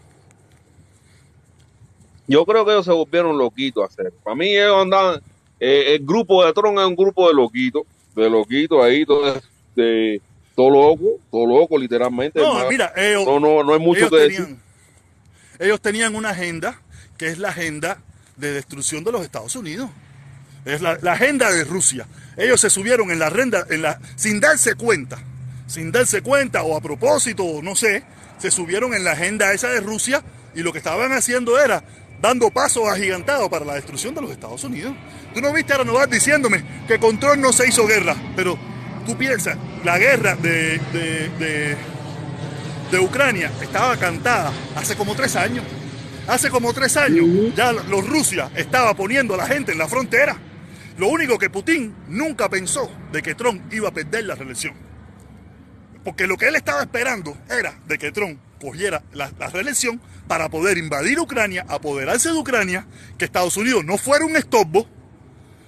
Yo 2.27 2.45
creo 2.45 2.65
que 2.65 2.73
ellos 2.73 2.85
se 2.85 2.93
volvieron 2.93 3.37
loquitos 3.39 3.83
a 3.85 3.87
hacer. 3.87 4.13
Para 4.23 4.37
mí 4.37 4.57
ellos 4.57 4.83
andaban, 4.83 5.21
eh, 5.61 5.95
el 5.95 6.07
grupo 6.07 6.45
de 6.45 6.53
Tron 6.53 6.79
es 6.79 6.87
un 6.87 6.97
grupo 6.97 7.29
de 7.29 7.35
loquitos, 7.35 7.83
de 8.17 8.31
loquitos 8.31 8.83
ahí, 8.83 9.05
todo, 9.05 9.41
de, 9.77 10.21
todo 10.55 10.71
loco, 10.71 11.21
todo 11.31 11.47
loco 11.47 11.79
literalmente. 11.79 12.41
No, 12.41 12.69
mira, 12.69 12.93
ellos, 12.97 13.27
no, 13.27 13.39
no, 13.39 13.63
no 13.63 13.75
hay 13.75 13.81
mucho 13.81 14.01
ellos 14.01 14.11
que 14.11 14.17
decir. 14.17 14.39
tenían, 14.39 14.63
ellos 15.59 15.81
tenían 15.81 16.15
una 16.17 16.31
agenda 16.31 16.81
que 17.19 17.29
es 17.29 17.39
la 17.39 17.51
agenda 17.51 17.99
de 18.37 18.53
destrucción 18.53 19.05
de 19.05 19.13
los 19.13 19.23
Estados 19.23 19.55
Unidos. 19.55 19.91
Es 20.65 20.81
la, 20.81 20.99
la 21.03 21.13
agenda 21.13 21.51
de 21.51 21.65
Rusia. 21.65 22.07
Ellos 22.37 22.61
se 22.61 22.71
subieron 22.71 23.11
en 23.11 23.19
la 23.19 23.27
agenda, 23.27 23.67
en 23.69 23.83
la, 23.83 24.01
sin 24.17 24.41
darse 24.41 24.75
cuenta, 24.75 25.19
sin 25.67 25.93
darse 25.93 26.23
cuenta 26.23 26.63
o 26.63 26.77
a 26.77 26.81
propósito, 26.81 27.45
o 27.45 27.63
no 27.63 27.77
sé, 27.77 28.03
se 28.39 28.51
subieron 28.51 28.95
en 28.95 29.05
la 29.05 29.13
agenda 29.13 29.53
esa 29.53 29.69
de 29.69 29.81
Rusia 29.81 30.23
y 30.55 30.63
lo 30.63 30.73
que 30.73 30.79
estaban 30.79 31.13
haciendo 31.13 31.59
era 31.61 31.85
dando 32.21 32.51
pasos 32.51 32.89
agigantados 32.89 33.49
para 33.49 33.65
la 33.65 33.75
destrucción 33.75 34.15
de 34.15 34.21
los 34.23 34.31
Estados 34.31 34.63
Unidos. 34.65 34.95
Tú 35.35 35.41
no 35.41 35.53
viste 35.53 35.73
a 35.73 35.79
Renovar 35.79 36.09
diciéndome 36.09 36.63
que 36.87 36.99
con 36.99 37.19
Trump 37.19 37.37
no 37.39 37.53
se 37.53 37.69
hizo 37.69 37.87
guerra, 37.87 38.15
pero 38.37 38.59
tú 39.07 39.17
piensas, 39.17 39.57
la 39.85 39.99
guerra 39.99 40.37
de, 40.37 40.79
de- 40.93 41.29
de- 41.39 41.77
de 42.91 42.99
Ucrania 42.99 43.51
estaba 43.63 43.97
cantada 43.97 44.53
hace 44.75 44.97
como 44.97 45.15
tres 45.15 45.37
años. 45.37 45.65
Hace 46.27 46.51
como 46.51 46.73
tres 46.73 46.97
años 46.97 47.27
ya 47.57 47.73
los 47.73 48.07
Rusia 48.07 48.51
estaba 48.55 48.95
poniendo 48.95 49.35
a 49.35 49.37
la 49.39 49.47
gente 49.47 49.73
en 49.73 49.79
la 49.79 49.89
frontera. 49.89 50.37
Lo 50.99 51.09
único 51.09 51.39
que 51.39 51.49
Putin 51.51 51.95
nunca 52.09 52.49
pensó 52.49 52.91
de 53.13 53.23
que 53.23 53.35
Trump 53.35 53.73
iba 53.73 53.89
a 53.89 53.93
perder 53.93 54.25
la 54.25 54.35
reelección. 54.35 54.75
Porque 56.05 56.27
lo 56.27 56.37
que 56.37 56.49
él 56.49 56.57
estaba 56.57 56.83
esperando 56.83 57.37
era 57.49 57.75
de 57.87 57.97
que 57.99 58.11
Trump 58.13 58.39
cogiera 58.61 59.03
la, 59.13 59.31
la 59.39 59.49
reelección 59.49 60.01
para 60.31 60.49
poder 60.49 60.79
invadir 60.79 61.19
Ucrania, 61.19 61.67
apoderarse 61.69 62.29
de 62.29 62.37
Ucrania, 62.37 62.87
que 63.19 63.25
Estados 63.25 63.57
Unidos 63.57 63.85
no 63.85 63.99
fuera 63.99 64.25
un 64.25 64.37
estorbo, 64.37 64.87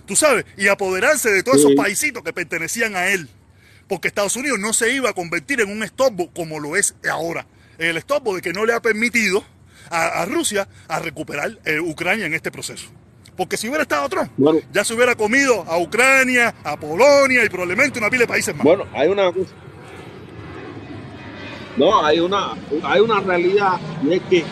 tú 0.07 0.15
sabes, 0.15 0.45
y 0.57 0.69
apoderarse 0.69 1.33
de 1.33 1.43
todos 1.43 1.59
esos 1.59 1.75
paisitos 1.75 2.23
que 2.23 2.33
pertenecían 2.33 2.95
a 2.95 3.09
él. 3.09 3.29
Porque 3.89 4.07
Estados 4.07 4.37
Unidos 4.37 4.61
no 4.61 4.73
se 4.73 4.93
iba 4.95 5.11
a 5.11 5.15
convertir 5.15 5.61
en 5.63 5.69
un 5.69 5.83
estorbo 5.83 6.31
como 6.33 6.61
lo 6.61 6.77
es 6.77 6.95
ahora. 7.11 7.45
El 7.77 7.97
estorbo 7.97 8.37
de 8.37 8.41
que 8.41 8.53
no 8.53 8.65
le 8.65 8.73
ha 8.73 8.81
permitido 8.81 9.43
a, 9.91 10.23
a 10.23 10.27
Rusia 10.27 10.69
a 10.87 11.01
recuperar 11.01 11.59
eh, 11.65 11.81
Ucrania 11.81 12.27
en 12.27 12.35
este 12.35 12.53
proceso. 12.53 12.87
Porque 13.37 13.57
si 13.57 13.67
hubiera 13.67 13.83
estado 13.83 14.09
Trump, 14.09 14.31
Bueno. 14.37 14.61
ya 14.73 14.85
se 14.85 14.95
hubiera 14.95 15.17
comido 15.17 15.63
a 15.63 15.77
Ucrania, 15.77 16.55
a 16.63 16.79
Polonia 16.79 17.45
y 17.45 17.49
probablemente 17.49 17.99
una 17.99 18.11
pila 18.11 18.21
de 18.21 18.29
países 18.29 18.55
más. 18.55 18.63
Bueno, 18.63 18.87
hay 18.95 19.09
una 19.09 19.33
cosa. 19.33 19.51
No, 21.77 22.05
hay 22.05 22.20
una, 22.20 22.55
hay 22.85 23.01
una 23.01 23.20
realidad 23.20 23.79
y 24.03 24.14
es 24.14 24.23
que 24.29 24.45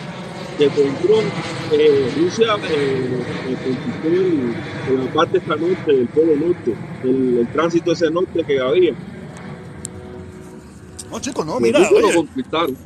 que 0.57 0.67
con 0.69 0.95
Trump, 0.97 1.33
eh, 1.71 2.11
Rusia 2.15 2.45
eh, 2.69 3.23
eh, 3.47 3.57
conquistó 3.63 4.07
el- 4.07 4.55
en 4.87 5.05
la 5.05 5.11
parte 5.13 5.37
esta 5.37 5.55
norte 5.55 5.93
del 5.93 6.07
polo 6.07 6.35
norte, 6.35 6.75
el, 7.03 7.37
el 7.39 7.47
tránsito 7.47 7.93
ese 7.93 8.11
norte 8.11 8.43
que 8.45 8.59
había. 8.59 8.93
No, 11.09 11.19
chicos, 11.19 11.45
no, 11.45 11.59
mira, 11.59 11.79
lo 11.79 12.13
conquistaron. 12.15 12.77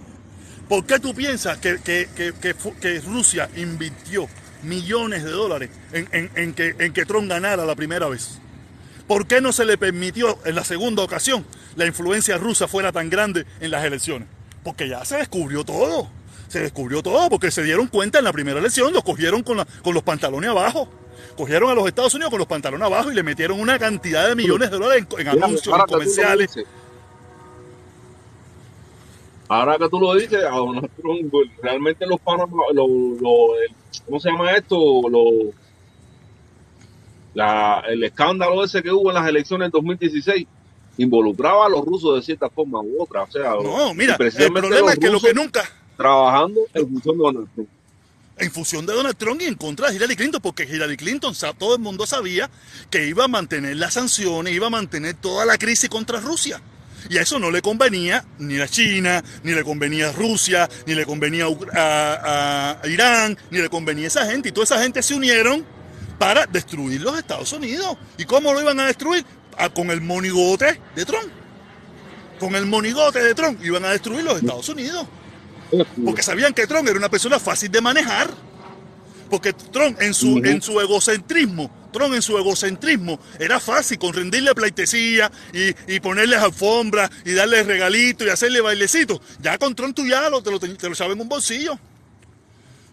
¿por 0.69 0.83
qué 0.85 0.99
tú 0.99 1.13
piensas 1.13 1.57
que, 1.57 1.77
que- 1.83 2.07
que- 2.15 2.55
que 2.81 2.99
Rusia 3.01 3.49
invirtió 3.55 4.27
millones 4.63 5.23
de 5.23 5.31
dólares 5.31 5.69
en, 5.91 6.07
en- 6.11 6.29
en 6.35 6.53
que, 6.53 6.75
en 6.79 6.93
que 6.93 7.05
Trump 7.05 7.29
ganara 7.29 7.65
la 7.65 7.75
primera 7.75 8.07
vez? 8.07 8.39
¿Por 9.07 9.27
qué 9.27 9.39
no 9.39 9.51
se 9.51 9.65
le 9.65 9.77
permitió 9.77 10.37
en 10.45 10.55
la 10.55 10.63
segunda 10.63 11.03
ocasión 11.03 11.45
la 11.75 11.85
influencia 11.85 12.37
rusa 12.37 12.67
fuera 12.67 12.91
tan 12.91 13.09
grande 13.09 13.45
en 13.59 13.71
las 13.71 13.83
elecciones? 13.85 14.27
Porque 14.63 14.89
ya 14.89 15.05
se 15.05 15.17
descubrió 15.17 15.63
todo. 15.63 16.09
se 16.47 16.59
descubrió 16.61 17.03
todo 17.03 17.29
porque 17.29 17.51
se 17.51 17.63
dieron 17.63 17.87
cuenta 17.87 18.17
en 18.17 18.23
la 18.23 18.33
primera 18.33 18.59
elección, 18.59 18.93
los 18.93 19.03
cogieron 19.03 19.43
con, 19.43 19.65
con 19.83 19.93
los 19.93 20.03
pantalones 20.03 20.49
abajo. 20.49 20.89
Cogieron 21.37 21.69
a 21.69 21.75
los 21.75 21.87
Estados 21.87 22.13
Unidos 22.15 22.31
con 22.31 22.39
los 22.39 22.47
pantalones 22.47 22.85
abajo 22.85 23.11
y 23.11 23.15
le 23.15 23.23
metieron 23.23 23.59
una 23.59 23.77
cantidad 23.77 24.27
de 24.27 24.35
millones 24.35 24.71
de 24.71 24.77
dólares 24.77 25.05
en, 25.17 25.27
anuncios, 25.27 25.77
en 25.77 25.85
comerciales. 25.85 26.57
Ahora 29.47 29.77
que 29.77 29.89
tú 29.89 29.99
lo 29.99 30.15
dices, 30.15 30.43
pues, 31.31 31.49
realmente 31.61 32.07
los 32.07 32.19
Panamá, 32.21 32.63
lo, 32.73 32.87
¿cómo 34.05 34.19
se 34.19 34.29
llama 34.31 34.51
esto? 34.53 34.77
Lo, 35.09 35.51
la, 37.35 37.83
el 37.87 38.03
escándalo 38.03 38.63
ese 38.63 38.81
que 38.81 38.91
hubo 38.91 39.09
en 39.11 39.15
las 39.15 39.27
elecciones 39.27 39.65
del 39.65 39.71
2016 39.73 40.47
involucraba 40.97 41.65
a 41.65 41.69
los 41.69 41.85
rusos 41.85 42.15
de 42.15 42.23
cierta 42.23 42.49
forma 42.49 42.79
u 42.81 43.03
otra. 43.03 43.23
O 43.23 43.31
sea, 43.31 43.51
no, 43.51 43.93
mira, 43.93 44.17
el 44.17 44.53
problema 44.53 44.93
es 44.93 44.99
que 44.99 45.09
lo 45.09 45.19
que 45.19 45.33
nunca. 45.33 45.69
Trabajando 45.97 46.61
en 46.73 46.87
función 46.89 47.17
de 47.17 47.23
Donald 47.23 47.47
Trump. 47.53 47.69
En 48.37 48.51
función 48.51 48.85
de 48.85 48.93
Donald 48.93 49.17
Trump 49.17 49.41
y 49.41 49.45
en 49.45 49.55
contra 49.55 49.89
de 49.89 49.95
Hillary 49.95 50.15
Clinton, 50.15 50.41
porque 50.41 50.63
Hillary 50.63 50.97
Clinton, 50.97 51.33
todo 51.57 51.75
el 51.75 51.81
mundo 51.81 52.05
sabía 52.05 52.49
que 52.89 53.07
iba 53.07 53.25
a 53.25 53.27
mantener 53.27 53.77
las 53.77 53.93
sanciones, 53.93 54.53
iba 54.53 54.67
a 54.67 54.69
mantener 54.69 55.15
toda 55.15 55.45
la 55.45 55.57
crisis 55.57 55.89
contra 55.89 56.19
Rusia. 56.19 56.61
Y 57.09 57.17
a 57.17 57.21
eso 57.21 57.37
no 57.37 57.51
le 57.51 57.61
convenía 57.61 58.25
ni 58.39 58.59
a 58.59 58.67
China, 58.67 59.23
ni 59.43 59.51
le 59.51 59.63
convenía 59.63 60.09
a 60.09 60.11
Rusia, 60.11 60.69
ni 60.85 60.95
le 60.95 61.05
convenía 61.05 61.45
a, 61.73 62.81
Irán, 62.85 63.37
ni 63.51 63.59
le 63.59 63.69
convenía 63.69 64.05
a 64.05 64.07
esa 64.07 64.25
gente. 64.25 64.49
Y 64.49 64.51
toda 64.51 64.63
esa 64.63 64.81
gente 64.81 65.03
se 65.03 65.13
unieron 65.13 65.65
para 66.17 66.45
destruir 66.45 67.01
los 67.01 67.17
Estados 67.17 67.51
Unidos. 67.53 67.97
¿Y 68.17 68.25
cómo 68.25 68.53
lo 68.53 68.61
iban 68.61 68.79
a 68.79 68.85
destruir? 68.87 69.25
Ah, 69.57 69.69
con 69.69 69.89
el 69.91 70.01
monigote 70.01 70.79
de 70.95 71.05
Trump. 71.05 71.31
Con 72.39 72.55
el 72.55 72.65
monigote 72.65 73.23
de 73.23 73.33
Trump 73.33 73.63
iban 73.63 73.85
a 73.85 73.91
destruir 73.91 74.23
los 74.23 74.37
Estados 74.37 74.67
Unidos. 74.69 75.07
Porque 76.03 76.21
sabían 76.21 76.53
que 76.53 76.67
Trump 76.67 76.87
era 76.87 76.97
una 76.97 77.09
persona 77.09 77.39
fácil 77.39 77.71
de 77.71 77.81
manejar. 77.81 78.29
Porque 79.29 79.53
Trump 79.53 80.01
en 80.01 80.13
su, 80.13 80.37
en 80.43 80.61
su 80.61 80.79
egocentrismo, 80.79 81.89
Trump 81.91 82.13
en 82.13 82.21
su 82.21 82.37
egocentrismo 82.37 83.19
era 83.39 83.59
fácil 83.59 83.97
con 83.97 84.13
rendirle 84.13 84.53
pleitesía 84.53 85.31
y, 85.51 85.95
y 85.95 85.99
ponerle 85.99 86.35
alfombras 86.35 87.09
y 87.25 87.33
darle 87.33 87.63
regalitos 87.63 88.27
y 88.27 88.29
hacerle 88.29 88.61
bailecitos. 88.61 89.19
Ya 89.41 89.57
con 89.57 89.73
Trump 89.73 89.95
tú 89.95 90.05
ya 90.05 90.29
lo, 90.29 90.43
te, 90.43 90.51
lo, 90.51 90.59
te 90.59 90.89
lo 90.89 91.13
un 91.13 91.29
bolsillo. 91.29 91.79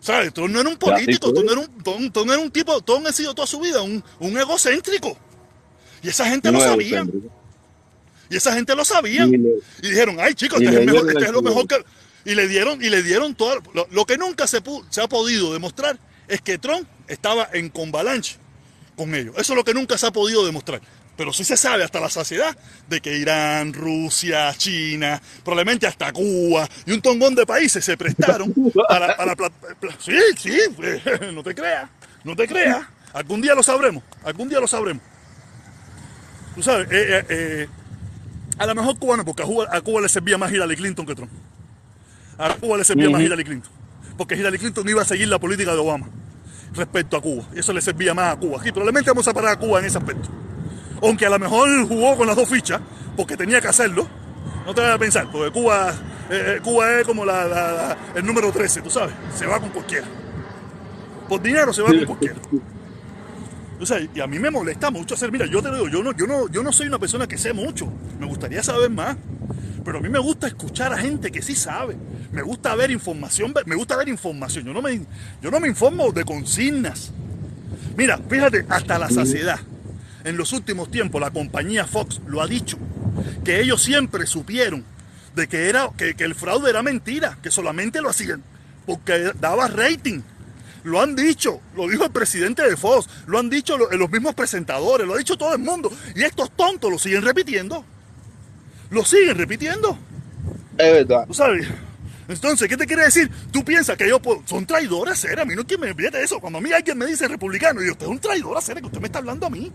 ¿Sabes? 0.03 0.35
Trump 0.35 0.53
no 0.53 0.61
era 0.61 0.69
un 0.69 0.77
político, 0.77 1.33
Trump 1.33 1.47
no 1.47 1.53
era 1.53 1.61
un, 1.61 2.13
Trump, 2.13 2.29
era 2.29 2.39
un 2.41 2.51
tipo, 2.51 2.81
Trump 2.83 3.07
ha 3.07 3.13
sido 3.13 3.35
toda 3.35 3.47
su 3.47 3.61
vida 3.61 3.81
un, 3.83 4.03
un 4.19 4.37
egocéntrico. 4.37 5.17
Y 6.03 6.09
esa 6.09 6.27
gente 6.29 6.51
lo 6.51 6.61
sabía. 6.61 7.07
Y 8.29 8.37
esa 8.37 8.53
gente 8.53 8.75
lo 8.75 8.85
sabía. 8.85 9.25
Y, 9.25 9.89
dijeron, 9.89 10.17
ay 10.19 10.35
chicos, 10.35 10.61
este, 10.61 10.81
es, 10.81 10.87
mejor, 10.87 11.09
este 11.09 11.25
es, 11.25 11.31
lo 11.31 11.41
mejor 11.41 11.69
que... 11.69 11.77
Y 12.25 12.35
le 12.35 12.49
dieron, 12.49 12.83
y 12.83 12.89
le 12.89 13.03
dieron 13.05 13.37
todo. 13.37 13.63
Lo, 13.91 14.05
que 14.05 14.19
nunca 14.19 14.49
se, 14.49 14.61
se 14.91 15.01
ha 15.01 15.09
podido 15.09 15.53
demostrar 15.53 15.99
es 16.27 16.41
que 16.41 16.59
Trump 16.59 16.89
estaba 17.07 17.49
en 17.53 17.69
convalanche 17.69 18.39
con 18.97 19.15
ellos. 19.15 19.35
Eso 19.39 19.53
es 19.53 19.57
lo 19.57 19.65
que 19.65 19.75
nunca 19.75 19.97
se 19.99 20.07
ha 20.07 20.13
podido 20.13 20.45
demostrar. 20.45 20.81
Pero 21.17 21.33
sí 21.33 21.45
se 21.45 21.57
sabe 21.57 21.85
hasta 21.85 22.01
la 22.01 22.09
saciedad 22.09 22.57
de 22.89 23.01
que 23.01 23.17
Irán, 23.17 23.73
Rusia, 23.73 24.53
China, 24.57 25.21
probablemente 25.45 25.87
hasta 25.87 26.13
Cuba 26.13 26.69
y 26.87 26.93
un 26.93 27.03
tongón 27.03 27.35
de 27.35 27.45
países 27.45 27.85
se 27.85 27.97
prestaron 27.97 28.55
para... 28.89 29.17
para, 29.17 29.37
sí, 29.99 30.19
sí, 30.39 30.59
no 31.35 31.43
te 31.43 31.55
creas, 31.55 31.91
no 32.25 32.35
te 32.35 32.49
creas. 32.49 32.87
Algún 33.13 33.43
día 33.43 33.55
lo 33.55 33.63
sabremos, 33.63 34.03
algún 34.25 34.49
día 34.49 34.59
lo 34.59 34.67
sabremos. 34.67 35.03
Tú 36.55 36.63
sabes, 36.63 36.87
eh, 36.91 37.19
eh, 37.19 37.27
eh, 37.29 37.69
a 38.59 38.67
lo 38.67 38.75
mejor 38.75 38.99
cubano, 38.99 39.25
porque 39.25 39.43
a 39.43 39.81
Cuba, 39.81 40.01
le 40.01 40.09
servía 40.09 40.39
más 40.39 40.53
Hillary 40.53 40.77
Clinton 40.77 41.07
que 41.07 41.15
Trump. 41.15 41.31
A 42.39 42.55
Cuba 42.55 42.79
le 42.79 42.85
servía 42.85 43.09
más 43.11 43.23
Hillary 43.23 43.45
Clinton. 43.45 43.73
Porque 44.17 44.37
Hillary 44.37 44.59
Clinton 44.59 44.89
iba 44.89 45.03
a 45.03 45.05
seguir 45.05 45.29
la 45.29 45.39
política 45.39 45.73
de 45.73 45.79
Obama 45.79 46.09
respecto 46.75 47.17
a 47.17 47.23
Cuba. 47.23 47.45
Y 47.55 47.61
eso 47.61 47.73
le 47.73 47.81
servía 47.81 48.15
más 48.15 48.35
a 48.35 48.37
Cuba. 48.37 48.61
Y 48.65 48.73
probablemente 48.73 49.11
vamos 49.11 49.27
a 49.29 49.33
parar 49.33 49.53
a 49.53 49.59
Cuba 49.59 49.79
en 49.79 49.87
ese 49.87 49.99
aspecto. 49.99 50.29
Aunque 51.03 51.27
a 51.27 51.31
lo 51.31 51.39
mejor 51.39 51.87
jugó 51.89 52.17
con 52.17 52.27
las 52.27 52.37
dos 52.37 52.49
fichas, 52.49 52.81
porque 53.17 53.37
tenía 53.37 53.61
que 53.61 53.69
hacerlo. 53.69 54.07
No 54.65 54.75
te 54.75 54.81
vayas 54.81 54.97
a 54.97 54.99
pensar, 54.99 55.29
porque 55.31 55.51
Cuba, 55.51 55.93
Cuba 56.63 57.01
es 57.01 57.07
como 57.07 57.25
el 57.25 58.25
número 58.25 58.53
13, 58.53 58.83
tú 58.83 58.91
sabes. 58.91 59.15
Se 59.35 59.47
va 59.47 59.59
con 59.59 59.71
cualquiera. 59.71 60.07
Por 61.29 61.43
dinero 61.43 61.73
se 61.73 61.83
va 61.83 61.89
con 61.89 62.05
cualquiera 62.05 62.37
y 64.15 64.21
a 64.21 64.27
mí 64.27 64.39
me 64.39 64.51
molesta 64.51 64.91
mucho 64.91 65.15
hacer, 65.15 65.33
mira, 65.33 65.47
yo 65.47 65.63
te 65.63 65.71
digo, 65.73 65.89
yo 65.89 66.03
no, 66.03 66.13
yo 66.17 66.27
no, 66.27 66.49
yo 66.49 66.63
no 66.63 66.73
soy 66.73 66.87
una 66.87 66.99
persona 66.99 67.27
que 67.27 67.37
sé 67.37 67.53
mucho, 67.53 67.93
me 68.19 68.27
gustaría 68.27 68.63
saber 68.63 68.91
más, 68.91 69.17
pero 69.85 69.99
a 69.99 70.01
mí 70.01 70.09
me 70.09 70.19
gusta 70.19 70.47
escuchar 70.47 70.93
a 70.93 70.99
gente 70.99 71.33
que 71.33 71.43
sí 71.43 71.55
sabe, 71.55 71.97
me 72.31 72.43
gusta 72.43 72.75
ver 72.77 72.91
información, 72.91 73.53
me 73.67 73.75
gusta 73.75 73.97
ver 73.97 74.09
información, 74.09 74.65
yo 74.65 74.73
no 74.73 74.83
me, 74.83 75.01
yo 75.41 75.51
no 75.51 75.59
me 75.59 75.69
informo 75.69 76.13
de 76.13 76.25
consignas. 76.25 77.13
Mira, 77.97 78.19
fíjate, 78.29 78.65
hasta 78.69 78.99
la 78.99 79.11
saciedad. 79.11 79.59
En 80.25 80.37
los 80.37 80.53
últimos 80.53 80.91
tiempos 80.91 81.21
la 81.21 81.31
compañía 81.31 81.87
Fox 81.87 82.21
lo 82.27 82.41
ha 82.41 82.47
dicho, 82.47 82.79
que 83.45 83.61
ellos 83.61 83.83
siempre 83.83 84.27
supieron 84.27 84.85
de 85.35 85.49
que, 85.49 85.69
era, 85.69 85.91
que, 85.97 86.15
que 86.15 86.25
el 86.25 86.35
fraude 86.35 86.71
era 86.71 86.83
mentira, 86.83 87.39
que 87.43 87.51
solamente 87.51 88.01
lo 88.01 88.11
hacían 88.11 88.43
porque 88.87 89.33
daba 89.41 89.69
rating. 89.69 90.21
Lo 90.85 91.01
han 91.01 91.15
dicho, 91.15 91.61
lo 91.77 91.89
dijo 91.89 92.05
el 92.05 92.11
presidente 92.11 92.69
de 92.69 92.77
Fox, 92.77 93.09
lo 93.27 93.39
han 93.39 93.49
dicho 93.49 93.79
los 93.79 94.11
mismos 94.11 94.35
presentadores, 94.35 95.07
lo 95.07 95.15
ha 95.15 95.19
dicho 95.19 95.37
todo 95.37 95.53
el 95.55 95.61
mundo. 95.61 95.93
Y 96.17 96.23
estos 96.23 96.51
tontos 96.57 96.91
lo 96.91 96.99
siguen 96.99 97.23
repitiendo. 97.23 97.85
Lo 98.91 99.05
siguen 99.05 99.39
repitiendo. 99.39 99.97
Es 100.77 100.93
verdad. 100.93 101.27
¿Tú 101.27 101.35
sabes? 101.35 101.69
Entonces, 102.27 102.69
¿qué 102.69 102.77
te 102.77 102.87
quiere 102.87 103.05
decir? 103.05 103.31
Tú 103.53 103.65
piensas 103.65 103.97
que 103.97 104.07
ellos 104.07 104.21
son 104.45 104.67
traidores, 104.67 105.19
ser 105.19 105.39
a 105.39 105.45
mí 105.45 105.55
no 105.55 105.65
quiere 105.65 105.95
me 105.95 106.11
de 106.11 106.23
eso. 106.23 106.41
Cuando 106.41 106.59
a 106.59 106.63
mí 106.63 106.73
alguien 106.73 106.99
me 106.99 107.07
dice 107.07 107.29
republicano, 107.29 107.81
y 107.81 107.87
yo, 107.87 107.93
usted 107.93 108.07
es 108.07 108.11
un 108.11 108.19
traidor, 108.19 108.61
ser 108.61 108.81
que 108.81 108.87
usted 108.87 109.01
me 109.01 109.07
está 109.07 109.19
hablando 109.19 109.47
a 109.47 109.51
mí. 109.51 109.71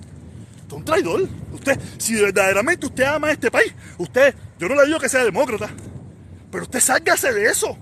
Usted 0.67 0.75
es 0.75 0.79
un 0.79 0.85
traidor. 0.85 1.29
Usted, 1.53 1.79
si 1.97 2.15
verdaderamente 2.15 2.85
usted 2.85 3.03
ama 3.05 3.27
a 3.27 3.31
este 3.31 3.49
país, 3.49 3.73
usted, 3.97 4.35
yo 4.59 4.67
no 4.67 4.75
le 4.75 4.85
digo 4.85 4.99
que 4.99 5.07
sea 5.07 5.23
demócrata, 5.23 5.69
pero 6.51 6.63
usted 6.63 6.81
sálgase 6.81 7.31
de 7.31 7.45
eso. 7.45 7.77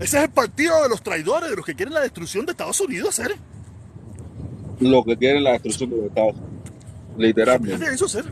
Ese 0.00 0.18
es 0.18 0.24
el 0.24 0.30
partido 0.30 0.82
de 0.82 0.88
los 0.88 1.02
traidores, 1.02 1.50
de 1.50 1.56
los 1.56 1.64
que 1.64 1.74
quieren 1.74 1.94
la 1.94 2.00
destrucción 2.00 2.44
de 2.46 2.52
Estados 2.52 2.80
Unidos, 2.80 3.14
¿ser? 3.14 3.36
Lo 4.80 5.04
que 5.04 5.16
quieren 5.16 5.44
la 5.44 5.52
destrucción 5.52 5.90
de 5.90 6.06
Estados 6.06 6.34
Unidos. 6.34 6.50
Literalmente. 7.16 7.86
eso, 7.86 8.08
ser. 8.08 8.24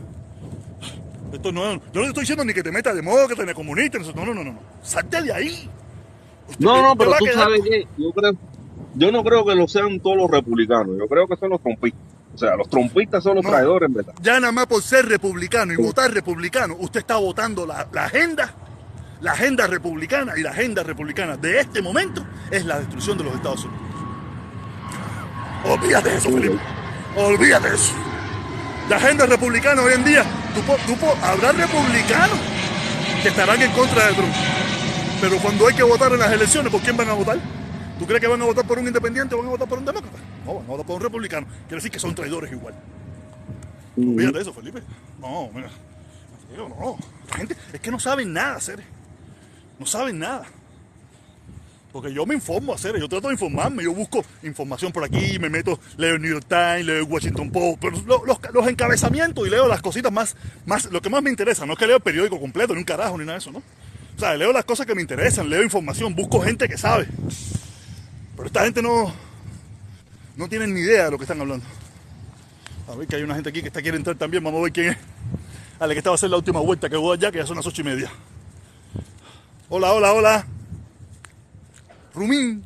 Esto 1.31 1.51
no, 1.53 1.63
yo 1.63 1.79
no 1.79 2.01
te 2.01 2.07
estoy 2.07 2.21
diciendo 2.23 2.43
ni 2.43 2.53
que 2.53 2.63
te 2.63 2.71
metas 2.71 2.93
demócrata 2.93 3.45
ni 3.45 3.53
comunista. 3.53 3.97
No, 4.13 4.25
no, 4.25 4.33
no, 4.33 4.43
no. 4.43 4.59
Salte 4.81 5.21
de 5.21 5.31
ahí. 5.31 5.69
no, 6.59 6.81
no, 6.81 6.95
pero 6.97 7.13
tú 7.17 7.25
sabes 7.33 7.61
que 7.61 7.87
yo, 7.97 8.11
creo, 8.11 8.33
yo 8.95 9.11
no 9.11 9.23
creo 9.23 9.45
que 9.45 9.55
lo 9.55 9.69
sean 9.69 10.01
todos 10.01 10.17
los 10.17 10.29
republicanos. 10.29 10.97
Yo 10.99 11.07
creo 11.07 11.27
que 11.27 11.37
son 11.37 11.51
los 11.51 11.61
trompistas. 11.61 12.12
O 12.33 12.37
sea, 12.37 12.55
los 12.55 12.67
trompistas 12.67 13.23
son 13.23 13.35
los 13.35 13.45
traidores, 13.45 13.87
en 13.87 13.93
verdad. 13.93 14.13
Ya 14.21 14.39
nada 14.39 14.51
más 14.51 14.65
por 14.65 14.81
ser 14.81 15.05
republicano 15.07 15.73
y 15.73 15.75
votar 15.75 16.11
republicano, 16.11 16.75
usted 16.79 17.01
está 17.01 17.17
votando 17.17 17.65
la, 17.65 17.87
la 17.91 18.05
agenda 18.05 18.55
la 19.23 19.31
agenda 19.31 19.67
republicana 19.67 20.33
y 20.37 20.41
la 20.41 20.51
agenda 20.51 20.83
republicana 20.83 21.37
de 21.37 21.61
este 21.61 21.81
momento 21.81 22.25
es 22.51 22.65
la 22.65 22.79
destrucción 22.79 23.17
de 23.17 23.23
los 23.23 23.33
Estados 23.33 23.63
Unidos. 23.63 23.81
Olvídate 25.63 26.09
de 26.09 26.17
eso, 26.17 26.29
Felipe. 26.29 26.59
Olvídate 27.15 27.69
de 27.69 27.75
eso. 27.75 27.93
La 28.89 28.97
agenda 28.97 29.25
republicana 29.25 29.81
hoy 29.81 29.93
en 29.93 30.03
día, 30.03 30.25
tú, 30.53 30.61
tú, 30.93 31.05
habrá 31.23 31.53
republicanos 31.53 32.37
que 33.21 33.29
estarán 33.29 33.61
en 33.61 33.71
contra 33.71 34.07
de 34.07 34.13
Trump. 34.13 34.33
Pero 35.21 35.37
cuando 35.37 35.67
hay 35.69 35.73
que 35.73 35.83
votar 35.83 36.11
en 36.11 36.19
las 36.19 36.33
elecciones, 36.33 36.69
¿por 36.69 36.81
quién 36.81 36.97
van 36.97 37.07
a 37.07 37.13
votar? 37.13 37.37
¿Tú 37.97 38.05
crees 38.05 38.19
que 38.19 38.27
van 38.27 38.41
a 38.41 38.45
votar 38.45 38.67
por 38.67 38.77
un 38.77 38.87
independiente 38.87 39.35
o 39.35 39.37
van 39.37 39.47
a 39.47 39.51
votar 39.51 39.69
por 39.69 39.77
un 39.77 39.85
demócrata? 39.85 40.17
No, 40.45 40.55
van 40.55 40.63
a 40.63 40.67
votar 40.67 40.85
por 40.85 40.95
un 40.97 41.01
republicano. 41.01 41.47
Quiere 41.67 41.75
decir 41.75 41.91
que 41.91 41.99
son 41.99 42.15
traidores 42.15 42.51
igual. 42.51 42.73
Olvídate 43.97 44.37
de 44.37 44.41
eso, 44.41 44.53
Felipe. 44.53 44.81
No, 45.19 45.49
mira. 45.53 45.69
No, 46.57 46.97
la 47.29 47.37
gente 47.37 47.55
es 47.71 47.79
que 47.79 47.91
no 47.91 47.99
saben 47.99 48.31
nada, 48.31 48.59
Cere. 48.59 48.83
No 49.79 49.85
saben 49.85 50.19
nada. 50.19 50.45
Porque 51.91 52.11
yo 52.11 52.25
me 52.25 52.33
informo, 52.33 52.73
hacer, 52.73 52.99
yo 52.99 53.07
trato 53.07 53.27
de 53.27 53.33
informarme, 53.33 53.83
yo 53.83 53.93
busco 53.93 54.25
información 54.41 54.91
por 54.91 55.03
aquí, 55.03 55.37
me 55.37 55.47
meto, 55.47 55.79
leo 55.95 56.15
el 56.15 56.21
New 56.21 56.31
York 56.31 56.45
Times, 56.47 56.85
leo 56.87 57.05
Washington 57.05 57.51
Post, 57.51 57.77
pero 57.79 57.97
los, 58.51 58.67
encabezamientos 58.67 59.45
y 59.45 59.51
leo 59.51 59.67
las 59.67 59.79
cositas 59.79 60.11
más, 60.11 60.35
más, 60.65 60.85
lo 60.85 61.03
que 61.03 61.11
más 61.11 61.21
me 61.21 61.29
interesa, 61.29 61.67
no 61.67 61.73
es 61.73 61.79
que 61.79 61.85
leo 61.85 61.97
el 61.97 62.01
periódico 62.01 62.39
completo, 62.39 62.73
ni 62.73 62.79
un 62.79 62.83
carajo, 62.83 63.15
ni 63.15 63.25
nada 63.25 63.33
de 63.33 63.39
eso, 63.39 63.51
¿no? 63.51 63.61
O 64.15 64.19
sea, 64.19 64.35
leo 64.35 64.51
las 64.51 64.65
cosas 64.65 64.87
que 64.87 64.95
me 64.95 65.01
interesan, 65.01 65.47
leo 65.47 65.61
información, 65.61 66.15
busco 66.15 66.41
gente 66.41 66.67
que 66.67 66.79
sabe. 66.79 67.07
Pero 68.35 68.47
esta 68.47 68.63
gente 68.63 68.81
no, 68.81 69.13
no 70.35 70.47
tiene 70.49 70.67
ni 70.67 70.79
idea 70.81 71.05
de 71.05 71.11
lo 71.11 71.17
que 71.17 71.23
están 71.23 71.39
hablando. 71.39 71.65
A 72.87 72.95
ver 72.95 73.07
que 73.07 73.15
hay 73.15 73.23
una 73.23 73.35
gente 73.35 73.49
aquí 73.49 73.61
que 73.61 73.67
está 73.67 73.81
quiere 73.81 73.97
entrar 73.97 74.15
también, 74.15 74.43
vamos 74.43 74.59
a 74.59 74.63
ver 74.63 74.73
quién 74.73 74.89
es. 74.89 74.97
Dale, 75.79 75.93
que 75.93 75.99
estaba 75.99 76.13
a 76.13 76.15
hacer 76.15 76.29
la 76.29 76.37
última 76.37 76.59
vuelta 76.59 76.89
que 76.89 76.97
voy 76.97 77.17
allá, 77.17 77.31
que 77.31 77.37
ya 77.39 77.45
son 77.45 77.57
las 77.57 77.65
ocho 77.65 77.81
y 77.81 77.85
media. 77.85 78.11
Hola, 79.69 79.93
hola, 79.93 80.13
hola. 80.13 80.47
Rumín. 82.13 82.63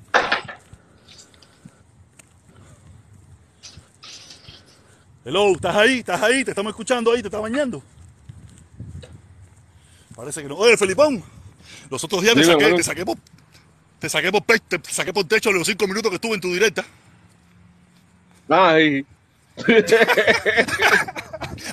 Hello, 5.23 5.51
¿estás 5.51 5.75
ahí? 5.75 5.99
¿Estás 5.99 6.21
ahí? 6.21 6.43
¿Te 6.43 6.51
estamos 6.51 6.71
escuchando 6.71 7.11
ahí? 7.11 7.21
¿Te 7.21 7.27
estás 7.27 7.41
bañando? 7.41 7.83
Parece 10.15 10.41
que 10.41 10.47
no. 10.47 10.55
Oye, 10.55 10.77
Felipón, 10.77 11.23
los 11.89 12.03
otros 12.03 12.21
días 12.21 12.33
te 12.33 12.43
saqué, 12.43 12.73
te 12.73 12.83
saqué, 12.83 13.05
por, 13.05 13.17
Te 13.99 14.09
saqué 14.09 14.31
por, 14.31 14.41
te 14.41 14.93
saqué 14.93 15.13
por 15.13 15.25
techo 15.25 15.51
los 15.51 15.67
cinco 15.67 15.85
minutos 15.87 16.09
que 16.09 16.15
estuve 16.15 16.35
en 16.35 16.41
tu 16.41 16.53
directa. 16.53 16.85
Ay. 18.49 19.05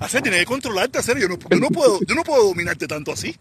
Hacer, 0.00 0.22
tienes 0.22 0.40
que 0.40 0.46
controlarte, 0.46 0.98
hacer. 0.98 1.18
Yo 1.18 1.28
no, 1.28 1.38
yo 1.38 1.58
no 1.58 1.68
puedo, 1.68 2.00
yo 2.06 2.14
no 2.14 2.24
puedo 2.24 2.44
dominarte 2.44 2.86
tanto 2.86 3.12
así. 3.12 3.36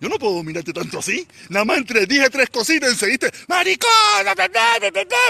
Yo 0.00 0.08
no 0.08 0.16
puedo 0.18 0.36
dominarte 0.36 0.72
tanto 0.72 0.98
así. 0.98 1.26
Nada 1.48 1.64
más 1.64 1.78
entre 1.78 2.06
dije 2.06 2.30
tres 2.30 2.48
cositas 2.50 2.92
y 2.92 2.96
seguiste, 2.96 3.30
maricón, 3.48 3.88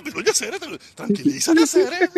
pero 0.05 0.21
ya 0.21 0.35
sé, 0.35 0.51
tranquilízate, 0.95 1.63
hacer. 1.63 2.11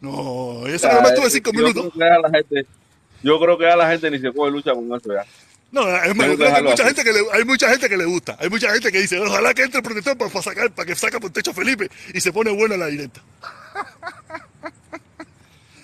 No, 0.00 0.66
eso 0.66 0.88
nada 0.88 1.02
más 1.02 1.14
tuve 1.14 1.28
cinco 1.30 1.52
minutos. 1.52 1.92
yo 3.22 3.38
creo 3.38 3.58
que 3.58 3.66
a 3.66 3.76
la 3.76 3.90
gente 3.90 4.10
ni 4.10 4.18
se 4.18 4.32
puede 4.32 4.52
luchar 4.52 4.74
con 4.74 4.86
eso 4.94 5.12
ya. 5.12 5.26
No, 5.72 5.84
hay, 5.86 6.12
mucha 6.12 6.84
gente 6.84 7.04
que 7.04 7.12
le, 7.12 7.20
hay 7.32 7.44
mucha 7.44 7.68
gente 7.70 7.88
que 7.88 7.96
le 7.96 8.04
gusta. 8.04 8.36
Hay 8.40 8.50
mucha 8.50 8.72
gente 8.72 8.90
que 8.90 9.00
dice, 9.00 9.20
ojalá 9.20 9.54
que 9.54 9.62
entre 9.62 9.78
el 9.78 9.84
protector 9.84 10.18
para, 10.18 10.42
sacar, 10.42 10.70
para 10.72 10.86
que 10.86 10.96
saca 10.96 11.20
por 11.20 11.30
techo 11.30 11.52
Felipe 11.52 11.88
y 12.12 12.20
se 12.20 12.32
pone 12.32 12.50
buena 12.50 12.76
la 12.76 12.86
directa. 12.86 13.22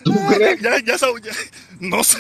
Ya, 0.05 0.57
ya, 0.57 0.79
ya, 0.81 0.97
no 1.81 2.05
sé. 2.05 2.19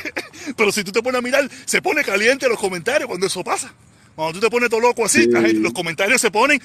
Pero 0.56 0.72
si 0.72 0.84
tú 0.84 0.92
te 0.92 1.02
pones 1.02 1.18
a 1.18 1.22
mirar, 1.22 1.48
se 1.64 1.82
pone 1.82 2.02
caliente 2.04 2.48
los 2.48 2.58
comentarios 2.58 3.08
cuando 3.08 3.26
eso 3.26 3.42
pasa. 3.44 3.72
Cuando 4.14 4.34
tú 4.34 4.46
te 4.46 4.50
pones 4.50 4.70
todo 4.70 4.80
loco 4.80 5.04
así, 5.04 5.26
los 5.26 5.72
comentarios 5.72 6.20
se 6.20 6.30
ponen. 6.30 6.60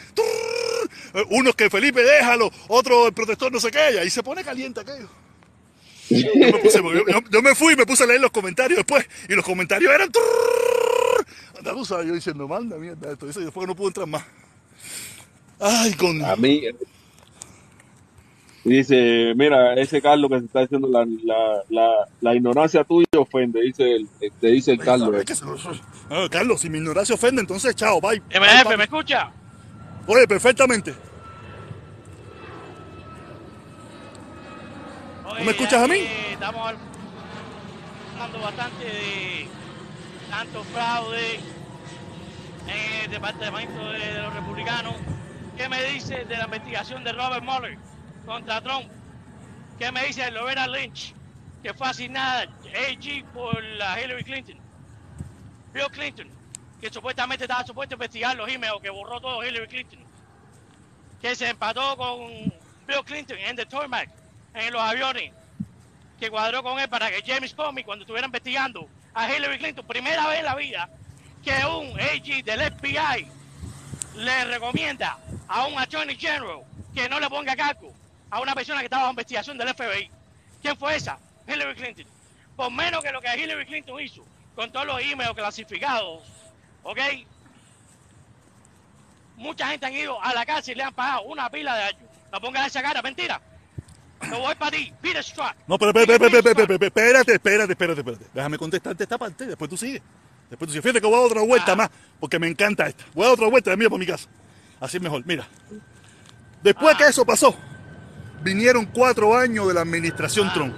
Unos 1.29 1.55
que 1.55 1.69
Felipe 1.69 2.01
déjalo, 2.01 2.51
otro 2.67 3.07
el 3.07 3.13
protector 3.13 3.51
no 3.51 3.59
sé 3.59 3.69
qué, 3.69 3.91
y 3.93 3.97
ahí 3.97 4.09
se 4.09 4.23
pone 4.23 4.43
caliente 4.43 4.81
aquello. 4.81 5.09
Yo 7.31 7.41
me, 7.41 7.55
fui 7.55 7.73
y 7.73 7.75
me 7.75 7.85
puse 7.85 8.03
a 8.03 8.07
leer 8.07 8.21
los 8.21 8.31
comentarios 8.31 8.77
después, 8.77 9.07
y 9.27 9.33
los 9.33 9.45
comentarios 9.45 9.91
eran. 9.93 10.09
Anda, 11.57 11.71
tú 11.71 11.85
sabes, 11.85 12.07
yo 12.07 12.13
diciendo, 12.13 12.47
manda 12.47 12.77
mierda 12.77 13.11
esto. 13.11 13.27
Y 13.27 13.45
después 13.45 13.67
no 13.67 13.75
pude 13.75 13.87
entrar 13.87 14.07
más. 14.07 14.23
Ay, 15.59 15.93
con. 15.93 16.23
A 16.23 16.35
mí, 16.35 16.63
dice, 18.63 19.33
mira, 19.35 19.73
ese 19.75 20.01
Carlos 20.01 20.29
que 20.29 20.39
se 20.39 20.45
está 20.45 20.61
diciendo 20.61 20.87
la, 20.87 21.05
la, 21.69 22.07
la, 22.21 22.35
ignorancia 22.35 22.83
tuya 22.83 23.07
ofende, 23.17 23.61
dice 23.61 23.95
el, 23.95 24.09
te 24.39 24.47
dice 24.47 24.71
el 24.71 24.79
Carlos. 24.79 25.25
Ah, 26.09 26.27
Carlos, 26.29 26.61
si 26.61 26.69
mi 26.69 26.77
ignorancia 26.77 27.15
ofende, 27.15 27.41
entonces 27.41 27.75
chao, 27.75 27.99
bye. 27.99 28.21
MF, 28.29 28.77
¿me 28.77 28.83
escucha? 28.83 29.31
Oye, 30.07 30.27
perfectamente. 30.27 30.93
¿No 35.37 35.45
me 35.45 35.51
escuchas 35.51 35.83
a 35.83 35.87
mí? 35.87 36.07
Estamos 36.31 36.73
hablando 38.13 38.39
bastante 38.39 38.85
de 38.85 39.47
tanto 40.29 40.63
fraude 40.65 41.39
en 42.67 43.03
el 43.03 43.11
departamento 43.11 43.91
de 43.91 44.21
los 44.21 44.33
republicanos. 44.33 44.95
¿Qué 45.57 45.67
me 45.69 45.83
dice 45.83 46.25
de 46.25 46.37
la 46.37 46.45
investigación 46.45 47.03
de 47.03 47.11
Robert 47.11 47.43
Mueller? 47.43 47.77
contra 48.25 48.61
Trump. 48.61 48.89
¿Qué 49.77 49.91
me 49.91 50.05
dice 50.05 50.29
Loretta 50.31 50.67
Lynch, 50.67 51.13
que 51.61 51.73
fue 51.73 51.87
asignada 51.87 52.41
AG 52.43 53.25
por 53.33 53.61
la 53.61 53.99
Hillary 53.99 54.23
Clinton? 54.23 54.57
Bill 55.73 55.89
Clinton, 55.91 56.29
que 56.79 56.89
supuestamente 56.89 57.45
estaba 57.45 57.65
supuesto 57.65 57.95
a 57.95 57.97
investigar 57.97 58.35
los 58.35 58.49
emails 58.49 58.81
que 58.81 58.89
borró 58.89 59.19
todo 59.19 59.43
Hillary 59.43 59.67
Clinton, 59.67 59.99
que 61.21 61.35
se 61.35 61.49
empató 61.49 61.97
con 61.97 62.19
Bill 62.87 63.03
Clinton 63.05 63.37
en 63.39 63.55
The 63.55 63.65
Tormac, 63.65 64.09
en 64.53 64.73
los 64.73 64.81
aviones, 64.81 65.31
que 66.19 66.29
cuadró 66.29 66.63
con 66.63 66.79
él 66.79 66.87
para 66.89 67.09
que 67.09 67.23
James 67.25 67.53
Comey, 67.53 67.83
cuando 67.83 68.03
estuviera 68.03 68.27
investigando 68.27 68.87
a 69.13 69.31
Hillary 69.31 69.57
Clinton, 69.57 69.85
primera 69.85 70.27
vez 70.27 70.39
en 70.39 70.45
la 70.45 70.55
vida 70.55 70.89
que 71.43 71.51
un 71.65 71.99
AG 71.99 72.43
del 72.43 72.71
FBI 72.71 73.27
le 74.15 74.45
recomienda 74.45 75.17
a 75.47 75.65
un 75.65 75.77
Attorney 75.77 76.15
General 76.15 76.61
que 76.93 77.09
no 77.09 77.19
le 77.19 77.29
ponga 77.29 77.55
cargo 77.55 77.91
a 78.29 78.39
una 78.39 78.53
persona 78.55 78.79
que 78.79 78.85
estaba 78.85 79.03
bajo 79.03 79.11
investigación 79.11 79.57
del 79.57 79.73
FBI. 79.73 80.09
¿Quién 80.61 80.77
fue 80.77 80.95
esa? 80.95 81.17
Hillary 81.47 81.75
Clinton. 81.75 82.05
Por 82.55 82.71
menos 82.71 83.03
que 83.03 83.11
lo 83.11 83.21
que 83.21 83.37
Hillary 83.37 83.65
Clinton 83.65 83.99
hizo 83.99 84.23
con 84.55 84.71
todos 84.71 84.85
los 84.85 85.01
emails 85.01 85.33
clasificados, 85.33 86.23
¿ok? 86.83 86.99
Mucha 89.35 89.67
gente 89.67 89.85
han 89.85 89.93
ido 89.93 90.21
a 90.21 90.33
la 90.33 90.45
cárcel 90.45 90.73
y 90.73 90.77
le 90.77 90.83
han 90.83 90.93
pagado 90.93 91.23
una 91.23 91.49
pila 91.49 91.75
de 91.75 91.83
años. 91.83 92.01
No 92.31 92.39
pongas 92.39 92.67
esa 92.67 92.81
cara, 92.81 93.01
mentira. 93.01 93.41
No 94.29 94.39
voy 94.39 94.55
para 94.55 94.71
ti, 94.71 94.93
Peter 95.01 95.23
Strzok. 95.23 95.55
No, 95.67 95.77
pero 95.77 95.91
espérate, 95.91 96.13
espérate, 96.13 96.49
espérate, 96.85 97.33
espérate, 97.33 97.73
espérate. 97.73 98.25
Déjame 98.33 98.57
contestarte 98.57 99.03
esta 99.03 99.17
parte, 99.17 99.45
después 99.45 99.69
tú 99.69 99.77
sigues. 99.77 100.01
Después 100.49 100.67
tú 100.67 100.73
sigues. 100.73 100.83
Fíjate 100.83 101.01
que 101.01 101.07
voy 101.07 101.15
a 101.15 101.19
dar 101.19 101.27
otra 101.27 101.41
vuelta 101.41 101.71
ah. 101.73 101.75
más, 101.75 101.89
porque 102.19 102.39
me 102.39 102.47
encanta 102.47 102.87
esta. 102.87 103.03
Voy 103.13 103.23
a 103.23 103.27
dar 103.27 103.33
otra 103.33 103.47
vuelta 103.47 103.71
de 103.71 103.77
mí 103.77 103.87
por 103.87 103.99
mi 103.99 104.05
casa. 104.05 104.27
Así 104.79 104.97
es 104.97 105.03
mejor, 105.03 105.23
mira. 105.25 105.47
Después 106.61 106.95
ah. 106.95 106.97
que 106.97 107.05
eso 107.05 107.25
pasó, 107.25 107.55
vinieron 108.43 108.85
cuatro 108.85 109.37
años 109.37 109.67
de 109.67 109.73
la 109.73 109.81
administración 109.81 110.51
Trump. 110.53 110.73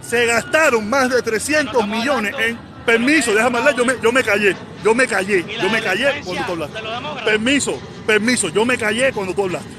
Se 0.00 0.26
gastaron 0.26 0.88
más 0.88 1.10
de 1.10 1.22
300 1.22 1.86
millones 1.86 2.34
en... 2.38 2.72
Permiso, 2.84 3.32
déjame 3.32 3.58
hablar, 3.58 3.76
yo 3.76 3.84
me, 3.84 3.94
yo 4.02 4.10
me 4.10 4.24
callé, 4.24 4.56
yo 4.82 4.92
me 4.92 5.06
callé, 5.06 5.44
yo 5.62 5.70
me 5.70 5.80
callé 5.80 6.20
cuando 6.24 6.44
tú 6.44 6.52
hablaste. 6.52 6.80
Permiso, 7.24 7.80
permiso, 8.04 8.48
yo 8.48 8.66
me 8.66 8.76
callé 8.76 9.12
cuando 9.12 9.32
tú 9.32 9.44
hablaste. 9.44 9.70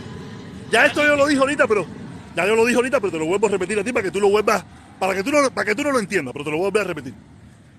Ya 0.72 0.86
esto 0.86 1.06
yo 1.06 1.16
lo 1.16 1.28
dije 1.28 1.40
ahorita, 1.40 1.68
pero 1.68 1.86
ya 2.36 2.48
yo 2.48 2.56
lo 2.56 2.66
dije 2.66 2.78
ahorita, 2.78 3.00
pero 3.00 3.12
te 3.12 3.20
lo 3.20 3.26
vuelvo 3.26 3.48
a 3.48 3.50
repetir 3.52 3.80
a 3.80 3.84
ti 3.84 3.92
para 3.92 4.04
que 4.04 4.12
tú 4.12 4.20
lo 4.20 4.30
vuelvas, 4.30 4.64
para 5.00 5.14
que 5.14 5.24
tú 5.24 5.32
no, 5.32 5.50
para 5.52 5.66
que 5.66 5.76
tú 5.76 5.84
no 5.84 5.92
lo 5.92 6.00
entiendas, 6.00 6.34
pero 6.34 6.46
te 6.46 6.52
lo 6.52 6.58
vuelvo 6.58 6.80
a 6.80 6.84
repetir. 6.84 7.14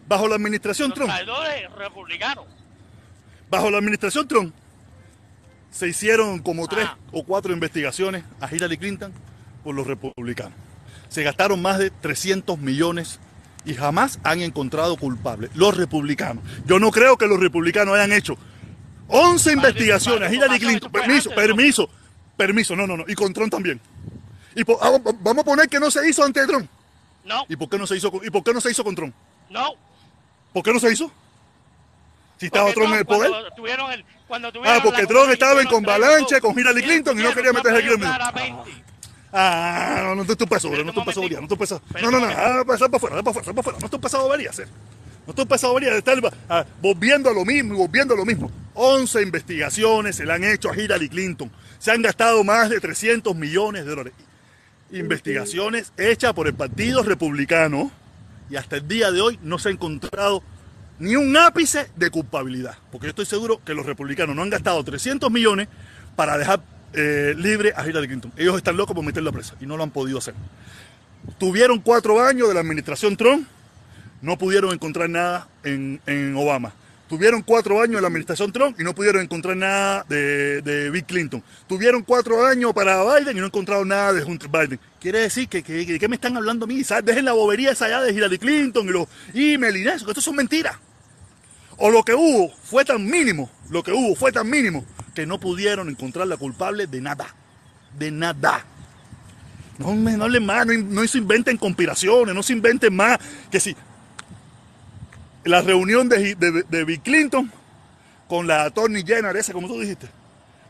Bajo 0.06 0.28
la 0.28 0.34
administración 0.34 0.92
Trump. 0.92 1.10
Bajo 3.50 3.70
la 3.70 3.78
administración 3.78 4.28
Trump, 4.28 4.54
se 5.70 5.88
hicieron 5.88 6.38
como 6.40 6.68
tres 6.68 6.86
ah. 6.86 6.96
o 7.12 7.24
cuatro 7.24 7.52
investigaciones 7.52 8.24
a 8.40 8.54
Hillary 8.54 8.78
Clinton 8.78 9.12
por 9.62 9.74
los 9.74 9.86
republicanos. 9.86 10.54
Se 11.08 11.22
gastaron 11.22 11.60
más 11.62 11.78
de 11.78 11.90
300 11.90 12.58
millones 12.58 13.18
y 13.64 13.74
jamás 13.74 14.18
han 14.22 14.40
encontrado 14.42 14.96
culpables. 14.96 15.50
Los 15.54 15.76
republicanos. 15.76 16.44
Yo 16.66 16.78
no 16.78 16.90
creo 16.90 17.16
que 17.16 17.26
los 17.26 17.40
republicanos 17.40 17.94
hayan 17.94 18.12
hecho 18.12 18.36
11 19.08 19.52
investigaciones 19.52 20.30
a 20.30 20.34
Hillary 20.34 20.58
Clinton. 20.58 20.92
Permiso, 20.92 21.30
permiso, 21.30 21.90
permiso. 22.36 22.76
No, 22.76 22.86
no, 22.86 22.96
no. 22.96 23.04
Y 23.06 23.14
con 23.14 23.32
Trump 23.32 23.50
también. 23.50 23.80
Y 24.54 24.62
ah, 24.80 24.98
vamos 25.20 25.42
a 25.42 25.44
poner 25.44 25.68
que 25.68 25.80
no 25.80 25.90
se 25.90 26.08
hizo 26.08 26.24
ante 26.24 26.46
Trump. 26.46 26.68
No. 27.24 27.44
¿Y 27.48 27.56
por 27.56 27.68
qué 27.68 27.78
no 27.78 27.86
se 27.86 27.96
hizo, 27.96 28.12
y 28.22 28.30
por 28.30 28.44
qué 28.44 28.52
no 28.52 28.60
se 28.60 28.70
hizo 28.70 28.84
con 28.84 28.94
Trump? 28.94 29.14
No. 29.50 29.74
¿Por 30.52 30.62
qué 30.62 30.72
no 30.72 30.78
se 30.78 30.92
hizo? 30.92 31.10
Si 32.38 32.46
estaba 32.46 32.72
Trump 32.72 32.92
en 32.92 32.98
el 32.98 33.06
poder. 33.06 33.30
Tuvieron 33.56 33.92
el, 33.92 34.04
ah, 34.64 34.80
porque 34.82 35.06
Trump 35.06 35.30
estaba 35.30 35.60
en 35.60 35.68
convalanche 35.68 36.40
con 36.40 36.58
Hillary 36.58 36.82
Clinton 36.82 37.18
y 37.18 37.22
no 37.22 37.32
quería 37.32 37.52
meterse 37.52 37.78
aquí 37.78 37.88
en 37.88 38.00
medio. 38.00 38.14
Ah, 39.36 40.00
no, 40.04 40.14
no, 40.14 40.36
tú 40.36 40.46
pasó, 40.46 40.70
no 40.70 40.92
tú 40.92 41.04
pasó, 41.04 41.20
no 41.28 41.48
tú 41.48 41.58
pasó. 41.58 41.82
No, 42.00 42.10
no, 42.10 42.20
no, 42.20 42.26
ah, 42.26 42.62
pasar 42.64 42.88
para 42.88 42.98
afuera, 42.98 43.22
para 43.22 43.30
afuera, 43.30 43.52
para 43.52 43.60
afuera. 43.60 43.78
No 43.80 43.90
tú 43.90 44.00
pasado 44.00 44.24
debería 44.24 44.50
hacer. 44.50 44.68
No 45.26 45.32
tú 45.32 45.46
pasado 45.46 45.74
debería 45.74 45.92
de 45.92 45.98
estar 45.98 46.16
ah, 46.48 46.64
volviendo 46.80 47.30
a 47.30 47.34
lo 47.34 47.44
mismo 47.44 47.74
y 47.74 47.76
volviendo 47.76 48.14
a 48.14 48.16
lo 48.16 48.24
mismo. 48.24 48.50
11 48.74 49.22
investigaciones 49.22 50.16
se 50.16 50.24
le 50.24 50.32
han 50.32 50.44
hecho 50.44 50.70
a 50.70 50.76
Hillary 50.76 51.08
Clinton. 51.08 51.50
Se 51.78 51.90
han 51.90 52.02
gastado 52.02 52.44
más 52.44 52.70
de 52.70 52.78
300 52.78 53.34
millones 53.34 53.84
de 53.84 53.90
dólares. 53.90 54.12
Investigaciones 54.94 55.92
hechas 55.96 56.32
por 56.34 56.46
el 56.46 56.54
Partido 56.54 57.02
Republicano 57.02 57.90
y 58.48 58.56
hasta 58.56 58.76
el 58.76 58.86
día 58.86 59.10
de 59.10 59.20
hoy 59.20 59.38
no 59.42 59.58
se 59.58 59.68
ha 59.68 59.72
encontrado 59.72 60.42
ni 61.00 61.16
un 61.16 61.36
ápice 61.36 61.90
de 61.96 62.10
culpabilidad. 62.10 62.78
Porque 62.92 63.06
yo 63.06 63.10
estoy 63.10 63.26
seguro 63.26 63.60
que 63.64 63.74
los 63.74 63.86
republicanos 63.86 64.36
no 64.36 64.42
han 64.42 64.50
gastado 64.50 64.82
300 64.84 65.30
millones 65.30 65.68
para 66.14 66.38
dejar 66.38 66.60
eh, 66.92 67.34
libre 67.36 67.72
a 67.76 67.84
Hillary 67.84 68.06
Clinton. 68.06 68.32
Ellos 68.36 68.56
están 68.56 68.76
locos 68.76 68.94
por 68.94 69.04
meterla 69.04 69.32
presa 69.32 69.56
y 69.60 69.66
no 69.66 69.76
lo 69.76 69.82
han 69.82 69.90
podido 69.90 70.18
hacer. 70.18 70.34
Tuvieron 71.38 71.80
cuatro 71.80 72.22
años 72.22 72.46
de 72.46 72.54
la 72.54 72.60
administración 72.60 73.16
Trump, 73.16 73.48
no 74.22 74.38
pudieron 74.38 74.72
encontrar 74.72 75.10
nada 75.10 75.48
en, 75.64 76.00
Obama. 76.36 76.72
Tuvieron 77.08 77.42
cuatro 77.42 77.80
años 77.82 77.96
de 77.96 78.00
la 78.00 78.08
administración 78.08 78.50
Trump 78.50 78.80
y 78.80 78.84
no 78.84 78.94
pudieron 78.94 79.22
encontrar 79.22 79.56
nada 79.56 80.04
de, 80.08 80.62
de, 80.62 80.90
Bill 80.90 81.04
Clinton. 81.04 81.42
Tuvieron 81.66 82.02
cuatro 82.02 82.46
años 82.46 82.72
para 82.72 83.04
Biden 83.04 83.36
y 83.36 83.40
no 83.40 83.46
encontraron 83.46 83.88
nada 83.88 84.12
de 84.14 84.24
Hunter 84.24 84.48
Biden. 84.48 84.80
Quiere 85.00 85.20
decir 85.20 85.48
que, 85.48 85.62
que, 85.62 85.98
que 85.98 86.08
me 86.08 86.14
están 86.14 86.36
hablando 86.36 86.64
a 86.64 86.68
mí, 86.68 86.82
Dejen 87.04 87.24
la 87.24 87.32
bobería 87.32 87.72
esa 87.72 87.86
allá 87.86 88.00
de 88.00 88.12
Hillary 88.12 88.38
Clinton 88.38 88.86
y 88.88 88.92
los 88.92 89.06
emails 89.34 89.76
y 89.76 89.86
eso, 89.86 90.04
que 90.06 90.12
esto 90.12 90.22
son 90.22 90.36
mentiras. 90.36 90.76
O 91.76 91.90
lo 91.90 92.02
que 92.04 92.14
hubo 92.14 92.54
fue 92.62 92.84
tan 92.84 93.04
mínimo, 93.04 93.50
lo 93.68 93.82
que 93.82 93.92
hubo 93.92 94.14
fue 94.14 94.32
tan 94.32 94.48
mínimo 94.48 94.84
que 95.14 95.26
no 95.26 95.38
pudieron 95.38 95.88
encontrar 95.88 96.26
la 96.26 96.36
culpable 96.36 96.86
de 96.86 97.00
nada. 97.00 97.26
De 97.98 98.10
nada. 98.10 98.64
No, 99.78 99.94
no 99.94 100.24
hablen 100.24 100.46
más, 100.46 100.66
no, 100.66 101.06
se 101.06 101.18
inventen 101.18 101.56
conspiraciones, 101.56 102.34
no 102.34 102.42
se 102.42 102.52
inventen 102.52 102.94
más 102.94 103.18
que 103.50 103.58
si 103.58 103.76
la 105.44 105.62
reunión 105.62 106.08
de, 106.08 106.34
de, 106.34 106.84
Bill 106.84 107.00
Clinton 107.00 107.50
con 108.28 108.46
la 108.46 108.64
Attorney 108.64 109.04
General, 109.04 109.36
esa 109.36 109.52
como 109.52 109.68
tú 109.68 109.78
dijiste, 109.80 110.08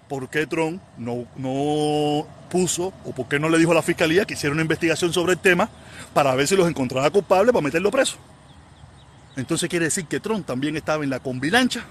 ¿por 0.09 0.29
qué 0.29 0.47
Trump 0.47 0.81
no, 0.99 1.27
no 1.37 2.27
puso 2.51 2.93
o 3.05 3.13
por 3.15 3.29
qué 3.29 3.39
no 3.39 3.49
le 3.49 3.59
dijo 3.59 3.73
a 3.73 3.75
la 3.77 3.83
fiscalía 3.83 4.25
que 4.25 4.35
hiciera 4.35 4.53
una 4.53 4.63
investigación 4.63 5.13
sobre 5.13 5.33
el 5.35 5.39
tema 5.39 5.69
para 6.13 6.35
ver 6.35 6.47
si 6.49 6.57
los 6.57 6.69
encontraba 6.69 7.11
culpables 7.11 7.53
para 7.53 7.63
meterlo 7.65 7.91
preso? 7.91 8.17
Entonces 9.37 9.69
quiere 9.69 9.87
decir 9.87 10.07
que 10.07 10.21
Trump 10.21 10.47
también 10.47 10.77
estaba 10.77 11.03
en 11.05 11.11
la 11.11 11.21
convilancha 11.21 11.85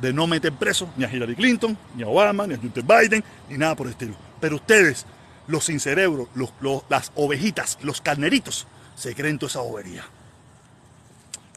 de 0.00 0.12
no 0.12 0.26
meter 0.26 0.52
preso 0.52 0.88
ni 0.96 1.04
a 1.04 1.12
Hillary 1.12 1.34
Clinton, 1.34 1.76
ni 1.96 2.02
a 2.02 2.08
Obama, 2.08 2.46
ni 2.46 2.54
a 2.54 2.58
Joe 2.58 2.82
Biden, 2.82 3.24
ni 3.48 3.58
nada 3.58 3.74
por 3.74 3.86
el 3.86 3.92
estilo. 3.92 4.14
Pero 4.40 4.56
ustedes, 4.56 5.06
los 5.48 5.64
sin 5.64 5.80
cerebro, 5.80 6.28
los- 6.34 6.52
las 6.88 7.10
ovejitas, 7.16 7.78
los 7.82 8.00
carneritos, 8.00 8.66
se 8.94 9.14
creen 9.14 9.38
toda 9.38 9.50
esa 9.50 9.60
bobería. 9.60 10.04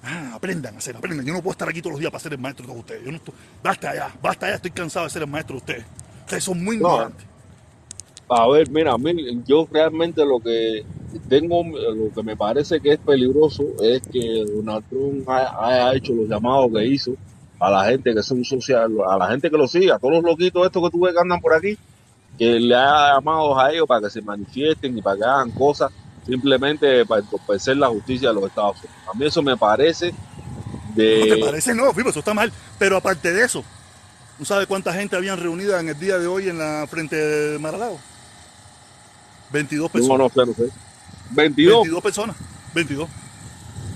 Ah, 0.04 0.32
aprendan 0.36 0.76
a 0.76 0.78
hacer, 0.78 0.96
aprendan. 0.96 1.26
Yo 1.26 1.34
no 1.34 1.42
puedo 1.42 1.52
estar 1.52 1.68
aquí 1.68 1.82
todos 1.82 1.94
los 1.94 2.00
días 2.00 2.12
para 2.12 2.22
ser 2.22 2.34
el 2.34 2.40
maestro 2.40 2.64
de 2.64 2.68
todos 2.72 2.80
ustedes. 2.82 3.04
Yo 3.06 3.12
no 3.12 3.18
estoy- 3.18 3.34
basta 3.62 3.94
ya, 3.96 4.16
basta 4.22 4.48
ya, 4.48 4.56
estoy 4.56 4.72
cansado 4.72 5.06
de 5.06 5.10
ser 5.12 5.22
el 5.24 5.28
maestro 5.30 5.56
de 5.56 5.58
ustedes. 5.60 5.86
Ustedes 6.22 6.44
son 6.44 6.64
muy 6.64 6.78
No. 6.78 6.88
ignorantes. 6.90 7.26
A 8.32 8.48
ver, 8.48 8.70
mira, 8.70 8.96
yo 9.48 9.68
realmente 9.72 10.24
lo 10.24 10.40
que 10.40 10.86
tengo, 11.28 11.64
lo 11.64 12.14
que 12.14 12.22
me 12.24 12.38
parece 12.38 12.80
que 12.80 12.94
es 12.94 13.00
peligroso 13.00 13.64
es 13.82 14.02
que 14.04 14.46
Donald 14.46 14.86
Trump 14.88 15.28
ha- 15.28 15.66
haya 15.68 15.96
hecho 15.96 16.14
los 16.14 16.30
llamados 16.30 16.72
que 16.72 16.86
hizo 16.86 17.14
a 17.60 17.72
la 17.72 17.86
gente 17.86 18.14
que 18.14 18.22
son 18.22 18.46
social, 18.46 18.92
a 19.08 19.18
la 19.18 19.30
gente 19.30 19.50
que 19.50 19.58
lo 19.58 19.68
sigue, 19.68 19.92
a 19.92 19.98
todos 19.98 20.14
los 20.14 20.24
loquitos 20.24 20.64
estos 20.66 20.84
que 20.84 20.90
tú 20.92 21.02
ves 21.06 21.14
que 21.14 21.20
andan 21.20 21.42
por 21.42 21.54
aquí, 21.56 21.76
que 22.38 22.60
le 22.60 22.76
ha 22.76 23.16
llamado 23.16 23.60
a 23.60 23.72
ellos 23.74 23.88
para 23.88 24.02
que 24.02 24.12
se 24.12 24.22
manifiesten 24.22 24.96
y 24.98 25.02
para 25.02 25.18
que 25.18 25.24
hagan 25.24 25.50
cosas 25.52 25.92
simplemente 26.30 27.06
para 27.06 27.22
entorpecer 27.22 27.76
la 27.78 27.88
justicia 27.90 28.30
de 28.30 28.36
los 28.36 28.44
Estados 28.46 28.78
Unidos. 28.78 28.96
A 29.14 29.18
mí 29.18 29.26
eso 29.26 29.42
me 29.42 29.58
parece 29.58 30.12
¿No 30.12 30.96
te 30.96 31.02
de... 31.04 31.38
parece? 31.44 31.74
No, 31.76 31.94
Fipo, 31.94 32.10
eso 32.10 32.20
está 32.20 32.34
mal. 32.34 32.52
Pero 32.78 32.98
aparte 32.98 33.32
de 33.34 33.44
eso, 33.44 33.64
¿tú 34.38 34.46
sabes 34.46 34.68
cuánta 34.68 34.94
gente 34.94 35.16
habían 35.16 35.40
reunida 35.40 35.80
en 35.80 35.90
el 35.90 36.00
día 36.00 36.18
de 36.20 36.28
hoy 36.28 36.50
en 36.50 36.58
la 36.60 36.86
frente 36.90 37.16
de 37.16 37.60
Maralago? 37.60 38.00
22 39.52 39.86
No, 39.86 39.90
personas. 39.92 40.20
no 40.20 40.30
sé, 40.30 40.46
no 40.50 40.54
sé. 40.68 40.72
22, 41.32 41.74
22 41.84 42.04
personas. 42.04 42.36
22. 42.74 43.10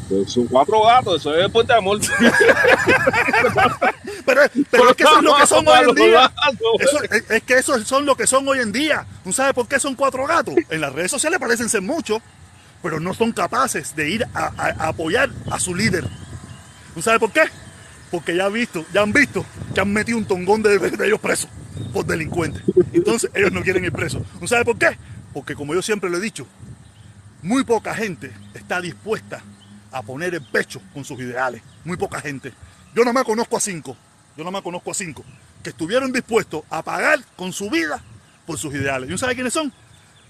pues 0.10 0.32
son 0.32 0.46
cuatro 0.48 0.84
gatos, 0.84 1.22
eso 1.22 1.34
es 1.36 1.50
puente 1.52 1.74
de 1.74 1.80
amor. 1.80 2.00
Pero, 4.26 4.42
pero 4.70 4.90
es 4.90 4.96
que 4.96 5.04
eso 5.04 5.18
es 5.18 5.24
lo 5.24 5.36
que 5.36 5.48
son 5.48 5.68
hoy 5.68 5.74
en 5.90 5.96
día. 5.96 6.34
Eso- 6.80 7.26
es, 7.36 7.44
que 7.44 7.54
esos 7.58 7.88
son 7.88 8.06
lo 8.06 8.16
que 8.16 8.28
son 8.28 8.48
hoy 8.48 8.60
en 8.60 8.72
día. 8.72 9.06
¿Tú 9.24 9.32
sabes 9.34 9.54
por 9.54 9.68
qué 9.68 9.80
son 9.80 9.96
cuatro 9.96 10.26
gatos? 10.26 10.56
En 10.70 10.82
las 10.82 10.94
redes 10.94 11.12
sociales 11.12 11.40
parecen 11.40 11.70
ser 11.70 11.82
muchos, 11.82 12.22
pero 12.82 13.00
no 13.00 13.14
son 13.14 13.32
capaces 13.32 13.96
de 13.96 14.10
ir 14.10 14.26
a, 14.34 14.46
a- 14.58 14.76
a 14.86 14.88
apoyar 14.90 15.30
a 15.52 15.60
su 15.60 15.76
líder. 15.76 16.06
¿Tú 16.94 17.02
sabes 17.02 17.20
por 17.20 17.32
qué? 17.32 17.44
Porque 18.12 18.36
ya 18.36 18.46
han 18.46 18.54
visto, 18.54 18.86
ya 18.94 19.02
han 19.02 19.12
visto 19.14 19.46
que 19.74 19.82
han 19.82 19.92
metido 19.92 20.18
un 20.18 20.26
tongón 20.26 20.62
de, 20.62 20.78
de 20.78 21.08
ellos 21.08 21.20
presos 21.20 21.50
por 21.92 22.06
delincuentes. 22.06 22.62
Entonces 22.92 23.32
ellos 23.34 23.52
no 23.52 23.62
quieren 23.64 23.84
ir 23.84 23.92
presos. 23.92 24.22
¿Tú 24.40 24.48
sabes 24.48 24.66
por 24.66 24.78
qué? 24.78 24.98
Porque 25.34 25.56
como 25.56 25.74
yo 25.74 25.82
siempre 25.82 26.10
lo 26.12 26.18
he 26.18 26.22
dicho, 26.22 26.46
muy 27.42 27.64
poca 27.64 27.96
gente 27.96 28.32
está 28.54 28.80
dispuesta 28.80 29.42
a 29.92 30.02
poner 30.04 30.36
el 30.36 30.42
pecho 30.44 30.82
con 30.94 31.04
sus 31.04 31.20
ideales. 31.20 31.62
Muy 31.84 31.98
poca 31.98 32.22
gente. 32.22 32.54
Yo 32.96 33.02
nada 33.02 33.14
más 33.14 33.24
conozco 33.24 33.58
a 33.58 33.60
cinco. 33.60 33.98
Yo 34.36 34.44
nada 34.44 34.52
más 34.52 34.62
conozco 34.62 34.92
a 34.92 34.94
cinco 34.94 35.24
que 35.64 35.70
estuvieron 35.70 36.12
dispuestos 36.12 36.64
a 36.70 36.82
pagar 36.84 37.20
con 37.36 37.54
su 37.54 37.70
vida 37.70 38.02
por 38.46 38.58
sus 38.58 38.74
ideales. 38.74 39.08
¿Y 39.08 39.12
no 39.12 39.18
sabe 39.18 39.36
quiénes 39.36 39.54
son? 39.54 39.72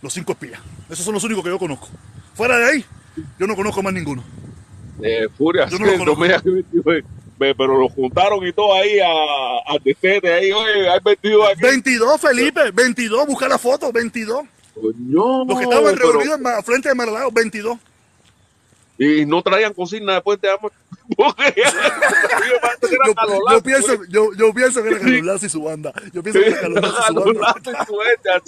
Los 0.01 0.13
cinco 0.13 0.33
espías. 0.33 0.59
Esos 0.89 1.05
son 1.05 1.13
los 1.13 1.23
únicos 1.23 1.43
que 1.43 1.49
yo 1.49 1.57
conozco. 1.57 1.87
Fuera 2.35 2.57
de 2.57 2.65
ahí, 2.65 2.85
yo 3.39 3.47
no 3.47 3.55
conozco 3.55 3.81
más 3.81 3.93
ninguno. 3.93 4.23
Eh, 5.01 5.27
Furia, 5.37 5.67
Yo 5.67 5.79
no 5.79 5.85
lo 5.85 5.91
sí, 5.93 5.97
conozco. 5.99 6.21
me 6.21 6.27
digas 6.27 6.41
que 6.43 6.49
22, 6.51 6.85
ve, 7.39 7.55
pero 7.55 7.77
lo 7.79 7.89
juntaron 7.89 8.45
y 8.45 8.53
todo 8.53 8.73
ahí 8.75 8.99
a, 8.99 9.07
a 9.07 9.79
ahí, 10.35 10.51
oye, 10.51 10.89
hay 10.89 10.99
22 11.03 11.47
aquí. 11.49 11.61
22, 11.61 12.21
Felipe, 12.21 12.71
22, 12.71 13.25
busca 13.27 13.47
la 13.47 13.57
foto, 13.57 13.91
22. 13.91 14.43
Coño, 14.75 15.45
Los 15.45 15.57
que 15.57 15.63
estaban 15.63 15.93
pero- 15.95 16.11
reunidos 16.13 16.39
en 16.39 16.63
frente 16.63 16.89
de 16.89 16.95
Maradao, 16.95 17.31
22. 17.31 17.77
Y 18.97 19.25
no 19.25 19.41
traían 19.41 19.73
cocina 19.73 20.13
después 20.13 20.39
de 20.41 20.51
amor. 20.51 20.71
Yo, 22.93 23.51
Yo, 23.51 23.63
pienso, 23.63 24.03
yo, 24.05 24.33
yo 24.33 24.53
pienso 24.53 24.81
que 24.81 24.89
era 24.89 24.99
Carlos 24.99 25.25
Lazo 25.25 25.45
y 25.45 25.49
su 25.49 25.61
banda. 25.63 25.93
Yo 26.13 26.23
pienso 26.23 26.39
que 26.39 26.47
era 26.47 26.61
Carlos 26.61 26.81
Lazo 26.81 27.01
y 27.01 27.13
su 27.85 27.95
banda. 27.95 28.41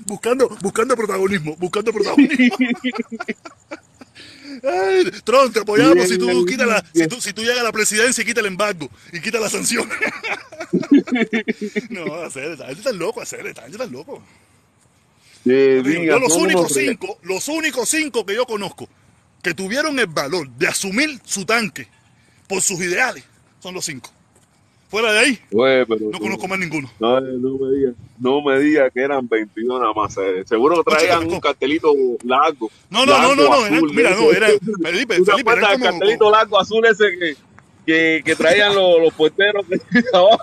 Buscando, 0.06 0.48
buscando 0.60 0.96
protagonismo, 0.96 1.56
buscando 1.56 1.92
protagonismo. 1.92 2.56
Ay, 4.62 5.10
Tron, 5.24 5.52
te 5.52 5.60
apoyamos 5.60 6.08
si 6.08 6.18
tú, 6.18 6.44
quitas 6.44 6.66
la, 6.66 6.84
si, 6.92 7.06
tú, 7.06 7.20
si 7.20 7.32
tú 7.32 7.42
llegas 7.42 7.60
a 7.60 7.64
la 7.64 7.72
presidencia 7.72 8.22
y 8.22 8.24
quita 8.24 8.40
el 8.40 8.46
embargo 8.46 8.90
y 9.12 9.20
quita 9.20 9.38
la 9.40 9.48
sanción. 9.48 9.88
no, 11.90 12.14
hacer, 12.14 12.52
esta 12.52 12.66
gente 12.66 12.80
está 12.80 12.92
loco, 12.92 13.20
hacer, 13.20 13.46
esta 13.46 13.62
gente 13.62 13.76
está 13.76 13.90
loco. 13.90 14.22
Sí, 15.44 15.50
diga, 15.50 16.04
yo 16.04 16.18
los 16.18 16.36
únicos 16.36 16.72
cinco, 16.72 17.18
los 17.22 17.48
únicos 17.48 17.88
cinco 17.88 18.26
que 18.26 18.34
yo 18.34 18.44
conozco 18.44 18.88
que 19.42 19.54
tuvieron 19.54 19.98
el 19.98 20.06
valor 20.06 20.48
de 20.50 20.66
asumir 20.68 21.18
su 21.24 21.44
tanque 21.44 21.88
por 22.48 22.60
sus 22.62 22.80
ideales 22.80 23.24
son 23.60 23.74
los 23.74 23.84
cinco. 23.84 24.10
Fuera 24.90 25.12
de 25.12 25.18
ahí, 25.20 25.38
Oye, 25.52 25.86
no 26.10 26.18
conozco 26.18 26.48
más 26.48 26.58
ninguno. 26.58 26.90
No, 26.98 27.20
no 27.20 27.58
me 27.58 27.76
digas, 27.78 27.94
no 28.18 28.42
me 28.42 28.58
digas 28.58 28.90
que 28.92 29.00
eran 29.00 29.28
22 29.28 29.80
nada 29.80 29.92
más. 29.94 30.16
eh. 30.18 30.42
Seguro 30.44 30.82
que 30.82 30.90
traían 30.90 31.20
Ocho, 31.20 31.34
un 31.34 31.40
cartelito 31.40 31.92
largo. 32.24 32.68
No, 32.90 33.06
no, 33.06 33.12
no, 33.12 33.18
largo, 33.18 33.34
no, 33.36 33.42
no, 33.50 33.66
eran- 33.66 33.74
azul, 33.76 33.92
mira, 33.94 34.10
¿eh? 34.10 34.16
no, 34.18 34.32
era, 34.32 34.48
Felipe, 34.82 35.16
¿Tú 35.18 35.24
te 35.26 35.30
Felipe, 35.30 35.50
del 35.54 35.60
como, 35.60 35.84
cartelito 35.84 36.30
largo 36.32 36.60
azul 36.60 36.84
ese 36.86 37.04
que, 37.16 37.36
que, 37.86 38.22
que 38.24 38.34
traían 38.34 38.74
los, 38.74 38.98
los? 39.00 39.12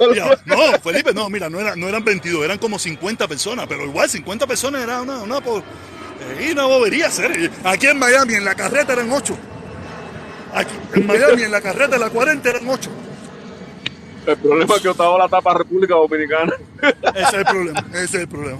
Mira, 0.09 0.41
no, 0.45 0.79
Felipe, 0.81 1.13
no, 1.13 1.29
mira, 1.29 1.49
no, 1.49 1.59
era- 1.59 1.75
no 1.75 1.89
eran 1.89 2.05
22, 2.05 2.45
eran 2.45 2.57
como 2.57 2.79
50 2.79 3.27
personas, 3.27 3.67
pero 3.67 3.83
igual 3.85 4.09
50 4.09 4.47
personas 4.47 4.81
era 4.81 5.01
una, 5.01 5.23
una, 5.23 5.41
po- 5.41 5.61
eh, 6.19 6.49
una 6.51 6.65
bobería 6.65 7.07
hacer. 7.07 7.51
Aquí 7.63 7.87
en 7.87 7.99
Miami, 7.99 8.35
en 8.35 8.45
la 8.45 8.55
carreta 8.55 8.93
eran 8.93 9.11
8. 9.11 9.37
Aquí, 10.53 10.73
en 10.95 11.05
Miami, 11.07 11.43
en 11.43 11.51
la 11.51 11.61
carreta 11.61 11.91
de 11.95 11.99
la 11.99 12.09
40 12.09 12.49
eran 12.49 12.67
8. 12.69 12.89
El 14.27 14.37
problema 14.37 14.75
es 14.75 14.81
que 14.81 14.89
Otaola 14.89 15.27
tapa 15.29 15.53
República 15.53 15.95
Dominicana. 15.95 16.53
Ese 17.15 17.21
es 17.23 17.33
el 17.33 17.45
problema, 17.45 17.85
ese 17.93 18.03
es 18.03 18.13
el 18.15 18.27
problema. 18.27 18.59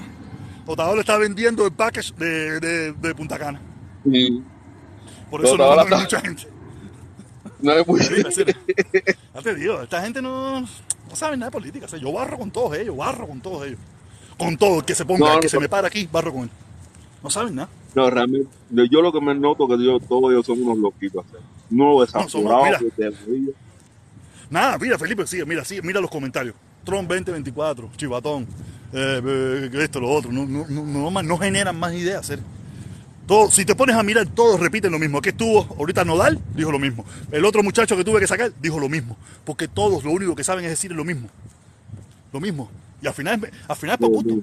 Otaola 0.65 1.01
está 1.01 1.17
vendiendo 1.17 1.65
el 1.65 1.71
package 1.73 2.13
de, 2.15 2.59
de, 2.59 2.93
de 2.93 3.15
Punta 3.15 3.37
Cana. 3.37 3.59
Y 4.05 4.41
Por 5.29 5.43
eso 5.45 5.57
no, 5.57 5.63
Otaola 5.65 5.83
no 5.89 5.95
hay 5.97 6.03
está- 6.03 6.17
mucha 6.17 6.21
gente. 6.21 6.47
no 7.59 7.73
muy... 7.85 7.99
Felipe, 8.01 8.31
serio. 8.31 8.55
Ya 9.35 9.41
te 9.41 9.55
digo, 9.55 9.81
esta 9.81 10.01
gente 10.01 10.21
no, 10.21 10.61
no 10.61 10.67
sabe 11.15 11.35
nada 11.37 11.49
de 11.49 11.53
política. 11.53 11.85
o 11.85 11.89
sea, 11.89 11.99
yo 11.99 12.11
barro 12.13 12.37
con 12.37 12.51
todos 12.51 12.77
ellos, 12.77 12.95
barro 12.95 13.27
con 13.27 13.41
todos 13.41 13.65
ellos. 13.67 13.79
Con 14.37 14.55
todo 14.57 14.79
el 14.79 14.85
que 14.85 14.93
se 14.95 15.03
ponga, 15.05 15.19
No, 15.27 15.33
el 15.33 15.39
que 15.39 15.47
no, 15.47 15.49
se 15.49 15.57
no. 15.57 15.61
me 15.61 15.69
para 15.69 15.87
aquí, 15.87 16.07
barro 16.11 16.31
con 16.31 16.43
él. 16.43 16.49
No 17.23 17.29
saben 17.29 17.55
nada. 17.55 17.69
No, 17.95 18.09
realmente, 18.09 18.49
yo 18.91 19.01
lo 19.01 19.11
que 19.11 19.19
me 19.21 19.33
noto 19.33 19.67
que 19.67 19.83
yo, 19.83 19.99
todos 19.99 20.31
ellos 20.31 20.45
son 20.45 20.61
unos 20.61 20.77
loquitos. 20.77 21.25
hacer. 21.25 21.39
Unos 21.71 22.09
somos- 22.09 22.27
desaforados 22.27 22.81
mira. 22.81 22.93
de 22.97 23.11
la 23.11 23.25
vida. 23.25 23.51
Nada, 24.49 24.77
mira, 24.77 24.97
Felipe, 24.97 25.27
sigue, 25.27 25.45
mira, 25.45 25.65
sigue, 25.65 25.81
mira 25.81 25.99
los 25.99 26.09
comentarios. 26.09 26.55
Trump 26.85 27.09
2024, 27.09 27.89
chivatón, 27.97 28.43
eh, 28.93 29.21
eh, 29.25 29.69
esto, 29.81 29.99
lo 29.99 30.09
otro. 30.09 30.31
No, 30.31 30.45
no, 30.45 30.65
no, 30.69 31.11
no, 31.11 31.23
no 31.23 31.37
generan 31.37 31.77
más 31.77 31.93
ideas. 31.93 32.31
Todo, 33.25 33.51
si 33.51 33.65
te 33.65 33.75
pones 33.75 33.95
a 33.97 34.03
mirar, 34.03 34.25
todos 34.27 34.57
repiten 34.57 34.89
lo 34.91 34.99
mismo. 34.99 35.17
Aquí 35.17 35.29
estuvo 35.29 35.67
ahorita 35.77 36.05
Nodal, 36.05 36.39
dijo 36.55 36.71
lo 36.71 36.79
mismo. 36.79 37.03
El 37.29 37.43
otro 37.43 37.61
muchacho 37.61 37.97
que 37.97 38.05
tuve 38.05 38.21
que 38.21 38.27
sacar, 38.27 38.53
dijo 38.61 38.79
lo 38.79 38.87
mismo. 38.87 39.17
Porque 39.43 39.67
todos 39.67 40.05
lo 40.05 40.11
único 40.11 40.33
que 40.33 40.45
saben 40.45 40.63
es 40.63 40.71
decir 40.71 40.93
lo 40.93 41.03
mismo. 41.03 41.27
Lo 42.31 42.39
mismo. 42.39 42.69
Y 43.01 43.07
al 43.07 43.13
final, 43.13 43.51
al 43.67 43.75
final 43.75 43.97
gusto. 43.99 44.35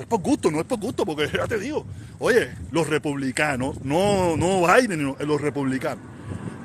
Es 0.00 0.06
por 0.06 0.20
gusto, 0.20 0.50
no 0.50 0.60
es 0.60 0.64
por 0.66 0.78
gusto, 0.80 1.04
porque 1.04 1.28
ya 1.32 1.46
te 1.46 1.58
digo, 1.58 1.84
oye, 2.18 2.48
los 2.72 2.88
republicanos, 2.88 3.76
no, 3.84 4.34
no 4.36 4.62
Biden, 4.66 5.02
no, 5.04 5.16
los 5.26 5.40
republicanos, 5.40 6.02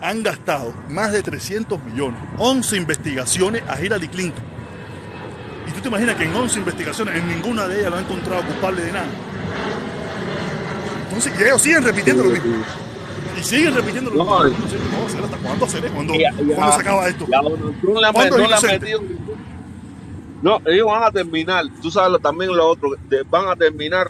han 0.01 0.23
gastado 0.23 0.73
más 0.89 1.11
de 1.11 1.21
300 1.21 1.83
millones, 1.83 2.17
11 2.37 2.77
investigaciones 2.77 3.61
a 3.67 3.79
Hillary 3.83 4.07
Clinton. 4.07 4.43
Y 5.67 5.71
tú 5.71 5.81
te 5.81 5.87
imaginas 5.89 6.15
que 6.15 6.23
en 6.23 6.33
11 6.33 6.59
investigaciones, 6.59 7.17
en 7.17 7.27
ninguna 7.27 7.67
de 7.67 7.79
ellas 7.79 7.91
lo 7.91 7.97
han 7.97 8.05
encontrado 8.05 8.41
culpable 8.45 8.83
de 8.83 8.91
nada. 8.93 9.07
Entonces, 11.03 11.33
y 11.37 11.43
ellos 11.43 11.61
siguen 11.61 11.83
repitiendo 11.83 12.23
lo 12.23 12.29
mismo. 12.31 12.55
Y 13.37 13.43
siguen 13.43 13.75
repitiendo 13.75 14.11
lo 14.11 14.23
No, 14.23 14.43
mismo. 14.45 14.59
No, 14.65 15.03
no, 15.03 15.09
¿será 15.09 15.25
¿Hasta 15.25 15.37
cuándo 15.37 15.65
hacer? 15.65 15.91
¿Cuándo, 15.91 16.13
Y 16.15 16.23
a- 16.23 16.31
y 16.31 16.51
a- 16.51 16.55
¿cuándo 16.55 16.73
se 16.75 16.81
acaba 16.81 17.07
esto? 17.09 17.25
han- 17.25 18.13
¿Cuándo 18.13 18.37
no 18.37 18.55
es 18.55 18.63
metido- 18.63 19.01
No, 20.41 20.61
ellos 20.65 20.85
van 20.85 21.03
a 21.03 21.11
terminar, 21.11 21.65
tú 21.81 21.89
sabes 21.89 22.21
también 22.21 22.55
lo 22.55 22.67
otro, 22.67 22.89
de- 23.09 23.23
van 23.23 23.47
a 23.47 23.55
terminar 23.55 24.09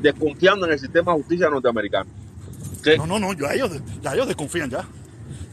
desconfiando 0.00 0.66
en 0.66 0.72
el 0.72 0.78
sistema 0.78 1.12
de 1.12 1.18
justicia 1.18 1.50
norteamericano. 1.50 2.08
Que- 2.82 2.96
No, 2.96 3.06
no, 3.06 3.18
no, 3.18 3.32
ya 3.34 3.52
ellos, 3.54 3.70
ya 4.00 4.14
ellos 4.14 4.26
desconfían 4.28 4.70
ya. 4.70 4.84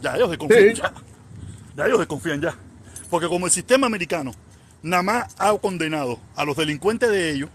Ya 0.01 0.15
ellos 0.15 0.29
desconfían 0.29 0.75
Sí. 0.75 0.81
ya. 0.81 0.93
Ya 1.75 1.85
ellos 1.85 1.99
desconfían 1.99 2.41
ya. 2.41 2.55
Porque 3.09 3.27
como 3.27 3.45
el 3.45 3.51
sistema 3.51 3.87
americano 3.87 4.31
nada 4.81 5.03
más 5.03 5.35
ha 5.37 5.55
condenado 5.57 6.19
a 6.35 6.45
los 6.45 6.55
delincuentes 6.55 7.09
de 7.09 7.31
ellos 7.31 7.49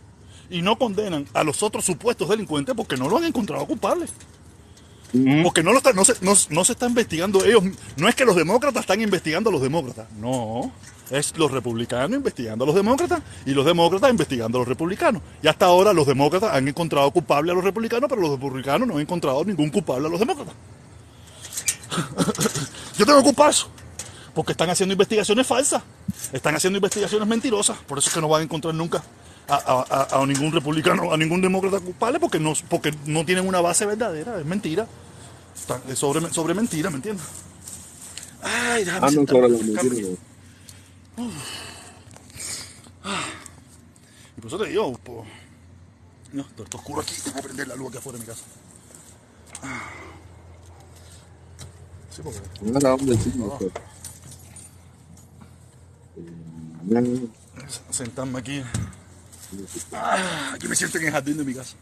y 0.51 0.61
no 0.61 0.77
condenan 0.77 1.27
a 1.32 1.43
los 1.43 1.62
otros 1.62 1.85
supuestos 1.85 2.28
delincuentes 2.28 2.74
porque 2.74 2.97
no 2.97 3.09
lo 3.09 3.16
han 3.16 3.24
encontrado 3.24 3.66
culpables. 3.66 4.12
Porque 5.45 5.62
no, 5.62 5.73
no, 5.73 6.05
se, 6.05 6.15
no, 6.51 6.65
se 6.65 6.86
investigando 6.86 7.45
ellos. 7.45 7.62
No 7.97 8.09
es 8.09 8.16
que 8.16 8.24
los 8.24 8.35
demócratas 8.35 8.81
están 8.81 9.01
investigando 9.01 9.51
a 9.51 9.53
los 9.53 9.62
demócratas. 9.62 10.07
No. 10.19 10.73
Es 11.11 11.36
los 11.36 11.53
republicanos 11.53 12.16
investigando 12.16 12.65
a 12.65 12.66
los 12.66 12.74
demócratas 12.74 13.23
y 13.47 13.53
los 13.53 13.65
demócratas 13.65 14.11
investigando 14.11 14.59
a 14.59 14.61
los 14.62 14.69
republicanos. 14.69 15.23
Y 15.41 15.47
hasta 15.47 15.66
ahora 15.66 15.93
los 15.93 16.07
demócratas 16.07 16.53
han 16.53 16.66
encontrado 16.66 17.11
culpable 17.12 17.53
a 17.53 17.55
los 17.55 17.62
republicanos, 17.62 18.09
pero 18.09 18.23
los 18.23 18.32
republicanos 18.32 18.89
no 18.89 18.95
han 18.95 19.03
encontrado 19.03 19.45
ningún 19.45 19.70
culpable 19.70 20.09
a 20.09 20.11
los 20.11 20.19
demócratas. 20.19 20.55
Yo 22.99 23.07
tengo 23.07 23.49
eso. 23.49 23.69
Porque 24.35 24.51
están 24.51 24.69
haciendo 24.69 24.95
investigaciones 24.95 25.47
falsas. 25.47 25.82
Están 26.32 26.57
haciendo 26.57 26.78
investigaciones 26.78 27.28
mentirosas. 27.28 27.78
Por 27.86 27.99
eso 27.99 28.09
es 28.09 28.15
que 28.15 28.20
no 28.20 28.28
van 28.28 28.41
a 28.41 28.45
encontrar 28.45 28.74
nunca 28.74 29.01
a, 29.49 30.25
ningún 30.27 30.53
republicano, 30.53 31.12
a 31.12 31.16
ningún 31.16 31.41
demócrata 31.41 31.81
culpable, 31.81 32.19
porque 32.21 32.41
no, 32.41 32.55
porque 32.69 32.95
no 33.07 33.25
tienen 33.25 33.47
una 33.47 33.61
base 33.61 33.87
verdadera. 33.87 34.39
Es 34.39 34.47
mentira. 34.47 34.87
Es 35.89 35.99
sobre, 35.99 36.33
sobre 36.33 36.55
mentira, 36.55 36.91
¿me 36.91 36.97
entiendes? 36.97 37.27
Ay, 38.43 38.85
déjame 38.85 39.07
ah, 39.07 39.11
no, 39.11 39.27
sobre 39.27 39.49
mentira. 39.49 40.16
Y 44.37 44.41
por 44.41 44.47
eso 44.47 44.59
te 44.59 44.69
digo, 44.69 44.99
no, 46.33 46.43
está 46.43 46.77
oscuro 46.77 47.01
aquí, 47.01 47.15
tengo 47.23 47.37
que 47.37 47.43
prender 47.43 47.69
la 47.69 47.77
luz 47.77 47.89
aquí 47.89 47.99
afuera 47.99 48.19
de 48.19 48.25
mi 48.25 48.29
casa. 48.29 48.45
Sí, 52.11 52.23
porque... 52.23 52.41
Sentarme 57.91 58.39
aquí. 58.39 58.62
Ah, 59.93 60.52
aquí 60.55 60.68
me 60.68 60.76
siento 60.76 60.98
en 60.98 61.06
el 61.06 61.12
jardín 61.12 61.36
de 61.36 61.44
mi 61.44 61.55
casa. 61.55 61.76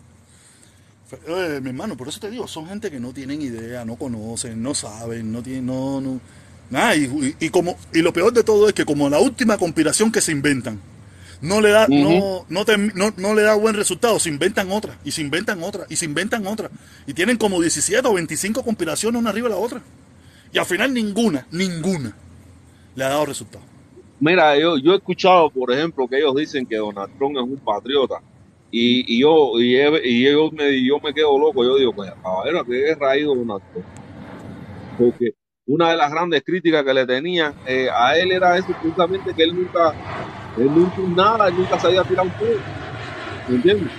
Eh, 1.27 1.61
mi 1.63 1.71
hermano, 1.71 1.97
por 1.97 2.09
eso 2.09 2.21
te 2.21 2.31
digo, 2.31 2.49
son 2.49 2.67
gente 2.67 2.91
que 2.91 2.99
no 2.99 3.13
tienen 3.13 3.43
idea, 3.43 3.85
no 3.85 3.97
conocen, 3.97 4.63
no 4.63 4.75
saben, 4.75 5.31
no 5.31 5.43
tienen, 5.43 5.67
no, 5.67 6.01
no, 6.01 6.21
nada, 6.71 6.95
y, 6.97 7.51
como, 7.51 7.77
y 7.93 8.01
lo 8.01 8.13
peor 8.15 8.33
de 8.33 8.43
todo 8.43 8.67
es 8.69 8.75
que 8.75 8.87
como 8.87 9.11
la 9.11 9.19
última 9.19 9.59
conspiración 9.59 10.11
que 10.11 10.23
se 10.23 10.33
inventan, 10.33 10.81
no 11.43 11.61
le 11.61 11.71
da, 11.71 11.87
no, 11.87 12.47
no, 12.49 12.65
no, 13.17 13.35
le 13.35 13.43
da 13.43 13.55
buen 13.55 13.75
resultado, 13.75 14.19
se 14.19 14.31
inventan 14.31 14.71
otra, 14.71 14.99
y 15.05 15.11
se 15.11 15.21
inventan 15.21 15.63
otra, 15.63 15.85
y 15.91 15.97
se 15.97 16.07
inventan 16.07 16.47
otra, 16.47 16.71
y 17.07 17.13
tienen 17.13 17.37
como 17.37 17.61
17 17.61 18.09
o 18.09 18.15
25 18.15 18.63
conspiraciones 18.63 19.21
una 19.21 19.31
arriba 19.31 19.49
de 19.49 19.55
la 19.55 19.61
otra, 19.61 19.83
y 20.51 20.59
al 20.59 20.67
final 20.67 20.95
ninguna, 20.95 21.47
ninguna 21.51 22.15
le 22.95 23.05
ha 23.05 23.09
dado 23.09 23.27
resultado. 23.27 23.72
Mira, 24.25 24.57
yo, 24.57 24.79
yo 24.79 24.93
he 24.93 24.97
escuchado, 24.99 25.51
por 25.51 25.73
ejemplo, 25.73 26.07
que 26.07 26.19
ellos 26.19 26.37
dicen 26.37 26.65
que 26.65 26.77
Donald 26.77 27.13
Trump 27.19 27.37
es 27.37 27.43
un 27.43 27.57
patriota. 27.57 28.23
Y, 28.71 29.21
yo 29.21 29.59
y, 29.59 29.77
y 30.05 30.31
yo, 30.31 30.49
me, 30.53 30.87
yo 30.87 31.01
me 31.01 31.13
quedo 31.13 31.37
loco. 31.37 31.65
Yo 31.65 31.77
digo, 31.77 31.93
pues, 31.93 32.13
caballero, 32.23 32.65
¿qué 32.65 32.91
es 32.91 32.99
raído 33.01 33.35
Donald 33.35 33.61
Trump? 33.73 33.85
Porque 34.97 35.35
una 35.67 35.91
de 35.91 35.97
las 35.97 36.13
grandes 36.13 36.45
críticas 36.45 36.85
que 36.85 36.95
le 36.95 37.05
tenían 37.05 37.53
eh, 37.67 37.89
a 37.93 38.17
él 38.17 38.31
era 38.31 38.57
eso, 38.57 38.73
justamente 38.81 39.35
que 39.35 39.43
él 39.43 39.57
nunca, 39.57 39.93
él 40.57 40.73
nunca 40.73 41.03
nada, 41.17 41.49
él 41.49 41.57
nunca 41.57 41.81
sabía 41.81 42.05
tirar 42.05 42.25
un 42.25 42.33
fuego. 42.35 42.61
¿Me 43.49 43.57
entiendes? 43.57 43.91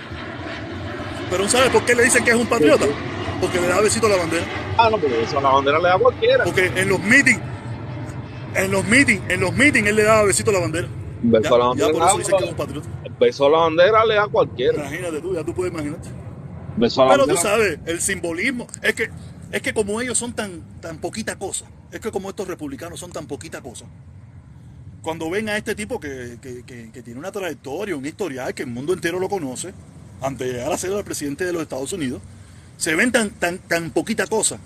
Pero 1.28 1.48
¿sabe 1.48 1.68
por 1.68 1.84
qué 1.84 1.94
le 1.94 2.04
dicen 2.04 2.24
que 2.24 2.30
es 2.30 2.36
un 2.36 2.46
patriota? 2.46 2.86
Porque 3.42 3.60
le 3.60 3.68
da 3.68 3.78
besito 3.78 4.06
a 4.06 4.10
la 4.10 4.16
bandera. 4.16 4.46
Ah, 4.78 4.88
no, 4.90 4.96
pero 4.96 5.16
eso 5.16 5.38
a 5.38 5.42
la 5.42 5.50
bandera 5.50 5.78
le 5.78 5.88
da 5.88 5.98
cualquiera. 5.98 6.44
Porque 6.44 6.72
en 6.74 6.88
los 6.88 7.00
meetings 7.00 7.53
en 8.54 8.70
los 8.70 8.84
meetings, 8.86 9.22
en 9.28 9.40
los 9.40 9.54
meetings 9.54 9.88
él 9.88 9.96
le 9.96 10.04
daba 10.04 10.24
besito 10.24 10.50
a 10.50 10.54
la 10.54 10.60
bandera. 10.60 10.88
Beso 11.22 11.54
a 11.54 11.58
la 11.58 11.64
bandera. 11.66 11.88
Ya 11.88 11.98
por 11.98 12.08
eso 12.08 12.18
dicen 12.18 12.36
que 12.38 12.44
es 12.44 12.50
un 12.50 12.56
patriota. 12.56 12.88
Beso 13.18 13.46
a 13.46 13.50
la 13.50 13.58
bandera 13.58 14.04
le 14.04 14.14
da 14.14 14.28
cualquiera. 14.28 14.78
Imagínate 14.78 15.20
tú, 15.20 15.34
ya 15.34 15.44
tú 15.44 15.54
puedes 15.54 15.72
imaginarte. 15.72 16.08
Beso 16.76 17.02
a 17.02 17.06
la 17.06 17.12
Pero 17.12 17.26
tú 17.26 17.36
sabes, 17.36 17.78
el 17.86 18.00
simbolismo, 18.00 18.66
es 18.82 18.94
que, 18.94 19.10
es 19.52 19.62
que 19.62 19.74
como 19.74 20.00
ellos 20.00 20.18
son 20.18 20.32
tan, 20.32 20.80
tan 20.80 20.98
poquita 20.98 21.36
cosa, 21.36 21.66
es 21.90 22.00
que 22.00 22.10
como 22.10 22.30
estos 22.30 22.48
republicanos 22.48 23.00
son 23.00 23.12
tan 23.12 23.26
poquita 23.26 23.60
cosa, 23.60 23.86
cuando 25.02 25.28
ven 25.28 25.48
a 25.48 25.56
este 25.56 25.74
tipo 25.74 26.00
que, 26.00 26.38
que, 26.40 26.64
que, 26.64 27.02
tiene 27.02 27.20
una 27.20 27.30
trayectoria, 27.30 27.94
un 27.94 28.06
historial, 28.06 28.54
que 28.54 28.62
el 28.62 28.70
mundo 28.70 28.94
entero 28.94 29.20
lo 29.20 29.28
conoce, 29.28 29.74
antes 30.22 30.48
de 30.48 30.54
llegar 30.54 30.72
a 30.72 30.78
ser 30.78 30.92
el 30.92 31.04
presidente 31.04 31.44
de 31.44 31.52
los 31.52 31.62
Estados 31.62 31.92
Unidos, 31.92 32.22
se 32.78 32.94
ven 32.94 33.12
tan, 33.12 33.30
tan, 33.30 33.58
tan 33.58 33.90
poquita 33.90 34.26
cosa 34.26 34.58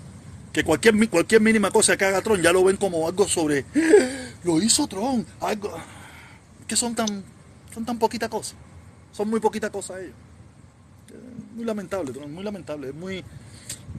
que 0.51 0.63
cualquier, 0.63 1.09
cualquier 1.09 1.41
mínima 1.41 1.71
cosa 1.71 1.95
que 1.95 2.05
haga 2.05 2.21
Tron 2.21 2.41
ya 2.41 2.51
lo 2.51 2.63
ven 2.63 2.77
como 2.77 3.07
algo 3.07 3.27
sobre, 3.27 3.65
lo 4.43 4.61
hizo 4.61 4.87
Tron, 4.87 5.25
algo 5.41 5.71
que 6.67 6.75
son 6.75 6.95
tan, 6.95 7.23
son 7.73 7.85
tan 7.85 7.97
poquita 7.97 8.29
cosa, 8.29 8.55
son 9.11 9.29
muy 9.29 9.39
poquita 9.39 9.69
cosa 9.69 9.99
ellos. 9.99 10.15
Muy 11.55 11.65
lamentable, 11.65 12.11
Tron, 12.11 12.33
muy 12.33 12.43
lamentable, 12.43 12.89
es 12.89 12.95
muy, 12.95 13.23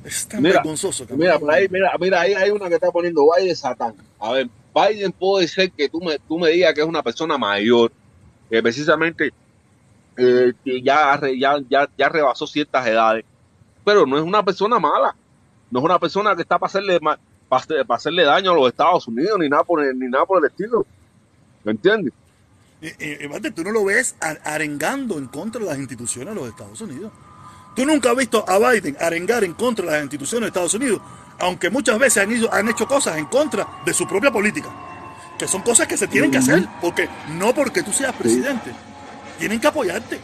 es 0.05 0.27
tan 0.27 0.43
vergonzoso. 0.43 1.07
Mira, 1.17 1.39
ahí, 1.49 1.69
mira, 1.69 1.93
mira, 2.01 2.21
ahí 2.21 2.35
hay 2.35 2.51
una 2.51 2.69
que 2.69 2.75
está 2.75 2.91
poniendo 2.91 3.27
Biden 3.37 3.57
Satán. 3.57 3.95
A 4.19 4.33
ver, 4.33 4.49
Biden 4.75 5.13
puede 5.13 5.47
ser 5.47 5.71
que 5.71 5.89
tú 5.89 6.01
me, 6.01 6.19
tú 6.21 6.39
me 6.39 6.51
digas 6.51 6.75
que 6.75 6.81
es 6.81 6.87
una 6.87 7.03
persona 7.03 7.37
mayor, 7.37 7.93
que 8.49 8.63
precisamente 8.63 9.33
eh, 10.17 10.53
que 10.65 10.83
ya, 10.83 11.21
ya, 11.39 11.57
ya, 11.69 11.89
ya 11.97 12.09
rebasó 12.09 12.47
ciertas 12.47 12.87
edades, 12.87 13.25
pero 13.85 14.07
no 14.07 14.17
es 14.17 14.25
una 14.25 14.45
persona 14.45 14.79
mala 14.79 15.15
no 15.71 15.79
es 15.79 15.85
una 15.85 15.99
persona 15.99 16.35
que 16.35 16.43
está 16.43 16.59
para 16.59 16.69
hacerle, 16.69 16.99
para, 17.49 17.95
hacerle 17.95 18.25
daño 18.25 18.53
a 18.53 18.55
los 18.55 18.69
Estados 18.69 19.07
Unidos 19.07 19.39
ni 19.39 19.49
nada 19.49 19.65
por 19.65 19.85
el, 19.85 19.99
ni 19.99 20.09
nada 20.09 20.27
por 20.27 20.45
el 20.45 20.51
estilo. 20.51 20.85
¿Me 21.65 21.73
entiendes? 21.73 22.13
Y, 22.81 23.51
tú 23.51 23.63
no 23.63 23.71
lo 23.71 23.85
ves 23.85 24.17
arengando 24.45 25.19
en 25.19 25.27
contra 25.27 25.61
de 25.61 25.67
las 25.67 25.79
instituciones 25.79 26.35
de 26.35 26.41
los 26.41 26.49
Estados 26.49 26.81
Unidos. 26.81 27.13
Tú 27.77 27.85
nunca 27.85 28.11
has 28.11 28.17
visto 28.17 28.45
a 28.49 28.59
Biden 28.59 28.97
arengar 28.99 29.45
en 29.45 29.53
contra 29.53 29.85
de 29.87 29.93
las 29.93 30.03
instituciones 30.03 30.43
de 30.43 30.49
Estados 30.49 30.75
Unidos, 30.75 31.01
aunque 31.39 31.71
muchas 31.71 31.99
veces 31.99 32.25
han, 32.25 32.31
han 32.53 32.69
hecho 32.69 32.87
cosas 32.87 33.17
en 33.19 33.27
contra 33.27 33.67
de 33.85 33.95
su 33.95 34.09
propia 34.09 34.33
política, 34.33 34.69
que 35.39 35.47
son 35.47 35.63
cosas 35.63 35.87
que 35.87 35.97
se 35.97 36.09
tienen 36.09 36.31
que 36.31 36.39
hacer, 36.39 36.67
porque 36.81 37.09
no 37.29 37.55
porque 37.55 37.83
tú 37.83 37.93
seas 37.93 38.15
presidente, 38.15 38.73
tienen 39.39 39.61
que 39.61 39.67
apoyarte. 39.67 40.19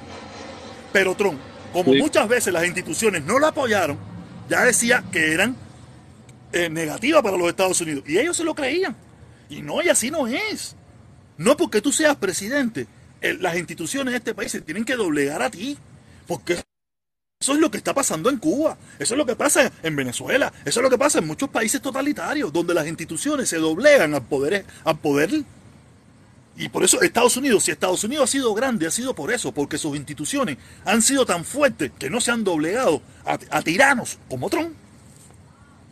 Pero 0.92 1.14
Trump, 1.14 1.38
como 1.72 1.92
muchas 1.94 2.26
veces 2.26 2.52
las 2.52 2.66
instituciones 2.66 3.22
no 3.22 3.38
lo 3.38 3.46
apoyaron, 3.46 4.15
ya 4.48 4.64
decía 4.64 5.04
que 5.10 5.32
eran 5.32 5.56
eh, 6.52 6.68
negativas 6.68 7.22
para 7.22 7.36
los 7.36 7.48
Estados 7.48 7.80
Unidos. 7.80 8.04
Y 8.06 8.18
ellos 8.18 8.36
se 8.36 8.44
lo 8.44 8.54
creían. 8.54 8.96
Y 9.48 9.62
no, 9.62 9.82
y 9.82 9.88
así 9.88 10.10
no 10.10 10.26
es. 10.26 10.76
No 11.36 11.56
porque 11.56 11.80
tú 11.80 11.92
seas 11.92 12.16
presidente, 12.16 12.86
las 13.20 13.56
instituciones 13.56 14.12
de 14.12 14.18
este 14.18 14.34
país 14.34 14.52
se 14.52 14.60
tienen 14.60 14.84
que 14.84 14.96
doblegar 14.96 15.42
a 15.42 15.50
ti. 15.50 15.76
Porque 16.26 16.60
eso 17.38 17.52
es 17.52 17.60
lo 17.60 17.70
que 17.70 17.76
está 17.76 17.92
pasando 17.92 18.30
en 18.30 18.38
Cuba, 18.38 18.78
eso 18.98 19.14
es 19.14 19.18
lo 19.18 19.26
que 19.26 19.36
pasa 19.36 19.70
en 19.82 19.94
Venezuela, 19.94 20.52
eso 20.64 20.80
es 20.80 20.82
lo 20.82 20.88
que 20.88 20.96
pasa 20.96 21.18
en 21.18 21.26
muchos 21.26 21.50
países 21.50 21.82
totalitarios, 21.82 22.50
donde 22.50 22.72
las 22.72 22.86
instituciones 22.86 23.48
se 23.50 23.58
doblegan 23.58 24.14
al 24.14 24.22
poder, 24.22 24.64
al 24.84 24.98
poder 24.98 25.42
y 26.56 26.68
por 26.70 26.82
eso 26.84 27.02
Estados 27.02 27.36
Unidos, 27.36 27.64
si 27.64 27.70
Estados 27.70 28.02
Unidos 28.04 28.30
ha 28.30 28.32
sido 28.32 28.54
grande, 28.54 28.86
ha 28.86 28.90
sido 28.90 29.14
por 29.14 29.32
eso, 29.32 29.52
porque 29.52 29.76
sus 29.76 29.94
instituciones 29.96 30.56
han 30.86 31.02
sido 31.02 31.26
tan 31.26 31.44
fuertes 31.44 31.92
que 31.98 32.08
no 32.08 32.20
se 32.20 32.30
han 32.30 32.44
doblegado 32.44 33.02
a, 33.24 33.62
tiranos 33.62 34.18
como 34.28 34.48
Trump. 34.48 34.74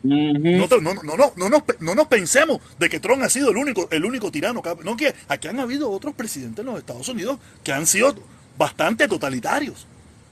no, 0.03 0.67
no, 0.67 0.95
no, 1.03 1.33
no, 1.37 1.95
nos, 1.95 2.07
pensemos 2.09 2.61
de 2.79 2.89
que 2.89 2.99
Trump 2.99 3.23
ha 3.23 3.29
sido 3.29 3.51
el 3.51 3.59
único, 3.59 3.89
el 3.91 4.05
único 4.07 4.31
tirano. 4.31 4.63
Que, 4.63 4.75
no, 4.83 4.97
que 4.97 5.15
aquí 5.29 5.49
han 5.49 5.61
habido 5.61 5.91
otros 5.91 6.15
presidentes 6.15 6.61
en 6.61 6.67
los 6.67 6.79
Estados 6.79 7.09
Unidos 7.09 7.39
que 7.63 7.73
han 7.73 7.87
sido 7.87 8.15
bastante 8.57 9.07
totalitarios. 9.07 9.87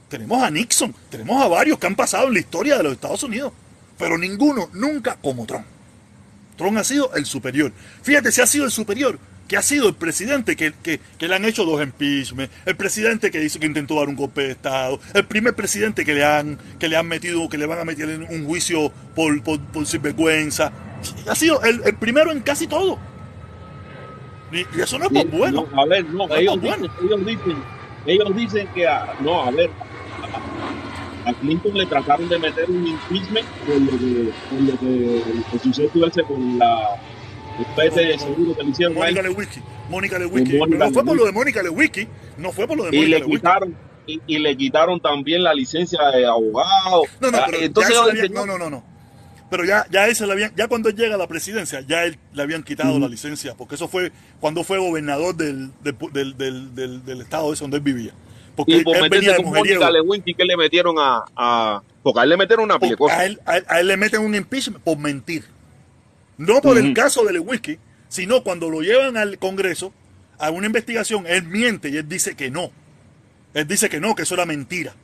Tenemos 0.08 0.42
a 0.42 0.50
Nixon, 0.50 0.94
tenemos 1.10 1.42
a 1.42 1.48
varios 1.48 1.78
que 1.78 1.86
han 1.86 1.96
pasado 1.96 2.28
en 2.28 2.34
la 2.34 2.40
historia 2.40 2.78
de 2.78 2.84
los 2.84 2.92
Estados 2.94 3.22
Unidos, 3.22 3.52
pero 3.98 4.16
ninguno 4.16 4.70
nunca 4.72 5.18
como 5.20 5.44
Trump. 5.44 5.66
Trump 6.56 6.78
ha 6.78 6.84
sido 6.84 7.14
el 7.14 7.26
superior. 7.26 7.72
Fíjate 8.02 8.32
si 8.32 8.40
ha 8.40 8.46
sido 8.46 8.64
el 8.64 8.70
superior 8.70 9.18
que 9.48 9.56
ha 9.56 9.62
sido 9.62 9.88
el 9.88 9.94
presidente 9.94 10.56
que, 10.56 11.00
le 11.18 11.34
han 11.34 11.44
hecho 11.44 11.64
dos 11.64 11.82
impeachments, 11.82 12.52
el 12.64 12.76
presidente 12.76 13.30
que 13.30 13.38
dice 13.38 13.58
que 13.58 13.66
intentó 13.66 13.96
dar 13.96 14.08
un 14.08 14.16
golpe 14.16 14.42
de 14.42 14.50
Estado, 14.52 15.00
el 15.14 15.24
primer 15.24 15.54
presidente 15.54 16.04
que 16.04 16.14
le 16.14 16.24
han, 16.24 16.58
que 16.78 16.88
le 16.88 16.96
han 16.96 17.06
metido, 17.06 17.48
que 17.48 17.58
le 17.58 17.66
van 17.66 17.78
a 17.78 17.84
meter 17.84 18.08
en 18.08 18.22
un 18.22 18.46
juicio 18.46 18.92
por, 19.14 19.42
por, 19.42 19.86
sinvergüenza. 19.86 20.72
Ha 21.28 21.34
sido 21.34 21.62
el, 21.62 21.94
primero 21.96 22.32
en 22.32 22.40
casi 22.40 22.66
todo. 22.66 22.98
Y, 24.52 24.80
eso 24.80 24.98
no 24.98 25.06
es 25.06 25.10
por 25.10 25.26
bueno. 25.26 25.66
a 25.76 25.86
ver, 25.86 26.04
no, 26.06 26.34
ellos, 26.34 26.60
dicen, 26.60 26.90
ellos, 27.02 27.26
dicen, 27.26 27.62
ellos 28.06 28.36
dicen 28.36 28.68
que, 28.74 28.86
no, 29.20 29.42
a 29.42 29.50
ver, 29.50 29.70
a 31.24 31.32
Clinton 31.34 31.74
le 31.74 31.86
trataron 31.86 32.28
de 32.28 32.38
meter 32.38 32.70
un 32.70 32.86
impeachment 32.86 33.46
por 33.66 33.80
lo 33.80 33.90
que, 33.90 34.32
por 34.50 34.60
lo 34.60 34.78
que 34.78 35.22
el 35.52 35.60
suceso 35.60 36.06
ese 36.06 36.22
con 36.24 36.58
la 36.58 37.00
Después 37.58 37.94
de 37.94 38.18
seguro 38.18 38.56
que 38.56 38.62
le 38.62 38.70
hicieron 38.70 38.94
Mónica 38.94 39.22
Lewinsky. 39.22 39.60
Mónica 39.88 40.18
Lewinsky. 40.18 40.58
no 40.58 40.90
fue 40.90 41.04
por 41.04 41.16
lo 41.16 41.24
de 41.26 41.32
Mónica 41.32 41.62
Lewinsky. 41.62 42.08
No 42.38 42.52
fue 42.52 42.66
por 42.66 42.76
lo 42.76 42.84
de 42.84 42.92
Mónica 42.92 43.06
y 43.06 43.20
le 43.20 43.26
quitaron 43.26 43.76
y, 44.06 44.38
le 44.38 44.56
quitaron 44.56 45.00
también 45.00 45.42
la 45.42 45.54
licencia 45.54 46.00
de 46.10 46.26
abogado. 46.26 47.04
No, 47.20 47.30
no, 47.30 47.38
pero 47.46 47.58
Entonces, 47.58 48.30
no, 48.30 48.46
no, 48.46 48.58
no, 48.58 48.70
no. 48.70 48.84
Pero 49.50 49.64
ya, 49.64 49.86
ya, 49.90 50.08
ese 50.08 50.26
le 50.26 50.32
habían, 50.32 50.54
ya 50.56 50.66
cuando 50.66 50.88
él 50.88 50.96
llega 50.96 51.14
a 51.14 51.18
la 51.18 51.28
presidencia, 51.28 51.82
ya 51.82 52.04
él 52.04 52.18
le 52.32 52.42
habían 52.42 52.62
quitado 52.62 52.98
la 52.98 53.06
licencia, 53.06 53.54
porque 53.54 53.74
eso 53.74 53.86
fue 53.86 54.10
cuando 54.40 54.64
fue 54.64 54.78
gobernador 54.78 55.36
del, 55.36 55.70
del, 55.82 56.36
del, 56.38 57.04
del, 57.04 57.20
estado 57.20 57.52
ese 57.52 57.62
donde 57.62 57.76
él 57.76 57.82
vivía. 57.82 58.14
Porque 58.56 58.76
y 58.76 58.82
por 58.82 58.96
él 58.96 59.10
venía 59.10 59.36
con 59.36 59.52
Mónica 59.52 59.90
Lewinsky 59.90 60.34
que 60.34 60.44
le 60.46 60.56
metieron 60.56 60.96
a, 60.98 61.24
a, 61.36 61.82
porque 62.02 62.20
a 62.20 62.22
él 62.22 62.30
le 62.30 62.36
metieron 62.38 62.64
una 62.64 62.78
pile 62.78 62.96
a 63.10 63.26
él, 63.26 63.40
a 63.44 63.80
él 63.80 63.86
le 63.88 63.96
meten 63.98 64.22
un 64.22 64.34
impeachment 64.34 64.82
por 64.82 64.96
mentir. 64.96 65.44
No 66.38 66.60
por 66.60 66.78
el 66.78 66.94
caso 66.94 67.24
de 67.24 67.34
Lewinsky, 67.34 67.78
sino 68.08 68.42
cuando 68.42 68.70
lo 68.70 68.80
llevan 68.80 69.16
al 69.16 69.38
Congreso 69.38 69.92
a 70.38 70.50
una 70.50 70.66
investigación, 70.66 71.24
él 71.26 71.44
miente 71.44 71.88
y 71.88 71.96
él 71.96 72.08
dice 72.08 72.34
que 72.34 72.50
no. 72.50 72.70
Él 73.54 73.66
dice 73.66 73.88
que 73.88 74.00
no, 74.00 74.14
que 74.14 74.22
eso 74.22 74.34
era 74.34 74.46
mentira. 74.46 74.94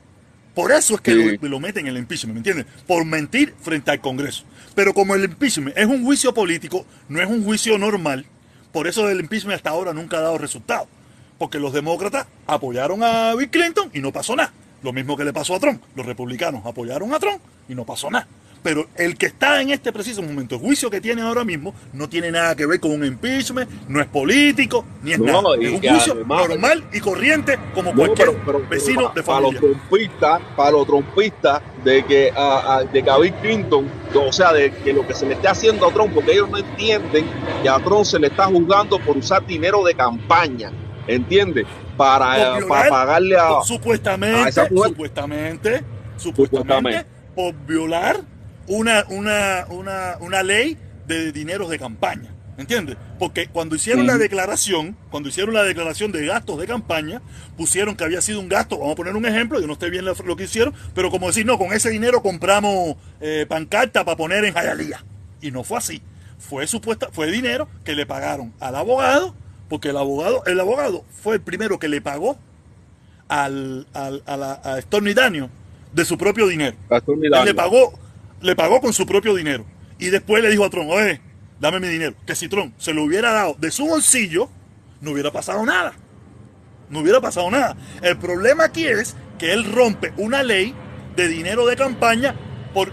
Por 0.54 0.72
eso 0.72 0.96
es 0.96 1.00
que 1.00 1.14
lo, 1.14 1.48
lo, 1.48 1.60
meten 1.60 1.86
en 1.86 1.94
el 1.94 1.98
impeachment, 1.98 2.34
¿me 2.34 2.38
entiendes? 2.40 2.66
Por 2.86 3.04
mentir 3.04 3.54
frente 3.60 3.92
al 3.92 4.00
Congreso. 4.00 4.44
Pero 4.74 4.92
como 4.92 5.14
el 5.14 5.24
impeachment 5.24 5.76
es 5.78 5.86
un 5.86 6.04
juicio 6.04 6.34
político, 6.34 6.84
no 7.08 7.20
es 7.20 7.28
un 7.28 7.44
juicio 7.44 7.78
normal, 7.78 8.26
por 8.72 8.86
eso 8.86 9.08
el 9.08 9.20
impeachment 9.20 9.56
hasta 9.56 9.70
ahora 9.70 9.92
nunca 9.92 10.18
ha 10.18 10.22
dado 10.22 10.38
resultado. 10.38 10.88
Porque 11.38 11.58
los 11.58 11.72
demócratas 11.72 12.26
apoyaron 12.46 13.02
a 13.02 13.34
Bill 13.34 13.50
Clinton 13.50 13.90
y 13.94 14.00
no 14.00 14.12
pasó 14.12 14.34
nada. 14.34 14.52
Lo 14.82 14.92
mismo 14.92 15.16
que 15.16 15.24
le 15.24 15.32
pasó 15.32 15.54
a 15.54 15.60
Trump. 15.60 15.82
Los 15.94 16.06
republicanos 16.06 16.64
apoyaron 16.66 17.14
a 17.14 17.18
Trump 17.18 17.40
y 17.68 17.74
no 17.74 17.84
pasó 17.84 18.10
nada. 18.10 18.26
Pero 18.62 18.88
el 18.96 19.16
que 19.16 19.26
está 19.26 19.60
en 19.62 19.70
este 19.70 19.92
preciso 19.92 20.22
momento, 20.22 20.56
el 20.56 20.60
juicio 20.60 20.90
que 20.90 21.00
tiene 21.00 21.22
ahora 21.22 21.44
mismo, 21.44 21.74
no 21.92 22.08
tiene 22.08 22.30
nada 22.30 22.54
que 22.56 22.66
ver 22.66 22.80
con 22.80 22.90
un 22.92 23.04
impeachment, 23.04 23.70
no 23.88 24.00
es 24.00 24.06
político, 24.06 24.84
ni 25.02 25.12
es 25.12 25.18
nada. 25.18 25.54
Es 25.60 25.72
un 25.72 25.80
juicio 25.80 26.14
normal 26.26 26.84
y 26.92 27.00
corriente 27.00 27.58
como 27.74 27.94
cualquier 27.94 28.30
vecino 28.68 29.12
de 29.14 29.22
familia. 29.22 29.60
Para 29.60 29.72
los 29.72 29.78
trompistas, 29.88 30.40
para 30.56 30.70
los 30.72 30.86
trompistas 30.86 31.62
de 31.84 32.04
que 32.04 32.32
a, 32.34 32.82
de 32.92 33.02
que 33.02 33.10
a 33.10 33.18
Bill 33.18 33.34
Clinton, 33.34 33.88
o 34.14 34.32
sea, 34.32 34.52
de 34.52 34.72
que 34.72 34.92
lo 34.92 35.06
que 35.06 35.14
se 35.14 35.26
le 35.26 35.34
esté 35.34 35.48
haciendo 35.48 35.86
a 35.86 35.92
Trump, 35.92 36.12
porque 36.14 36.32
ellos 36.32 36.50
no 36.50 36.58
entienden 36.58 37.26
que 37.62 37.68
a 37.68 37.78
Trump 37.78 38.04
se 38.04 38.18
le 38.18 38.26
está 38.26 38.46
juzgando 38.46 38.98
por 38.98 39.16
usar 39.16 39.46
dinero 39.46 39.84
de 39.84 39.94
campaña, 39.94 40.72
¿entiendes? 41.06 41.66
Para, 41.96 42.58
para 42.68 42.90
pagarle 42.90 43.36
a... 43.36 43.62
Supuestamente, 43.62 44.52
supuestamente, 44.52 45.84
supuestamente, 46.16 47.06
por 47.34 47.54
violar 47.66 48.20
una, 48.68 49.04
una, 49.08 49.66
una, 49.70 50.16
una 50.20 50.42
ley 50.42 50.76
de 51.06 51.32
dineros 51.32 51.68
de 51.70 51.78
campaña. 51.78 52.30
¿Entiendes? 52.58 52.96
Porque 53.20 53.46
cuando 53.46 53.76
hicieron 53.76 54.04
la 54.08 54.18
declaración, 54.18 54.96
cuando 55.10 55.28
hicieron 55.28 55.54
la 55.54 55.62
declaración 55.62 56.10
de 56.10 56.26
gastos 56.26 56.58
de 56.58 56.66
campaña, 56.66 57.22
pusieron 57.56 57.94
que 57.94 58.02
había 58.02 58.20
sido 58.20 58.40
un 58.40 58.48
gasto, 58.48 58.78
vamos 58.78 58.94
a 58.94 58.96
poner 58.96 59.14
un 59.14 59.24
ejemplo, 59.26 59.60
yo 59.60 59.68
no 59.68 59.74
estoy 59.74 59.90
bien 59.90 60.04
lo, 60.04 60.36
que 60.36 60.42
hicieron, 60.42 60.74
pero 60.92 61.08
como 61.08 61.28
decir, 61.28 61.46
no, 61.46 61.56
con 61.56 61.72
ese 61.72 61.88
dinero 61.88 62.20
compramos 62.20 62.96
eh, 63.20 63.46
pancarta 63.48 64.04
para 64.04 64.16
poner 64.16 64.44
en 64.44 64.54
Jayalía. 64.54 65.04
Y 65.40 65.52
no 65.52 65.62
fue 65.62 65.78
así. 65.78 66.02
Fue 66.38 66.66
supuesta, 66.66 67.10
fue 67.12 67.30
dinero 67.30 67.68
que 67.84 67.94
le 67.94 68.06
pagaron 68.06 68.52
al 68.58 68.74
abogado, 68.74 69.36
porque 69.68 69.90
el 69.90 69.96
abogado, 69.96 70.42
el 70.46 70.58
abogado 70.58 71.04
fue 71.22 71.36
el 71.36 71.40
primero 71.40 71.78
que 71.78 71.86
le 71.86 72.00
pagó 72.00 72.38
al, 73.28 73.86
al, 73.94 74.24
a, 74.26 74.36
la, 74.36 74.52
a 74.54 74.80
Stormy 74.80 75.14
Daniel 75.14 75.48
de 75.92 76.04
su 76.04 76.18
propio 76.18 76.48
dinero. 76.48 76.76
Él 76.90 77.44
le 77.44 77.54
pagó 77.54 77.92
le 78.40 78.56
pagó 78.56 78.80
con 78.80 78.92
su 78.92 79.06
propio 79.06 79.34
dinero. 79.34 79.64
Y 79.98 80.10
después 80.10 80.42
le 80.42 80.50
dijo 80.50 80.64
a 80.64 80.70
Tron, 80.70 80.88
oye, 80.90 81.20
dame 81.60 81.80
mi 81.80 81.88
dinero. 81.88 82.14
Que 82.26 82.34
si 82.34 82.48
Tron 82.48 82.74
se 82.78 82.94
lo 82.94 83.04
hubiera 83.04 83.32
dado 83.32 83.56
de 83.58 83.70
su 83.70 83.86
bolsillo, 83.86 84.48
no 85.00 85.12
hubiera 85.12 85.30
pasado 85.32 85.64
nada. 85.64 85.94
No 86.90 87.00
hubiera 87.00 87.20
pasado 87.20 87.50
nada. 87.50 87.76
El 88.02 88.16
problema 88.18 88.64
aquí 88.64 88.86
es 88.86 89.16
que 89.38 89.52
él 89.52 89.64
rompe 89.64 90.12
una 90.16 90.42
ley 90.42 90.74
de 91.16 91.28
dinero 91.28 91.66
de 91.66 91.76
campaña 91.76 92.34
por, 92.72 92.92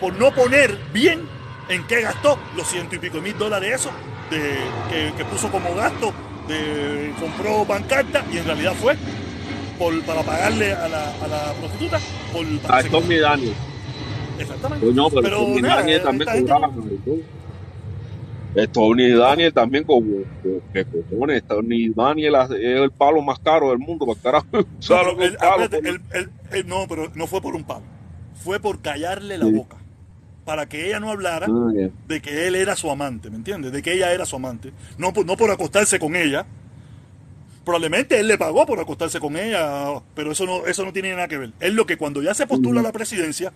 por 0.00 0.14
no 0.14 0.34
poner 0.34 0.76
bien 0.92 1.20
en 1.68 1.86
qué 1.86 2.00
gastó 2.00 2.38
los 2.56 2.66
ciento 2.68 2.94
y 2.94 2.98
pico 2.98 3.20
mil 3.20 3.36
dólares 3.36 3.80
eso 3.80 3.90
de, 4.30 5.12
que, 5.16 5.24
puso 5.24 5.50
como 5.50 5.74
gasto, 5.74 6.12
de, 6.48 7.12
compró 7.20 7.64
pancarta 7.64 8.24
y 8.32 8.38
en 8.38 8.44
realidad 8.44 8.74
fue 8.74 8.96
por, 9.78 10.00
para 10.02 10.22
pagarle 10.22 10.72
a 10.72 10.88
la, 10.88 11.10
a 11.22 11.28
la 11.28 11.52
prostituta 11.54 12.00
por... 12.32 12.44
A 12.68 12.82
Tommy 12.84 13.16
Daniel. 13.18 13.54
Exactamente. 14.38 14.92
No, 14.92 15.10
pero, 15.10 15.22
pero 15.22 15.68
Daniel 15.68 16.02
también 16.02 16.28
cobraba, 16.28 16.70
Tony 18.72 19.10
Daniel 19.10 19.52
también 19.52 19.84
como 19.84 20.22
que 20.72 20.86
cojones, 20.86 21.44
Tony 21.46 21.90
Daniel 21.90 22.36
es 22.52 22.80
el 22.80 22.90
palo 22.90 23.20
más 23.20 23.38
caro 23.38 23.70
del 23.70 23.78
mundo, 23.78 24.06
para 24.06 24.42
carajo. 24.42 24.66
No, 26.64 26.86
pero 26.88 27.10
no 27.14 27.26
fue 27.26 27.42
por 27.42 27.54
un 27.54 27.64
palo, 27.64 27.84
fue 28.42 28.58
por 28.58 28.80
callarle 28.80 29.36
la 29.36 29.46
boca. 29.46 29.76
Para 30.46 30.66
que 30.68 30.86
ella 30.86 31.00
no 31.00 31.10
hablara 31.10 31.48
ah, 31.50 31.72
de 32.06 32.22
que 32.22 32.46
él 32.46 32.54
era 32.54 32.76
su 32.76 32.88
amante, 32.88 33.30
¿me 33.30 33.36
entiendes? 33.36 33.72
De 33.72 33.82
que 33.82 33.92
ella 33.92 34.12
era 34.12 34.24
su 34.24 34.36
amante. 34.36 34.72
No, 34.96 35.12
no 35.24 35.36
por 35.36 35.50
acostarse 35.50 35.98
con 35.98 36.14
ella. 36.14 36.46
Probablemente 37.64 38.20
él 38.20 38.28
le 38.28 38.38
pagó 38.38 38.64
por 38.64 38.78
acostarse 38.78 39.18
con 39.18 39.36
ella, 39.36 40.00
pero 40.14 40.30
eso 40.30 40.46
no, 40.46 40.64
eso 40.66 40.84
no 40.84 40.92
tiene 40.92 41.10
nada 41.10 41.26
que 41.26 41.36
ver. 41.36 41.50
Es 41.58 41.74
lo 41.74 41.84
que 41.84 41.96
cuando 41.96 42.22
ya 42.22 42.32
se 42.32 42.46
postula 42.46 42.78
a 42.78 42.84
la 42.84 42.92
presidencia, 42.92 43.52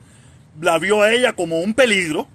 la 0.61 0.79
vio 0.79 1.03
a 1.03 1.13
ella 1.13 1.35
como 1.35 1.61
un 1.61 1.75
peligro 1.75 2.29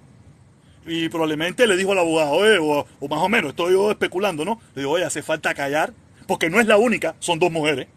y 0.86 1.08
probablemente 1.08 1.66
le 1.66 1.76
dijo 1.76 1.92
al 1.92 1.98
abogado, 1.98 2.38
o, 2.62 3.08
más 3.08 3.20
o 3.20 3.28
menos, 3.28 3.50
estoy 3.50 3.72
yo 3.72 3.90
especulando, 3.90 4.44
¿no? 4.44 4.60
Le 4.74 4.82
digo, 4.82 4.92
oye, 4.92 5.04
hace 5.04 5.22
falta 5.22 5.52
callar, 5.54 5.92
porque 6.26 6.48
no 6.48 6.60
es 6.60 6.66
la 6.66 6.76
única, 6.76 7.16
son 7.18 7.38
dos 7.38 7.50
mujeres. 7.50 7.88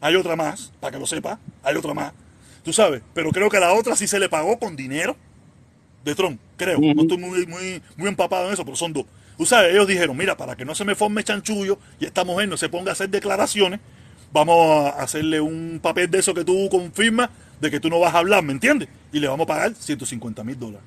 Hay 0.00 0.14
otra 0.14 0.36
más, 0.36 0.72
para 0.78 0.92
que 0.92 1.00
lo 1.00 1.06
sepa, 1.06 1.40
hay 1.64 1.74
otra 1.74 1.94
más. 1.94 2.12
Tú 2.62 2.72
sabes, 2.72 3.02
pero 3.12 3.30
creo 3.30 3.50
que 3.50 3.56
a 3.56 3.60
la 3.60 3.72
otra 3.72 3.96
sí 3.96 4.06
se 4.06 4.20
le 4.20 4.28
pagó 4.28 4.58
con 4.58 4.76
dinero 4.76 5.16
de 6.04 6.14
Trump, 6.14 6.40
creo. 6.56 6.78
No 6.78 7.02
estoy 7.02 7.18
muy, 7.18 7.46
muy, 7.46 7.82
muy 7.96 8.08
empapado 8.08 8.46
en 8.46 8.52
eso, 8.52 8.64
pero 8.64 8.76
son 8.76 8.92
dos. 8.92 9.04
Tú 9.36 9.44
sabes, 9.44 9.72
ellos 9.72 9.86
dijeron, 9.86 10.16
mira, 10.16 10.36
para 10.36 10.56
que 10.56 10.64
no 10.64 10.74
se 10.74 10.84
me 10.84 10.94
forme 10.94 11.24
chanchullo 11.24 11.78
y 12.00 12.06
esta 12.06 12.24
mujer 12.24 12.48
no 12.48 12.56
se 12.56 12.68
ponga 12.68 12.90
a 12.90 12.92
hacer 12.92 13.08
declaraciones, 13.08 13.80
vamos 14.32 14.86
a 14.86 15.02
hacerle 15.02 15.40
un 15.40 15.80
papel 15.82 16.10
de 16.10 16.18
eso 16.18 16.34
que 16.34 16.44
tú 16.44 16.68
confirmas 16.70 17.30
de 17.60 17.70
que 17.70 17.80
tú 17.80 17.88
no 17.88 17.98
vas 18.00 18.14
a 18.14 18.18
hablar, 18.18 18.42
¿me 18.42 18.52
entiendes? 18.52 18.88
Y 19.12 19.20
le 19.20 19.28
vamos 19.28 19.44
a 19.44 19.48
pagar 19.48 19.74
150 19.74 20.44
mil 20.44 20.58
dólares. 20.58 20.86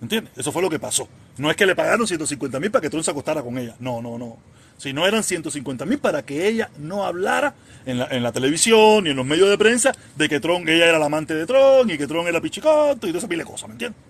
¿Me 0.00 0.04
entiendes? 0.04 0.32
Eso 0.36 0.52
fue 0.52 0.62
lo 0.62 0.70
que 0.70 0.78
pasó. 0.78 1.08
No 1.38 1.50
es 1.50 1.56
que 1.56 1.66
le 1.66 1.74
pagaron 1.74 2.06
150 2.06 2.60
mil 2.60 2.70
para 2.70 2.82
que 2.82 2.90
Trump 2.90 3.04
se 3.04 3.10
acostara 3.10 3.42
con 3.42 3.58
ella. 3.58 3.74
No, 3.80 4.00
no, 4.00 4.16
no. 4.16 4.36
Si 4.76 4.92
no 4.92 5.06
eran 5.06 5.24
150 5.24 5.84
mil 5.86 5.98
para 5.98 6.24
que 6.24 6.46
ella 6.46 6.70
no 6.78 7.04
hablara 7.04 7.54
en 7.84 7.98
la, 7.98 8.06
en 8.10 8.22
la, 8.22 8.30
televisión 8.30 9.06
y 9.08 9.10
en 9.10 9.16
los 9.16 9.26
medios 9.26 9.50
de 9.50 9.58
prensa 9.58 9.92
de 10.14 10.28
que 10.28 10.38
Trump, 10.38 10.68
ella 10.68 10.86
era 10.86 11.00
la 11.00 11.06
amante 11.06 11.34
de 11.34 11.46
Trump 11.46 11.90
y 11.90 11.98
que 11.98 12.06
Trump 12.06 12.28
era 12.28 12.40
pichicoto 12.40 13.06
y 13.06 13.10
toda 13.10 13.18
esa 13.18 13.28
pila 13.28 13.42
de 13.42 13.50
cosas, 13.50 13.68
¿me 13.68 13.72
entiendes? 13.72 14.00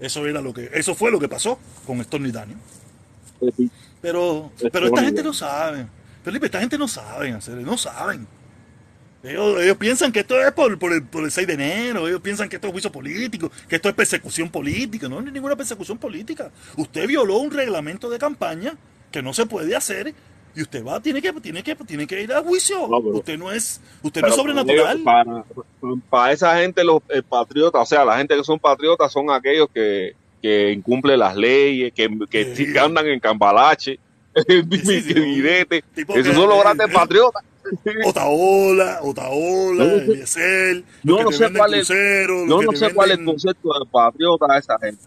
Eso 0.00 0.26
era 0.26 0.40
lo 0.40 0.52
que, 0.52 0.68
eso 0.72 0.96
fue 0.96 1.12
lo 1.12 1.20
que 1.20 1.28
pasó 1.28 1.60
con 1.86 2.02
Stormy 2.02 2.32
Daniel. 2.32 2.58
Pero, 4.00 4.50
pero 4.72 4.86
esta 4.86 5.02
gente 5.02 5.22
no 5.22 5.32
sabe. 5.32 5.86
Felipe, 6.24 6.46
esta 6.46 6.60
gente 6.60 6.76
no 6.76 6.88
sabe 6.88 7.32
hacer, 7.32 7.56
no 7.58 7.76
saben. 7.76 8.26
Ellos, 9.22 9.76
piensan 9.76 10.12
que 10.12 10.20
esto 10.20 10.40
es 10.40 10.52
por, 10.52 10.92
el, 10.92 11.30
6 11.30 11.46
de 11.46 11.52
enero, 11.52 12.08
ellos 12.08 12.22
piensan 12.22 12.48
que 12.48 12.56
esto 12.56 12.68
es 12.68 12.72
juicio 12.72 12.90
político, 12.90 13.50
que 13.68 13.76
esto 13.76 13.88
es 13.88 13.94
persecución 13.94 14.48
política. 14.48 15.08
No, 15.08 15.20
no 15.20 15.26
es 15.26 15.32
ninguna 15.32 15.56
persecución 15.56 15.98
política. 15.98 16.50
Usted 16.76 17.06
violó 17.06 17.38
un 17.38 17.50
reglamento 17.50 18.08
de 18.08 18.18
campaña 18.18 18.74
que 19.12 19.22
no 19.22 19.34
se 19.34 19.44
puede 19.44 19.76
hacer 19.76 20.14
y 20.54 20.62
usted 20.62 20.84
va, 20.84 21.00
tiene 21.00 21.22
que, 21.22 21.32
tiene 21.34 21.62
que, 21.62 21.76
tiene 21.76 22.06
que 22.06 22.22
ir 22.22 22.32
a 22.32 22.40
juicio. 22.40 22.86
usted 22.86 23.38
no 23.38 23.52
es, 23.52 23.80
usted 24.02 24.20
no 24.22 24.28
es 24.28 24.34
sobrenatural. 24.34 25.02
Para, 26.08 26.32
esa 26.32 26.56
gente, 26.58 26.82
los 26.82 27.02
eh, 27.08 27.22
patriotas, 27.22 27.82
o 27.82 27.86
sea, 27.86 28.04
la 28.04 28.16
gente 28.16 28.36
que 28.36 28.42
son 28.42 28.58
patriotas 28.58 29.12
son 29.12 29.30
aquellos 29.30 29.68
que, 29.72 30.14
que 30.42 30.72
incumplen 30.72 31.18
las 31.18 31.36
leyes, 31.36 31.92
que, 31.92 32.08
que, 32.28 32.78
andan 32.80 33.06
en 33.06 33.20
cambalache, 33.20 33.98
sí, 34.48 35.04
Esos 36.14 36.34
son 36.34 36.48
los 36.48 36.60
grandes 36.60 36.88
patriotas. 36.92 37.44
Otaola, 38.04 39.00
Otaola, 39.02 39.84
Eliezer, 39.84 40.82
yo 41.02 41.22
no 41.22 41.32
sé 41.32 41.52
cuál 41.52 41.74
es, 41.74 41.88
yo 41.88 42.62
no 42.62 42.72
sé 42.72 42.92
cuál 42.92 43.10
es 43.10 43.18
el 43.18 43.24
concepto 43.24 43.68
de 43.78 43.86
patriota 43.90 44.46
de 44.52 44.58
esa 44.58 44.78
gente. 44.78 45.02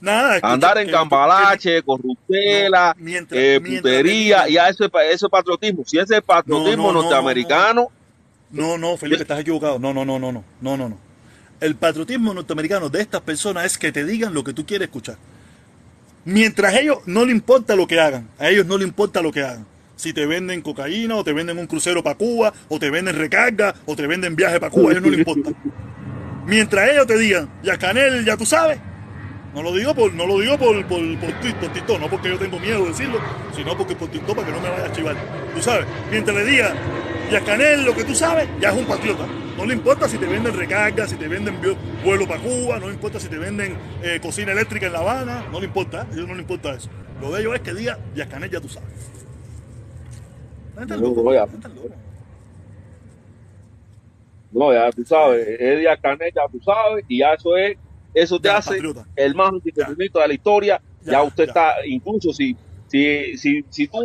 Nada, 0.00 0.40
Andar 0.42 0.78
en 0.78 0.90
cambalache, 0.90 1.80
corruptela, 1.82 2.96
eh, 3.30 3.60
putería, 3.60 4.48
y 4.48 4.56
a 4.56 4.68
eso, 4.68 4.84
eso 4.84 5.26
es 5.26 5.30
patriotismo. 5.30 5.84
Si 5.86 5.96
ese 5.96 6.16
es 6.16 6.22
patriotismo 6.22 6.92
norteamericano. 6.92 7.88
No, 8.50 8.76
no, 8.76 8.96
Felipe, 8.96 9.22
estás 9.22 9.38
equivocado. 9.38 9.78
No, 9.78 9.94
no, 9.94 10.04
no, 10.04 10.18
no, 10.18 10.32
no, 10.32 10.44
no, 10.60 10.76
no, 10.76 10.88
no. 10.88 10.98
El 11.60 11.76
patriotismo 11.76 12.34
norteamericano 12.34 12.88
de 12.88 13.00
estas 13.00 13.20
personas 13.20 13.64
es 13.64 13.78
que 13.78 13.92
te 13.92 14.04
digan 14.04 14.34
lo 14.34 14.42
que 14.42 14.52
tú 14.52 14.66
quieres 14.66 14.88
escuchar. 14.88 15.16
Mientras 16.24 16.74
ellos 16.74 16.98
no 17.06 17.24
le 17.24 17.30
importa 17.30 17.76
lo 17.76 17.86
que 17.86 18.00
hagan, 18.00 18.28
a 18.40 18.48
ellos 18.48 18.66
no 18.66 18.78
le 18.78 18.84
importa 18.84 19.22
lo 19.22 19.30
que 19.30 19.42
hagan 19.42 19.66
si 20.02 20.12
te 20.12 20.26
venden 20.26 20.62
cocaína 20.62 21.14
o 21.14 21.22
te 21.22 21.32
venden 21.32 21.58
un 21.58 21.68
crucero 21.68 22.02
para 22.02 22.16
Cuba 22.16 22.52
o 22.68 22.80
te 22.80 22.90
venden 22.90 23.14
recarga 23.14 23.72
o 23.86 23.94
te 23.94 24.08
venden 24.08 24.34
viaje 24.34 24.58
para 24.58 24.72
Cuba, 24.72 24.88
a 24.88 24.90
ellos 24.90 25.04
no 25.04 25.10
les 25.10 25.20
importa. 25.20 25.50
Mientras 26.46 26.90
ellos 26.90 27.06
te 27.06 27.16
digan, 27.16 27.48
ya 27.62 27.78
Canel, 27.78 28.24
ya 28.24 28.36
tú 28.36 28.44
sabes, 28.44 28.80
no 29.54 29.62
lo 29.62 29.72
digo 29.72 29.94
por, 29.94 30.12
no 30.12 30.26
lo 30.26 30.40
digo 30.40 30.58
por, 30.58 30.74
por, 30.86 30.98
por, 31.20 32.00
no 32.00 32.10
porque 32.10 32.30
yo 32.30 32.36
tengo 32.36 32.58
miedo 32.58 32.82
de 32.82 32.88
decirlo, 32.88 33.20
sino 33.54 33.78
porque 33.78 33.94
por 33.94 34.08
TikTok 34.08 34.34
para 34.34 34.48
que 34.48 34.52
no 34.52 34.60
me 34.60 34.70
vaya 34.70 34.86
a 34.86 34.92
chivar. 34.92 35.14
Tú 35.54 35.62
sabes, 35.62 35.86
mientras 36.10 36.36
le 36.36 36.46
digan, 36.46 36.74
ya 37.30 37.40
Canel, 37.42 37.84
lo 37.84 37.94
que 37.94 38.02
tú 38.02 38.16
sabes, 38.16 38.48
ya 38.60 38.70
es 38.70 38.76
un 38.76 38.86
patriota. 38.86 39.24
No 39.56 39.64
le 39.64 39.74
importa 39.74 40.08
si 40.08 40.18
te 40.18 40.26
venden 40.26 40.56
recarga, 40.56 41.06
si 41.06 41.14
te 41.14 41.28
venden 41.28 41.60
vuelo 42.04 42.26
para 42.26 42.40
Cuba, 42.40 42.80
no 42.80 42.88
le 42.88 42.94
importa 42.94 43.20
si 43.20 43.28
te 43.28 43.38
venden 43.38 43.76
eh, 44.02 44.18
cocina 44.20 44.50
eléctrica 44.50 44.86
en 44.86 44.94
La 44.94 44.98
Habana, 44.98 45.44
no 45.52 45.60
le 45.60 45.66
importa, 45.66 46.08
a 46.10 46.12
ellos 46.12 46.26
no 46.26 46.34
le 46.34 46.40
importa 46.40 46.74
eso. 46.74 46.88
Lo 47.20 47.30
de 47.30 47.42
ellos 47.42 47.54
es 47.54 47.60
que 47.60 47.72
diga, 47.72 48.00
ya 48.16 48.28
Canel, 48.28 48.50
ya 48.50 48.60
tú 48.60 48.68
sabes. 48.68 49.21
No, 54.52 54.72
ya 54.72 54.90
tú 54.92 55.04
sabes, 55.04 55.46
Eddie 55.58 55.88
Canet, 56.00 56.34
ya 56.34 56.42
tú 56.50 56.60
sabes, 56.62 57.04
y 57.08 57.20
ya 57.20 57.32
eso 57.32 57.56
es, 57.56 57.78
eso 58.12 58.38
te 58.38 58.50
hace 58.50 58.78
el 59.16 59.34
más 59.34 59.48
anticomunista 59.48 60.20
de 60.20 60.28
la 60.28 60.34
historia. 60.34 60.82
Ya, 61.04 61.22
usted 61.22 61.44
está, 61.48 61.74
incluso 61.86 62.32
si, 62.32 62.54
si, 62.86 63.36
si, 63.38 63.64
si, 63.70 63.88
tú, 63.88 63.98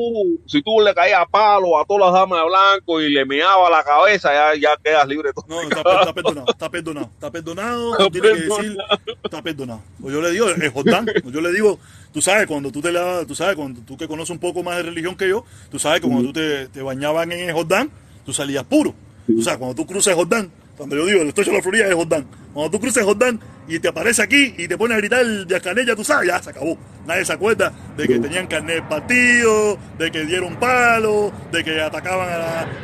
si 0.45 0.61
tú 0.63 0.79
le 0.79 0.93
caías 0.95 1.19
a 1.19 1.25
palo 1.25 1.77
a 1.77 1.85
todas 1.85 2.05
las 2.05 2.13
damas 2.13 2.39
de 2.39 2.45
blanco 2.47 3.01
y 3.01 3.09
le 3.09 3.25
meaba 3.25 3.69
la 3.69 3.83
cabeza, 3.83 4.31
ya, 4.33 4.59
ya 4.59 4.77
quedas 4.81 5.07
libre. 5.07 5.31
No, 5.47 5.61
está, 5.61 5.81
está, 5.81 6.13
perdonado, 6.13 6.47
está 6.49 6.69
perdonado, 6.69 7.09
está 7.13 7.31
perdonado, 7.31 7.91
está 7.99 8.09
tiene 8.09 8.27
que 8.29 8.43
decir, 8.43 8.77
está 9.23 9.41
perdonado. 9.41 9.81
Pues 10.01 10.13
yo 10.13 10.21
le 10.21 10.31
digo, 10.31 10.49
es 10.49 10.73
Jordán, 10.73 11.05
pues 11.05 11.35
yo 11.35 11.41
le 11.41 11.51
digo, 11.51 11.77
tú 12.11 12.21
sabes, 12.21 12.47
cuando 12.47 12.71
tú 12.71 12.81
te 12.81 12.91
la, 12.91 13.25
tú 13.25 13.35
sabes, 13.35 13.55
cuando 13.55 13.81
tú 13.81 13.97
que 13.97 14.07
conoces 14.07 14.31
un 14.31 14.39
poco 14.39 14.63
más 14.63 14.77
de 14.77 14.83
religión 14.83 15.15
que 15.15 15.29
yo, 15.29 15.45
tú 15.69 15.79
sabes 15.79 16.01
que 16.01 16.07
cuando 16.07 16.27
tú 16.27 16.33
te, 16.33 16.67
te 16.67 16.81
bañabas 16.81 17.25
en 17.25 17.31
el 17.33 17.53
Jordán, 17.53 17.89
tú 18.25 18.33
salías 18.33 18.63
puro. 18.63 18.93
O 19.37 19.41
sea, 19.41 19.57
cuando 19.57 19.75
tú 19.75 19.85
cruces 19.85 20.15
Jordán, 20.15 20.49
cuando 20.77 20.95
yo 20.95 21.05
digo 21.05 21.21
el 21.21 21.29
estrecho 21.29 21.49
de 21.49 21.57
la 21.57 21.63
Florida 21.63 21.87
es 21.87 21.95
Jordán, 21.95 22.27
cuando 22.53 22.71
tú 22.71 22.79
cruces 22.79 23.03
Jordán 23.03 23.39
y 23.67 23.79
te 23.79 23.87
aparece 23.87 24.21
aquí 24.21 24.53
y 24.57 24.67
te 24.67 24.77
pone 24.77 24.93
a 24.93 24.97
gritar 24.97 25.25
de 25.25 25.61
canella, 25.61 25.95
tú 25.95 26.03
sabes, 26.03 26.27
ya 26.27 26.41
se 26.41 26.51
acabó. 26.51 26.77
Nadie 27.05 27.25
se 27.25 27.33
acuerda 27.33 27.73
de 27.95 28.07
que 28.07 28.19
tenían 28.19 28.47
carnet 28.47 28.83
partido, 28.87 29.77
de 29.97 30.11
que 30.11 30.25
dieron 30.25 30.55
palo, 30.57 31.31
de 31.51 31.63
que 31.63 31.81
atacaban 31.81 32.29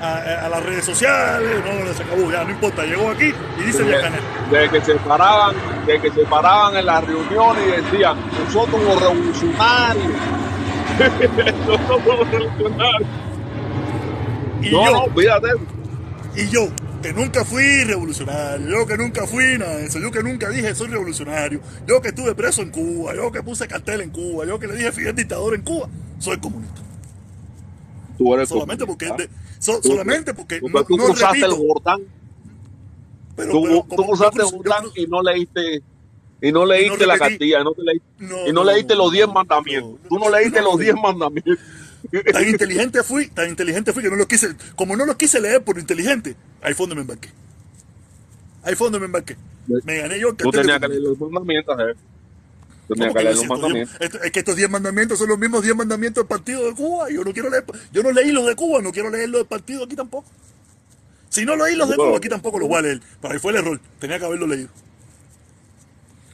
a, 0.01 0.49
las 0.49 0.63
redes 0.63 0.85
sociales. 0.85 1.61
No, 1.63 1.85
no, 1.85 1.93
se 1.93 2.03
acabó, 2.03 2.31
ya 2.31 2.43
no 2.43 2.51
importa. 2.51 2.83
Llegó 2.83 3.09
aquí 3.09 3.33
y 3.59 3.63
dice 3.63 3.83
de. 3.83 3.97
De 4.51 4.69
que 4.69 4.81
se 4.81 4.95
paraban, 4.95 5.55
de 5.85 6.01
que 6.01 6.11
se 6.11 6.23
paraban 6.25 6.75
en 6.77 6.85
las 6.85 7.03
reuniones 7.05 7.63
y 7.67 7.81
decían, 7.81 8.17
nosotros 8.43 8.83
los 8.83 9.01
revolucionarios. 9.01 10.13
nosotros 11.67 12.17
los 12.19 12.31
revolucionarios. 12.31 13.09
Y 14.61 14.71
no, 14.71 14.85
yo, 14.85 14.91
no, 14.91 15.82
Y 16.35 16.49
yo, 16.49 16.67
que 17.01 17.13
nunca 17.13 17.45
fui 17.45 17.83
revolucionario, 17.83 18.67
yo 18.67 18.87
que 18.87 18.97
nunca 18.97 19.27
fui 19.27 19.57
nada 19.57 19.79
eso, 19.81 19.99
yo 19.99 20.09
que 20.09 20.23
nunca 20.23 20.49
dije 20.49 20.73
soy 20.73 20.87
revolucionario, 20.87 21.61
yo 21.85 22.01
que 22.01 22.09
estuve 22.09 22.33
preso 22.33 22.63
en 22.63 22.71
Cuba, 22.71 23.13
yo 23.13 23.31
que 23.31 23.43
puse 23.43 23.67
cartel 23.67 24.01
en 24.01 24.09
Cuba, 24.09 24.45
yo 24.45 24.57
que 24.57 24.65
le 24.65 24.75
dije 24.75 24.91
Fidel 24.91 25.15
dictador 25.15 25.53
en 25.53 25.61
Cuba, 25.61 25.87
soy 26.17 26.39
comunista. 26.39 26.81
Tú 28.17 28.33
eres 28.33 28.49
solamente 28.49 28.83
comunista. 28.83 29.15
porque 29.15 29.87
solamente 29.87 30.33
porque 30.33 30.59
tú, 30.59 30.69
no, 30.69 30.83
tú 30.83 30.97
no 30.97 31.05
cruzaste 31.05 31.39
repito, 31.39 31.61
el 31.61 31.67
Jordán. 31.67 32.01
Pero, 33.35 33.51
tú, 33.51 33.63
pero, 33.63 33.85
tú 33.95 34.03
cruzaste 34.07 34.41
el 34.41 34.49
Jordán 34.49 34.85
y 34.95 35.05
no 35.05 35.21
leíste 35.21 35.83
y 36.41 36.51
no 36.51 36.65
leíste 36.65 36.97
no 36.97 37.05
la 37.05 37.17
cartilla, 37.17 37.61
y 37.61 37.63
no, 37.63 37.71
te 37.71 37.83
leíste, 37.83 38.07
no, 38.19 38.47
y 38.47 38.51
no, 38.51 38.63
leíste 38.65 38.95
los 38.95 39.11
10 39.13 39.27
mandamientos. 39.29 39.99
tú 40.09 40.19
no 40.19 40.29
leíste 40.29 40.61
los 40.61 40.77
10 40.77 40.95
mandamientos. 40.95 41.57
Tan 42.11 42.47
inteligente 42.47 43.03
fui, 43.03 43.27
tan 43.27 43.49
inteligente 43.49 43.93
fui 43.93 44.03
que 44.03 44.09
no 44.09 44.15
lo 44.15 44.27
quise, 44.27 44.55
como 44.75 44.95
no 44.95 45.05
lo 45.05 45.17
quise 45.17 45.39
leer 45.39 45.63
por 45.63 45.79
inteligente, 45.79 46.35
ahí 46.61 46.73
fue 46.73 46.85
donde 46.85 46.95
me 46.95 47.01
embarqué. 47.01 47.29
Ahí 48.63 48.75
fue 48.75 48.85
donde 48.85 48.99
me 48.99 49.05
embarqué. 49.05 49.37
Me 49.83 49.97
gané 49.99 50.19
yo 50.19 50.29
el 50.29 50.35
Tú 50.35 50.51
tenías 50.51 50.79
que 50.79 50.87
leer 50.87 51.01
los 51.01 51.19
mandamientos, 51.19 51.79
eh. 51.79 51.95
Tenías 52.87 53.13
que 53.13 53.23
leer 53.23 53.35
los 53.35 53.47
mandamientos. 53.47 53.95
Es 54.01 54.31
que 54.31 54.39
estos 54.39 54.55
10 54.55 54.69
mandamientos 54.69 55.17
son 55.17 55.29
los 55.29 55.39
mismos 55.39 55.63
10 55.63 55.75
mandamientos 55.75 56.23
del 56.23 56.27
partido 56.27 56.65
de 56.65 56.73
Cuba. 56.73 57.09
Yo 57.09 57.23
no 57.23 57.33
quiero 57.33 57.49
leer, 57.49 57.63
yo 57.91 58.03
no 58.03 58.11
leí 58.11 58.31
los 58.31 58.45
de 58.45 58.55
Cuba, 58.55 58.81
no 58.81 58.91
quiero 58.91 59.09
leer 59.09 59.29
los 59.29 59.39
del 59.39 59.47
partido 59.47 59.85
aquí 59.85 59.95
tampoco. 59.95 60.29
Si 61.29 61.45
no 61.45 61.55
leí 61.55 61.75
los 61.75 61.89
de 61.89 61.95
Cuba, 61.95 62.17
aquí 62.17 62.29
tampoco 62.29 62.59
los 62.59 62.67
voy 62.67 62.77
a 62.77 62.81
leer. 62.81 63.01
Pero 63.21 63.33
ahí 63.33 63.39
fue 63.39 63.51
el 63.53 63.57
error. 63.57 63.79
Tenía 63.99 64.19
que 64.19 64.25
haberlo 64.25 64.45
leído. 64.45 64.69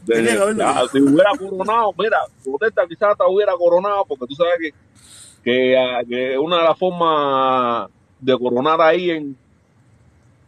Tenía 0.05 0.31
que 0.33 0.41
haberlo 0.41 0.65
leído. 0.65 0.89
Si 0.89 0.99
hubiera 0.99 1.29
coronado, 1.37 1.93
mira, 1.97 2.17
protesta 2.43 2.81
quizás 2.87 3.17
te 3.17 3.23
hubiera 3.27 3.53
coronado, 3.53 4.05
porque 4.05 4.25
tú 4.27 4.35
sabes 4.35 4.55
que 4.59 4.73
Ah, 5.41 6.01
que, 6.07 6.37
una 6.37 6.57
de 6.57 6.63
las 6.63 6.77
formas 6.77 7.89
de 8.19 8.37
coronar 8.37 8.81
ahí 8.81 9.09
en, 9.11 9.37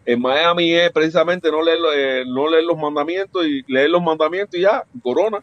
en 0.05 0.21
Miami 0.21 0.73
es 0.73 0.91
precisamente 0.91 1.49
no 1.49 1.63
leer, 1.63 1.79
eh, 1.95 2.23
no 2.27 2.49
leer 2.49 2.63
los 2.65 2.77
mandamientos 2.77 3.45
y 3.45 3.63
leer 3.67 3.89
los 3.89 4.03
mandamientos 4.03 4.59
y 4.59 4.63
ya, 4.63 4.83
corona. 5.01 5.41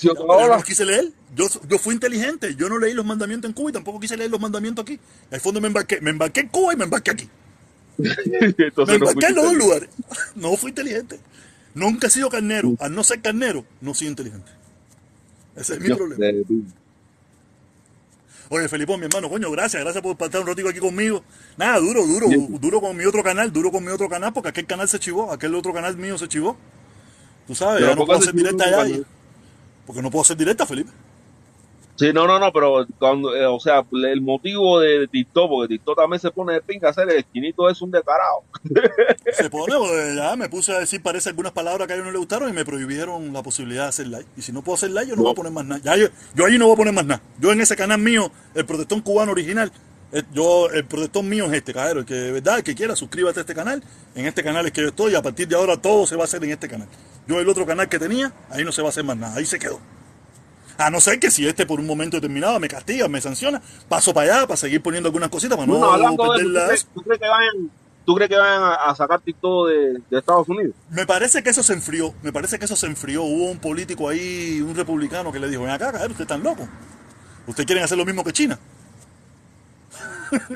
yo 0.00 0.14
no 0.14 0.62
quise 0.62 0.84
leer. 0.84 1.10
Yo, 1.34 1.46
yo 1.68 1.78
fui 1.78 1.94
inteligente. 1.94 2.54
Yo 2.54 2.68
no 2.68 2.78
leí 2.78 2.94
los 2.94 3.04
mandamientos 3.04 3.48
en 3.48 3.54
Cuba 3.54 3.70
y 3.70 3.72
tampoco 3.72 3.98
quise 3.98 4.16
leer 4.16 4.30
los 4.30 4.40
mandamientos 4.40 4.84
aquí. 4.84 5.00
Al 5.32 5.40
fondo 5.40 5.60
me 5.60 5.66
embarqué. 5.66 6.00
Me 6.00 6.10
embarqué 6.10 6.42
en 6.42 6.48
Cuba 6.48 6.72
y 6.72 6.76
me 6.76 6.84
embarqué 6.84 7.10
aquí. 7.10 7.28
me 7.98 8.94
embarqué 8.94 9.26
en 9.26 9.34
los 9.34 9.44
dos 9.44 9.54
lugares. 9.54 9.88
No 10.36 10.56
fui 10.56 10.70
inteligente. 10.70 11.18
Nunca 11.74 12.06
he 12.06 12.10
sido 12.10 12.30
carnero. 12.30 12.76
Al 12.78 12.94
no 12.94 13.02
ser 13.02 13.20
carnero, 13.20 13.64
no 13.80 13.94
soy 13.94 14.06
inteligente. 14.06 14.50
Ese 15.56 15.74
es 15.74 15.80
mi 15.80 15.92
problema. 15.92 16.24
Oye, 18.56 18.68
Felipe, 18.68 18.96
mi 18.96 19.06
hermano, 19.06 19.28
coño, 19.28 19.50
gracias, 19.50 19.82
gracias 19.82 20.00
por 20.00 20.12
estar 20.12 20.40
un 20.40 20.46
ratito 20.46 20.68
aquí 20.68 20.78
conmigo. 20.78 21.24
Nada, 21.56 21.80
duro, 21.80 22.06
duro, 22.06 22.28
duro 22.60 22.80
con 22.80 22.96
mi 22.96 23.04
otro 23.04 23.20
canal, 23.24 23.52
duro 23.52 23.72
con 23.72 23.82
mi 23.82 23.90
otro 23.90 24.08
canal, 24.08 24.32
porque 24.32 24.50
aquel 24.50 24.64
canal 24.64 24.88
se 24.88 25.00
chivó, 25.00 25.32
aquel 25.32 25.56
otro 25.56 25.72
canal 25.72 25.96
mío 25.96 26.16
se 26.16 26.28
chivó. 26.28 26.56
Tú 27.48 27.56
sabes, 27.56 27.82
ya 27.82 27.96
no 27.96 28.06
puedo 28.06 28.20
hacer 28.20 28.32
directa 28.32 28.64
allá. 28.64 29.02
Porque 29.84 30.00
no 30.00 30.08
puedo 30.08 30.22
hacer 30.22 30.36
directa, 30.36 30.66
Felipe. 30.66 30.92
Sí, 31.96 32.12
no, 32.12 32.26
no, 32.26 32.40
no, 32.40 32.52
pero 32.52 32.86
cuando, 32.98 33.36
eh, 33.36 33.46
o 33.46 33.60
sea, 33.60 33.84
el 33.92 34.20
motivo 34.20 34.80
de 34.80 35.06
TikTok, 35.06 35.48
porque 35.48 35.74
TikTok 35.74 35.96
también 35.96 36.18
se 36.20 36.30
pone 36.32 36.54
de 36.54 36.60
pinga 36.60 36.88
hacer 36.88 37.08
el 37.08 37.18
esquinito 37.18 37.70
es 37.70 37.80
un 37.82 37.92
descarado. 37.92 38.42
Se 39.32 39.48
pone, 39.48 39.74
ya 40.16 40.34
me 40.36 40.48
puse 40.48 40.72
a 40.72 40.80
decir, 40.80 41.02
parece 41.02 41.28
algunas 41.28 41.52
palabras 41.52 41.86
que 41.86 41.92
a 41.92 41.96
ellos 41.96 42.06
no 42.06 42.12
les 42.12 42.18
gustaron 42.18 42.48
y 42.48 42.52
me 42.52 42.64
prohibieron 42.64 43.32
la 43.32 43.42
posibilidad 43.42 43.84
de 43.84 43.88
hacer 43.90 44.06
live. 44.08 44.26
Y 44.36 44.42
si 44.42 44.52
no 44.52 44.62
puedo 44.62 44.74
hacer 44.74 44.90
live, 44.90 45.06
yo 45.08 45.16
no, 45.16 45.22
voy 45.22 45.32
a 45.32 45.34
poner 45.34 45.52
más 45.52 45.64
nada. 45.64 45.80
Ya, 45.84 45.96
yo, 45.96 46.08
yo 46.34 46.46
allí 46.46 46.58
no 46.58 46.66
voy 46.66 46.74
a 46.74 46.76
poner 46.76 46.94
más 46.94 47.06
nada. 47.06 47.22
Yo 47.38 47.52
en 47.52 47.60
ese 47.60 47.76
canal 47.76 48.00
mío, 48.00 48.30
el 48.54 48.66
protestón 48.66 49.00
cubano 49.00 49.32
original, 49.32 49.70
eh, 50.12 50.22
yo, 50.32 50.70
el 50.70 50.84
protestón 50.84 51.28
mío 51.28 51.46
es 51.46 51.52
este, 51.52 51.72
cabrón, 51.72 51.98
el 51.98 52.04
que 52.04 52.14
de 52.14 52.32
verdad, 52.32 52.58
el 52.58 52.64
que 52.64 52.74
quiera, 52.74 52.96
suscríbete 52.96 53.40
a 53.40 53.42
este 53.42 53.54
canal. 53.54 53.82
En 54.14 54.26
este 54.26 54.42
canal 54.42 54.66
es 54.66 54.72
que 54.72 54.80
yo 54.80 54.88
estoy 54.88 55.12
y 55.12 55.14
a 55.14 55.22
partir 55.22 55.46
de 55.46 55.56
ahora 55.56 55.76
todo 55.76 56.06
se 56.06 56.16
va 56.16 56.22
a 56.22 56.24
hacer 56.24 56.42
en 56.44 56.50
este 56.50 56.68
canal. 56.68 56.88
Yo 57.26 57.40
el 57.40 57.48
otro 57.48 57.64
canal 57.66 57.88
que 57.88 57.98
tenía, 57.98 58.32
ahí 58.50 58.64
no 58.64 58.72
se 58.72 58.82
va 58.82 58.88
a 58.88 58.90
hacer 58.90 59.04
más 59.04 59.16
nada, 59.16 59.36
ahí 59.36 59.44
se 59.44 59.58
quedó. 59.58 59.80
A 60.78 60.90
no 60.90 61.00
ser 61.00 61.20
que 61.20 61.30
si 61.30 61.46
este 61.46 61.66
por 61.66 61.78
un 61.78 61.86
momento 61.86 62.16
determinado 62.16 62.58
me 62.58 62.68
castiga, 62.68 63.08
me 63.08 63.20
sanciona, 63.20 63.62
paso 63.88 64.12
para 64.12 64.38
allá 64.38 64.46
para 64.46 64.56
seguir 64.56 64.82
poniendo 64.82 65.08
algunas 65.08 65.28
cositas 65.28 65.56
para 65.56 65.66
no, 65.66 65.80
perder 65.80 66.80
¿tú, 66.94 67.02
crees, 67.02 67.20
que 67.20 67.28
vayan, 67.28 67.70
¿Tú 68.04 68.14
crees 68.16 68.28
que 68.28 68.36
vayan 68.36 68.62
a, 68.62 68.94
sacar 68.96 69.20
TikTok 69.20 69.68
de, 69.68 70.02
de, 70.10 70.18
Estados 70.18 70.48
Unidos? 70.48 70.74
Me 70.90 71.06
parece 71.06 71.42
que 71.42 71.50
eso 71.50 71.62
se 71.62 71.74
enfrió, 71.74 72.12
me 72.22 72.32
parece 72.32 72.58
que 72.58 72.64
eso 72.64 72.76
se 72.76 72.86
enfrió. 72.86 73.22
Hubo 73.22 73.50
un 73.50 73.58
político 73.58 74.08
ahí, 74.08 74.60
un 74.60 74.74
republicano 74.74 75.30
que 75.30 75.38
le 75.38 75.48
dijo, 75.48 75.62
ven 75.62 75.70
acá, 75.70 75.90
ustedes 75.90 76.20
están 76.20 76.42
locos. 76.42 76.68
Ustedes 77.46 77.66
quieren 77.66 77.84
hacer 77.84 77.98
lo 77.98 78.04
mismo 78.04 78.24
que 78.24 78.32
China. 78.32 78.58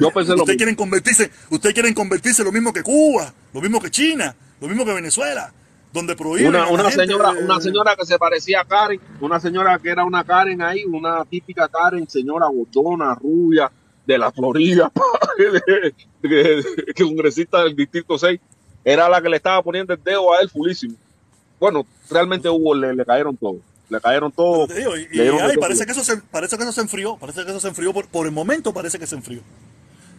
Yo 0.01 0.11
pensé 0.11 0.33
lo 0.35 0.39
ustedes 0.39 0.57
quieren 0.57 0.75
convertirse, 0.75 1.31
ustedes 1.51 1.75
quieren 1.75 1.95
convertirse 1.95 2.43
lo 2.43 2.51
mismo 2.51 2.73
que 2.73 2.83
Cuba, 2.83 3.33
lo 3.53 3.61
mismo 3.61 3.81
que 3.81 3.91
China, 3.91 4.35
lo 4.61 4.67
mismo 4.67 4.85
que 4.85 4.93
Venezuela 4.93 5.53
donde 5.99 6.47
una, 6.47 6.69
una 6.69 6.91
señora 6.91 7.31
una 7.31 7.61
señora 7.61 7.97
que 7.97 8.07
se 8.07 8.19
parecía 8.19 8.61
a 8.61 8.65
Karen 8.65 9.01
una 9.21 9.41
señora 9.41 9.79
que 9.79 9.91
era 9.91 10.05
una 10.05 10.25
Karen 10.25 10.63
ahí 10.63 10.85
una 10.85 11.25
típica 11.25 11.69
Karen 11.69 12.09
señora 12.09 12.47
botona 12.49 13.15
rubia 13.15 13.71
de 14.07 14.19
la 14.19 14.31
Florida 14.31 14.93
que 16.23 17.05
congresista 17.05 17.65
del 17.65 17.75
distrito 17.75 18.17
6 18.17 18.41
era 18.85 19.09
la 19.09 19.21
que 19.21 19.29
le 19.29 19.37
estaba 19.37 19.63
poniendo 19.63 19.93
el 19.93 20.03
dedo 20.03 20.33
a 20.33 20.41
él 20.41 20.49
fulísimo. 20.49 20.95
Bueno 21.59 21.85
realmente 22.09 22.49
hubo 22.49 22.75
le, 22.75 23.05
cayeron 23.05 23.37
todos 23.37 23.61
le 23.91 24.01
cayeron 24.01 24.31
todos 24.31 24.71
y, 24.71 25.57
parece 25.59 25.85
que 25.85 25.93
eso 25.93 26.05
se 26.05 26.19
parece 26.19 26.57
que 26.57 26.63
eso 26.63 26.73
se 26.73 26.81
enfrió 26.81 27.17
parece 27.17 27.45
que 27.45 27.51
eso 27.51 27.61
se 27.61 27.69
enfrió 27.69 27.93
por, 27.93 28.07
por 28.09 28.27
el 28.27 28.33
momento 28.33 28.73
parece 28.73 28.99
que 28.99 29.07
se 29.07 29.17
enfrió 29.17 29.41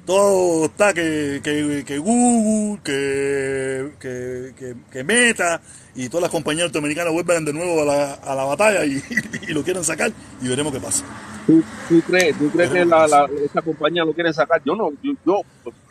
todo 0.10 0.66
está 0.66 0.92
que, 0.92 1.40
que, 1.44 1.84
que 1.86 2.00
Google, 2.00 2.80
que, 2.84 3.92
que, 4.00 4.76
que, 4.92 5.04
Meta 5.04 5.62
y 5.94 6.10
todas 6.10 6.24
las 6.24 6.32
compañías 6.32 6.64
norteamericanas 6.64 7.14
vuelven 7.14 7.46
de 7.46 7.54
nuevo 7.54 7.84
a 7.84 7.86
la, 7.86 8.14
a 8.16 8.34
la 8.34 8.44
batalla 8.44 8.86
y, 8.86 9.00
y, 9.48 9.54
lo 9.54 9.62
quieren 9.62 9.84
sacar 9.84 10.12
y 10.42 10.48
veremos 10.48 10.74
qué 10.74 10.80
pasa. 10.80 11.06
¿Tú, 11.46 11.64
tú 11.88 12.02
crees, 12.02 12.36
tú 12.40 12.50
crees 12.50 12.72
que 12.72 12.86
la, 12.86 13.08
la, 13.08 13.30
esa 13.46 13.62
compañía 13.62 14.04
lo 14.04 14.14
quiere 14.14 14.34
sacar? 14.34 14.60
Yo 14.66 14.76
no, 14.76 14.90
yo, 15.04 15.14
yo 15.24 15.42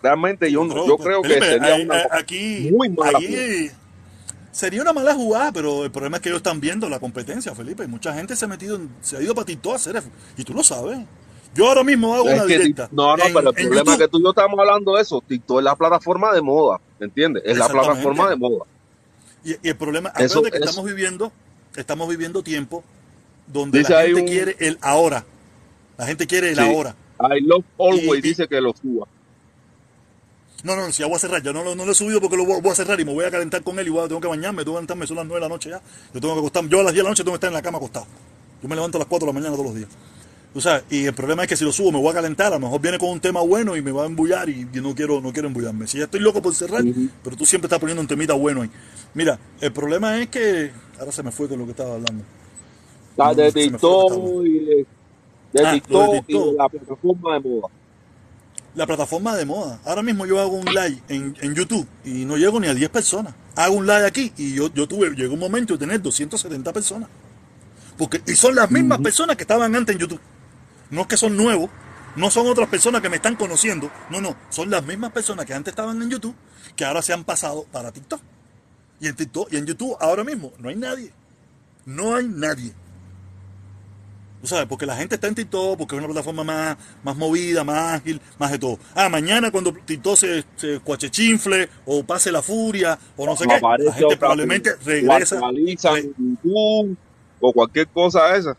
realmente 0.03 0.51
yo, 0.51 0.65
no, 0.65 0.85
yo 0.85 0.99
creo 0.99 1.23
que 1.23 1.41
sería 1.41 1.77
una 1.77 2.03
aquí, 2.11 2.71
muy 2.73 2.89
mala 2.89 3.21
Sería 4.51 4.83
una 4.83 4.93
mala 4.93 5.15
jugada, 5.15 5.53
pero 5.53 5.85
el 5.85 5.93
problema 5.93 6.17
es 6.17 6.25
que 6.25 6.31
ellos 6.31 6.39
están 6.39 6.59
viendo 6.59 6.89
la 6.89 6.99
competencia, 6.99 7.55
Felipe. 7.55 7.87
Mucha 7.87 8.13
gente 8.15 8.35
se 8.35 8.47
ha 8.47 8.49
metido, 8.49 8.81
se 9.01 9.17
ha 9.17 9.23
ido 9.23 9.33
para 9.33 9.47
TikTok 9.47 9.75
a 9.75 9.77
hacer. 9.77 10.03
Y 10.37 10.43
tú 10.43 10.55
lo 10.55 10.65
sabes. 10.65 10.99
Yo 11.59 11.67
ahora 11.67 11.83
mismo 11.83 12.15
hago 12.15 12.27
una 12.27 12.45
directa. 12.45 12.89
No, 12.93 13.17
no, 13.17 13.25
pero 13.35 13.51
el 13.51 13.67
problema 13.67 13.93
es 13.95 13.99
que 13.99 14.07
tú 14.07 14.21
y 14.21 14.23
yo 14.23 14.31
estamos 14.31 14.57
hablando 14.61 14.95
de 14.95 15.03
eso. 15.03 15.21
TikTok 15.27 15.59
es 15.59 15.65
la 15.65 15.75
plataforma 15.75 16.33
de 16.33 16.41
moda, 16.41 16.81
¿me 17.01 17.07
entiendes? 17.07 17.43
Es 17.45 17.59
la 17.59 17.69
plataforma 17.69 18.31
de 18.31 18.37
moda. 18.37 18.65
Y, 19.43 19.69
el 19.69 19.77
problema, 19.77 20.13
es 20.17 20.33
que 20.33 20.57
estamos 20.57 20.85
viviendo, 20.85 21.33
estamos 21.75 22.09
viviendo 22.09 22.45
tiempo 22.45 22.85
donde 23.49 23.83
la 23.83 24.03
gente 24.03 24.25
quiere 24.25 24.57
el 24.61 24.79
ahora. 24.83 25.25
La 25.97 26.07
gente 26.07 26.29
quiere 26.29 26.53
el 26.53 26.61
ahora. 26.61 26.95
I 27.19 27.41
love 27.41 27.65
always 27.77 28.23
dice 28.23 28.47
que 28.47 28.61
lo 28.61 28.73
suba. 28.81 29.09
No, 30.63 30.77
no, 30.77 30.93
si 30.93 31.03
ya 31.03 31.07
voy 31.07 31.17
a 31.17 31.19
cerrar, 31.19 31.43
ya 31.43 31.53
no, 31.53 31.65
no, 31.65 31.85
lo 31.85 31.91
he 31.91 31.95
subido 31.95 32.21
porque 32.21 32.37
lo 32.37 32.45
voy, 32.45 32.71
a 32.71 32.75
cerrar 32.77 33.01
y 33.01 33.05
me 33.05 33.13
voy 33.13 33.25
a 33.25 33.33
calentar 33.33 33.65
con 33.65 33.77
él 33.81 33.89
y 33.89 33.91
voy 33.91 34.05
a, 34.05 34.07
tengo 34.07 34.21
que 34.21 34.29
bañarme, 34.29 34.63
tengo 34.63 34.75
que 34.75 34.83
levantarme, 34.83 35.09
son 35.09 35.17
las 35.17 35.27
9 35.27 35.41
de 35.41 35.49
la 35.49 35.53
noche 35.53 35.71
ya. 35.71 35.83
Yo 36.15 36.21
tengo 36.21 36.35
que 36.35 36.39
acostarme, 36.39 36.69
yo 36.69 36.79
a 36.79 36.85
las 36.85 36.93
10 36.93 36.99
de 36.99 37.03
la 37.03 37.11
noche 37.11 37.25
tengo 37.25 37.33
que 37.33 37.39
estar 37.39 37.49
en 37.49 37.55
la 37.55 37.63
cama 37.63 37.79
acostado. 37.79 38.07
Yo 38.63 38.69
me 38.69 38.77
levanto 38.77 38.99
a 38.99 39.01
las 39.01 39.09
4 39.09 39.27
de 39.27 39.33
la 39.33 39.41
mañana 39.41 39.57
todos 39.57 39.67
los 39.67 39.75
días 39.75 39.89
y 40.91 41.07
el 41.07 41.15
problema 41.15 41.43
es 41.43 41.49
que 41.49 41.57
si 41.57 41.65
lo 41.65 41.73
subo 41.73 41.93
me 41.93 41.99
voy 41.99 42.11
a 42.11 42.15
calentar, 42.15 42.49
a 42.49 42.57
lo 42.57 42.61
mejor 42.61 42.81
viene 42.81 42.99
con 42.99 43.11
un 43.11 43.21
tema 43.21 43.41
bueno 43.41 43.77
y 43.77 43.83
me 43.83 43.93
va 43.93 44.05
a 44.05 44.07
embullar 44.07 44.49
y 44.49 44.69
yo 44.73 44.83
no 44.83 44.95
quiero, 44.95 45.21
no 45.21 45.33
quiero 45.33 45.49
embullarme. 45.49 45.87
Si 45.87 45.99
ya 45.99 46.05
estoy 46.05 46.21
loco 46.21 46.41
por 46.43 46.55
cerrar, 46.55 46.83
pero 47.23 47.37
tú 47.37 47.45
siempre 47.47 47.67
estás 47.67 47.79
poniendo 47.79 48.01
un 48.01 48.09
temita 48.09 48.35
bueno 48.35 48.63
ahí. 48.63 48.71
Mira, 49.15 49.39
el 49.61 49.73
problema 49.73 50.21
es 50.21 50.29
que, 50.29 50.71
ahora 50.99 51.13
se 51.13 51.23
me 51.23 51.31
fue 51.31 51.49
con 51.49 51.59
lo 51.59 51.65
que 51.65 51.73
estaba 51.73 51.95
hablando. 51.95 52.25
de 53.37 53.53
TikTok 53.53 54.45
y 54.47 54.59
de 54.65 54.87
Ah, 55.65 55.73
TikTok 55.73 56.25
y 56.29 56.35
de 56.35 56.53
la 56.53 56.69
plataforma 56.69 57.35
de 57.35 57.41
moda. 57.41 57.69
La 58.75 58.87
plataforma 58.87 59.37
de 59.37 59.47
moda. 59.47 59.81
Ahora 59.85 60.03
mismo 60.03 60.27
yo 60.27 60.39
hago 60.39 60.57
un 60.57 60.67
live 60.67 61.03
en, 61.09 61.37
en 61.41 61.55
YouTube 61.55 61.87
y 62.05 62.25
no 62.25 62.37
llego 62.37 62.61
ni 62.61 62.69
a 62.69 62.75
10 62.75 62.91
personas. 62.91 63.35
Hago 63.57 63.77
un 63.77 63.87
live 63.87 64.07
aquí 64.07 64.33
y 64.37 64.55
yo, 64.55 64.73
yo 64.73 64.87
tuve, 64.87 65.11
llegó 65.17 65.35
un 65.35 65.41
momento 65.41 65.75
de 65.75 65.79
tener 65.81 66.01
270 66.03 66.73
personas. 66.73 67.09
Porque, 67.97 68.23
y 68.27 68.37
son 68.37 68.55
las 68.55 68.71
mismas 68.71 69.01
personas 69.01 69.37
que 69.37 69.43
estaban 69.43 69.75
antes 69.75 69.95
en 69.95 70.01
YouTube. 70.01 70.21
No 70.91 71.03
es 71.03 71.07
que 71.07 71.17
son 71.17 71.37
nuevos, 71.37 71.71
no 72.17 72.31
son 72.31 72.47
otras 72.47 72.69
personas 72.69 73.01
que 73.03 73.09
me 73.09 73.17
están 73.17 73.37
conociendo. 73.37 73.91
No, 74.11 74.21
no, 74.21 74.37
son 74.51 74.71
las 74.71 74.85
mismas 74.85 75.13
personas 75.13 75.47
que 75.47 75.55
antes 75.55 75.73
estaban 75.73 76.01
en 76.03 76.11
YouTube 76.11 76.35
que 76.77 76.85
ahora 76.85 77.03
se 77.03 77.13
han 77.13 77.25
pasado 77.25 77.65
para 77.73 77.93
TikTok. 77.93 78.21
Y 79.01 79.09
en 79.09 79.17
TikTok 79.17 79.53
y 79.53 79.57
en 79.57 79.67
YouTube 79.67 79.97
ahora 80.01 80.25
mismo 80.25 80.53
no 80.59 80.69
hay 80.69 80.77
nadie. 80.77 81.13
No 81.87 82.15
hay 82.17 82.27
nadie. 82.29 82.73
Tú 84.41 84.47
sabes, 84.47 84.67
porque 84.67 84.87
la 84.87 84.97
gente 84.97 85.17
está 85.17 85.27
en 85.27 85.35
TikTok, 85.35 85.77
porque 85.77 85.97
es 85.97 85.99
una 85.99 86.07
plataforma 86.07 86.45
más, 86.45 86.77
más 87.03 87.17
movida, 87.17 87.65
más 87.65 88.01
ágil, 88.01 88.21
más 88.39 88.53
de 88.53 88.59
todo. 88.61 88.79
Ah, 88.95 89.09
mañana 89.09 89.51
cuando 89.51 89.73
TikTok 89.73 90.17
se, 90.17 90.45
se 90.55 90.79
cuachechinfle 90.79 91.69
o 91.87 92.05
pase 92.05 92.31
la 92.31 92.41
furia 92.41 92.97
o 93.17 93.27
no 93.27 93.37
sé 93.37 93.47
qué, 93.49 93.55
la 93.87 93.93
gente 93.95 94.17
probablemente 94.17 94.71
regresa, 94.85 95.37
re- 95.91 96.03
YouTube 96.17 96.97
o 97.41 97.53
cualquier 97.53 97.89
cosa 97.89 98.37
esa. 98.37 98.57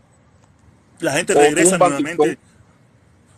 La 1.00 1.12
gente 1.12 1.34
o 1.34 1.40
regresa 1.40 1.78
nuevamente. 1.78 2.38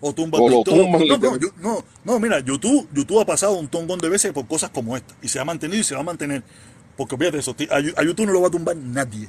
O 0.04 0.12
tumba 0.12 0.38
O 0.38 0.48
lo 0.48 0.56
TikTok. 0.64 0.74
tumban, 0.74 1.06
no, 1.06 1.16
no, 1.18 1.36
yo- 1.38 1.48
no, 1.60 1.84
no, 2.04 2.18
mira, 2.18 2.40
YouTube, 2.40 2.88
YouTube 2.92 3.20
ha 3.20 3.24
pasado 3.26 3.52
un 3.52 3.68
tongón 3.68 4.00
de 4.00 4.08
veces 4.08 4.32
por 4.32 4.46
cosas 4.48 4.70
como 4.70 4.96
esta. 4.96 5.14
Y 5.22 5.28
se 5.28 5.38
ha 5.38 5.44
mantenido 5.44 5.80
y 5.80 5.84
se 5.84 5.94
va 5.94 6.00
a 6.00 6.04
mantener. 6.04 6.42
Porque 6.96 7.16
fíjate 7.16 7.38
eso, 7.38 7.54
a 7.70 8.02
YouTube 8.02 8.26
no 8.26 8.32
lo 8.32 8.40
va 8.42 8.48
a 8.48 8.50
tumbar 8.50 8.76
nadie. 8.76 9.28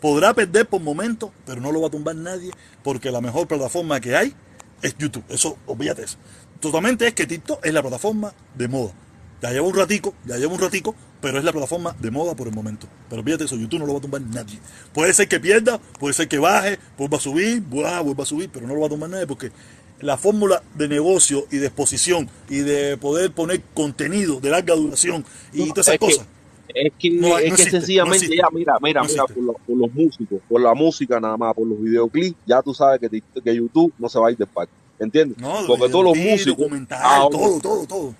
Podrá 0.00 0.34
perder 0.34 0.66
por 0.66 0.80
momentos, 0.80 1.30
pero 1.46 1.60
no 1.60 1.70
lo 1.72 1.80
va 1.80 1.86
a 1.88 1.90
tumbar 1.90 2.14
nadie, 2.16 2.50
porque 2.82 3.10
la 3.12 3.20
mejor 3.20 3.46
plataforma 3.46 4.00
que 4.00 4.16
hay 4.16 4.34
es 4.82 4.96
YouTube. 4.98 5.24
Eso, 5.28 5.56
olvídate 5.66 6.02
eso. 6.04 6.18
Totalmente 6.60 7.06
es 7.06 7.14
que 7.14 7.26
TikTok 7.26 7.64
es 7.64 7.72
la 7.72 7.82
plataforma 7.82 8.32
de 8.56 8.66
moda. 8.68 8.92
Ya 9.40 9.50
lleva 9.52 9.66
un 9.66 9.74
ratico, 9.74 10.14
ya 10.26 10.36
lleva 10.36 10.52
un 10.52 10.58
ratico, 10.60 10.94
pero 11.20 11.38
es 11.38 11.44
la 11.44 11.52
plataforma 11.52 11.94
de 12.00 12.10
moda 12.10 12.34
por 12.34 12.48
el 12.48 12.54
momento. 12.54 12.88
Pero 13.08 13.22
fíjate 13.22 13.44
eso, 13.44 13.56
YouTube 13.56 13.78
no 13.80 13.86
lo 13.86 13.92
va 13.92 13.98
a 13.98 14.02
tumbar 14.02 14.20
nadie. 14.20 14.58
Puede 14.92 15.14
ser 15.14 15.28
que 15.28 15.38
pierda, 15.38 15.78
puede 16.00 16.12
ser 16.14 16.26
que 16.28 16.38
baje, 16.38 16.78
vuelva 16.96 17.18
a 17.18 17.20
subir, 17.20 17.60
vuelva, 17.62 18.00
vuelva 18.00 18.24
a 18.24 18.26
subir, 18.26 18.50
pero 18.52 18.66
no 18.66 18.74
lo 18.74 18.80
va 18.80 18.86
a 18.86 18.90
tumbar 18.90 19.10
nadie 19.10 19.26
porque 19.28 19.52
la 20.00 20.16
fórmula 20.16 20.62
de 20.74 20.88
negocio 20.88 21.46
y 21.52 21.58
de 21.58 21.66
exposición 21.66 22.28
y 22.48 22.58
de 22.58 22.96
poder 22.96 23.30
poner 23.32 23.62
contenido 23.74 24.40
de 24.40 24.50
larga 24.50 24.74
duración 24.74 25.24
y 25.52 25.60
No, 25.66 25.74
todas 25.74 25.88
esas 25.88 25.94
es 25.94 26.00
que- 26.00 26.06
cosas. 26.06 26.26
Es 26.74 26.92
que, 26.98 27.10
No, 27.12 27.28
no 27.28 27.38
es 27.38 27.44
que 27.44 27.48
existe, 27.50 27.70
sencillamente 27.70 28.26
ya, 28.36 28.46
mira, 28.52 28.74
mira, 28.82 29.02
mira, 29.02 29.24
por, 29.24 29.42
lo- 29.42 29.52
por 29.54 29.76
los 29.76 29.92
músicos, 29.94 30.40
por 30.48 30.60
la 30.60 30.74
música 30.74 31.18
nada 31.18 31.36
más, 31.36 31.54
por 31.54 31.66
los 31.66 31.80
videoclips, 31.80 32.36
ya 32.44 32.60
tú 32.60 32.74
sabes 32.74 33.00
que, 33.00 33.54
YouTube 33.54 33.92
no 33.98 34.08
se 34.08 34.18
va 34.18 34.28
a 34.28 34.30
ir 34.32 34.36
del 34.36 34.48
parque. 34.48 34.72
¿Entiendes? 34.98 35.38
No, 35.38 35.64
Porque 35.66 35.88
todos 35.88 36.04
los 36.04 36.16
músicos. 36.18 36.66
ahora- 36.90 37.30
todo, 37.38 37.60
todo, 37.60 37.86
todo. 37.86 38.14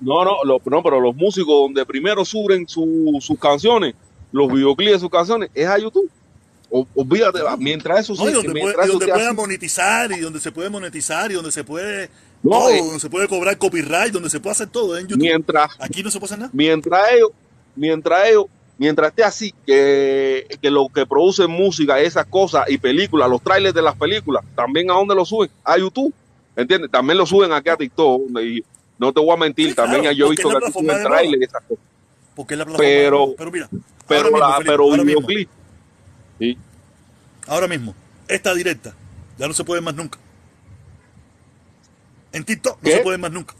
No, 0.00 0.24
no, 0.24 0.42
lo- 0.44 0.60
no, 0.64 0.82
pero 0.82 1.00
los 1.00 1.14
músicos 1.14 1.54
donde 1.54 1.84
primero 1.86 2.24
suben 2.24 2.66
su- 2.68 3.18
sus 3.20 3.38
canciones, 3.38 3.94
los 4.32 4.52
videoclips 4.52 4.92
de 4.92 4.98
sus 4.98 5.10
canciones, 5.10 5.50
es 5.54 5.66
a 5.66 5.78
YouTube. 5.78 6.10
O- 6.70 6.86
olvídate, 6.94 7.38
mientras 7.58 8.00
eso 8.00 8.14
No, 8.22 8.28
y 8.28 8.32
donde, 8.34 8.52
mientras 8.52 8.74
puede, 8.76 8.88
y 8.88 8.90
donde 8.92 9.06
pueda 9.12 9.32
monetizar 9.32 10.12
y 10.12 10.20
donde 10.20 10.40
se 10.40 10.52
puede 10.52 10.68
monetizar 10.68 11.30
y 11.30 11.34
donde 11.34 11.50
se 11.52 11.64
puede 11.64 12.10
No, 12.42 12.50
todo, 12.50 12.70
eh. 12.70 12.78
donde 12.78 13.00
se 13.00 13.08
puede 13.08 13.26
cobrar 13.28 13.56
copyright, 13.56 14.12
donde 14.12 14.28
se 14.30 14.38
puede 14.40 14.52
hacer 14.52 14.68
todo 14.68 14.98
en 14.98 15.06
YouTube. 15.06 15.22
mientras, 15.22 15.70
Aquí 15.80 16.02
no 16.02 16.10
se 16.10 16.18
puede 16.18 16.26
hacer 16.28 16.38
nada. 16.40 16.50
mientras 16.52 17.12
ellos, 17.12 17.30
mientras 17.74 18.28
ellos, 18.28 18.44
mientras 18.76 19.08
esté 19.10 19.24
así, 19.24 19.54
que, 19.66 20.46
que 20.60 20.70
lo 20.70 20.88
que 20.88 21.06
producen 21.06 21.50
música, 21.50 21.98
esas 22.00 22.26
cosas 22.26 22.64
y 22.68 22.76
películas, 22.78 23.30
los 23.30 23.40
trailers 23.42 23.74
de 23.74 23.82
las 23.82 23.96
películas, 23.96 24.44
también 24.54 24.90
a 24.90 24.94
dónde 24.94 25.14
lo 25.14 25.24
suben, 25.24 25.50
a 25.64 25.78
YouTube, 25.78 26.12
¿entiendes? 26.54 26.90
También 26.90 27.16
lo 27.16 27.24
suben 27.24 27.50
aquí 27.52 27.70
a 27.70 27.76
TikTok, 27.76 28.20
y 28.42 28.62
no 28.98 29.12
te 29.12 29.20
voy 29.20 29.30
a 29.32 29.36
mentir, 29.36 29.70
Sí, 29.70 29.74
también 29.74 30.02
yo 30.14 30.26
he 30.26 30.30
visto 30.30 30.48
que 30.48 30.56
aquí 30.66 30.82
moda. 30.82 31.04
trailers 31.04 31.40
y 31.40 31.44
esas 31.44 31.62
cosas, 31.62 31.84
Porque 32.34 32.54
es 32.54 32.58
la. 32.58 32.64
Pero- 32.76 33.34
pero 33.36 33.50
mira, 33.50 33.68
pero, 34.06 34.24
mismo, 34.24 34.38
la, 34.38 34.52
Felipe, 34.54 34.70
pero 34.70 34.82
ahora 34.84 35.04
mismo, 35.04 35.28
sí, 36.38 36.58
ahora 37.46 37.68
mismo, 37.68 37.94
esta 38.26 38.54
directa 38.54 38.94
ya 39.38 39.46
no 39.48 39.54
se 39.54 39.64
puede 39.64 39.80
más 39.80 39.94
nunca. 39.94 40.18
En 42.32 42.44
TikTok 42.44 42.78
no 42.82 42.90
se 42.90 42.98
puede 43.00 43.18
más 43.18 43.30
nunca. 43.32 43.54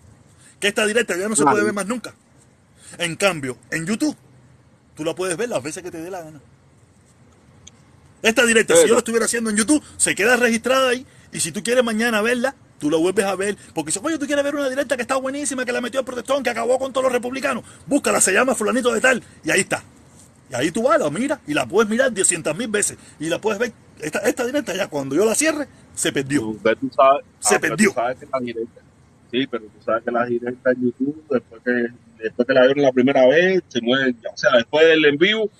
Que 0.60 0.68
esta 0.68 0.84
directa 0.86 1.16
ya 1.16 1.28
no 1.28 1.36
se 1.36 1.44
puede 1.44 1.64
ver 1.64 1.72
más 1.72 1.86
nunca. 1.86 2.14
En 2.98 3.16
cambio, 3.16 3.56
en 3.70 3.86
YouTube, 3.86 4.16
tú 4.96 5.04
la 5.04 5.14
puedes 5.14 5.36
ver 5.36 5.48
las 5.48 5.62
veces 5.62 5.82
que 5.82 5.90
te 5.90 6.00
dé 6.00 6.10
la 6.10 6.22
gana. 6.22 6.40
Esta 8.22 8.44
directa, 8.44 8.74
si 8.76 8.88
yo 8.88 8.94
la 8.94 8.98
estuviera 8.98 9.26
haciendo 9.26 9.50
en 9.50 9.56
YouTube, 9.56 9.82
se 9.96 10.14
queda 10.14 10.36
registrada 10.36 10.90
ahí. 10.90 11.06
Y 11.32 11.40
si 11.40 11.52
tú 11.52 11.62
quieres 11.62 11.84
mañana 11.84 12.20
verla, 12.22 12.54
tú 12.78 12.90
la 12.90 12.96
vuelves 12.96 13.24
a 13.24 13.34
ver. 13.36 13.56
Porque 13.74 13.90
si, 13.92 13.98
oye, 14.02 14.18
tú 14.18 14.26
quieres 14.26 14.44
ver 14.44 14.54
una 14.54 14.68
directa 14.68 14.96
que 14.96 15.02
está 15.02 15.16
buenísima, 15.16 15.64
que 15.64 15.72
la 15.72 15.80
metió 15.80 16.00
el 16.00 16.06
protestón, 16.06 16.42
que 16.42 16.50
acabó 16.50 16.78
con 16.78 16.92
todos 16.92 17.04
los 17.04 17.12
republicanos, 17.12 17.64
búscala, 17.86 18.20
se 18.20 18.32
llama 18.32 18.54
Fulanito 18.54 18.92
de 18.92 19.00
Tal. 19.00 19.22
Y 19.44 19.50
ahí 19.50 19.60
está. 19.60 19.82
Y 20.50 20.54
ahí 20.54 20.70
tú 20.70 20.82
vas, 20.84 20.98
la 20.98 21.10
miras 21.10 21.40
y 21.46 21.52
la 21.54 21.66
puedes 21.66 21.90
mirar 21.90 22.12
200 22.12 22.56
mil 22.56 22.68
veces. 22.68 22.96
Y 23.20 23.28
la 23.28 23.38
puedes 23.40 23.58
ver. 23.58 23.72
Esta, 24.00 24.20
esta 24.20 24.46
directa 24.46 24.74
ya, 24.74 24.86
cuando 24.86 25.14
yo 25.16 25.24
la 25.24 25.34
cierre, 25.34 25.66
se 25.94 26.12
perdió. 26.12 26.54
Pero 26.62 26.76
tú 26.76 26.90
sabes, 26.94 27.24
Se 27.40 27.56
ah, 27.56 27.58
pero 27.60 27.74
perdió. 27.76 27.90
tú 27.90 27.94
sabes 27.96 28.16
que 28.18 28.26
la 28.32 28.38
directa, 28.40 28.80
sí, 29.30 29.46
pero 29.48 29.64
tú 29.64 29.82
sabes 29.84 30.04
que 30.04 30.10
la 30.12 30.24
directa 30.24 30.70
en 30.70 30.82
YouTube, 30.84 31.24
después 31.28 31.62
que, 31.64 32.22
después 32.22 32.46
que 32.46 32.54
la 32.54 32.62
vieron 32.64 32.82
la 32.84 32.92
primera 32.92 33.26
vez, 33.26 33.62
se 33.68 33.80
mueve, 33.82 34.14
o 34.32 34.36
sea, 34.38 34.52
después 34.56 34.86
del 34.86 35.04
en 35.04 35.18
vivo, 35.18 35.50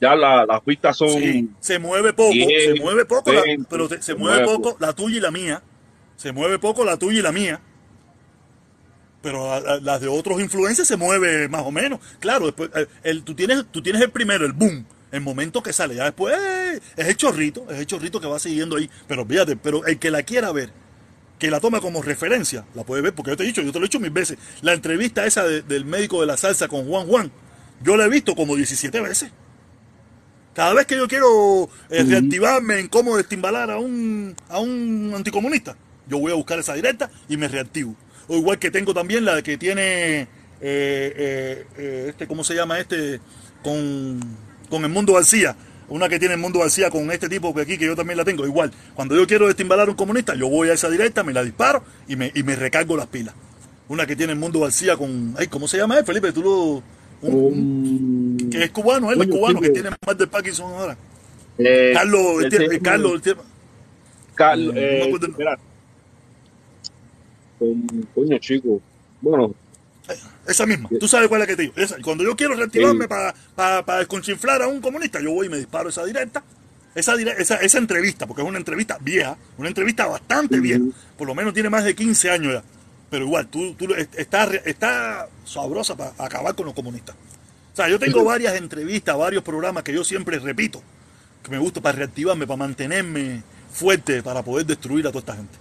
ya 0.00 0.16
la- 0.16 0.44
las 0.44 0.64
vistas 0.64 0.96
son, 0.96 1.08
Sí, 1.10 1.48
se 1.60 1.78
mueve 1.78 2.12
poco, 2.12 2.32
se 2.34 2.74
mueve 2.80 3.04
poco, 3.04 3.32
la- 3.32 3.42
pero 3.70 3.88
se, 3.88 3.96
se 3.98 4.02
se 4.02 4.14
mueve 4.16 4.44
mueve 4.44 4.58
poco 4.58 4.76
la 4.80 4.92
tuya 4.92 5.16
y 5.18 5.20
la 5.20 5.30
mía. 5.30 5.62
Se 6.16 6.32
mueve 6.32 6.58
poco 6.58 6.84
la 6.84 6.96
tuya 6.96 7.18
y 7.18 7.22
la 7.22 7.32
mía. 7.32 7.60
Pero 9.22 9.46
la- 9.48 9.60
la- 9.60 9.80
las 9.80 10.00
de 10.00 10.08
otros 10.08 10.40
influencers 10.40 10.86
se 10.86 10.96
mueve 10.96 11.48
más 11.48 11.62
o 11.62 11.70
menos. 11.70 11.98
Claro, 12.20 12.46
después, 12.46 12.70
eh, 12.76 12.86
el, 13.02 13.22
tú, 13.24 13.34
tienes, 13.34 13.64
tú 13.70 13.82
tienes 13.82 14.02
el 14.02 14.10
primero, 14.10 14.44
el 14.44 14.52
boom, 14.52 14.84
el 15.12 15.20
momento 15.22 15.62
que 15.62 15.72
sale. 15.72 15.94
Ya 15.94 16.04
después 16.04 16.34
eh, 16.38 16.80
es 16.96 17.08
el 17.08 17.16
chorrito, 17.16 17.66
es 17.70 17.78
el 17.78 17.86
chorrito 17.86 18.20
que 18.20 18.26
va 18.26 18.38
siguiendo 18.38 18.76
ahí. 18.76 18.90
Pero 19.08 19.24
fíjate, 19.24 19.56
pero 19.56 19.86
el 19.86 19.98
que 19.98 20.10
la 20.10 20.22
quiera 20.22 20.52
ver, 20.52 20.70
que 21.38 21.50
la 21.50 21.58
toma 21.60 21.80
como 21.80 22.02
referencia, 22.02 22.64
la 22.74 22.84
puede 22.84 23.00
ver, 23.02 23.14
porque 23.14 23.30
yo 23.30 23.36
te 23.36 23.44
he 23.44 23.46
dicho, 23.46 23.62
yo 23.62 23.72
te 23.72 23.78
lo 23.78 23.86
he 23.86 23.88
dicho 23.88 23.98
mil 24.00 24.10
veces. 24.10 24.38
La 24.60 24.74
entrevista 24.74 25.24
esa 25.26 25.44
de- 25.44 25.62
del 25.62 25.84
médico 25.86 26.20
de 26.20 26.26
la 26.26 26.36
salsa 26.36 26.68
con 26.68 26.86
Juan 26.86 27.06
Juan, 27.06 27.32
yo 27.82 27.96
la 27.96 28.04
he 28.04 28.08
visto 28.10 28.34
como 28.36 28.56
17 28.56 29.00
veces. 29.00 29.30
Cada 30.54 30.74
vez 30.74 30.86
que 30.86 30.96
yo 30.96 31.08
quiero 31.08 31.68
eh, 31.90 32.04
reactivarme 32.04 32.78
en 32.78 32.88
cómo 32.88 33.16
destimbalar 33.16 33.70
a 33.72 33.78
un, 33.78 34.36
a 34.48 34.60
un 34.60 35.12
anticomunista, 35.16 35.76
yo 36.08 36.18
voy 36.18 36.32
a 36.32 36.34
buscar 36.34 36.58
esa 36.58 36.74
directa 36.74 37.10
y 37.28 37.36
me 37.36 37.48
reactivo. 37.48 37.94
O 38.28 38.36
igual 38.36 38.58
que 38.58 38.70
tengo 38.70 38.94
también 38.94 39.24
la 39.24 39.42
que 39.42 39.56
tiene, 39.58 40.20
eh, 40.22 40.26
eh, 40.60 41.66
eh, 41.76 42.06
este, 42.08 42.26
¿cómo 42.26 42.42
se 42.44 42.54
llama 42.54 42.78
este? 42.80 43.20
Con, 43.62 44.20
con 44.70 44.82
el 44.84 44.90
Mundo 44.90 45.14
García. 45.14 45.56
Una 45.88 46.08
que 46.08 46.18
tiene 46.18 46.34
el 46.34 46.40
Mundo 46.40 46.60
García 46.60 46.88
con 46.88 47.10
este 47.10 47.28
tipo 47.28 47.54
que 47.54 47.60
aquí, 47.60 47.76
que 47.76 47.84
yo 47.84 47.94
también 47.94 48.16
la 48.16 48.24
tengo. 48.24 48.46
Igual, 48.46 48.70
cuando 48.94 49.14
yo 49.16 49.26
quiero 49.26 49.46
destimbalar 49.46 49.86
a 49.88 49.90
un 49.90 49.96
comunista, 49.96 50.34
yo 50.34 50.48
voy 50.48 50.70
a 50.70 50.72
esa 50.72 50.88
directa, 50.88 51.22
me 51.22 51.34
la 51.34 51.42
disparo 51.44 51.84
y 52.08 52.16
me, 52.16 52.32
y 52.34 52.42
me 52.42 52.56
recargo 52.56 52.96
las 52.96 53.06
pilas. 53.06 53.34
Una 53.88 54.06
que 54.06 54.16
tiene 54.16 54.32
el 54.32 54.38
Mundo 54.38 54.60
García 54.60 54.96
con, 54.96 55.34
ay, 55.38 55.46
¿cómo 55.48 55.68
se 55.68 55.76
llama 55.76 55.98
él, 55.98 56.04
Felipe? 56.06 56.32
Tú 56.32 56.42
lo... 56.42 56.82
un- 57.30 58.48
que 58.50 58.64
es 58.64 58.70
cubano, 58.70 59.12
él 59.12 59.18
es 59.20 59.28
cubano, 59.28 59.60
que 59.60 59.68
tiene 59.74 59.90
más 60.06 60.16
de 60.18 60.26
Parkinson 60.26 60.72
ahora. 60.72 60.96
eh, 61.58 61.90
Carlos, 61.94 62.42
el 62.44 62.50
eh, 62.62 62.80
Carlos, 62.82 63.12
el 63.14 63.22
tie- 63.22 63.42
Carlos, 64.34 64.66
no 64.68 64.72
me 64.80 64.80
eh, 64.80 65.02
acuerdo 65.04 65.26
el- 65.26 65.32
espera. 65.32 65.58
Con, 67.64 68.08
coño, 68.14 68.38
chico, 68.38 68.80
bueno, 69.20 69.54
esa 70.46 70.66
misma. 70.66 70.88
Tú 71.00 71.08
sabes 71.08 71.28
cuál 71.28 71.40
es 71.42 71.48
la 71.48 71.52
que 71.52 71.56
te 71.56 71.62
digo. 71.62 71.74
Esa. 71.76 71.96
Cuando 72.02 72.24
yo 72.24 72.36
quiero 72.36 72.54
reactivarme 72.54 73.04
Sí. 73.04 73.08
para 73.08 73.34
para 73.54 73.84
para 73.84 73.98
desconchinflar 74.00 74.62
a 74.62 74.68
un 74.68 74.80
comunista, 74.80 75.20
yo 75.20 75.30
voy 75.32 75.46
y 75.46 75.50
me 75.50 75.56
disparo 75.56 75.88
esa 75.88 76.04
directa. 76.04 76.42
Esa, 76.94 77.14
esa, 77.16 77.56
esa 77.56 77.78
entrevista, 77.78 78.24
porque 78.26 78.42
es 78.42 78.48
una 78.48 78.58
entrevista 78.58 78.98
vieja, 79.00 79.36
una 79.58 79.66
entrevista 79.68 80.06
bastante 80.06 80.60
vieja, 80.60 80.84
por 81.18 81.26
lo 81.26 81.34
menos 81.34 81.52
tiene 81.52 81.68
más 81.68 81.82
de 81.84 81.92
15 81.96 82.30
años 82.30 82.52
ya. 82.54 82.62
Pero 83.10 83.24
igual, 83.24 83.48
tú, 83.48 83.74
tú 83.74 83.92
est- 83.94 84.14
está, 84.16 84.44
está 84.64 85.28
sabrosa 85.44 85.96
para 85.96 86.12
acabar 86.18 86.54
con 86.54 86.66
los 86.66 86.74
comunistas. 86.74 87.16
O 87.72 87.76
sea, 87.76 87.88
yo 87.88 87.98
tengo 87.98 88.22
varias 88.22 88.54
entrevistas, 88.54 89.16
varios 89.18 89.42
programas 89.42 89.82
que 89.82 89.92
yo 89.92 90.04
siempre 90.04 90.38
repito, 90.38 90.82
que 91.42 91.50
me 91.50 91.58
gusta 91.58 91.80
para 91.80 91.98
reactivarme, 91.98 92.46
para 92.46 92.58
mantenerme 92.58 93.42
fuerte, 93.72 94.22
para 94.22 94.44
poder 94.44 94.64
destruir 94.64 95.04
a 95.08 95.10
toda 95.10 95.18
esta 95.20 95.34
gente. 95.36 95.54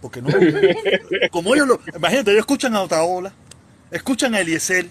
Porque 0.00 0.22
no, 0.22 0.28
como 1.30 1.54
ellos 1.54 1.66
lo, 1.68 1.80
imagínate, 1.94 2.30
ellos 2.30 2.40
escuchan 2.40 2.74
a 2.74 2.82
Otaola, 2.82 3.32
escuchan 3.90 4.34
a 4.34 4.40
Eliezer, 4.40 4.86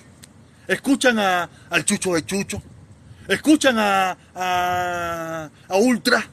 escuchan 0.67 1.17
a, 1.19 1.49
al 1.69 1.83
Chucho 1.85 2.13
de 2.13 2.25
Chucho, 2.25 2.61
escuchan 3.27 3.77
a, 3.79 4.17
a, 4.35 5.49
a 5.67 5.75
Ultra, 5.77 6.23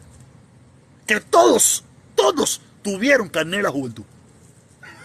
que 1.07 1.21
todos, 1.21 1.85
todos 2.15 2.61
tuvieron 2.83 3.29
carnet 3.29 3.59
de 3.59 3.63
la 3.63 3.71
juventud. 3.71 4.05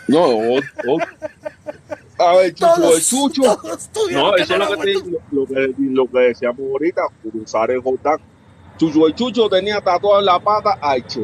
no, 0.08 0.22
o- 0.26 0.58
o- 0.88 0.98
a 2.24 2.36
ver, 2.36 2.54
Chucho, 2.54 2.76
Todos, 2.76 2.98
el 2.98 3.04
Chucho, 3.04 3.42
no, 4.12 4.36
eso 4.36 4.58
de 4.58 4.64
es 4.64 4.70
lo 4.70 4.78
que, 4.80 4.94
te, 4.94 4.94
lo, 5.32 5.46
que, 5.48 5.74
lo 5.80 6.08
que 6.12 6.20
decíamos 6.20 6.60
ahorita, 6.60 7.02
cruzar 7.24 7.72
el 7.72 7.82
Jordán. 7.82 8.20
Chucho, 8.78 9.08
el 9.08 9.16
Chucho 9.16 9.50
tenía 9.50 9.80
tatuado 9.82 10.20
en 10.20 10.26
la 10.26 10.40
pata 10.40 10.78
a 10.82 10.96
Cho. 11.08 11.22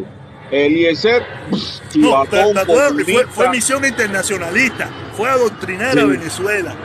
No, 1.95 2.25
fue, 2.25 3.25
fue, 3.27 3.49
misión 3.49 3.85
internacionalista, 3.85 4.89
fue 5.15 5.29
adoctrinar 5.29 5.97
a 5.97 6.05
Venezuela. 6.05 6.75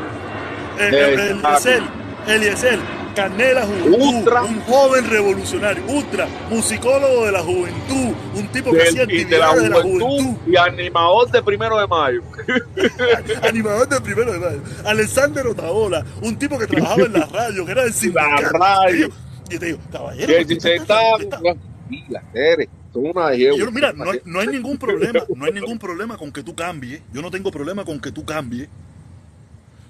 Eliezer, 0.78 1.82
Eliezer, 2.26 2.78
Canela 3.14 3.66
Juventud, 3.66 4.32
un 4.48 4.60
joven 4.62 5.10
revolucionario, 5.10 5.84
ultra, 5.86 6.26
musicólogo 6.48 7.26
de 7.26 7.32
la 7.32 7.40
juventud, 7.40 8.14
un 8.34 8.48
tipo 8.48 8.72
que 8.72 8.82
hacía 8.82 9.02
actividades 9.02 9.62
de 9.62 9.68
la, 9.68 9.82
juventud, 9.82 10.36
Y 10.46 10.56
animador 10.56 11.30
de 11.30 11.42
primero 11.42 11.78
de 11.78 11.86
mayo. 11.86 12.22
animador 13.42 13.88
de 13.88 14.00
primero 14.00 14.32
de 14.32 14.38
mayo. 14.38 14.60
Alexander 14.84 15.46
Otaola, 15.46 16.04
un 16.22 16.38
tipo 16.38 16.58
que 16.58 16.66
trabajaba 16.66 17.02
en 17.02 17.12
la 17.12 17.26
radio, 17.26 17.66
que 17.66 17.72
era 17.72 17.84
del 17.84 17.92
sindicato. 17.92 18.42
La 18.42 18.48
radio. 18.50 19.08
Y 19.50 19.58
te 19.58 19.66
digo, 19.66 19.78
caballero. 19.90 20.26
Que 20.26 20.44
si 20.46 20.60
se 20.60 20.76
está. 20.76 21.00
Mira, 23.70 23.92
no 23.92 24.10
hay, 24.10 24.20
no 24.24 24.40
hay 24.40 24.48
ningún 24.48 24.76
problema, 24.76 25.20
no 25.34 25.44
hay 25.44 25.52
ningún 25.52 25.78
problema 25.78 26.16
con 26.16 26.30
que 26.30 26.42
tú 26.42 26.54
cambies. 26.54 27.02
Yo 27.12 27.22
no 27.22 27.30
tengo 27.30 27.50
problema 27.50 27.84
con 27.84 28.00
que 28.00 28.12
tú 28.12 28.24
cambies. 28.24 28.68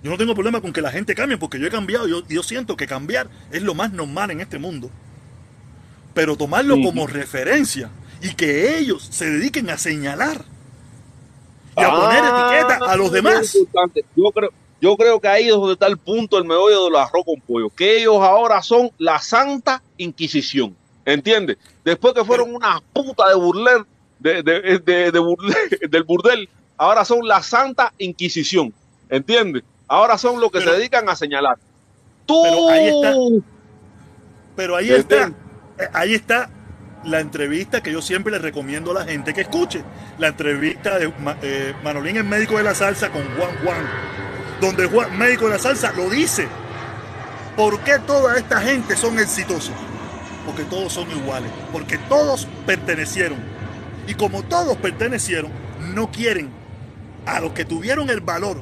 Yo 0.02 0.10
no 0.10 0.18
tengo 0.18 0.34
problema 0.34 0.60
con 0.60 0.72
que 0.72 0.82
la 0.82 0.90
gente 0.90 1.14
cambie 1.14 1.38
porque 1.38 1.58
yo 1.58 1.66
he 1.66 1.70
cambiado. 1.70 2.08
Yo, 2.08 2.26
yo 2.28 2.42
siento 2.42 2.76
que 2.76 2.86
cambiar 2.86 3.28
es 3.50 3.62
lo 3.62 3.74
más 3.74 3.92
normal 3.92 4.30
en 4.30 4.40
este 4.40 4.58
mundo. 4.58 4.90
Pero 6.14 6.36
tomarlo 6.36 6.76
como 6.82 7.06
referencia 7.06 7.90
y 8.20 8.34
que 8.34 8.78
ellos 8.78 9.08
se 9.10 9.30
dediquen 9.30 9.70
a 9.70 9.78
señalar 9.78 10.44
y 11.76 11.82
a 11.82 11.90
poner 11.90 12.20
ah, 12.22 12.50
etiqueta 12.52 12.90
a 12.90 12.96
los 12.96 13.10
demás. 13.10 13.56
Yo 14.16 14.30
creo, 14.32 14.50
yo 14.80 14.96
creo 14.96 15.20
que 15.20 15.28
ahí 15.28 15.44
es 15.44 15.54
donde 15.54 15.74
está 15.74 15.86
el 15.86 15.96
punto, 15.96 16.36
el 16.38 16.44
meollo 16.44 16.84
de 16.84 16.90
los 16.90 17.00
arroz 17.00 17.24
con 17.24 17.40
pollo. 17.40 17.70
Que 17.70 17.98
ellos 17.98 18.16
ahora 18.20 18.62
son 18.62 18.90
la 18.98 19.20
Santa 19.20 19.82
Inquisición. 19.96 20.76
¿Entiendes? 21.04 21.58
Después 21.84 22.14
que 22.14 22.24
fueron 22.24 22.54
una 22.54 22.80
puta 22.92 23.28
de 23.28 23.34
burler, 23.34 23.84
de, 24.18 24.42
de, 24.42 24.78
de, 24.78 25.12
del 25.88 26.02
burdel, 26.04 26.48
ahora 26.76 27.04
son 27.04 27.26
la 27.26 27.42
Santa 27.42 27.92
Inquisición. 27.98 28.72
¿Entiendes? 29.08 29.62
Ahora 29.88 30.16
son 30.16 30.40
los 30.40 30.50
que 30.50 30.60
se 30.60 30.70
dedican 30.70 31.08
a 31.08 31.16
señalar. 31.16 31.58
Tú. 32.24 32.42
Pero 32.42 32.68
ahí 32.68 32.86
está. 32.86 33.14
Pero 34.56 34.76
ahí 34.76 34.90
está. 34.90 35.32
Eh, 35.78 35.88
ahí 35.92 36.14
está 36.14 36.50
la 37.04 37.20
entrevista 37.20 37.82
que 37.82 37.92
yo 37.92 38.00
siempre 38.00 38.32
le 38.32 38.38
recomiendo 38.38 38.92
a 38.92 38.94
la 38.94 39.04
gente 39.04 39.34
que 39.34 39.42
escuche. 39.42 39.82
La 40.18 40.28
entrevista 40.28 40.98
de 40.98 41.12
eh, 41.42 41.74
Manolín, 41.82 42.16
el 42.16 42.24
médico 42.24 42.56
de 42.56 42.62
la 42.62 42.74
salsa, 42.74 43.10
con 43.10 43.22
Juan 43.36 43.56
Juan. 43.64 43.86
Donde 44.60 44.86
Juan, 44.86 45.18
médico 45.18 45.46
de 45.46 45.52
la 45.52 45.58
salsa, 45.58 45.92
lo 45.92 46.08
dice. 46.08 46.46
¿Por 47.56 47.80
qué 47.80 47.98
toda 47.98 48.38
esta 48.38 48.60
gente 48.60 48.96
son 48.96 49.18
exitosos? 49.18 49.74
Porque 50.52 50.68
todos 50.68 50.92
son 50.92 51.10
iguales. 51.10 51.50
Porque 51.72 51.96
todos 51.96 52.46
pertenecieron. 52.66 53.38
Y 54.06 54.14
como 54.14 54.42
todos 54.42 54.76
pertenecieron, 54.76 55.50
no 55.94 56.10
quieren 56.10 56.50
a 57.24 57.40
los 57.40 57.52
que 57.52 57.64
tuvieron 57.64 58.10
el 58.10 58.20
valor 58.20 58.60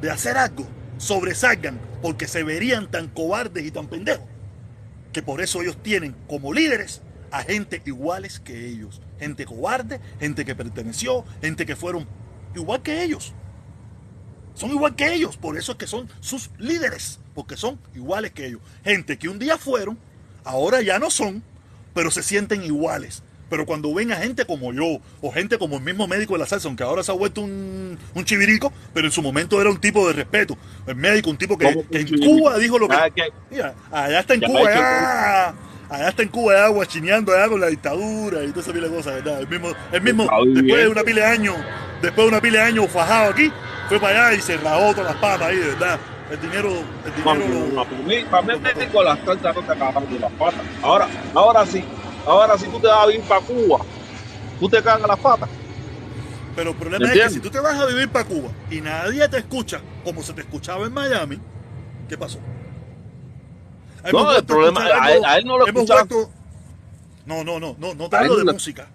de 0.00 0.10
hacer 0.10 0.36
algo 0.36 0.66
sobresalgan 0.96 1.78
porque 2.02 2.26
se 2.26 2.42
verían 2.42 2.90
tan 2.90 3.06
cobardes 3.06 3.64
y 3.64 3.70
tan 3.70 3.86
pendejos 3.86 4.26
que 5.12 5.22
por 5.22 5.40
eso 5.40 5.62
ellos 5.62 5.80
tienen 5.82 6.16
como 6.26 6.52
líderes 6.52 7.02
a 7.30 7.42
gente 7.42 7.80
iguales 7.84 8.40
que 8.40 8.66
ellos. 8.66 9.00
Gente 9.20 9.44
cobarde, 9.44 10.00
gente 10.18 10.44
que 10.44 10.56
perteneció, 10.56 11.24
gente 11.40 11.64
que 11.64 11.76
fueron 11.76 12.08
igual 12.56 12.82
que 12.82 13.04
ellos. 13.04 13.32
Son 14.54 14.70
igual 14.70 14.96
que 14.96 15.14
ellos, 15.14 15.36
por 15.36 15.56
eso 15.56 15.72
es 15.72 15.78
que 15.78 15.86
son 15.86 16.08
sus 16.18 16.50
líderes, 16.58 17.20
porque 17.34 17.56
son 17.56 17.78
iguales 17.94 18.32
que 18.32 18.46
ellos. 18.46 18.60
Gente 18.82 19.16
que 19.16 19.28
un 19.28 19.38
día 19.38 19.56
fueron, 19.56 19.96
ahora 20.48 20.80
ya 20.82 20.98
no 20.98 21.10
son, 21.10 21.42
pero 21.94 22.10
se 22.10 22.22
sienten 22.22 22.64
iguales. 22.64 23.22
Pero 23.50 23.64
cuando 23.64 23.94
ven 23.94 24.12
a 24.12 24.16
gente 24.16 24.44
como 24.44 24.72
yo, 24.72 25.00
o 25.22 25.32
gente 25.32 25.56
como 25.58 25.76
el 25.76 25.82
mismo 25.82 26.06
médico 26.06 26.34
de 26.34 26.40
la 26.40 26.46
salsa, 26.46 26.68
aunque 26.68 26.82
ahora 26.82 27.02
se 27.02 27.10
ha 27.10 27.14
vuelto 27.14 27.40
un, 27.40 27.98
un 28.14 28.24
chivirico, 28.24 28.72
pero 28.92 29.06
en 29.06 29.12
su 29.12 29.22
momento 29.22 29.60
era 29.60 29.70
un 29.70 29.80
tipo 29.80 30.06
de 30.06 30.12
respeto. 30.12 30.56
El 30.86 30.96
médico, 30.96 31.30
un 31.30 31.38
tipo 31.38 31.56
que, 31.56 31.66
en 31.68 32.18
Cuba 32.18 32.58
dijo 32.58 32.78
lo 32.78 32.88
que. 32.88 32.94
Ah, 32.94 33.08
mira, 33.50 33.74
allá 33.90 34.20
está 34.20 34.34
en 34.34 34.40
Cuba, 34.40 34.60
allá, 34.60 35.54
allá 35.88 36.08
está 36.08 36.22
en 36.22 36.28
Cuba, 36.28 36.52
allá 36.52 36.68
guachineando 36.68 37.34
allá 37.34 37.48
con 37.48 37.60
la 37.60 37.68
dictadura 37.68 38.44
y 38.44 38.48
toda 38.48 38.60
esa 38.60 38.72
pila 38.72 38.88
de 38.88 38.94
cosas, 38.94 39.14
¿verdad? 39.14 39.40
El 39.40 39.48
mismo, 39.48 39.72
el 39.92 40.02
mismo 40.02 40.28
después 40.46 40.82
de 40.82 40.88
una 40.88 41.02
pila 41.02 41.20
de 41.22 41.26
años, 41.26 41.56
después 42.02 42.26
de 42.26 42.28
una 42.28 42.40
pila 42.42 42.58
de 42.58 42.64
años 42.64 42.90
fajado 42.90 43.30
aquí, 43.30 43.50
fue 43.88 43.98
para 43.98 44.28
allá 44.28 44.38
y 44.38 44.42
se 44.42 44.58
rajó 44.58 44.92
todas 44.92 45.12
las 45.12 45.16
patas 45.16 45.48
ahí, 45.48 45.58
verdad. 45.58 45.98
El 46.30 46.40
dinero, 46.40 46.70
el 47.04 47.14
dinero. 47.14 47.74
para 47.74 47.90
mí, 47.90 48.24
para 48.30 48.42
mí 48.42 48.60
México 48.60 49.02
las 49.02 49.18
cartas 49.20 49.54
no 49.54 49.62
te 49.62 49.72
acaban 49.72 50.12
de 50.12 50.18
las 50.18 50.32
patas. 50.32 50.60
Ahora, 50.82 51.08
ahora 51.34 51.66
sí 51.66 51.84
Ahora, 52.28 52.58
si 52.58 52.66
tú 52.66 52.78
te 52.78 52.86
vas 52.86 53.04
a 53.04 53.06
vivir 53.06 53.22
para 53.22 53.40
Cuba, 53.40 53.78
tú 54.60 54.68
te 54.68 54.82
cagas 54.82 55.08
las 55.08 55.18
patas. 55.18 55.48
Pero 56.54 56.70
el 56.70 56.76
problema 56.76 57.06
es 57.06 57.12
que 57.12 57.30
si 57.30 57.40
tú 57.40 57.48
te 57.48 57.58
vas 57.58 57.74
a 57.74 57.86
vivir 57.86 58.10
para 58.10 58.26
Cuba 58.26 58.50
y 58.70 58.82
nadie 58.82 59.26
te 59.28 59.38
escucha 59.38 59.80
como 60.04 60.22
se 60.22 60.34
te 60.34 60.42
escuchaba 60.42 60.86
en 60.86 60.92
Miami, 60.92 61.38
¿qué 62.06 62.18
pasó? 62.18 62.38
no, 64.12 64.36
el 64.36 64.44
problema, 64.44 64.84
a 64.84 65.38
él, 65.38 65.46
no 65.46 65.56
lo 65.56 65.66
escuchaba. 65.66 66.06
no, 67.24 67.44
no, 67.44 67.58
no, 67.58 67.76
no, 67.78 67.94
no 67.94 68.08
te 68.10 68.16
hablo 68.16 68.36
de 68.36 68.52
música. 68.52 68.88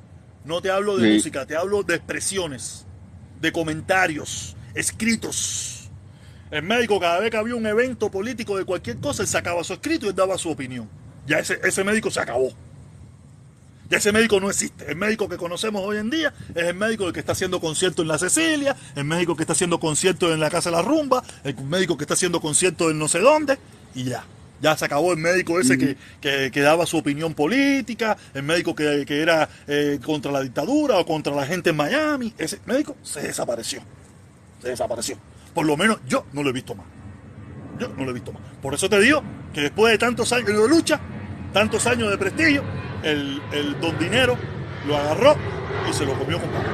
No 0.45 0.61
te 0.61 0.69
hablo 0.69 0.97
de 0.97 1.14
música, 1.14 1.45
te 1.47 1.55
hablo 1.55 1.81
de 1.81 1.95
expresiones, 1.95 2.85
de 3.39 3.51
comentarios, 3.51 4.55
escritos. 4.76 5.73
El 6.54 6.64
médico, 6.64 7.00
cada 7.00 7.20
vez 7.20 7.32
que 7.32 7.38
había 7.38 7.56
un 7.56 7.66
evento 7.66 8.10
político 8.10 8.58
de 8.58 8.64
cualquier 8.64 8.98
cosa, 9.00 9.24
él 9.24 9.28
sacaba 9.28 9.64
su 9.64 9.74
escrito 9.74 10.06
y 10.06 10.10
él 10.10 10.16
daba 10.16 10.38
su 10.38 10.50
opinión. 10.50 10.88
Ya 11.26 11.40
ese, 11.40 11.60
ese 11.64 11.84
médico 11.84 12.12
se 12.12 12.20
acabó 12.20 12.54
ese 13.96 14.12
médico 14.12 14.40
no 14.40 14.50
existe. 14.50 14.90
El 14.90 14.96
médico 14.96 15.30
que 15.30 15.38
conocemos 15.38 15.84
hoy 15.84 15.98
en 15.98 16.10
día 16.10 16.34
es 16.56 16.64
el 16.64 16.76
médico 16.76 17.12
que 17.12 17.20
está 17.20 17.34
haciendo 17.34 17.60
concierto 17.60 18.02
en 18.02 18.08
la 18.08 18.18
Cecilia, 18.18 18.76
el 18.96 19.06
médico 19.06 19.36
que 19.36 19.44
está 19.44 19.54
haciendo 19.54 19.80
concierto 19.80 20.34
en 20.34 20.40
la 20.40 20.50
Casa 20.50 20.70
de 20.70 20.78
la 20.78 20.82
Rumba, 20.82 21.24
el 21.44 21.56
médico 21.64 21.98
que 21.98 22.04
está 22.04 22.14
haciendo 22.14 22.42
concierto 22.42 22.90
en 22.90 23.00
no 23.00 23.08
sé 23.08 23.20
dónde, 23.20 23.58
y 23.94 24.06
ya. 24.06 24.26
Ya 24.62 24.78
se 24.78 24.86
acabó 24.86 25.12
el 25.12 25.18
médico 25.18 25.60
ese 25.60 25.78
que, 25.78 25.98
que, 26.22 26.62
daba 26.62 26.86
su 26.86 26.98
opinión 26.98 27.34
política, 27.34 28.16
el 28.34 28.44
médico 28.44 28.74
que, 28.74 29.06
era 29.10 29.50
eh, 29.68 30.00
contra 30.02 30.32
la 30.32 30.40
dictadura 30.40 31.00
o 31.00 31.06
contra 31.06 31.36
la 31.36 31.46
gente 31.46 31.72
en 31.72 31.76
Miami. 31.76 32.34
Ese 32.38 32.60
médico 32.66 32.96
se 33.04 33.22
desapareció. 33.22 33.82
Se 34.62 34.70
desapareció. 34.70 35.18
Por 35.54 35.66
lo 35.66 35.78
menos 35.78 36.00
yo 36.08 36.26
no 36.34 36.44
lo 36.44 36.50
he 36.50 36.54
visto 36.54 36.76
más. 36.76 36.86
Yo 37.80 37.90
no 37.90 38.06
lo 38.06 38.12
he 38.12 38.14
visto 38.14 38.32
más. 38.32 38.42
Por 38.62 38.74
eso 38.74 38.90
te 38.90 39.00
digo 39.00 39.22
que 39.54 39.62
después 39.62 39.92
de 39.92 39.98
tantos 39.98 40.32
años 40.34 40.48
de 40.48 40.68
lucha, 40.68 41.00
tantos 41.52 41.86
años 41.88 42.10
de 42.10 42.18
prestigio, 42.18 42.64
el, 43.04 43.42
el 43.52 43.80
don 43.80 43.98
Dinero 44.00 44.38
lo 44.88 44.98
agarró 44.98 45.36
y 45.90 45.94
se 45.94 46.06
lo 46.06 46.14
comió 46.14 46.40
con 46.40 46.50
papas. 46.50 46.72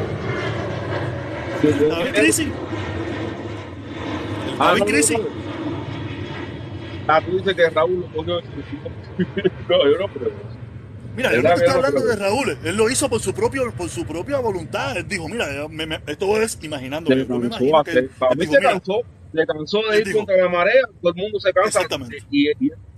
¿Estaba 1.64 2.06
en 2.06 2.14
crisis? 2.14 2.48
¿Estaba 4.52 4.78
en 4.78 4.86
crisis? 4.86 5.18
Ah, 7.08 7.22
tú 7.26 7.38
dices 7.38 7.56
que 7.56 7.70
Raúl 7.70 8.02
lo 8.02 8.08
cogió. 8.08 8.40
no, 9.68 9.92
yo 9.92 10.00
no 10.00 10.08
creo. 10.14 10.59
Mira, 11.15 11.34
yo 11.34 11.41
no 11.41 11.49
estoy 11.49 11.68
hablando 11.68 12.02
de 12.02 12.15
Raúl, 12.15 12.57
él 12.64 12.76
lo 12.77 12.90
hizo 12.90 13.10
por 13.10 13.19
su 13.19 13.34
propio, 13.34 13.72
por 13.73 13.90
su 13.90 14.06
propia 14.06 14.40
voluntad. 14.40 14.95
Él 14.98 15.07
dijo, 15.07 15.27
mira, 15.27 15.48
esto 16.07 16.41
es 16.41 16.57
imaginando. 16.61 17.11
Se 17.11 17.27
cansó, 17.27 17.84
que, 17.84 17.91
se 18.45 18.60
cansó, 18.60 19.02
se 19.34 19.45
cansó 19.45 19.80
de 19.91 19.99
ir 19.99 20.14
contra 20.14 20.38
la 20.38 20.49
marea, 20.49 20.81
todo 21.02 21.11
el 21.14 21.22
mundo 21.22 21.40
se 21.40 21.52
cansa. 21.52 21.80
Exactamente. 21.80 22.18
Y, 22.31 22.48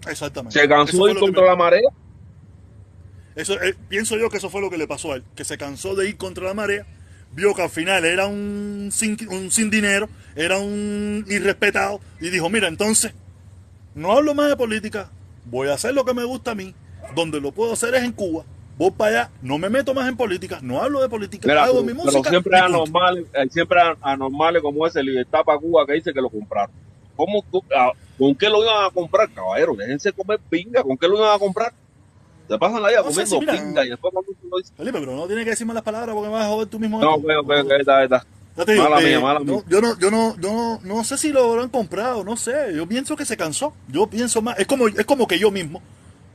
exactamente. 0.07 0.59
Se 0.59 0.67
cansó 0.67 1.05
de 1.05 1.13
ir 1.13 1.19
contra 1.19 1.45
la 1.45 1.55
marea 1.55 1.89
eso, 3.35 3.61
eh, 3.61 3.75
pienso 3.87 4.17
yo 4.17 4.29
que 4.29 4.37
eso 4.37 4.49
fue 4.49 4.61
lo 4.61 4.69
que 4.69 4.77
le 4.77 4.87
pasó 4.87 5.13
a 5.13 5.15
él, 5.15 5.23
que 5.35 5.45
se 5.45 5.57
cansó 5.57 5.95
de 5.95 6.09
ir 6.09 6.17
contra 6.17 6.45
la 6.45 6.53
marea, 6.53 6.85
vio 7.33 7.53
que 7.53 7.61
al 7.61 7.69
final 7.69 8.03
era 8.03 8.27
un 8.27 8.89
sin, 8.91 9.17
un 9.29 9.51
sin 9.51 9.69
dinero, 9.69 10.09
era 10.35 10.57
un 10.57 11.25
irrespetado, 11.29 12.01
y 12.19 12.29
dijo, 12.29 12.49
mira, 12.49 12.67
entonces, 12.67 13.13
no 13.95 14.11
hablo 14.11 14.35
más 14.35 14.49
de 14.49 14.57
política, 14.57 15.11
voy 15.45 15.69
a 15.69 15.73
hacer 15.73 15.93
lo 15.93 16.03
que 16.03 16.13
me 16.13 16.25
gusta 16.25 16.51
a 16.51 16.55
mí, 16.55 16.75
donde 17.15 17.39
lo 17.39 17.51
puedo 17.51 17.73
hacer 17.73 17.93
es 17.95 18.03
en 18.03 18.11
Cuba, 18.11 18.43
voy 18.77 18.91
para 18.91 19.09
allá, 19.09 19.31
no 19.41 19.57
me 19.57 19.69
meto 19.69 19.93
más 19.93 20.07
en 20.07 20.17
política, 20.17 20.59
no 20.61 20.81
hablo 20.81 21.01
de 21.01 21.09
política, 21.09 21.63
hago 21.63 21.83
mi 21.83 21.93
música. 21.93 22.19
Pero 22.21 22.29
siempre 22.29 22.57
es 22.57 22.63
anormal, 22.63 23.27
siempre 23.49 23.79
anormales 24.01 24.61
como 24.61 24.87
ese 24.87 25.03
Libertad 25.03 25.41
para 25.45 25.59
Cuba 25.59 25.85
que 25.85 25.93
dice 25.93 26.13
que 26.13 26.21
lo 26.21 26.29
compraron. 26.29 26.71
¿Cómo, 27.15 27.43
ah, 27.75 27.91
¿Con 28.17 28.35
qué 28.35 28.49
lo 28.49 28.63
iban 28.63 28.85
a 28.85 28.89
comprar, 28.89 29.29
caballero? 29.31 29.75
Déjense 29.75 30.11
comer 30.13 30.39
pinga, 30.49 30.81
¿con 30.83 30.97
qué 30.97 31.07
lo 31.07 31.17
iban 31.17 31.35
a 31.35 31.39
comprar? 31.39 31.73
Te 32.47 32.57
pasan 32.57 32.81
la 32.81 32.89
vida 32.89 33.03
comiendo 33.03 33.39
pinga 33.39 33.85
y 33.85 33.89
después 33.89 34.13
cuando 34.13 34.31
tú 34.33 34.47
lo. 34.47 34.57
Felipe, 34.75 34.99
pero 34.99 35.15
no 35.15 35.25
tienes 35.25 35.45
que 35.45 35.51
decir 35.51 35.65
malas 35.65 35.83
palabras 35.83 36.13
porque 36.13 36.29
me 36.29 36.33
vas 36.33 36.45
a 36.45 36.49
joder 36.49 36.67
tú 36.67 36.79
mismo. 36.79 36.99
No, 36.99 37.17
bueno, 37.19 37.43
bueno, 37.43 37.75
está, 37.75 38.03
está. 38.03 38.25
mala 38.57 38.99
mía, 38.99 39.19
mala 39.19 39.39
mía. 39.39 39.63
yo 39.67 39.81
no, 39.81 39.97
yo 39.97 40.11
no, 40.11 40.35
yo 40.35 40.51
no, 40.51 40.79
no 40.83 41.03
sé 41.03 41.17
si 41.17 41.31
lo 41.31 41.61
han 41.61 41.69
comprado, 41.69 42.23
no 42.23 42.35
sé. 42.35 42.73
Yo 42.75 42.85
pienso 42.87 43.15
que 43.15 43.25
se 43.25 43.37
cansó. 43.37 43.73
Yo 43.87 44.07
pienso 44.07 44.41
más. 44.41 44.59
Es 44.59 44.67
como, 44.67 44.87
es 44.87 45.05
como 45.05 45.27
que 45.27 45.39
yo 45.39 45.49
mismo, 45.49 45.81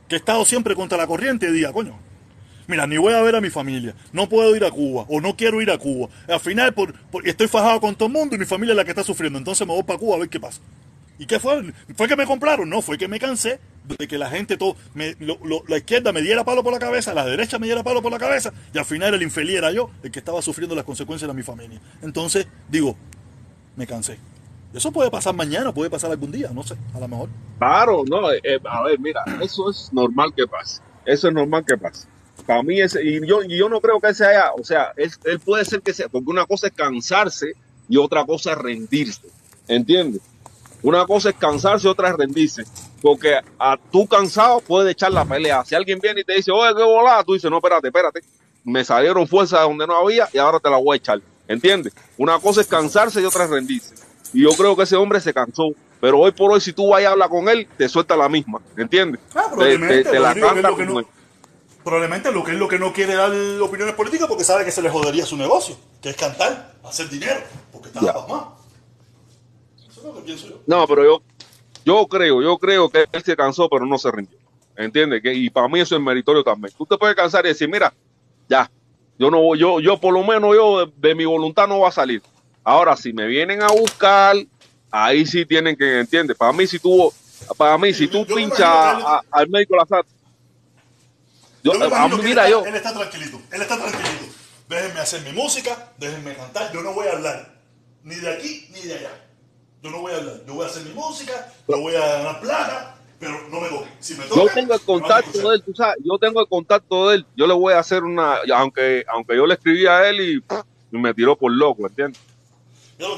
que 0.07 0.15
he 0.15 0.17
estado 0.17 0.45
siempre 0.45 0.75
contra 0.75 0.97
la 0.97 1.07
corriente, 1.07 1.51
diga, 1.51 1.73
coño, 1.73 1.97
mira, 2.67 2.87
ni 2.87 2.97
voy 2.97 3.13
a 3.13 3.21
ver 3.21 3.35
a 3.35 3.41
mi 3.41 3.49
familia, 3.49 3.95
no 4.11 4.29
puedo 4.29 4.55
ir 4.55 4.65
a 4.65 4.71
Cuba 4.71 5.05
o 5.09 5.21
no 5.21 5.35
quiero 5.35 5.61
ir 5.61 5.71
a 5.71 5.77
Cuba. 5.77 6.09
Al 6.27 6.39
final 6.39 6.73
por, 6.73 6.93
estoy 7.23 7.47
fajado 7.47 7.79
con 7.81 7.95
todo 7.95 8.07
el 8.07 8.13
mundo 8.13 8.35
y 8.35 8.39
mi 8.39 8.45
familia 8.45 8.73
es 8.73 8.77
la 8.77 8.83
que 8.83 8.91
está 8.91 9.03
sufriendo, 9.03 9.39
entonces 9.39 9.65
me 9.67 9.73
voy 9.73 9.83
para 9.83 9.99
Cuba 9.99 10.15
a 10.15 10.19
ver 10.19 10.29
qué 10.29 10.39
pasa. 10.39 10.61
¿Y 11.19 11.25
qué 11.25 11.39
fue? 11.39 11.73
¿Fue 11.95 12.07
que 12.07 12.15
me 12.15 12.25
compraron? 12.25 12.69
No, 12.69 12.81
fue 12.81 12.97
que 12.97 13.07
me 13.07 13.19
cansé 13.19 13.59
de 13.97 14.07
que 14.07 14.17
la 14.17 14.29
gente, 14.29 14.57
todo, 14.57 14.75
me, 14.93 15.15
la 15.67 15.77
izquierda 15.77 16.11
me 16.11 16.21
diera 16.21 16.43
palo 16.43 16.63
por 16.63 16.73
la 16.73 16.79
cabeza, 16.79 17.13
la 17.13 17.25
derecha 17.25 17.57
me 17.57 17.65
diera 17.65 17.83
palo 17.83 18.01
por 18.01 18.11
la 18.11 18.19
cabeza, 18.19 18.53
y 18.73 18.77
al 18.77 18.85
final 18.85 19.13
el 19.13 19.23
infeliz 19.23 19.57
era 19.57 19.71
yo, 19.71 19.89
el 20.03 20.11
que 20.11 20.19
estaba 20.19 20.41
sufriendo 20.41 20.75
las 20.75 20.83
consecuencias 20.83 21.27
de 21.27 21.33
mi 21.33 21.43
familia. 21.43 21.79
Entonces, 22.01 22.47
digo, 22.69 22.95
me 23.75 23.87
cansé. 23.87 24.19
Eso 24.73 24.91
puede 24.91 25.09
pasar 25.09 25.33
mañana, 25.33 25.73
puede 25.73 25.89
pasar 25.89 26.11
algún 26.11 26.31
día, 26.31 26.49
no 26.53 26.63
sé, 26.63 26.75
a 26.93 26.99
lo 26.99 27.07
mejor. 27.07 27.29
Claro, 27.57 28.03
no, 28.07 28.31
eh, 28.31 28.41
eh, 28.43 28.59
a 28.63 28.83
ver, 28.83 28.99
mira, 28.99 29.23
eso 29.41 29.69
es 29.69 29.91
normal 29.91 30.33
que 30.35 30.45
pase. 30.45 30.81
Eso 31.05 31.29
es 31.29 31.33
normal 31.33 31.65
que 31.65 31.77
pase. 31.77 32.07
Para 32.45 32.61
mí, 32.63 32.79
es, 32.79 32.97
y 33.01 33.25
yo, 33.25 33.43
y 33.43 33.57
yo 33.57 33.69
no 33.69 33.81
creo 33.81 33.99
que 33.99 34.07
él 34.07 34.15
se 34.15 34.25
haya, 34.25 34.51
o 34.53 34.63
sea, 34.63 34.91
él, 34.95 35.39
puede 35.39 35.65
ser 35.65 35.81
que 35.81 35.93
sea, 35.93 36.07
porque 36.09 36.29
una 36.29 36.45
cosa 36.45 36.67
es 36.67 36.73
cansarse 36.73 37.53
y 37.89 37.97
otra 37.97 38.25
cosa 38.25 38.51
es 38.51 38.57
rendirse. 38.57 39.27
¿Entiendes? 39.67 40.21
Una 40.83 41.05
cosa 41.05 41.29
es 41.29 41.35
cansarse 41.35 41.87
y 41.87 41.89
otra 41.89 42.09
es 42.09 42.15
rendirse. 42.15 42.63
Porque 43.01 43.39
a 43.59 43.77
tú 43.91 44.07
cansado 44.07 44.61
puedes 44.61 44.91
echar 44.91 45.11
la 45.11 45.25
pelea. 45.25 45.63
Si 45.65 45.75
alguien 45.75 45.99
viene 45.99 46.21
y 46.21 46.23
te 46.23 46.33
dice, 46.33 46.51
oye, 46.51 46.73
qué 46.75 46.83
volada, 46.83 47.23
tú 47.23 47.33
dices, 47.33 47.49
no, 47.49 47.57
espérate, 47.57 47.87
espérate. 47.87 48.21
Me 48.63 48.83
salieron 48.83 49.27
fuerzas 49.27 49.61
de 49.61 49.65
donde 49.65 49.87
no 49.87 49.97
había 49.97 50.27
y 50.31 50.37
ahora 50.37 50.59
te 50.59 50.69
la 50.69 50.77
voy 50.77 50.95
a 50.95 50.97
echar. 50.97 51.21
¿Entiendes? 51.47 51.93
Una 52.17 52.39
cosa 52.39 52.61
es 52.61 52.67
cansarse 52.67 53.21
y 53.21 53.25
otra 53.25 53.45
es 53.45 53.49
rendirse. 53.49 54.06
Y 54.33 54.43
yo 54.43 54.49
creo 54.51 54.75
que 54.75 54.83
ese 54.83 54.95
hombre 54.95 55.19
se 55.19 55.33
cansó. 55.33 55.69
Pero 55.99 56.19
hoy 56.19 56.31
por 56.31 56.51
hoy, 56.51 56.61
si 56.61 56.73
tú 56.73 56.89
vas 56.89 57.03
a 57.03 57.11
hablar 57.11 57.29
con 57.29 57.49
él, 57.49 57.67
te 57.77 57.89
suelta 57.89 58.15
la 58.15 58.29
misma. 58.29 58.59
¿Entiendes? 58.77 59.21
Ah, 59.33 59.45
probablemente, 59.49 60.09
te, 60.09 60.19
la 60.19 60.35
canta 60.35 60.69
lo 60.69 60.77
que 60.77 60.85
no, 60.85 61.01
probablemente 61.83 62.31
lo 62.31 62.43
que 62.43 62.51
es 62.51 62.57
lo 62.57 62.67
que 62.67 62.77
no 62.77 62.93
quiere 62.93 63.15
dar 63.15 63.31
opiniones 63.61 63.95
políticas 63.95 64.27
porque 64.27 64.43
sabe 64.43 64.65
que 64.65 64.71
se 64.71 64.81
le 64.81 64.89
jodería 64.89 65.25
su 65.25 65.37
negocio, 65.37 65.75
que 66.01 66.09
es 66.09 66.15
cantar, 66.15 66.75
hacer 66.83 67.09
dinero, 67.09 67.39
porque 67.71 67.87
está 67.87 68.13
pasmado. 68.13 68.57
No, 70.65 70.85
pero 70.85 71.03
yo, 71.03 71.21
yo 71.85 72.07
creo, 72.07 72.41
yo 72.41 72.57
creo 72.57 72.89
que 72.89 73.05
él 73.11 73.23
se 73.23 73.35
cansó, 73.35 73.69
pero 73.69 73.85
no 73.85 73.97
se 73.97 74.11
rindió. 74.11 74.37
¿Entiendes? 74.75 75.21
Que, 75.23 75.33
y 75.33 75.49
para 75.49 75.67
mí 75.67 75.79
eso 75.79 75.95
es 75.95 76.01
meritorio 76.01 76.43
también. 76.43 76.73
Tú 76.77 76.85
te 76.85 76.97
puedes 76.97 77.15
cansar 77.15 77.45
y 77.45 77.49
decir, 77.49 77.67
mira, 77.67 77.93
ya, 78.47 78.69
yo 79.17 79.31
no 79.31 79.41
voy, 79.41 79.57
yo, 79.57 79.79
yo 79.79 79.97
por 79.97 80.13
lo 80.13 80.23
menos 80.23 80.55
yo 80.55 80.85
de, 80.85 81.15
mi 81.15 81.25
voluntad 81.25 81.67
no 81.67 81.79
va 81.79 81.89
a 81.89 81.91
salir. 81.91 82.21
Ahora, 82.67 82.97
si 82.97 83.13
me 83.13 83.25
vienen 83.27 83.63
a 83.63 83.67
buscar, 83.67 84.35
ahí 84.91 85.25
sí 85.25 85.45
tienen 85.45 85.73
que, 85.77 86.01
¿entiendes? 86.01 86.35
Para 86.35 86.51
mí 86.51 86.67
si 86.67 86.77
tú, 86.77 87.13
para 87.55 87.77
mí 87.77 87.93
si 87.93 88.09
tú 88.09 88.25
pinchas 88.25 88.97
al 89.31 89.47
médico 89.47 89.77
la 89.77 89.85
yo, 91.63 91.71
yo 91.73 92.17
mira, 92.17 92.49
yo. 92.49 92.65
Él 92.65 92.75
está 92.75 92.93
tranquilito, 92.93 93.39
él 93.53 93.61
está 93.61 93.77
tranquilito. 93.77 94.25
Déjenme 94.67 94.99
hacer 94.99 95.21
mi 95.21 95.31
música, 95.31 95.93
déjenme 95.97 96.35
cantar, 96.35 96.73
yo 96.73 96.81
no 96.81 96.91
voy 96.91 97.07
a 97.07 97.13
hablar 97.13 97.55
ni 98.03 98.15
de 98.15 98.33
aquí 98.33 98.67
ni 98.73 98.81
de 98.81 98.95
allá. 98.95 99.11
Yo 99.81 99.89
no 99.89 100.01
voy 100.01 100.11
a 100.11 100.17
hablar. 100.17 100.41
Yo 100.45 100.55
voy 100.55 100.65
a 100.65 100.67
hacer 100.67 100.83
mi 100.83 100.93
música, 100.93 101.53
yo 101.69 101.79
voy 101.79 101.95
a 101.95 102.05
ganar 102.17 102.41
plata, 102.41 102.97
pero 103.17 103.47
no 103.47 103.61
me 103.61 103.69
toque. 103.69 103.89
Si 104.01 104.13
me 104.15 104.25
toca, 104.25 104.41
yo 104.41 104.47
tengo 104.53 104.73
el 104.73 104.81
contacto 104.81 105.49
de 105.49 105.55
él, 105.55 105.63
tú 105.63 105.73
sabes, 105.73 105.95
yo 106.03 106.17
tengo 106.19 106.41
el 106.41 106.47
contacto 106.49 107.07
de 107.07 107.15
él. 107.15 107.25
Yo 107.33 107.47
le 107.47 107.53
voy 107.53 107.75
a 107.75 107.79
hacer 107.79 108.03
una, 108.03 108.39
aunque, 108.53 109.05
aunque 109.07 109.37
yo 109.37 109.47
le 109.47 109.53
escribí 109.53 109.87
a 109.87 110.09
él 110.09 110.19
y, 110.19 110.43
me 110.91 111.13
tiró 111.13 111.37
por 111.37 111.53
loco, 111.53 111.87
¿entiendes? 111.87 112.19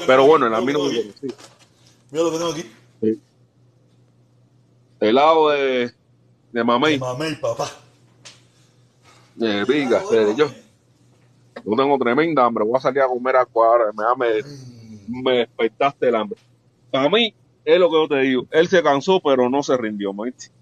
Pero 0.06 0.26
bueno, 0.26 0.46
en 0.46 0.52
la 0.52 0.60
mí 0.60 0.72
no 0.72 0.84
me 0.84 0.90
Mira 0.92 2.24
lo 2.24 2.30
que 2.30 2.38
tengo 2.38 2.52
aquí. 2.52 2.70
Sí. 3.02 3.20
Helado 5.00 5.50
de, 5.50 5.92
de 6.52 6.64
mamey. 6.64 6.94
De 6.94 6.98
mamey, 6.98 7.36
papá. 7.36 7.70
De 9.34 9.64
pica, 9.64 10.02
yo. 10.36 10.50
Yo 11.64 11.76
tengo 11.76 11.98
tremenda 11.98 12.44
hambre. 12.44 12.64
Voy 12.64 12.76
a 12.76 12.80
salir 12.80 13.00
a 13.02 13.06
comer 13.08 13.36
a 13.36 13.46
cuadra. 13.46 13.86
Me, 13.92 14.26
me, 14.26 15.22
me 15.22 15.38
despertaste 15.38 16.08
el 16.08 16.14
hambre 16.14 16.38
para 16.90 17.08
mí, 17.08 17.34
es 17.64 17.78
lo 17.78 17.88
que 17.88 17.96
yo 17.96 18.08
te 18.08 18.20
digo. 18.20 18.46
Él 18.50 18.68
se 18.68 18.82
cansó, 18.82 19.20
pero 19.20 19.48
no 19.48 19.62
se 19.62 19.76
rindió, 19.76 20.12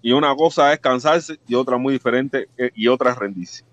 Y 0.01 0.11
una 0.11 0.35
cosa 0.35 0.71
es 0.73 0.79
cansarse 0.79 1.39
y 1.47 1.55
otra 1.55 1.77
muy 1.77 1.93
diferente 1.93 2.47
eh, 2.57 2.71
y 2.75 2.87
otra 2.87 3.11
es 3.11 3.17
rendirse. 3.17 3.63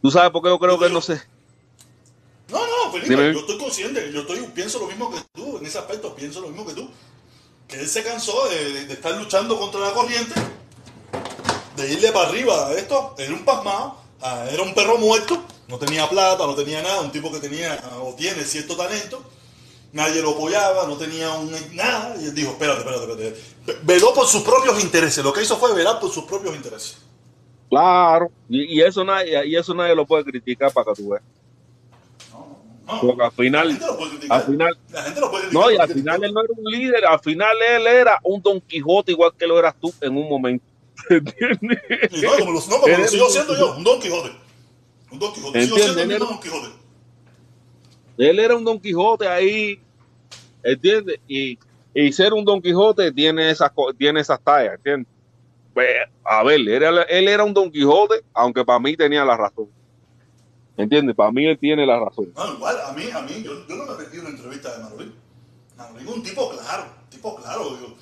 ¿Tú 0.00 0.10
sabes 0.10 0.30
por 0.30 0.42
qué 0.42 0.48
yo 0.48 0.58
creo 0.58 0.78
que 0.78 0.86
él 0.86 0.92
no 0.92 1.00
se... 1.00 1.20
No, 2.88 2.92
Felipe, 2.92 3.32
yo 3.32 3.40
estoy 3.40 3.58
consciente, 3.58 4.10
yo 4.12 4.20
estoy, 4.20 4.38
pienso 4.54 4.78
lo 4.78 4.86
mismo 4.86 5.10
que 5.10 5.18
tú, 5.34 5.58
en 5.58 5.66
ese 5.66 5.78
aspecto 5.78 6.14
pienso 6.14 6.40
lo 6.40 6.48
mismo 6.48 6.66
que 6.66 6.72
tú. 6.72 6.88
Que 7.66 7.80
él 7.80 7.86
se 7.86 8.02
cansó 8.02 8.48
de, 8.48 8.90
estar 8.92 9.12
luchando 9.12 9.58
contra 9.58 9.80
la 9.80 9.92
corriente, 9.92 10.34
de 11.76 11.92
irle 11.92 12.10
para 12.12 12.28
arriba 12.28 12.68
a 12.68 12.72
esto, 12.72 13.14
era 13.18 13.32
un 13.32 13.44
pasmado, 13.44 13.96
ah, 14.22 14.46
era 14.50 14.62
un 14.62 14.72
perro 14.72 14.96
muerto, 14.96 15.42
no 15.68 15.78
tenía 15.78 16.08
plata, 16.08 16.46
no 16.46 16.54
tenía 16.54 16.82
nada, 16.82 17.02
un 17.02 17.12
tipo 17.12 17.30
que 17.30 17.40
tenía 17.40 17.78
o 18.00 18.14
tiene 18.14 18.42
cierto 18.44 18.74
talento, 18.74 19.22
nadie 19.92 20.22
lo 20.22 20.30
apoyaba, 20.30 20.86
no 20.86 20.96
tenía 20.96 21.30
un, 21.34 21.54
nada, 21.74 22.16
y 22.18 22.24
él 22.24 22.34
dijo, 22.34 22.52
espérate, 22.52 22.80
espérate, 22.80 23.12
espérate. 23.12 23.82
Veló 23.82 24.14
por 24.14 24.26
sus 24.26 24.42
propios 24.42 24.82
intereses, 24.82 25.22
lo 25.22 25.32
que 25.32 25.42
hizo 25.42 25.58
fue 25.58 25.74
velar 25.74 26.00
por 26.00 26.10
sus 26.10 26.24
propios 26.24 26.56
intereses. 26.56 26.96
Claro, 27.68 28.30
y, 28.48 28.80
eso, 28.80 29.04
nadie, 29.04 29.46
y 29.46 29.54
eso 29.54 29.74
nadie 29.74 29.94
lo 29.94 30.06
puede 30.06 30.24
criticar 30.24 30.72
para 30.72 30.86
que 30.86 31.02
tú 31.02 31.10
veas. 31.10 31.22
Porque 32.88 33.22
al 33.22 33.32
final, 33.32 33.78
al 34.30 34.42
final, 34.42 34.78
no, 35.52 35.70
y 35.70 35.76
al 35.76 35.88
final 35.88 36.24
él 36.24 36.32
no 36.32 36.40
era 36.40 36.52
un 36.56 36.64
líder, 36.64 37.04
al 37.04 37.20
final 37.20 37.56
él 37.70 37.86
era 37.86 38.18
un 38.22 38.40
Don 38.40 38.60
Quijote 38.62 39.12
igual 39.12 39.32
que 39.38 39.46
lo 39.46 39.58
eras 39.58 39.74
tú 39.78 39.92
en 40.00 40.16
un 40.16 40.26
momento. 40.26 40.64
¿Entiendes? 41.10 41.80
no, 42.22 42.30
como 42.38 42.52
lo, 42.52 42.60
no, 42.60 42.80
como 42.80 42.96
lo 42.96 43.08
sigo 43.08 43.28
siendo 43.28 43.56
yo, 43.56 43.76
un 43.76 43.84
Don 43.84 44.00
Quijote. 44.00 44.30
Un 45.10 45.18
Don 45.18 45.32
Quijote. 45.34 45.62
Sigo 45.62 45.78
siendo 45.78 46.00
el 46.00 46.18
Don 46.18 46.40
Quijote. 46.40 46.68
Él 48.16 48.38
era 48.38 48.56
un 48.56 48.64
Don 48.64 48.80
Quijote 48.80 49.28
ahí, 49.28 49.80
¿entiendes? 50.62 51.20
Y, 51.28 51.58
y 51.92 52.12
ser 52.12 52.32
un 52.32 52.44
Don 52.44 52.62
Quijote 52.62 53.12
tiene 53.12 53.50
esas, 53.50 53.70
tiene 53.98 54.20
esas 54.20 54.40
tallas, 54.42 54.76
¿entiendes? 54.76 55.12
Pues, 55.74 55.88
a 56.24 56.42
ver, 56.42 56.58
él 56.58 56.68
era, 56.68 57.02
él 57.02 57.28
era 57.28 57.44
un 57.44 57.52
Don 57.52 57.70
Quijote, 57.70 58.24
aunque 58.32 58.64
para 58.64 58.80
mí 58.80 58.96
tenía 58.96 59.26
la 59.26 59.36
razón. 59.36 59.68
¿Entiendes? 60.78 61.16
Para 61.16 61.32
mí 61.32 61.44
él 61.44 61.58
tiene 61.58 61.84
la 61.84 61.98
razón. 61.98 62.32
No, 62.36 62.54
igual, 62.54 62.76
a 62.86 62.92
mí, 62.92 63.10
a 63.10 63.20
mí, 63.22 63.42
yo, 63.42 63.66
yo 63.66 63.74
no 63.74 63.84
me 63.84 63.94
perdí 63.94 64.18
una 64.18 64.28
entrevista 64.28 64.76
de 64.76 64.84
Manolín. 64.84 65.12
Manolín 65.76 66.06
es 66.06 66.14
un 66.14 66.22
tipo 66.22 66.50
claro, 66.50 66.84
tipo 67.10 67.34
claro. 67.34 67.76
Yo, 67.80 67.94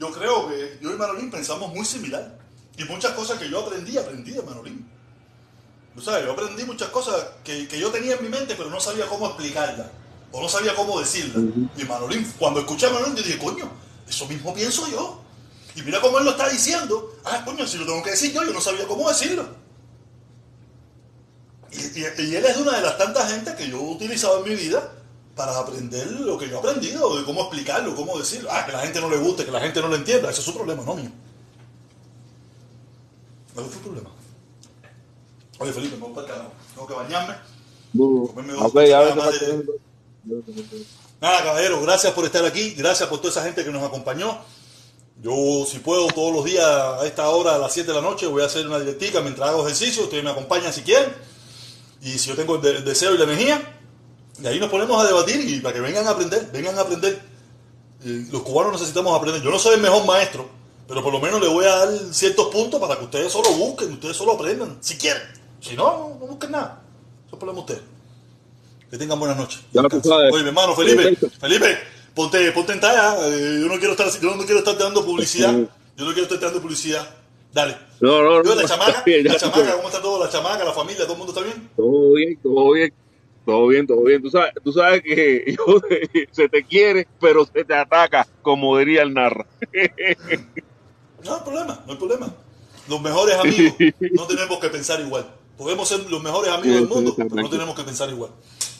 yo 0.00 0.10
creo 0.12 0.48
que 0.48 0.78
yo 0.82 0.92
y 0.92 0.96
Manolín 0.96 1.30
pensamos 1.30 1.72
muy 1.72 1.84
similar. 1.84 2.36
Y 2.76 2.84
muchas 2.84 3.12
cosas 3.12 3.38
que 3.38 3.48
yo 3.48 3.60
aprendí, 3.60 3.96
aprendí 3.96 4.32
de 4.32 4.42
Manolín. 4.42 4.90
Tú 5.94 6.02
sabes, 6.02 6.24
yo 6.24 6.32
aprendí 6.32 6.64
muchas 6.64 6.88
cosas 6.88 7.14
que, 7.44 7.68
que, 7.68 7.78
yo 7.78 7.90
tenía 7.90 8.16
en 8.16 8.22
mi 8.24 8.28
mente, 8.28 8.56
pero 8.56 8.70
no 8.70 8.80
sabía 8.80 9.06
cómo 9.06 9.28
explicarlas. 9.28 9.86
O 10.32 10.42
no 10.42 10.48
sabía 10.48 10.74
cómo 10.74 10.98
decirlas. 10.98 11.44
Y 11.78 11.84
Manolín, 11.84 12.28
cuando 12.40 12.58
escuché 12.58 12.86
a 12.86 12.90
Manolín, 12.90 13.14
yo 13.14 13.22
dije, 13.22 13.38
coño, 13.38 13.70
eso 14.08 14.26
mismo 14.26 14.52
pienso 14.52 14.90
yo. 14.90 15.20
Y 15.76 15.82
mira 15.82 16.00
cómo 16.00 16.18
él 16.18 16.24
lo 16.24 16.32
está 16.32 16.48
diciendo. 16.48 17.14
Ah, 17.24 17.44
coño, 17.44 17.64
si 17.68 17.78
lo 17.78 17.86
tengo 17.86 18.02
que 18.02 18.10
decir 18.10 18.32
yo, 18.32 18.42
yo 18.42 18.52
no 18.52 18.60
sabía 18.60 18.84
cómo 18.88 19.08
decirlo. 19.08 19.65
Y, 21.76 22.00
y, 22.00 22.34
él 22.36 22.44
es 22.44 22.56
una 22.56 22.76
de 22.76 22.82
las 22.82 22.96
tantas 22.96 23.30
gente 23.30 23.54
que 23.54 23.68
yo 23.68 23.78
he 23.78 23.90
utilizado 23.90 24.38
en 24.38 24.50
mi 24.50 24.56
vida 24.56 24.92
para 25.34 25.58
aprender 25.58 26.10
lo 26.12 26.38
que 26.38 26.48
yo 26.48 26.56
he 26.56 26.58
aprendido, 26.58 27.18
de 27.18 27.24
cómo 27.24 27.42
explicarlo, 27.42 27.94
cómo 27.94 28.18
decirlo. 28.18 28.48
Ah, 28.50 28.64
que 28.64 28.72
la 28.72 28.80
gente 28.80 29.00
no 29.00 29.10
le 29.10 29.18
guste, 29.18 29.44
que 29.44 29.50
la 29.50 29.60
gente 29.60 29.80
no 29.82 29.88
lo 29.88 29.96
entienda. 29.96 30.30
Ese 30.30 30.40
es 30.40 30.46
su 30.46 30.54
problema, 30.54 30.82
no 30.82 30.94
mío. 30.94 31.10
Ese 33.54 33.66
es 33.66 33.72
su 33.72 33.80
problema. 33.80 34.10
Oye, 35.58 35.72
Felipe, 35.72 35.96
me 35.96 36.02
voy 36.02 36.14
para 36.14 36.34
el 36.34 36.42
Tengo 36.74 36.86
que 36.86 36.94
bañarme. 36.94 37.34
Nada, 41.20 41.44
caballero, 41.44 41.80
gracias 41.82 42.12
por 42.12 42.24
estar 42.24 42.44
aquí. 42.44 42.74
Gracias 42.74 43.08
por 43.08 43.18
toda 43.18 43.30
esa 43.30 43.42
gente 43.42 43.64
que 43.64 43.70
nos 43.70 43.82
acompañó. 43.82 44.38
Yo, 45.22 45.64
si 45.66 45.78
puedo, 45.78 46.08
todos 46.08 46.34
los 46.34 46.44
días 46.44 46.64
a 46.64 47.06
esta 47.06 47.28
hora, 47.30 47.54
a 47.54 47.58
las 47.58 47.72
7 47.72 47.88
de 47.88 47.94
la 47.94 48.02
noche, 48.02 48.26
voy 48.26 48.42
a 48.42 48.46
hacer 48.46 48.66
una 48.66 48.78
directica 48.78 49.22
mientras 49.22 49.48
hago 49.48 49.64
ejercicio. 49.64 50.04
Ustedes 50.04 50.22
me 50.22 50.30
acompañan 50.30 50.72
si 50.72 50.82
quieren. 50.82 51.10
Y 52.06 52.20
si 52.20 52.28
yo 52.28 52.36
tengo 52.36 52.54
el, 52.54 52.84
deseo 52.84 53.16
y 53.16 53.18
la 53.18 53.24
energía, 53.24 53.60
y 54.40 54.46
ahí 54.46 54.60
nos 54.60 54.70
ponemos 54.70 55.02
a 55.02 55.08
debatir 55.08 55.40
y 55.40 55.58
para 55.58 55.74
que 55.74 55.80
vengan 55.80 56.06
a 56.06 56.10
aprender, 56.10 56.48
vengan 56.52 56.78
a 56.78 56.82
aprender. 56.82 57.20
los 58.04 58.42
cubanos 58.42 58.74
necesitamos 58.74 59.18
aprender. 59.18 59.42
Yo 59.42 59.50
no 59.50 59.58
soy 59.58 59.74
el 59.74 59.80
mejor 59.80 60.06
maestro, 60.06 60.48
pero 60.86 61.02
por 61.02 61.12
lo 61.12 61.18
menos 61.20 61.40
le 61.40 61.48
voy 61.48 61.64
a 61.64 61.74
dar 61.74 61.88
ciertos 62.12 62.46
puntos 62.46 62.78
para 62.80 62.96
que 62.96 63.06
ustedes 63.06 63.32
solo 63.32 63.50
busquen, 63.54 63.94
ustedes 63.94 64.16
solo 64.16 64.34
aprendan, 64.34 64.78
si 64.80 64.96
quieren. 64.96 65.24
Si 65.60 65.74
no, 65.74 66.16
no 66.20 66.26
busquen 66.28 66.52
nada. 66.52 66.80
Eso 67.26 67.34
es 67.34 67.40
problema 67.40 67.58
usted. 67.58 67.80
Que 68.88 68.98
tengan 68.98 69.18
buenas 69.18 69.36
noches. 69.36 69.62
Oye, 69.74 70.42
mi 70.44 70.48
hermano 70.50 70.76
Felipe, 70.76 71.16
Felipe, 71.40 71.78
ponte, 72.14 72.52
ponte 72.52 72.72
en 72.72 72.80
talla. 72.80 73.16
Eh, 73.26 73.58
yo 73.62 73.66
no 73.66 73.80
quiero 73.80 73.94
estar, 73.94 74.08
yo 74.20 74.36
no 74.36 74.44
quiero 74.44 74.60
estar 74.60 74.78
dando 74.78 75.04
publicidad. 75.04 75.52
Yo 75.96 76.04
no 76.04 76.12
quiero 76.12 76.22
estar 76.22 76.38
dando 76.38 76.62
publicidad. 76.62 77.04
Dale. 77.56 77.74
No, 78.00 78.22
no, 78.22 78.42
no. 78.42 78.54
La 78.54 78.68
chamaca, 78.68 79.02
la 79.06 79.36
chamaca, 79.38 79.76
¿cómo 79.76 79.88
está 79.88 80.02
todo? 80.02 80.22
La 80.22 80.30
chamaca, 80.30 80.62
la 80.62 80.74
familia, 80.74 81.04
todo 81.04 81.14
el 81.14 81.18
mundo 81.18 81.32
está 81.32 81.42
bien. 81.42 81.70
Todo 81.74 82.12
bien, 82.12 82.38
todo 82.42 82.72
bien. 82.72 82.94
Todo 83.46 83.66
bien, 83.68 83.86
todo 83.86 84.04
bien. 84.04 84.22
Tú 84.22 84.28
sabes, 84.28 84.52
tú 84.62 84.72
sabes 84.74 85.02
que 85.02 85.56
yo, 85.66 85.80
se 86.32 86.50
te 86.50 86.62
quiere, 86.64 87.08
pero 87.18 87.46
se 87.46 87.64
te 87.64 87.74
ataca, 87.74 88.28
como 88.42 88.76
diría 88.76 89.00
el 89.00 89.14
narra. 89.14 89.46
No 91.24 91.34
hay 91.34 91.40
problema, 91.42 91.82
no 91.86 91.92
hay 91.92 91.98
problema. 91.98 92.34
Los 92.90 93.00
mejores 93.00 93.34
amigos 93.36 93.74
no 94.12 94.26
tenemos 94.26 94.58
que 94.58 94.68
pensar 94.68 95.00
igual. 95.00 95.26
Podemos 95.56 95.88
ser 95.88 96.10
los 96.10 96.22
mejores 96.22 96.52
amigos 96.52 96.80
del 96.80 96.88
mundo, 96.88 97.14
pero 97.16 97.36
no 97.36 97.48
tenemos 97.48 97.74
que 97.74 97.84
pensar 97.84 98.10
igual. 98.10 98.32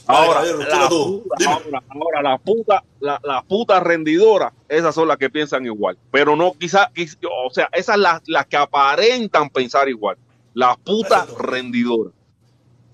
Ahora, 0.06 0.44
la 0.44 0.86
ahora, 0.86 1.82
ahora, 1.88 2.22
las 2.22 2.40
putas, 2.40 2.82
la, 3.00 3.20
las 3.24 3.44
putas 3.44 3.82
rendidoras, 3.82 4.52
esas 4.68 4.94
son 4.94 5.08
las 5.08 5.16
que 5.16 5.30
piensan 5.30 5.66
igual. 5.66 5.98
Pero 6.12 6.36
no, 6.36 6.52
quizás, 6.52 6.88
o 7.28 7.50
sea, 7.50 7.68
esas 7.72 7.98
las, 7.98 8.22
las 8.26 8.46
que 8.46 8.56
aparentan 8.56 9.50
pensar 9.50 9.88
igual. 9.88 10.16
Las 10.54 10.76
putas 10.78 11.28
rendidoras. 11.34 12.12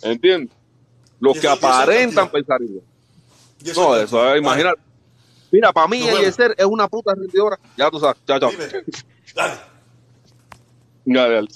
¿Entiendes? 0.03 0.57
Los 1.21 1.39
que 1.39 1.49
aparentan 1.49 2.31
pensar 2.31 2.63
igual. 2.63 2.85
No, 3.77 3.97
eso, 3.97 4.37
imagínate. 4.37 4.81
Mira, 5.53 5.71
para 5.71 5.87
mí, 5.87 6.09
Eliezer 6.09 6.55
es 6.57 6.65
una 6.65 6.89
puta 6.89 7.15
rendidora. 7.15 7.59
Ya 7.77 7.91
tú 7.91 8.01
sabes. 8.01 8.17
Chao, 8.27 8.41
chao. 8.41 8.51
Dale. 9.35 9.55
Dale, 11.05 11.35
dale. 11.35 11.49